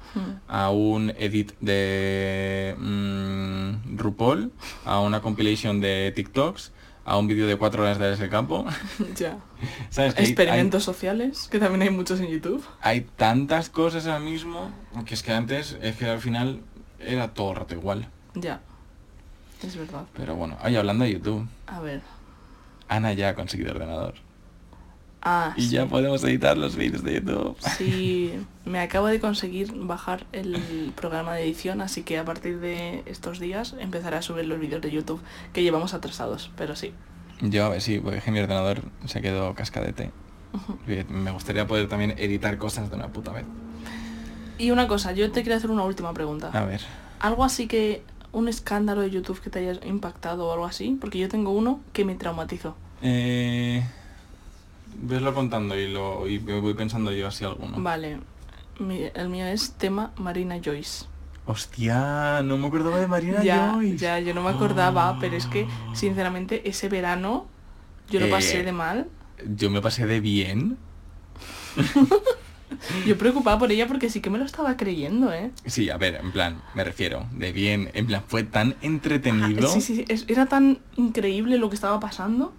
A 0.48 0.70
un 0.70 1.10
edit 1.18 1.52
de 1.60 2.74
mm, 2.78 3.97
RuPaul, 3.98 4.52
a 4.84 5.01
una 5.01 5.20
compilation 5.20 5.80
de 5.80 6.12
TikToks, 6.14 6.72
a 7.05 7.16
un 7.18 7.26
vídeo 7.26 7.47
de 7.47 7.56
cuatro 7.56 7.82
horas 7.82 7.98
de 7.98 8.12
ese 8.12 8.28
campo. 8.28 8.64
ya. 9.16 9.39
¿Sabes? 9.90 10.14
Que 10.14 10.22
hay- 10.22 10.26
Experimentos 10.28 10.84
sociales, 10.84 11.48
que 11.51 11.59
también 11.59 11.82
hay 11.82 11.90
muchos 11.90 12.20
en 12.20 12.28
YouTube. 12.28 12.64
hay 12.80 13.02
tantas 13.16 13.68
cosas 13.70 14.06
ahora 14.06 14.20
mismo 14.20 14.70
que 15.06 15.14
es 15.14 15.22
que 15.22 15.32
antes 15.32 15.76
es 15.82 15.97
que 15.97 16.06
al 16.06 16.20
final 16.20 16.60
era 17.01 17.34
todo 17.34 17.51
el 17.51 17.56
rato 17.56 17.74
igual. 17.74 18.09
Ya. 18.34 18.60
Es 19.62 19.76
verdad. 19.76 20.05
Pero 20.16 20.34
bueno, 20.34 20.56
oye, 20.64 20.76
hablando 20.76 21.05
de 21.05 21.12
YouTube, 21.12 21.47
A 21.66 21.80
ver. 21.80 22.02
Ana 22.89 23.12
ya 23.12 23.30
ha 23.30 23.34
conseguido 23.34 23.70
ordenador. 23.72 24.14
Ah, 25.24 25.55
Y 25.57 25.62
sí. 25.62 25.69
ya 25.70 25.86
podemos 25.86 26.23
editar 26.24 26.59
los 26.59 26.74
vídeos 26.74 27.05
de 27.05 27.15
YouTube. 27.15 27.57
Sí, 27.78 28.32
me 28.65 28.81
acabo 28.81 29.07
de 29.07 29.20
conseguir 29.20 29.73
bajar 29.73 30.27
el 30.32 30.93
programa 30.97 31.35
de 31.35 31.44
edición, 31.44 31.81
así 31.81 32.03
que 32.03 32.19
a 32.19 32.24
partir 32.24 32.59
de 32.59 33.03
estos 33.07 33.39
días 33.39 33.74
empezaré 33.78 34.16
a 34.16 34.23
subir 34.23 34.47
los 34.47 34.59
vídeos 34.59 34.81
de 34.82 34.90
YouTube 34.90 35.20
que 35.53 35.62
llevamos 35.62 35.94
atrasados, 35.94 36.51
pero 36.57 36.74
sí. 36.74 36.93
Yo 37.40 37.65
a 37.66 37.69
ver 37.69 37.81
sí, 37.81 38.01
porque 38.01 38.31
mi 38.31 38.40
ordenador 38.40 38.82
se 39.07 39.20
quedó 39.23 39.55
cascadete. 39.55 40.11
Me 41.09 41.31
gustaría 41.31 41.66
poder 41.66 41.89
también 41.89 42.15
editar 42.19 42.59
cosas 42.59 42.90
de 42.90 42.97
una 42.97 43.09
puta 43.09 43.32
vez. 43.32 43.44
Y 44.59 44.70
una 44.70 44.86
cosa, 44.86 45.12
yo 45.12 45.31
te 45.32 45.43
quería 45.43 45.57
hacer 45.57 45.70
una 45.70 45.82
última 45.85 46.12
pregunta. 46.12 46.51
A 46.53 46.65
ver. 46.65 46.82
Algo 47.20 47.44
así 47.44 47.66
que 47.69 48.03
un 48.32 48.49
escándalo 48.49 49.01
de 49.03 49.11
YouTube 49.11 49.40
que 49.40 49.51
te 49.51 49.59
haya 49.61 49.81
impactado 49.86 50.47
o 50.49 50.53
algo 50.53 50.66
así, 50.66 50.97
porque 51.01 51.19
yo 51.19 51.28
tengo 51.28 51.51
uno 51.53 51.81
que 51.93 52.05
me 52.05 52.15
traumatizó. 52.16 52.77
Eh, 53.03 53.82
veslo 54.94 55.35
contando 55.35 55.77
y, 55.78 55.89
lo, 55.93 56.27
y 56.28 56.39
voy 56.39 56.74
pensando 56.74 57.12
yo 57.12 57.27
así 57.28 57.44
alguno. 57.44 57.74
Vale, 57.81 58.19
mi- 58.78 59.10
el 59.14 59.28
mío 59.28 59.47
es 59.47 59.73
tema 59.73 60.12
Marina 60.16 60.59
Joyce. 60.64 61.06
Hostia, 61.47 62.40
no 62.43 62.56
me 62.56 62.69
acordaba 62.69 62.98
de 62.98 63.09
Marina 63.09 63.43
ya, 63.43 63.73
Joyce. 63.73 63.97
ya, 63.97 64.20
yo 64.20 64.32
no 64.35 64.43
me 64.43 64.51
acordaba, 64.51 65.16
pero 65.19 65.36
es 65.36 65.47
que 65.47 65.66
sinceramente 65.93 66.69
ese 66.69 66.89
verano 66.89 67.47
yo 68.10 68.20
lo 68.20 68.27
Eh, 68.27 68.31
pasé 68.31 68.62
de 68.62 68.73
mal. 68.73 69.09
Yo 69.56 69.70
me 69.70 69.81
pasé 69.81 70.06
de 70.06 70.20
bien. 70.20 70.77
Yo 73.06 73.16
preocupada 73.16 73.59
por 73.59 73.70
ella 73.70 73.86
porque 73.86 74.10
sí 74.10 74.20
que 74.20 74.28
me 74.28 74.39
lo 74.39 74.44
estaba 74.44 74.77
creyendo, 74.77 75.32
¿eh? 75.32 75.51
Sí, 75.66 75.89
a 75.89 75.97
ver, 75.97 76.16
en 76.16 76.32
plan, 76.32 76.60
me 76.74 76.85
refiero, 76.85 77.27
de 77.32 77.52
bien, 77.52 77.90
en 77.94 78.06
plan, 78.06 78.23
fue 78.27 78.43
tan 78.43 78.74
entretenido. 78.82 79.69
Sí, 79.69 79.81
sí, 79.81 80.05
sí, 80.09 80.24
era 80.28 80.47
tan 80.47 80.78
increíble 80.97 81.59
lo 81.59 81.69
que 81.70 81.77
estaba 81.77 82.01
pasando. 82.01 82.52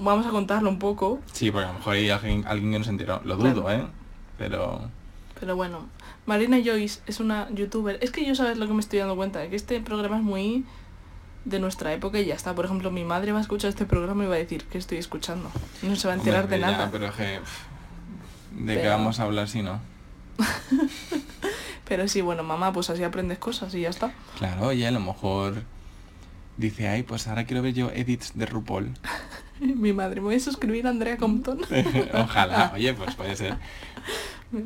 Vamos 0.00 0.26
a 0.26 0.30
contarlo 0.30 0.70
un 0.70 0.78
poco, 0.78 1.20
Sí, 1.32 1.50
porque 1.50 1.66
a 1.66 1.72
lo 1.72 1.78
mejor 1.78 1.94
hay 1.94 2.08
alguien, 2.10 2.44
alguien 2.46 2.72
que 2.72 2.78
no 2.78 2.84
se 2.84 2.90
enteró. 2.90 3.20
Lo 3.24 3.36
dudo, 3.36 3.62
Claro. 3.64 3.84
¿eh? 3.84 3.86
Pero... 4.38 4.80
pero 5.38 5.56
bueno. 5.56 5.86
Marina 6.26 6.56
Joyce 6.64 7.00
es 7.06 7.20
una 7.20 7.48
youtuber. 7.50 7.98
Es 8.00 8.10
que 8.10 8.24
yo 8.26 8.34
sabes 8.34 8.56
lo 8.56 8.66
que 8.66 8.72
me 8.72 8.80
estoy 8.80 8.98
dando 9.00 9.14
cuenta, 9.14 9.46
que 9.48 9.56
este 9.56 9.78
programa 9.80 10.16
es 10.16 10.22
muy 10.22 10.64
de 11.44 11.58
nuestra 11.58 11.92
época 11.92 12.18
y 12.18 12.24
ya 12.24 12.34
está. 12.34 12.54
Por 12.54 12.64
ejemplo, 12.64 12.90
mi 12.90 13.04
madre 13.04 13.32
va 13.32 13.38
a 13.38 13.42
escuchar 13.42 13.68
este 13.68 13.84
programa 13.84 14.24
y 14.24 14.26
va 14.28 14.36
a 14.36 14.38
decir 14.38 14.64
que 14.64 14.78
estoy 14.78 14.96
escuchando. 14.96 15.50
No 15.82 15.94
se 15.96 16.08
va 16.08 16.14
a 16.14 16.16
enterar 16.16 16.44
Hombre, 16.44 16.56
de 16.56 16.60
ya, 16.62 16.70
nada. 16.70 16.88
pero 16.90 17.12
que... 17.12 17.40
¿De 18.52 18.80
qué 18.80 18.88
vamos 18.88 19.20
a 19.20 19.24
hablar 19.24 19.48
si 19.48 19.62
no? 19.62 19.80
Pero 21.86 22.08
sí, 22.08 22.22
bueno, 22.22 22.42
mamá, 22.42 22.72
pues 22.72 22.88
así 22.88 23.02
aprendes 23.04 23.38
cosas 23.38 23.74
y 23.74 23.82
ya 23.82 23.90
está. 23.90 24.14
Claro, 24.38 24.72
y 24.72 24.84
a 24.84 24.90
lo 24.90 25.00
mejor 25.00 25.62
dice, 26.56 26.88
ay, 26.88 27.02
pues 27.02 27.28
ahora 27.28 27.44
quiero 27.44 27.62
ver 27.62 27.74
yo 27.74 27.90
edits 27.90 28.32
de 28.34 28.46
RuPaul. 28.46 28.90
Mi 29.60 29.92
madre, 29.92 30.20
me 30.20 30.26
voy 30.26 30.36
a 30.36 30.40
suscribir 30.40 30.86
a 30.86 30.90
Andrea 30.90 31.16
Compton. 31.16 31.60
Ojalá, 32.14 32.72
oye, 32.74 32.94
pues 32.94 33.14
puede 33.14 33.36
ser. 33.36 33.56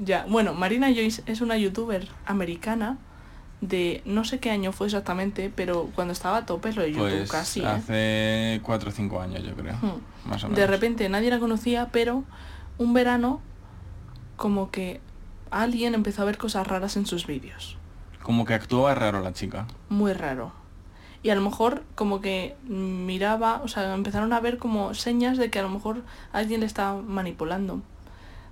ya, 0.05 0.27
bueno, 0.29 0.55
Marina 0.55 0.89
Joyce 0.89 1.23
es 1.27 1.41
una 1.41 1.57
youtuber 1.57 2.09
americana 2.27 2.99
de 3.61 4.03
no 4.05 4.25
sé 4.25 4.39
qué 4.39 4.51
año 4.51 4.71
fue 4.73 4.87
exactamente, 4.87 5.51
pero 5.55 5.91
cuando 5.95 6.13
estaba 6.13 6.39
a 6.39 6.47
tope 6.47 6.73
lo 6.73 6.83
de 6.83 6.93
YouTube 6.93 7.19
Pues 7.19 7.31
casi. 7.31 7.61
¿eh? 7.61 7.67
hace 7.67 8.61
4 8.63 8.89
o 8.89 8.93
5 8.93 9.21
años, 9.21 9.43
yo 9.43 9.55
creo. 9.55 9.75
Hmm. 9.75 10.29
Más 10.29 10.45
o 10.45 10.49
menos. 10.49 10.61
De 10.61 10.67
repente 10.67 11.09
nadie 11.09 11.31
la 11.31 11.41
conocía, 11.41 11.89
pero 11.91 12.25
un 12.79 12.95
verano 12.95 13.41
como 14.37 14.71
que 14.71 15.01
alguien 15.51 15.95
empezó 15.95 16.23
a 16.23 16.25
ver 16.25 16.39
cosas 16.39 16.67
raras 16.67 16.97
en 16.97 17.07
sus 17.07 17.27
vídeos. 17.27 17.77
Como 18.23 18.45
que 18.45 18.55
actuaba 18.55 18.95
raro 18.95 19.21
la 19.23 19.33
chica. 19.33 19.67
Muy 19.89 20.13
raro. 20.13 20.53
Y 21.23 21.31
a 21.31 21.35
lo 21.35 21.41
mejor 21.41 21.83
como 21.95 22.21
que 22.21 22.55
miraba, 22.69 23.61
o 23.65 23.69
sea, 23.69 23.93
empezaron 23.95 24.33
a 24.33 24.41
ver 24.41 24.59
como 24.59 24.95
señas 24.95 25.37
de 25.37 25.51
que 25.51 25.59
a 25.59 25.63
lo 25.63 25.69
mejor 25.69 26.03
alguien 26.33 26.61
le 26.61 26.67
estaba 26.67 27.01
manipulando. 27.03 27.83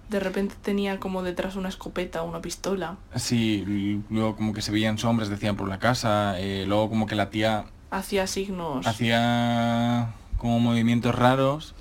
De 0.09 0.21
repente 0.21 0.55
tenía 0.63 1.01
como 1.01 1.23
detrás 1.23 1.57
una 1.57 1.69
escopeta 1.69 2.23
o 2.23 2.29
una 2.29 2.41
pistola. 2.41 2.97
Sí, 3.17 4.03
luego 4.11 4.37
como 4.37 4.53
que 4.53 4.63
se 4.63 4.71
veían 4.73 4.99
sombras, 4.99 5.29
decían 5.29 5.57
por 5.57 5.69
la 5.69 5.79
casa. 5.79 6.39
eh, 6.39 6.65
luego 6.67 6.89
como 6.89 7.07
que 7.07 7.15
la 7.15 7.31
tía 7.31 7.67
Hacía 7.91 8.27
signos. 8.27 8.87
hacía 8.87 10.13
como 10.39 10.59
movimientos 10.61 11.15
raros. 11.15 11.75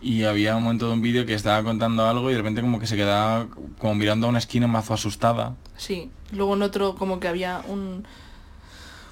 Y 0.00 0.22
había 0.24 0.54
un 0.56 0.62
momento 0.62 0.86
de 0.86 0.92
un 0.92 1.02
vídeo 1.02 1.26
que 1.26 1.34
estaba 1.34 1.62
contando 1.64 2.06
algo 2.06 2.30
y 2.30 2.32
de 2.32 2.38
repente 2.38 2.60
como 2.60 2.78
que 2.78 2.86
se 2.86 2.94
quedaba 2.96 3.46
como 3.78 3.94
mirando 3.96 4.26
a 4.26 4.30
una 4.30 4.38
esquina 4.38 4.66
mazo 4.68 4.94
asustada. 4.94 5.56
Sí. 5.76 6.10
Luego 6.30 6.54
en 6.54 6.62
otro 6.62 6.94
como 6.94 7.18
que 7.20 7.26
había 7.26 7.62
un, 7.68 8.04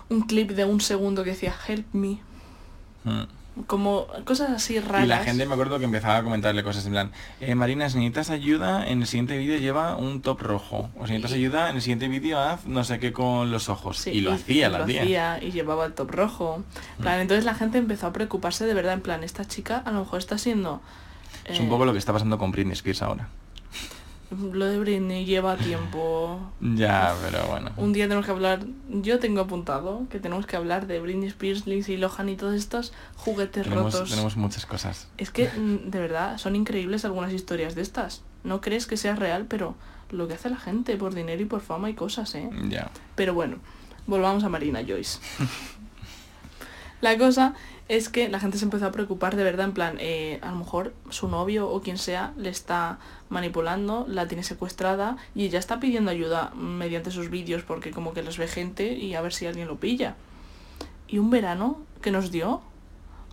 un 0.08 0.22
clip 0.22 0.50
de 0.50 0.64
un 0.64 0.80
segundo 0.80 1.24
que 1.24 1.30
decía 1.30 1.54
Help 1.66 1.86
me. 1.92 2.20
Mm. 3.04 3.22
Como 3.66 4.06
cosas 4.26 4.50
así 4.50 4.78
raras. 4.80 5.04
Y 5.04 5.08
la 5.08 5.24
gente 5.24 5.46
me 5.46 5.54
acuerdo 5.54 5.78
que 5.78 5.86
empezaba 5.86 6.18
a 6.18 6.22
comentarle 6.22 6.62
cosas 6.62 6.84
en 6.84 6.92
plan, 6.92 7.10
eh, 7.40 7.54
Marina, 7.54 7.88
si 7.88 7.96
necesitas 7.96 8.28
ayuda, 8.28 8.86
en 8.86 9.00
el 9.00 9.06
siguiente 9.06 9.38
vídeo 9.38 9.58
lleva 9.58 9.96
un 9.96 10.20
top 10.20 10.42
rojo. 10.42 10.90
O 10.98 11.06
si 11.06 11.12
necesitas 11.12 11.32
ayuda, 11.32 11.70
en 11.70 11.76
el 11.76 11.82
siguiente 11.82 12.08
vídeo 12.08 12.38
haz 12.38 12.66
no 12.66 12.84
sé 12.84 12.98
qué 12.98 13.14
con 13.14 13.50
los 13.50 13.70
ojos. 13.70 13.96
Sí, 13.96 14.10
y 14.10 14.20
lo 14.20 14.34
hacía 14.34 14.68
y 14.68 14.70
la 14.70 14.78
lo 14.80 14.84
tía. 14.84 15.02
Hacía, 15.02 15.42
y 15.42 15.52
llevaba 15.52 15.86
el 15.86 15.94
top 15.94 16.10
rojo. 16.10 16.62
Plan, 17.00 17.18
entonces 17.20 17.46
la 17.46 17.54
gente 17.54 17.78
empezó 17.78 18.08
a 18.08 18.12
preocuparse 18.12 18.66
de 18.66 18.74
verdad, 18.74 18.92
en 18.92 19.00
plan, 19.00 19.24
esta 19.24 19.46
chica 19.46 19.78
a 19.78 19.90
lo 19.90 20.00
mejor 20.00 20.18
está 20.18 20.36
siendo... 20.36 20.82
Es 21.46 21.58
eh, 21.58 21.62
un 21.62 21.70
poco 21.70 21.86
lo 21.86 21.92
que 21.92 21.98
está 21.98 22.12
pasando 22.12 22.36
con 22.36 22.50
Britney 22.50 22.74
Spears 22.74 23.00
ahora. 23.00 23.28
Lo 24.30 24.66
de 24.66 24.78
Britney 24.78 25.24
lleva 25.24 25.56
tiempo. 25.56 26.40
Ya, 26.60 27.14
pero 27.22 27.46
bueno. 27.46 27.70
Un 27.76 27.92
día 27.92 28.04
tenemos 28.06 28.26
que 28.26 28.32
hablar, 28.32 28.66
yo 28.90 29.20
tengo 29.20 29.40
apuntado 29.40 30.06
que 30.10 30.18
tenemos 30.18 30.46
que 30.46 30.56
hablar 30.56 30.86
de 30.88 31.00
Britney 31.00 31.28
Spears, 31.28 31.66
Lindsay 31.66 31.96
Lohan 31.96 32.28
y 32.28 32.36
todos 32.36 32.54
estos 32.54 32.92
juguetes 33.16 33.62
Tenemos, 33.64 33.92
rotos. 33.94 34.10
tenemos 34.10 34.36
muchas 34.36 34.66
cosas. 34.66 35.08
Es 35.16 35.30
que, 35.30 35.48
mm, 35.48 35.90
de 35.90 36.00
verdad, 36.00 36.38
son 36.38 36.56
increíbles 36.56 37.04
algunas 37.04 37.32
historias 37.32 37.76
de 37.76 37.82
estas. 37.82 38.22
No 38.42 38.60
crees 38.60 38.86
que 38.86 38.96
sea 38.96 39.14
real, 39.14 39.46
pero 39.48 39.76
lo 40.10 40.26
que 40.26 40.34
hace 40.34 40.50
la 40.50 40.56
gente 40.56 40.96
por 40.96 41.14
dinero 41.14 41.42
y 41.42 41.46
por 41.46 41.60
fama 41.60 41.88
y 41.88 41.94
cosas, 41.94 42.34
¿eh? 42.34 42.50
Ya. 42.68 42.90
Pero 43.14 43.32
bueno, 43.32 43.58
volvamos 44.08 44.42
a 44.42 44.48
Marina 44.48 44.80
Joyce. 44.86 45.20
la 47.00 47.16
cosa 47.16 47.54
es 47.88 48.08
que 48.08 48.28
la 48.28 48.40
gente 48.40 48.58
se 48.58 48.64
empezó 48.64 48.86
a 48.86 48.92
preocupar 48.92 49.36
de 49.36 49.44
verdad, 49.44 49.66
en 49.66 49.72
plan, 49.72 49.96
eh, 50.00 50.40
a 50.42 50.50
lo 50.50 50.56
mejor 50.56 50.92
su 51.10 51.28
novio 51.28 51.68
o 51.68 51.80
quien 51.82 51.98
sea 51.98 52.32
le 52.36 52.48
está 52.48 52.98
manipulando, 53.28 54.06
la 54.08 54.26
tiene 54.26 54.42
secuestrada 54.42 55.16
y 55.34 55.44
ella 55.44 55.58
está 55.58 55.78
pidiendo 55.78 56.10
ayuda 56.10 56.52
mediante 56.54 57.10
sus 57.10 57.30
vídeos 57.30 57.62
porque 57.62 57.92
como 57.92 58.12
que 58.12 58.22
los 58.22 58.38
ve 58.38 58.48
gente 58.48 58.92
y 58.92 59.14
a 59.14 59.20
ver 59.20 59.32
si 59.32 59.46
alguien 59.46 59.68
lo 59.68 59.76
pilla. 59.76 60.16
Y 61.08 61.18
un 61.18 61.30
verano 61.30 61.78
que 62.02 62.10
nos 62.10 62.32
dio, 62.32 62.60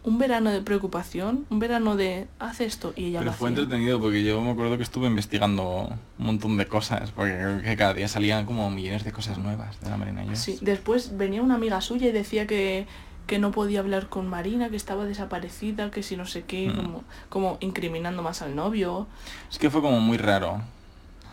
un 0.03 0.19
verano 0.19 0.51
de 0.51 0.61
preocupación, 0.61 1.45
un 1.49 1.59
verano 1.59 1.95
de 1.95 2.27
hace 2.37 2.65
esto 2.65 2.93
y 2.95 3.05
ella 3.05 3.19
Pero 3.19 3.31
lo 3.31 3.37
fue 3.37 3.49
hacía. 3.49 3.63
entretenido 3.63 3.99
porque 3.99 4.23
yo 4.23 4.39
me 4.41 4.51
acuerdo 4.51 4.77
que 4.77 4.83
estuve 4.83 5.07
investigando 5.07 5.89
un 6.19 6.25
montón 6.25 6.57
de 6.57 6.67
cosas, 6.67 7.11
porque 7.11 7.33
creo 7.33 7.61
que 7.61 7.75
cada 7.75 7.95
día 7.95 8.07
salían 8.07 8.45
como 8.45 8.69
millones 8.69 9.03
de 9.03 9.11
cosas 9.11 9.39
nuevas 9.39 9.79
de 9.79 9.89
la 9.89 9.97
Marina. 9.97 10.35
Sí, 10.35 10.59
después 10.61 11.17
venía 11.17 11.41
una 11.41 11.55
amiga 11.55 11.81
suya 11.81 12.09
y 12.09 12.11
decía 12.11 12.45
que, 12.45 12.85
que 13.27 13.39
no 13.39 13.51
podía 13.51 13.79
hablar 13.79 14.07
con 14.09 14.27
Marina, 14.27 14.69
que 14.69 14.75
estaba 14.75 15.05
desaparecida, 15.05 15.91
que 15.91 16.03
si 16.03 16.17
no 16.17 16.25
sé 16.25 16.43
qué, 16.43 16.69
Mm. 16.69 16.75
como, 16.75 17.03
como 17.29 17.57
incriminando 17.61 18.21
más 18.21 18.41
al 18.41 18.55
novio. 18.55 19.07
Es 19.51 19.57
que 19.59 19.69
fue 19.69 19.81
como 19.81 19.99
muy 19.99 20.17
raro. 20.17 20.61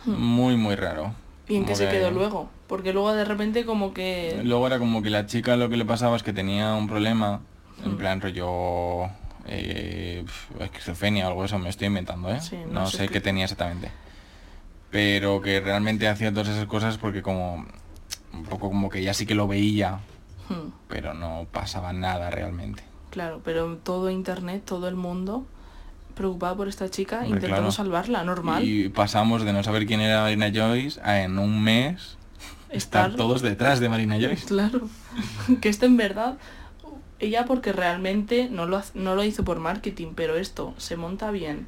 Hmm. 0.05 0.13
Muy, 0.19 0.55
muy 0.57 0.75
raro. 0.75 1.13
¿Y 1.47 1.57
en 1.57 1.65
qué 1.65 1.75
se 1.75 1.85
que- 1.85 1.91
quedó 1.97 2.11
luego? 2.11 2.49
Porque 2.67 2.93
luego 2.93 3.13
de 3.13 3.25
repente 3.25 3.65
como 3.65 3.93
que... 3.93 4.39
Luego 4.43 4.65
era 4.67 4.79
como 4.79 5.03
que 5.03 5.09
la 5.09 5.25
chica 5.25 5.57
lo 5.57 5.69
que 5.69 5.75
le 5.77 5.83
pasaba 5.85 6.15
es 6.15 6.23
que 6.23 6.31
tenía 6.33 6.73
un 6.75 6.87
problema, 6.87 7.41
en 7.83 7.93
Mm. 7.93 7.97
plan 7.97 8.21
rollo 8.21 9.09
eh, 9.47 10.23
esquizofrenia 10.59 11.25
o 11.25 11.29
algo 11.29 11.41
de 11.41 11.47
eso, 11.47 11.57
me 11.59 11.67
estoy 11.69 11.87
inventando, 11.87 12.29
¿eh? 12.31 12.39
Sí, 12.39 12.57
no 12.67 12.81
no 12.81 12.85
sé 12.85 13.09
qué 13.09 13.19
tenía 13.19 13.43
exactamente. 13.45 13.91
Pero 14.91 15.41
que 15.41 15.59
realmente 15.61 16.07
hacía 16.07 16.31
todas 16.31 16.49
esas 16.49 16.65
cosas 16.67 16.97
porque 16.97 17.21
como 17.21 17.65
un 18.33 18.43
poco 18.43 18.69
como 18.69 18.89
que 18.89 19.01
ya 19.03 19.13
sí 19.13 19.25
que 19.25 19.35
lo 19.35 19.47
veía, 19.47 19.99
Hmm, 20.49 20.69
pero 20.87 21.13
no 21.13 21.47
pasaba 21.51 21.93
nada 21.93 22.29
realmente. 22.29 22.83
claro, 23.09 23.41
pero 23.43 23.77
todo 23.77 24.09
internet, 24.09 24.63
todo 24.65 24.87
el 24.87 24.95
mundo 24.95 25.45
preocupado 26.15 26.57
por 26.57 26.67
esta 26.67 26.89
chica, 26.89 27.17
Hombre, 27.17 27.29
intentando 27.29 27.57
claro. 27.57 27.71
salvarla, 27.71 28.23
normal. 28.23 28.63
Y 28.63 28.89
pasamos 28.89 29.43
de 29.43 29.53
no 29.53 29.63
saber 29.63 29.85
quién 29.85 30.01
era 30.01 30.21
Marina 30.21 30.51
Joyce 30.53 30.99
a 31.03 31.21
en 31.21 31.39
un 31.39 31.61
mes 31.63 32.17
estar, 32.69 33.11
Estar- 33.11 33.15
todos 33.17 33.41
detrás 33.41 33.79
de 33.79 33.89
Marina 33.89 34.17
Joyce. 34.19 34.45
Claro, 34.45 34.81
que 35.61 35.69
esto 35.69 35.85
en 35.85 35.97
verdad, 35.97 36.37
ella 37.19 37.45
porque 37.45 37.71
realmente 37.73 38.49
no 38.49 38.65
lo, 38.65 38.81
no 38.93 39.15
lo 39.15 39.23
hizo 39.23 39.43
por 39.43 39.59
marketing, 39.59 40.13
pero 40.15 40.35
esto 40.35 40.73
se 40.77 40.95
monta 40.97 41.31
bien, 41.31 41.67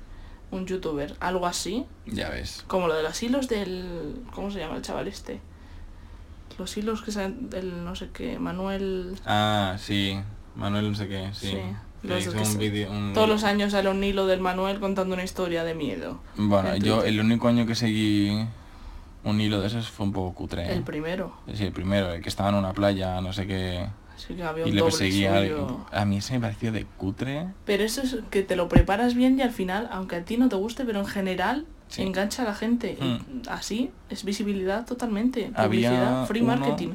un 0.52 0.66
youtuber, 0.68 1.16
algo 1.20 1.46
así, 1.48 1.86
Ya 2.06 2.30
ves. 2.30 2.64
como 2.68 2.88
lo 2.88 2.96
de 2.96 3.04
los 3.04 3.22
hilos 3.24 3.48
del... 3.50 4.22
¿Cómo 4.34 4.52
se 4.52 4.60
llama 4.60 4.76
el 4.76 4.82
chaval 4.82 5.08
este? 5.08 5.42
Los 6.58 6.76
hilos 6.78 7.02
que 7.02 7.12
salen 7.12 7.50
del 7.50 7.84
no 7.84 7.96
sé 7.96 8.10
qué, 8.14 8.38
Manuel... 8.40 9.16
Ah, 9.26 9.76
sí. 9.80 10.20
Manuel 10.56 10.90
no 10.92 10.96
sé 10.96 11.08
qué, 11.08 11.30
sí. 11.34 11.48
Sí, 11.48 11.58
Que 12.02 12.08
los 12.08 12.22
hizo 12.22 12.32
que 12.34 12.40
un 12.40 12.46
se- 12.46 12.58
vídeo- 12.58 12.92
un- 12.92 13.14
Todos 13.14 13.28
los 13.30 13.44
años 13.44 13.72
sale 13.72 13.90
un 13.90 14.04
hilo 14.04 14.28
del 14.28 14.40
Manuel 14.40 14.80
contando 14.80 15.14
una 15.16 15.24
historia 15.24 15.64
de 15.64 15.74
miedo. 15.74 16.20
Bueno, 16.38 16.74
en 16.74 16.84
yo 16.84 17.04
el 17.04 17.20
único 17.20 17.48
año 17.48 17.66
que 17.66 17.76
seguí 17.76 18.46
un 19.24 19.40
hilo 19.42 19.62
de 19.62 19.68
esos 19.68 19.90
fue 19.90 20.06
un 20.06 20.12
poco 20.14 20.34
cutre. 20.36 20.64
¿eh? 20.68 20.74
El 20.74 20.84
primero. 20.84 21.34
Sí, 21.54 21.64
el 21.64 21.72
primero, 21.72 22.12
el 22.14 22.22
que 22.22 22.30
estaba 22.30 22.50
en 22.50 22.56
una 22.56 22.74
playa, 22.74 23.20
no 23.22 23.32
sé 23.34 23.48
qué, 23.48 23.88
Así 24.16 24.36
que 24.36 24.44
había 24.44 24.66
y 24.66 24.70
un 24.70 24.76
le 24.76 24.82
doble 24.82 24.92
perseguía 24.92 25.34
a 25.34 25.38
alguien. 25.38 25.58
suyo. 25.58 25.86
A 25.92 26.06
mí 26.06 26.18
ese 26.18 26.34
me 26.34 26.42
pareció 26.42 26.72
de 26.72 26.86
cutre. 26.86 27.48
Pero 27.66 27.84
eso 27.84 28.02
es 28.02 28.18
que 28.30 28.44
te 28.44 28.56
lo 28.56 28.68
preparas 28.68 29.16
bien 29.16 29.40
y 29.40 29.42
al 29.42 29.52
final, 29.52 29.88
aunque 29.92 30.18
a 30.18 30.24
ti 30.26 30.38
no 30.38 30.50
te 30.50 30.56
guste, 30.58 30.86
pero 30.86 31.00
en 31.00 31.08
general 31.08 31.66
Sí. 31.94 32.02
engancha 32.02 32.42
a 32.42 32.46
la 32.46 32.56
gente. 32.56 32.98
Hmm. 33.00 33.42
así 33.50 33.92
es 34.10 34.24
visibilidad 34.24 34.84
totalmente. 34.86 35.52
Publicidad, 35.56 36.26
free 36.26 36.42
uno- 36.42 36.56
marketing. 36.58 36.94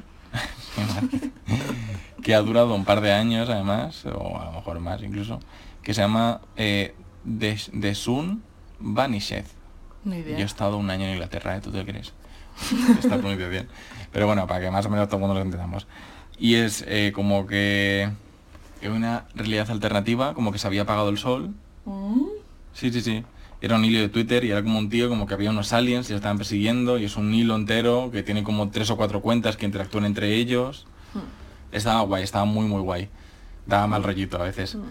que 2.22 2.34
ha 2.34 2.40
durado 2.40 2.74
un 2.74 2.84
par 2.84 3.00
de 3.00 3.12
años 3.12 3.48
además, 3.48 4.04
o 4.06 4.38
a 4.40 4.46
lo 4.46 4.52
mejor 4.52 4.80
más 4.80 5.02
incluso, 5.02 5.40
que 5.82 5.94
se 5.94 6.00
llama 6.00 6.40
eh, 6.56 6.94
The, 7.38 7.56
The 7.80 7.94
Sun 7.94 8.42
Vanished. 8.80 9.44
Idea. 10.04 10.36
Yo 10.36 10.42
he 10.42 10.46
estado 10.46 10.78
un 10.78 10.90
año 10.90 11.04
en 11.04 11.12
Inglaterra, 11.12 11.56
¿eh? 11.56 11.60
¿tú 11.60 11.70
te 11.70 11.84
crees? 11.84 12.12
Pronunciación. 13.02 13.68
Pero 14.12 14.26
bueno, 14.26 14.46
para 14.46 14.60
que 14.60 14.70
más 14.70 14.84
o 14.86 14.90
menos 14.90 15.06
todo 15.08 15.16
el 15.16 15.20
mundo 15.20 15.34
lo 15.34 15.42
entendamos. 15.42 15.86
Y 16.38 16.54
es 16.54 16.84
eh, 16.88 17.12
como 17.14 17.46
que 17.46 18.10
una 18.82 19.26
realidad 19.34 19.70
alternativa, 19.70 20.34
como 20.34 20.50
que 20.52 20.58
se 20.58 20.66
había 20.66 20.82
apagado 20.82 21.08
el 21.10 21.18
sol. 21.18 21.54
Mm, 21.84 22.22
Sí, 22.74 22.92
sí, 22.92 23.00
sí. 23.00 23.24
Era 23.60 23.74
un 23.76 23.85
hilo 23.85 23.98
de 23.98 24.09
Twitter 24.09 24.44
y 24.44 24.51
era 24.52 24.62
como 24.62 24.78
un 24.78 24.89
tío, 24.89 25.09
como 25.09 25.26
que 25.26 25.35
había 25.35 25.51
unos 25.51 25.72
aliens 25.72 26.09
y 26.09 26.12
lo 26.12 26.16
estaban 26.16 26.39
persiguiendo 26.39 26.98
y 26.98 27.05
es 27.05 27.16
un 27.16 27.35
hilo 27.35 27.56
entero 27.56 28.10
que 28.12 28.22
tiene 28.22 28.44
como 28.44 28.70
tres 28.70 28.90
o 28.90 28.97
cuatro 28.97 29.20
cuentas 29.20 29.56
que 29.56 29.66
interactúan 29.66 30.05
entre 30.05 30.35
ellos. 30.35 30.86
hmm, 31.14 31.18
Estaba 31.74 32.02
guay, 32.02 32.22
estaba 32.22 32.44
muy 32.44 32.66
muy 32.66 32.80
guay. 32.82 33.09
Daba 33.66 33.86
mal 33.86 34.02
rollito 34.05 34.36
a 34.40 34.44
veces. 34.44 34.76
hmm. 34.76 34.82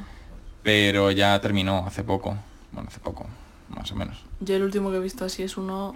Pero 0.64 1.12
ya 1.12 1.40
terminó 1.40 1.86
hace 1.88 2.04
poco. 2.04 2.36
Bueno, 2.74 2.90
hace 2.90 3.00
poco, 3.00 3.26
más 3.70 3.92
o 3.92 3.96
menos. 3.96 4.18
Yo 4.42 4.56
el 4.56 4.64
último 4.64 4.92
que 4.92 4.98
he 4.98 5.00
visto 5.00 5.24
así 5.24 5.44
es 5.44 5.56
uno, 5.58 5.96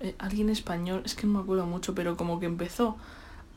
eh, 0.00 0.14
alguien 0.18 0.50
español, 0.50 1.02
es 1.06 1.14
que 1.14 1.26
no 1.26 1.32
me 1.34 1.38
acuerdo 1.40 1.64
mucho, 1.66 1.94
pero 1.94 2.16
como 2.16 2.38
que 2.38 2.46
empezó 2.46 2.98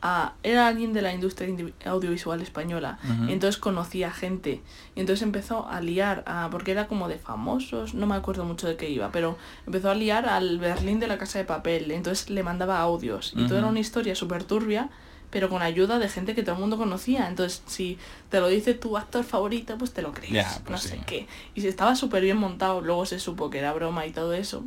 a... 0.04 0.34
Era 0.44 0.68
alguien 0.68 0.92
de 0.92 1.02
la 1.02 1.12
industria 1.12 1.52
audiovisual 1.86 2.40
española, 2.40 2.98
entonces 3.28 3.60
conocía 3.60 4.12
gente, 4.12 4.62
y 4.94 5.00
entonces 5.00 5.22
empezó 5.22 5.66
a 5.66 5.80
liar, 5.80 6.22
a, 6.26 6.48
porque 6.52 6.70
era 6.70 6.86
como 6.86 7.08
de 7.08 7.18
famosos, 7.18 7.94
no 7.94 8.06
me 8.06 8.14
acuerdo 8.14 8.44
mucho 8.44 8.68
de 8.68 8.76
qué 8.76 8.88
iba, 8.88 9.10
pero 9.10 9.36
empezó 9.66 9.90
a 9.90 9.94
liar 9.94 10.28
al 10.28 10.58
Berlín 10.58 11.00
de 11.00 11.08
la 11.08 11.18
Casa 11.18 11.38
de 11.38 11.44
Papel, 11.44 11.90
entonces 11.90 12.30
le 12.30 12.44
mandaba 12.44 12.78
audios, 12.78 13.32
y 13.34 13.46
todo 13.46 13.58
era 13.58 13.66
una 13.66 13.80
historia 13.80 14.14
súper 14.14 14.44
turbia, 14.44 14.90
pero 15.30 15.48
con 15.48 15.62
ayuda 15.62 15.98
de 15.98 16.08
gente 16.08 16.36
que 16.36 16.44
todo 16.44 16.54
el 16.54 16.60
mundo 16.60 16.76
conocía. 16.76 17.26
Entonces, 17.26 17.60
si 17.66 17.98
te 18.28 18.38
lo 18.38 18.46
dice 18.46 18.72
tu 18.72 18.96
actor 18.96 19.24
favorito, 19.24 19.76
pues 19.76 19.92
te 19.92 20.00
lo 20.00 20.12
crees. 20.12 20.60
Pues 20.60 20.70
no 20.70 20.78
sí. 20.78 20.90
sé 20.90 21.00
qué. 21.04 21.26
Y 21.56 21.60
si 21.60 21.66
estaba 21.66 21.96
súper 21.96 22.22
bien 22.22 22.36
montado, 22.36 22.80
luego 22.82 23.04
se 23.04 23.18
supo 23.18 23.50
que 23.50 23.58
era 23.58 23.72
broma 23.72 24.06
y 24.06 24.12
todo 24.12 24.32
eso. 24.32 24.62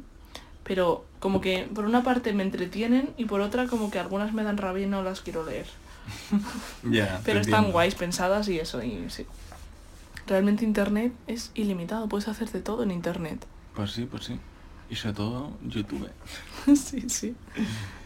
Pero 0.65 1.05
como 1.19 1.41
que 1.41 1.67
por 1.73 1.85
una 1.85 2.03
parte 2.03 2.33
me 2.33 2.43
entretienen 2.43 3.09
y 3.17 3.25
por 3.25 3.41
otra 3.41 3.67
como 3.67 3.89
que 3.91 3.99
algunas 3.99 4.33
me 4.33 4.43
dan 4.43 4.57
rabia 4.57 4.85
y 4.85 4.89
no 4.89 5.03
las 5.03 5.21
quiero 5.21 5.45
leer. 5.45 5.65
Pero 6.83 7.01
están 7.21 7.37
entiendo. 7.37 7.71
guays 7.71 7.95
pensadas 7.95 8.47
y 8.49 8.59
eso, 8.59 8.81
y 8.83 9.09
sí. 9.09 9.25
Realmente 10.27 10.65
internet 10.65 11.13
es 11.27 11.51
ilimitado, 11.55 12.07
puedes 12.09 12.27
hacer 12.27 12.51
de 12.51 12.59
todo 12.61 12.83
en 12.83 12.91
internet. 12.91 13.45
Pues 13.75 13.91
sí, 13.91 14.05
pues 14.09 14.25
sí. 14.25 14.37
Y 14.89 14.95
sobre 14.95 15.15
todo 15.15 15.51
YouTube. 15.65 16.09
sí, 16.75 17.09
sí. 17.09 17.35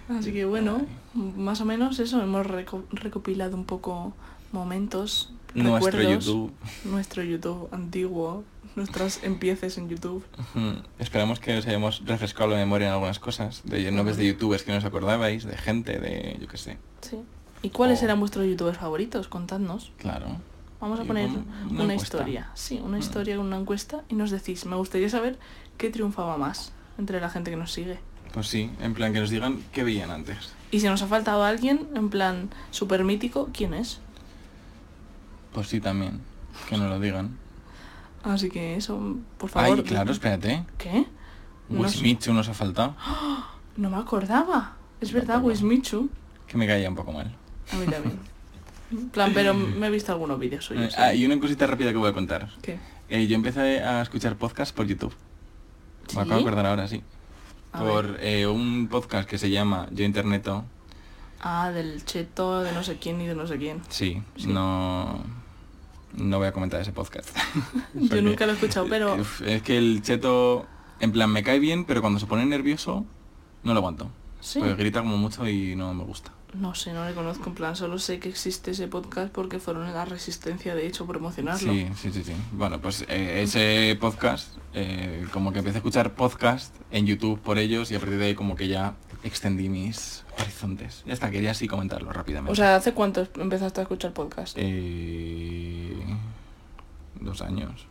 Así 0.10 0.32
que 0.34 0.46
bueno, 0.46 0.86
más 1.14 1.62
o 1.62 1.66
menos 1.66 2.00
eso, 2.00 2.22
hemos 2.22 2.46
reco- 2.46 2.84
recopilado 2.92 3.56
un 3.56 3.66
poco 3.66 4.14
momentos, 4.52 5.32
Nuestro 5.54 5.92
recuerdos, 6.00 6.26
YouTube. 6.26 6.52
nuestro 6.86 7.24
YouTube 7.24 7.70
antiguo, 7.72 8.44
nuestras 8.76 9.24
empieces 9.24 9.78
en 9.78 9.90
YouTube. 9.90 10.24
Esperamos 11.00 11.40
que 11.40 11.58
os 11.58 11.66
hayamos 11.68 12.04
refrescado 12.06 12.50
la 12.52 12.58
memoria 12.58 12.88
en 12.88 12.94
algunas 12.94 13.20
cosas. 13.20 13.62
De 13.66 13.92
nombres 13.92 14.18
de 14.18 14.28
youtubers 14.28 14.64
que 14.64 14.72
no 14.72 14.78
os 14.78 14.86
acordabais, 14.86 15.44
de 15.46 15.58
gente, 15.58 16.00
de 16.00 16.38
yo 16.40 16.48
qué 16.48 16.58
sé. 16.58 16.78
Sí. 17.02 17.18
¿Y 17.64 17.70
cuáles 17.70 18.02
Oh. 18.02 18.06
eran 18.06 18.20
vuestros 18.20 18.46
youtubers 18.48 18.78
favoritos? 18.78 19.28
Contadnos. 19.28 19.92
Claro. 19.98 20.28
Vamos 20.80 21.00
a 21.00 21.04
poner 21.04 21.30
una, 21.70 21.94
historia. 21.94 22.50
Sí, 22.56 22.80
una 22.84 22.98
Mm. 22.98 23.02
historia 23.02 23.38
con 23.38 23.46
una 23.46 23.58
encuesta 23.58 24.04
y 24.10 24.16
nos 24.16 24.32
decís, 24.32 24.66
me 24.66 24.76
gustaría 24.76 25.10
saber 25.10 25.38
qué 25.78 25.92
triunfaba 25.92 26.38
más 26.38 26.72
entre 26.98 27.22
la 27.22 27.30
gente 27.30 27.52
que 27.52 27.58
nos 27.58 27.72
sigue. 27.72 28.00
Pues 28.34 28.48
sí, 28.48 28.72
en 28.82 28.94
plan 28.96 29.14
que 29.14 29.20
nos 29.20 29.30
digan 29.30 29.62
qué 29.74 29.84
veían 29.84 30.10
antes. 30.10 30.54
Y 30.72 30.80
si 30.80 30.88
nos 30.88 31.02
ha 31.04 31.08
faltado 31.08 31.44
alguien, 31.44 31.88
en 31.96 32.10
plan 32.10 32.50
super 32.72 33.04
mítico, 33.04 33.50
¿quién 33.54 33.74
es? 33.76 34.00
Pues 35.54 35.68
sí 35.68 35.82
también. 35.82 36.22
Que 36.70 36.78
nos 36.78 36.90
lo 36.90 37.00
digan. 37.00 37.38
Así 38.24 38.50
que 38.50 38.76
eso, 38.76 39.16
por 39.38 39.50
favor. 39.50 39.78
Ay, 39.80 39.84
claro, 39.84 40.12
espérate. 40.12 40.64
¿Qué? 40.78 41.06
No. 41.70 41.82
Wismichu 41.82 42.34
nos 42.34 42.48
ha 42.50 42.54
faltado. 42.54 42.96
No 43.78 43.90
me 43.90 43.98
acordaba. 43.98 44.74
Es 45.00 45.10
Yo 45.10 45.16
verdad. 45.20 45.42
Wismichu. 45.42 46.10
Que 46.48 46.58
me 46.58 46.68
caía 46.68 46.90
un 46.90 46.96
poco 46.96 47.12
mal. 47.14 47.34
A 47.72 47.76
mí 47.78 47.86
también. 47.86 48.20
En 48.92 49.10
plan, 49.10 49.32
pero 49.34 49.54
me 49.80 49.88
he 49.88 49.90
visto 49.90 50.12
algunos 50.12 50.38
vídeos 50.40 50.66
suyos. 50.66 50.94
ah, 50.98 51.14
y 51.14 51.26
una 51.26 51.40
cosita 51.40 51.66
rápida 51.66 51.92
que 51.92 51.98
voy 51.98 52.10
a 52.10 52.14
contar. 52.14 52.50
¿Qué? 52.62 52.78
Eh, 53.10 53.26
yo 53.28 53.36
empecé 53.36 53.82
a 53.82 54.02
escuchar 54.02 54.36
podcast 54.36 54.76
por 54.76 54.86
YouTube. 54.86 55.14
¿Sí? 56.08 56.16
Me 56.16 56.22
acabo 56.24 56.36
de 56.38 56.42
acordar 56.42 56.66
ahora, 56.66 56.88
sí. 56.88 57.02
A 57.74 57.80
por 57.80 58.18
eh, 58.22 58.46
un 58.48 58.88
podcast 58.90 59.28
que 59.30 59.38
se 59.38 59.50
llama 59.50 59.88
Yo 59.92 60.04
Interneto. 60.04 60.66
Ah, 61.42 61.72
del 61.72 62.04
cheto 62.06 62.62
de 62.62 62.72
no 62.74 62.84
sé 62.84 62.98
quién 63.00 63.20
y 63.22 63.28
de 63.28 63.34
no 63.36 63.48
sé 63.48 63.58
quién. 63.58 63.82
Sí, 63.90 64.22
Sí. 64.36 64.48
no... 64.48 65.24
No 66.14 66.38
voy 66.38 66.48
a 66.48 66.52
comentar 66.52 66.82
ese 66.82 66.92
podcast. 66.92 67.36
Yo 67.94 68.22
nunca 68.22 68.46
lo 68.46 68.52
he 68.52 68.56
escuchado, 68.56 68.88
pero... 68.90 69.18
es 69.46 69.62
que 69.62 69.78
el 69.78 70.02
cheto, 70.02 70.66
en 71.00 71.12
plan, 71.12 71.32
me 71.32 71.44
cae 71.44 71.60
bien, 71.60 71.86
pero 71.86 72.02
cuando 72.02 72.20
se 72.20 72.26
pone 72.26 72.46
nervioso, 72.46 73.06
no 73.64 73.74
lo 73.74 73.80
aguanto. 73.80 74.12
Sí. 74.40 74.60
Porque 74.60 74.76
grita 74.76 75.02
como 75.02 75.18
mucho 75.18 75.48
y 75.48 75.76
no 75.76 75.94
me 75.94 76.04
gusta. 76.04 76.32
No 76.54 76.76
sé, 76.76 76.92
no 76.92 77.06
le 77.06 77.14
conozco. 77.14 77.50
En 77.50 77.56
plan, 77.56 77.76
solo 77.76 77.98
sé 77.98 78.20
que 78.20 78.28
existe 78.28 78.72
ese 78.72 78.88
podcast 78.88 79.32
porque 79.32 79.60
fueron 79.60 79.88
en 79.88 79.94
la 79.94 80.04
resistencia, 80.04 80.76
de 80.76 80.86
hecho, 80.86 81.06
promocionarlo. 81.06 81.72
Sí, 81.72 81.88
sí, 81.96 82.12
sí, 82.12 82.24
sí. 82.24 82.34
Bueno, 82.52 82.82
pues 82.82 83.06
eh, 83.08 83.42
ese 83.44 83.98
podcast, 84.02 84.58
eh, 84.74 85.26
como 85.32 85.54
que 85.54 85.60
empecé 85.60 85.78
a 85.78 85.80
escuchar 85.80 86.14
podcast 86.14 86.76
en 86.92 87.06
YouTube 87.06 87.40
por 87.40 87.58
ellos 87.58 87.90
y 87.92 87.96
a 87.96 88.00
partir 88.00 88.18
de 88.18 88.26
ahí 88.26 88.36
como 88.36 88.56
que 88.56 88.68
ya 88.68 88.96
extendí 89.24 89.70
mis 89.70 90.24
horizontes. 90.40 91.04
Ya 91.06 91.14
está, 91.14 91.30
quería 91.30 91.52
así 91.52 91.68
comentarlo 91.68 92.12
rápidamente. 92.12 92.52
O 92.52 92.56
sea, 92.56 92.76
¿hace 92.76 92.94
cuánto 92.94 93.28
empezaste 93.38 93.82
a 93.82 93.84
escuchar 93.84 94.14
podcast? 94.14 94.58
Eh, 94.60 95.96
dos 97.20 97.42
años, 97.42 97.86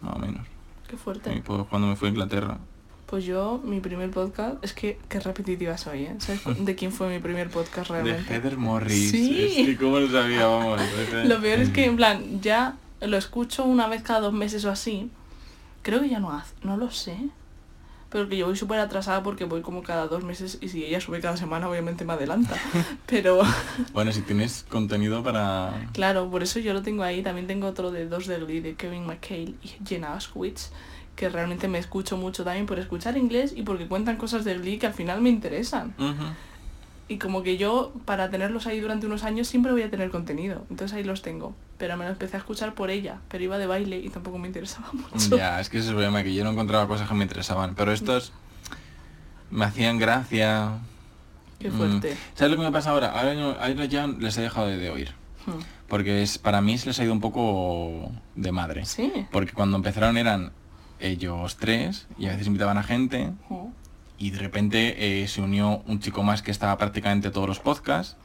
más 0.00 0.16
o 0.16 0.18
menos. 0.18 0.46
Qué 0.88 0.96
fuerte. 0.96 1.34
Y 1.34 1.40
pues 1.40 1.64
cuando 1.68 1.88
me 1.88 1.96
fui 1.96 2.08
a 2.08 2.10
Inglaterra. 2.10 2.58
Pues 3.06 3.24
yo, 3.24 3.60
mi 3.64 3.80
primer 3.80 4.10
podcast, 4.10 4.62
es 4.64 4.72
que 4.72 4.98
qué 5.08 5.20
repetitiva 5.20 5.76
soy, 5.76 6.04
¿eh? 6.04 6.16
¿Sabes 6.18 6.42
de 6.64 6.74
quién 6.74 6.90
fue 6.90 7.08
mi 7.08 7.18
primer 7.20 7.50
podcast 7.50 7.90
De 7.90 8.02
realmente? 8.02 8.34
Heather 8.34 8.56
Morris. 8.56 9.10
Sí. 9.10 9.60
Es 9.60 9.66
que 9.66 9.76
cómo 9.76 10.00
lo 10.00 10.10
sabía, 10.10 10.46
vamos. 10.46 10.80
Lo 11.24 11.40
peor 11.40 11.60
es 11.60 11.68
que, 11.70 11.84
en 11.84 11.96
plan, 11.96 12.40
ya 12.40 12.76
lo 13.00 13.16
escucho 13.16 13.64
una 13.64 13.88
vez 13.88 14.02
cada 14.02 14.20
dos 14.20 14.32
meses 14.32 14.64
o 14.64 14.70
así. 14.70 15.10
Creo 15.82 16.00
que 16.00 16.08
ya 16.08 16.18
no 16.18 16.32
hace, 16.32 16.54
no 16.62 16.76
lo 16.76 16.90
sé. 16.90 17.16
Pero 18.14 18.28
que 18.28 18.36
yo 18.36 18.46
voy 18.46 18.54
súper 18.54 18.78
atrasada 18.78 19.24
porque 19.24 19.44
voy 19.44 19.60
como 19.60 19.82
cada 19.82 20.06
dos 20.06 20.22
meses 20.22 20.58
y 20.60 20.68
si 20.68 20.84
ella 20.84 21.00
sube 21.00 21.20
cada 21.20 21.36
semana 21.36 21.68
obviamente 21.68 22.04
me 22.04 22.12
adelanta. 22.12 22.54
Pero 23.06 23.42
Bueno, 23.92 24.12
si 24.12 24.22
tienes 24.22 24.64
contenido 24.68 25.24
para... 25.24 25.88
claro, 25.92 26.30
por 26.30 26.44
eso 26.44 26.60
yo 26.60 26.72
lo 26.74 26.82
tengo 26.82 27.02
ahí. 27.02 27.24
También 27.24 27.48
tengo 27.48 27.66
otro 27.66 27.90
de 27.90 28.06
dos 28.06 28.28
de 28.28 28.38
Glee 28.38 28.60
de 28.60 28.76
Kevin 28.76 29.04
McHale 29.04 29.54
y 29.64 29.72
Jenna 29.84 30.14
Auschwitz 30.14 30.70
que 31.16 31.28
realmente 31.28 31.66
me 31.66 31.78
escucho 31.78 32.16
mucho 32.16 32.44
también 32.44 32.66
por 32.66 32.78
escuchar 32.78 33.16
inglés 33.16 33.52
y 33.56 33.62
porque 33.62 33.88
cuentan 33.88 34.16
cosas 34.16 34.44
de 34.44 34.56
Glee 34.58 34.78
que 34.78 34.86
al 34.86 34.94
final 34.94 35.20
me 35.20 35.30
interesan. 35.30 35.92
Y 37.06 37.18
como 37.18 37.42
que 37.42 37.58
yo, 37.58 37.92
para 38.06 38.30
tenerlos 38.30 38.66
ahí 38.66 38.80
durante 38.80 39.04
unos 39.06 39.24
años, 39.24 39.46
siempre 39.46 39.72
voy 39.72 39.82
a 39.82 39.90
tener 39.90 40.10
contenido. 40.10 40.64
Entonces 40.70 40.96
ahí 40.96 41.04
los 41.04 41.20
tengo. 41.20 41.54
Pero 41.76 41.96
me 41.98 42.04
lo 42.06 42.10
empecé 42.12 42.36
a 42.36 42.38
escuchar 42.38 42.74
por 42.74 42.88
ella. 42.90 43.18
Pero 43.28 43.44
iba 43.44 43.58
de 43.58 43.66
baile 43.66 43.98
y 43.98 44.08
tampoco 44.08 44.38
me 44.38 44.46
interesaba 44.48 44.88
mucho. 44.92 45.36
Ya, 45.36 45.60
es 45.60 45.68
que 45.68 45.76
ese 45.78 45.84
es 45.86 45.88
el 45.90 45.96
problema, 45.96 46.22
que 46.22 46.32
yo 46.34 46.44
no 46.44 46.50
encontraba 46.50 46.88
cosas 46.88 47.06
que 47.08 47.14
me 47.14 47.24
interesaban. 47.24 47.74
Pero 47.74 47.92
estos 47.92 48.32
me 49.50 49.64
hacían 49.66 49.98
gracia. 49.98 50.78
Qué 51.58 51.68
Mm. 51.70 51.76
fuerte. 51.76 52.16
¿Sabes 52.34 52.50
lo 52.52 52.56
que 52.58 52.64
me 52.64 52.72
pasa 52.72 52.90
ahora? 52.90 53.12
Ahora, 53.18 53.34
no- 53.34 53.50
ahora 53.60 53.84
ya 53.84 54.06
les 54.06 54.36
he 54.38 54.42
dejado 54.42 54.66
de, 54.68 54.76
de 54.78 54.90
oír. 54.90 55.12
Hmm. 55.46 55.60
Porque 55.88 56.22
es, 56.22 56.38
para 56.38 56.62
mí 56.62 56.78
se 56.78 56.86
les 56.86 56.98
ha 57.00 57.04
ido 57.04 57.12
un 57.12 57.20
poco 57.20 58.10
de 58.34 58.50
madre. 58.50 58.86
Sí. 58.86 59.12
Porque 59.30 59.52
cuando 59.52 59.76
empezaron 59.76 60.16
eran 60.16 60.52
ellos 61.00 61.56
tres 61.58 62.06
y 62.18 62.26
a 62.26 62.30
veces 62.30 62.46
invitaban 62.46 62.78
a 62.78 62.82
gente 62.82 63.30
Oh. 63.50 63.70
Y 64.24 64.30
de 64.30 64.38
repente 64.38 64.78
eh, 65.22 65.28
se 65.28 65.40
unió 65.42 65.82
un 65.86 66.00
chico 66.00 66.22
más 66.22 66.40
que 66.42 66.50
estaba 66.50 66.78
prácticamente 66.78 67.30
todos 67.30 67.48
los 67.48 67.58
podcasts 67.60 68.16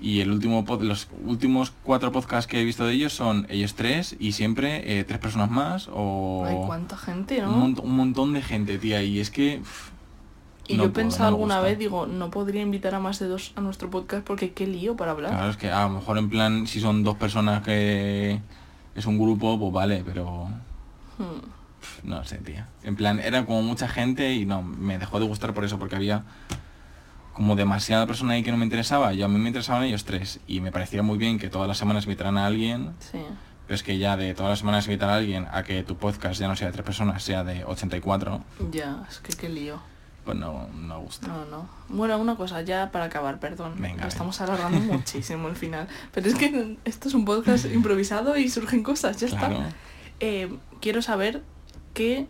y 0.00 0.20
el 0.20 0.30
último 0.30 0.64
pod- 0.64 0.80
los 0.82 1.08
últimos 1.24 1.72
cuatro 1.82 2.10
podcasts 2.12 2.46
que 2.50 2.60
he 2.60 2.64
visto 2.64 2.84
de 2.86 2.94
ellos 2.94 3.12
son 3.12 3.46
ellos 3.50 3.74
tres 3.74 4.16
y 4.18 4.32
siempre 4.32 4.98
eh, 4.98 5.04
tres 5.04 5.18
personas 5.18 5.50
más 5.50 5.88
o 5.92 6.44
Ay, 6.46 6.56
cuánta 6.66 6.96
gente, 6.96 7.40
¿no? 7.42 7.48
un, 7.54 7.74
mont- 7.76 7.82
un 7.82 7.96
montón 7.96 8.32
de 8.32 8.42
gente 8.42 8.78
tía 8.78 9.02
y 9.02 9.20
es 9.20 9.30
que 9.30 9.60
y 10.66 10.76
no 10.76 10.84
yo 10.84 10.88
he 10.88 10.92
pensado 10.92 11.30
no 11.30 11.36
alguna 11.36 11.56
gusta. 11.56 11.68
vez, 11.68 11.78
digo, 11.78 12.06
no 12.06 12.30
podría 12.30 12.62
invitar 12.62 12.94
a 12.94 13.00
más 13.00 13.18
de 13.18 13.26
dos 13.28 13.52
a 13.54 13.60
nuestro 13.60 13.90
podcast 13.90 14.24
porque 14.26 14.52
qué 14.52 14.66
lío 14.66 14.96
para 14.96 15.10
hablar. 15.12 15.30
claro 15.32 15.50
es 15.50 15.56
que 15.58 15.70
a 15.70 15.82
lo 15.84 15.90
mejor 15.90 16.16
en 16.18 16.30
plan 16.30 16.66
si 16.66 16.80
son 16.80 17.02
dos 17.04 17.16
personas 17.16 17.62
que 17.62 18.40
es 18.94 19.06
un 19.06 19.18
grupo 19.18 19.58
pues 19.58 19.72
vale 19.72 20.02
pero 20.04 20.48
Hmm. 21.18 21.40
No 22.02 22.24
sé 22.24 22.38
tía 22.38 22.68
en 22.82 22.96
plan 22.96 23.20
era 23.20 23.44
como 23.46 23.62
mucha 23.62 23.88
gente 23.88 24.32
y 24.34 24.44
no 24.46 24.62
me 24.62 24.98
dejó 24.98 25.18
de 25.20 25.26
gustar 25.26 25.54
por 25.54 25.64
eso 25.64 25.78
porque 25.78 25.96
había 25.96 26.24
como 27.32 27.56
demasiada 27.56 28.06
persona 28.06 28.34
ahí 28.34 28.42
que 28.42 28.50
no 28.52 28.56
me 28.56 28.64
interesaba 28.64 29.12
yo 29.12 29.24
a 29.24 29.28
mí 29.28 29.38
me 29.38 29.48
interesaban 29.48 29.82
ellos 29.84 30.04
tres 30.04 30.40
y 30.46 30.60
me 30.60 30.70
parecía 30.72 31.02
muy 31.02 31.18
bien 31.18 31.38
que 31.38 31.48
todas 31.50 31.68
las 31.68 31.78
semanas 31.78 32.04
invitaran 32.04 32.38
a 32.38 32.46
alguien 32.46 32.92
Sí. 33.00 33.18
pero 33.66 33.74
es 33.74 33.82
que 33.82 33.98
ya 33.98 34.16
de 34.16 34.34
todas 34.34 34.50
las 34.50 34.58
semanas 34.60 34.86
invitar 34.86 35.10
a 35.10 35.16
alguien 35.16 35.46
a 35.52 35.62
que 35.64 35.82
tu 35.82 35.96
podcast 35.96 36.38
ya 36.40 36.46
no 36.48 36.54
sea 36.56 36.68
de 36.68 36.72
tres 36.72 36.84
personas 36.84 37.22
sea 37.22 37.42
de 37.44 37.64
84 37.64 38.42
Ya, 38.70 39.04
es 39.10 39.18
que 39.18 39.32
qué 39.32 39.48
lío. 39.48 39.80
pues 40.24 40.36
no 40.38 40.68
no 40.74 41.00
gusta 41.00 41.26
No, 41.26 41.44
no. 41.46 41.68
Bueno, 41.88 42.16
una 42.18 42.36
cosa 42.36 42.62
ya 42.62 42.90
para 42.92 43.06
acabar, 43.06 43.40
perdón. 43.40 43.74
Venga. 43.78 44.06
estamos 44.06 44.40
alargando 44.40 44.78
muchísimo 44.94 45.48
el 45.48 45.56
final. 45.56 45.86
Pero 46.12 46.28
es 46.28 46.34
que 46.34 46.78
esto 46.84 47.08
es 47.08 47.14
un 47.14 47.24
podcast 47.24 47.66
improvisado 47.66 48.36
y 48.38 48.48
surgen 48.48 48.82
cosas, 48.82 49.16
ya 49.18 49.28
claro 49.28 49.54
está. 49.56 49.68
Eh, 50.20 50.56
quiero 50.80 51.02
saber 51.02 51.42
qué 51.94 52.26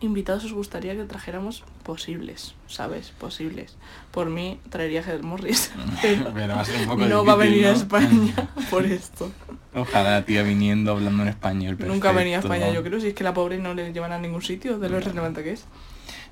invitados 0.00 0.44
os 0.44 0.52
gustaría 0.52 0.94
que 0.96 1.04
trajéramos 1.04 1.64
posibles, 1.82 2.54
¿sabes? 2.66 3.10
Posibles. 3.18 3.76
Por 4.10 4.28
mí 4.28 4.58
traería 4.68 5.00
a 5.00 5.02
Heather 5.04 5.22
Morris. 5.22 5.72
pero 6.02 6.32
Pero 6.34 6.54
va 6.56 6.60
a 6.60 6.64
ser 6.64 6.80
un 6.82 6.86
poco 6.88 7.06
no 7.06 7.24
va 7.24 7.32
a 7.32 7.36
venir 7.36 7.66
a. 7.66 7.72
España 7.72 8.34
por 8.70 8.84
esto. 8.84 9.30
ojalá 9.74 10.24
tía 10.24 10.42
viniendo 10.42 10.90
hablando 10.92 11.22
en 11.22 11.28
español 11.30 11.76
Nunca 11.86 12.12
venía 12.12 12.36
a. 12.36 12.40
España, 12.40 12.70
yo 12.70 12.82
creo, 12.82 13.00
si 13.00 13.08
es 13.08 13.14
que 13.14 13.24
la 13.24 13.32
pobre 13.32 13.58
no 13.58 13.72
le 13.74 13.92
llevan 13.92 14.12
a 14.12 14.18
ningún 14.18 14.42
sitio 14.42 14.78
de 14.78 14.88
lo 14.90 15.00
relevante 15.00 15.42
que 15.42 15.52
es. 15.52 15.64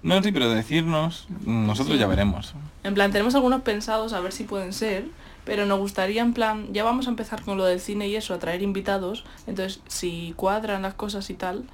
no 0.03 0.23
sí 0.23 0.33
pero 0.33 0.51
decirnos 0.51 1.27
nosotros 1.47 1.95
Sí. 1.97 2.01
ya 2.01 2.07
veremos 2.09 2.55
En 2.85 2.95
plan, 2.95 3.11
tenemos 3.13 3.35
algunos 3.35 3.63
pensados 3.63 4.13
a 4.13 4.21
ver 4.21 4.33
si 4.33 4.45
pueden 4.45 4.73
ser, 4.75 5.07
pero 5.45 5.65
nos 5.67 5.79
gustaría, 5.79 6.21
en 6.21 6.35
plan, 6.35 6.73
ya 6.75 6.85
vamos 6.85 7.07
a 7.07 7.11
empezar 7.11 7.43
con 7.43 7.57
lo 7.57 7.65
del 7.65 7.81
cine 7.81 8.09
y 8.09 8.17
eso, 8.17 8.35
a 8.35 8.39
traer 8.39 8.61
invitados. 8.63 9.25
Entonces, 9.47 9.81
si 9.89 10.35
cuadran 10.37 10.83
las 10.83 10.95
cosas 10.95 11.31
y 11.31 11.35
tal, 11.35 11.65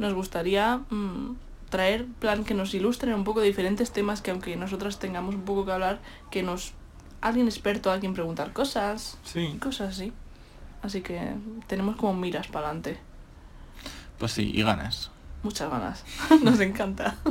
nos 0.00 0.14
gustaría 0.14 0.78
mm, 0.90 1.36
traer, 1.68 2.06
plan, 2.18 2.44
que 2.44 2.54
nos 2.54 2.74
ilustren 2.74 3.14
un 3.14 3.24
poco 3.24 3.40
diferentes 3.40 3.92
temas 3.92 4.22
que 4.22 4.32
aunque 4.32 4.56
nosotras 4.56 4.98
tengamos 4.98 5.34
un 5.34 5.42
poco 5.42 5.64
que 5.64 5.72
hablar, 5.72 6.00
que 6.30 6.42
nos... 6.42 6.72
Alguien 7.20 7.46
experto, 7.46 7.92
alguien 7.92 8.14
preguntar 8.14 8.54
cosas, 8.54 9.18
sí 9.24 9.58
cosas 9.60 9.90
así. 9.90 10.12
Así 10.80 11.02
que 11.02 11.34
tenemos 11.66 11.96
como 11.96 12.14
miras 12.14 12.48
para 12.48 12.68
adelante. 12.68 12.98
pues 14.18 14.32
sí 14.32 14.50
y 14.54 14.62
ganas 14.62 15.10
Muchas 15.42 15.70
ganas. 15.70 16.04
nos 16.42 16.60
encanta. 16.60 17.16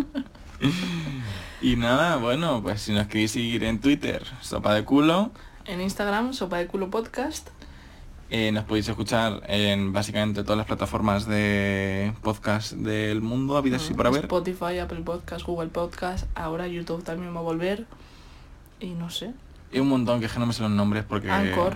Y 1.61 1.75
nada, 1.75 2.15
bueno, 2.17 2.61
pues 2.61 2.81
si 2.81 2.93
nos 2.93 3.07
queréis 3.07 3.31
seguir 3.31 3.63
en 3.65 3.79
Twitter, 3.79 4.25
sopa 4.41 4.73
de 4.73 4.85
culo, 4.85 5.31
En 5.65 5.81
Instagram, 5.81 6.33
Sopa 6.33 6.57
de 6.57 6.67
Culo 6.67 6.89
Podcast. 6.89 7.49
Eh, 8.31 8.51
nos 8.51 8.63
podéis 8.65 8.87
escuchar 8.87 9.41
en 9.47 9.91
básicamente 9.91 10.43
todas 10.43 10.57
las 10.57 10.67
plataformas 10.67 11.25
de 11.25 12.13
podcast 12.21 12.73
del 12.73 13.21
mundo, 13.21 13.57
habidas 13.57 13.89
y 13.89 13.95
por 13.95 14.05
haber. 14.05 14.25
Spotify, 14.25 14.77
Apple 14.77 15.01
Podcast, 15.01 15.45
Google 15.45 15.69
Podcast. 15.69 16.27
Ahora 16.35 16.67
YouTube 16.67 17.03
también 17.03 17.33
va 17.35 17.39
a 17.39 17.43
volver. 17.43 17.87
Y 18.79 18.89
no 18.91 19.09
sé. 19.09 19.33
Y 19.71 19.79
un 19.79 19.89
montón 19.89 20.19
que 20.19 20.27
es 20.27 20.31
que 20.31 20.39
no 20.39 20.45
me 20.45 20.53
sé 20.53 20.61
los 20.61 20.71
nombres 20.71 21.05
porque... 21.07 21.29
Anchor. 21.29 21.75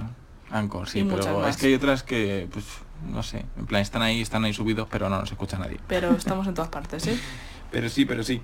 Anchor, 0.51 0.87
sí, 0.87 0.99
Y 0.99 1.03
pero 1.05 1.47
es 1.47 1.57
que 1.57 1.67
hay 1.67 1.73
otras 1.73 2.03
que, 2.03 2.47
pues, 2.51 2.65
no 3.11 3.23
sé, 3.23 3.45
en 3.57 3.65
plan 3.65 3.81
están 3.81 4.03
ahí, 4.03 4.21
están 4.21 4.43
ahí 4.43 4.53
subidos, 4.53 4.87
pero 4.91 5.09
no 5.09 5.19
nos 5.19 5.31
escucha 5.31 5.57
nadie. 5.57 5.79
Pero 5.87 6.11
estamos 6.17 6.45
en 6.45 6.53
todas 6.53 6.69
partes, 6.69 7.07
¿eh? 7.07 7.19
Pero 7.71 7.89
sí, 7.89 8.05
pero 8.05 8.23
sí. 8.23 8.41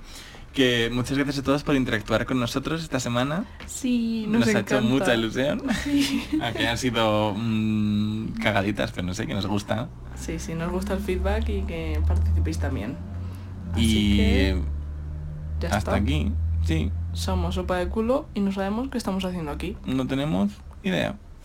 Que 0.54 0.90
muchas 0.92 1.16
gracias 1.18 1.40
a 1.40 1.44
todos 1.44 1.64
por 1.64 1.76
interactuar 1.76 2.26
con 2.26 2.40
nosotros 2.40 2.82
esta 2.82 3.00
semana. 3.00 3.46
Sí, 3.68 4.26
nos, 4.28 4.48
Nos, 4.48 4.56
ha 4.56 4.60
hecho 4.60 4.82
mucha 4.82 5.14
ilusión. 5.16 5.62
Sí. 5.84 6.24
Aunque 6.42 6.68
han 6.68 6.78
sido 6.78 7.34
mm, 7.38 8.34
cagaditas, 8.42 8.92
pero 8.92 9.08
no 9.08 9.14
sé, 9.14 9.28
que 9.28 9.34
nos 9.34 9.46
gusta. 9.46 9.90
sí, 10.16 10.40
sí, 10.40 10.56
nos 10.56 10.72
gusta 10.72 10.94
el 10.94 11.00
feedback 11.00 11.48
y 11.50 11.62
que 11.62 12.02
participéis 12.08 12.58
también. 12.60 12.98
Así 13.74 14.14
y 14.14 14.18
que 14.18 14.62
ya 15.60 15.68
hasta 15.68 15.78
está. 15.78 15.96
aquí, 15.96 16.32
sí, 16.66 16.92
Somos 17.14 17.56
Sopa 17.56 17.78
de 17.78 17.88
Culo 17.88 18.28
y 18.34 18.40
no 18.40 18.52
sabemos 18.52 18.90
qué 18.90 18.98
estamos 18.98 19.24
haciendo 19.26 19.52
aquí. 19.52 19.78
no 19.86 20.08
tenemos 20.08 20.52
idea. 20.84 21.16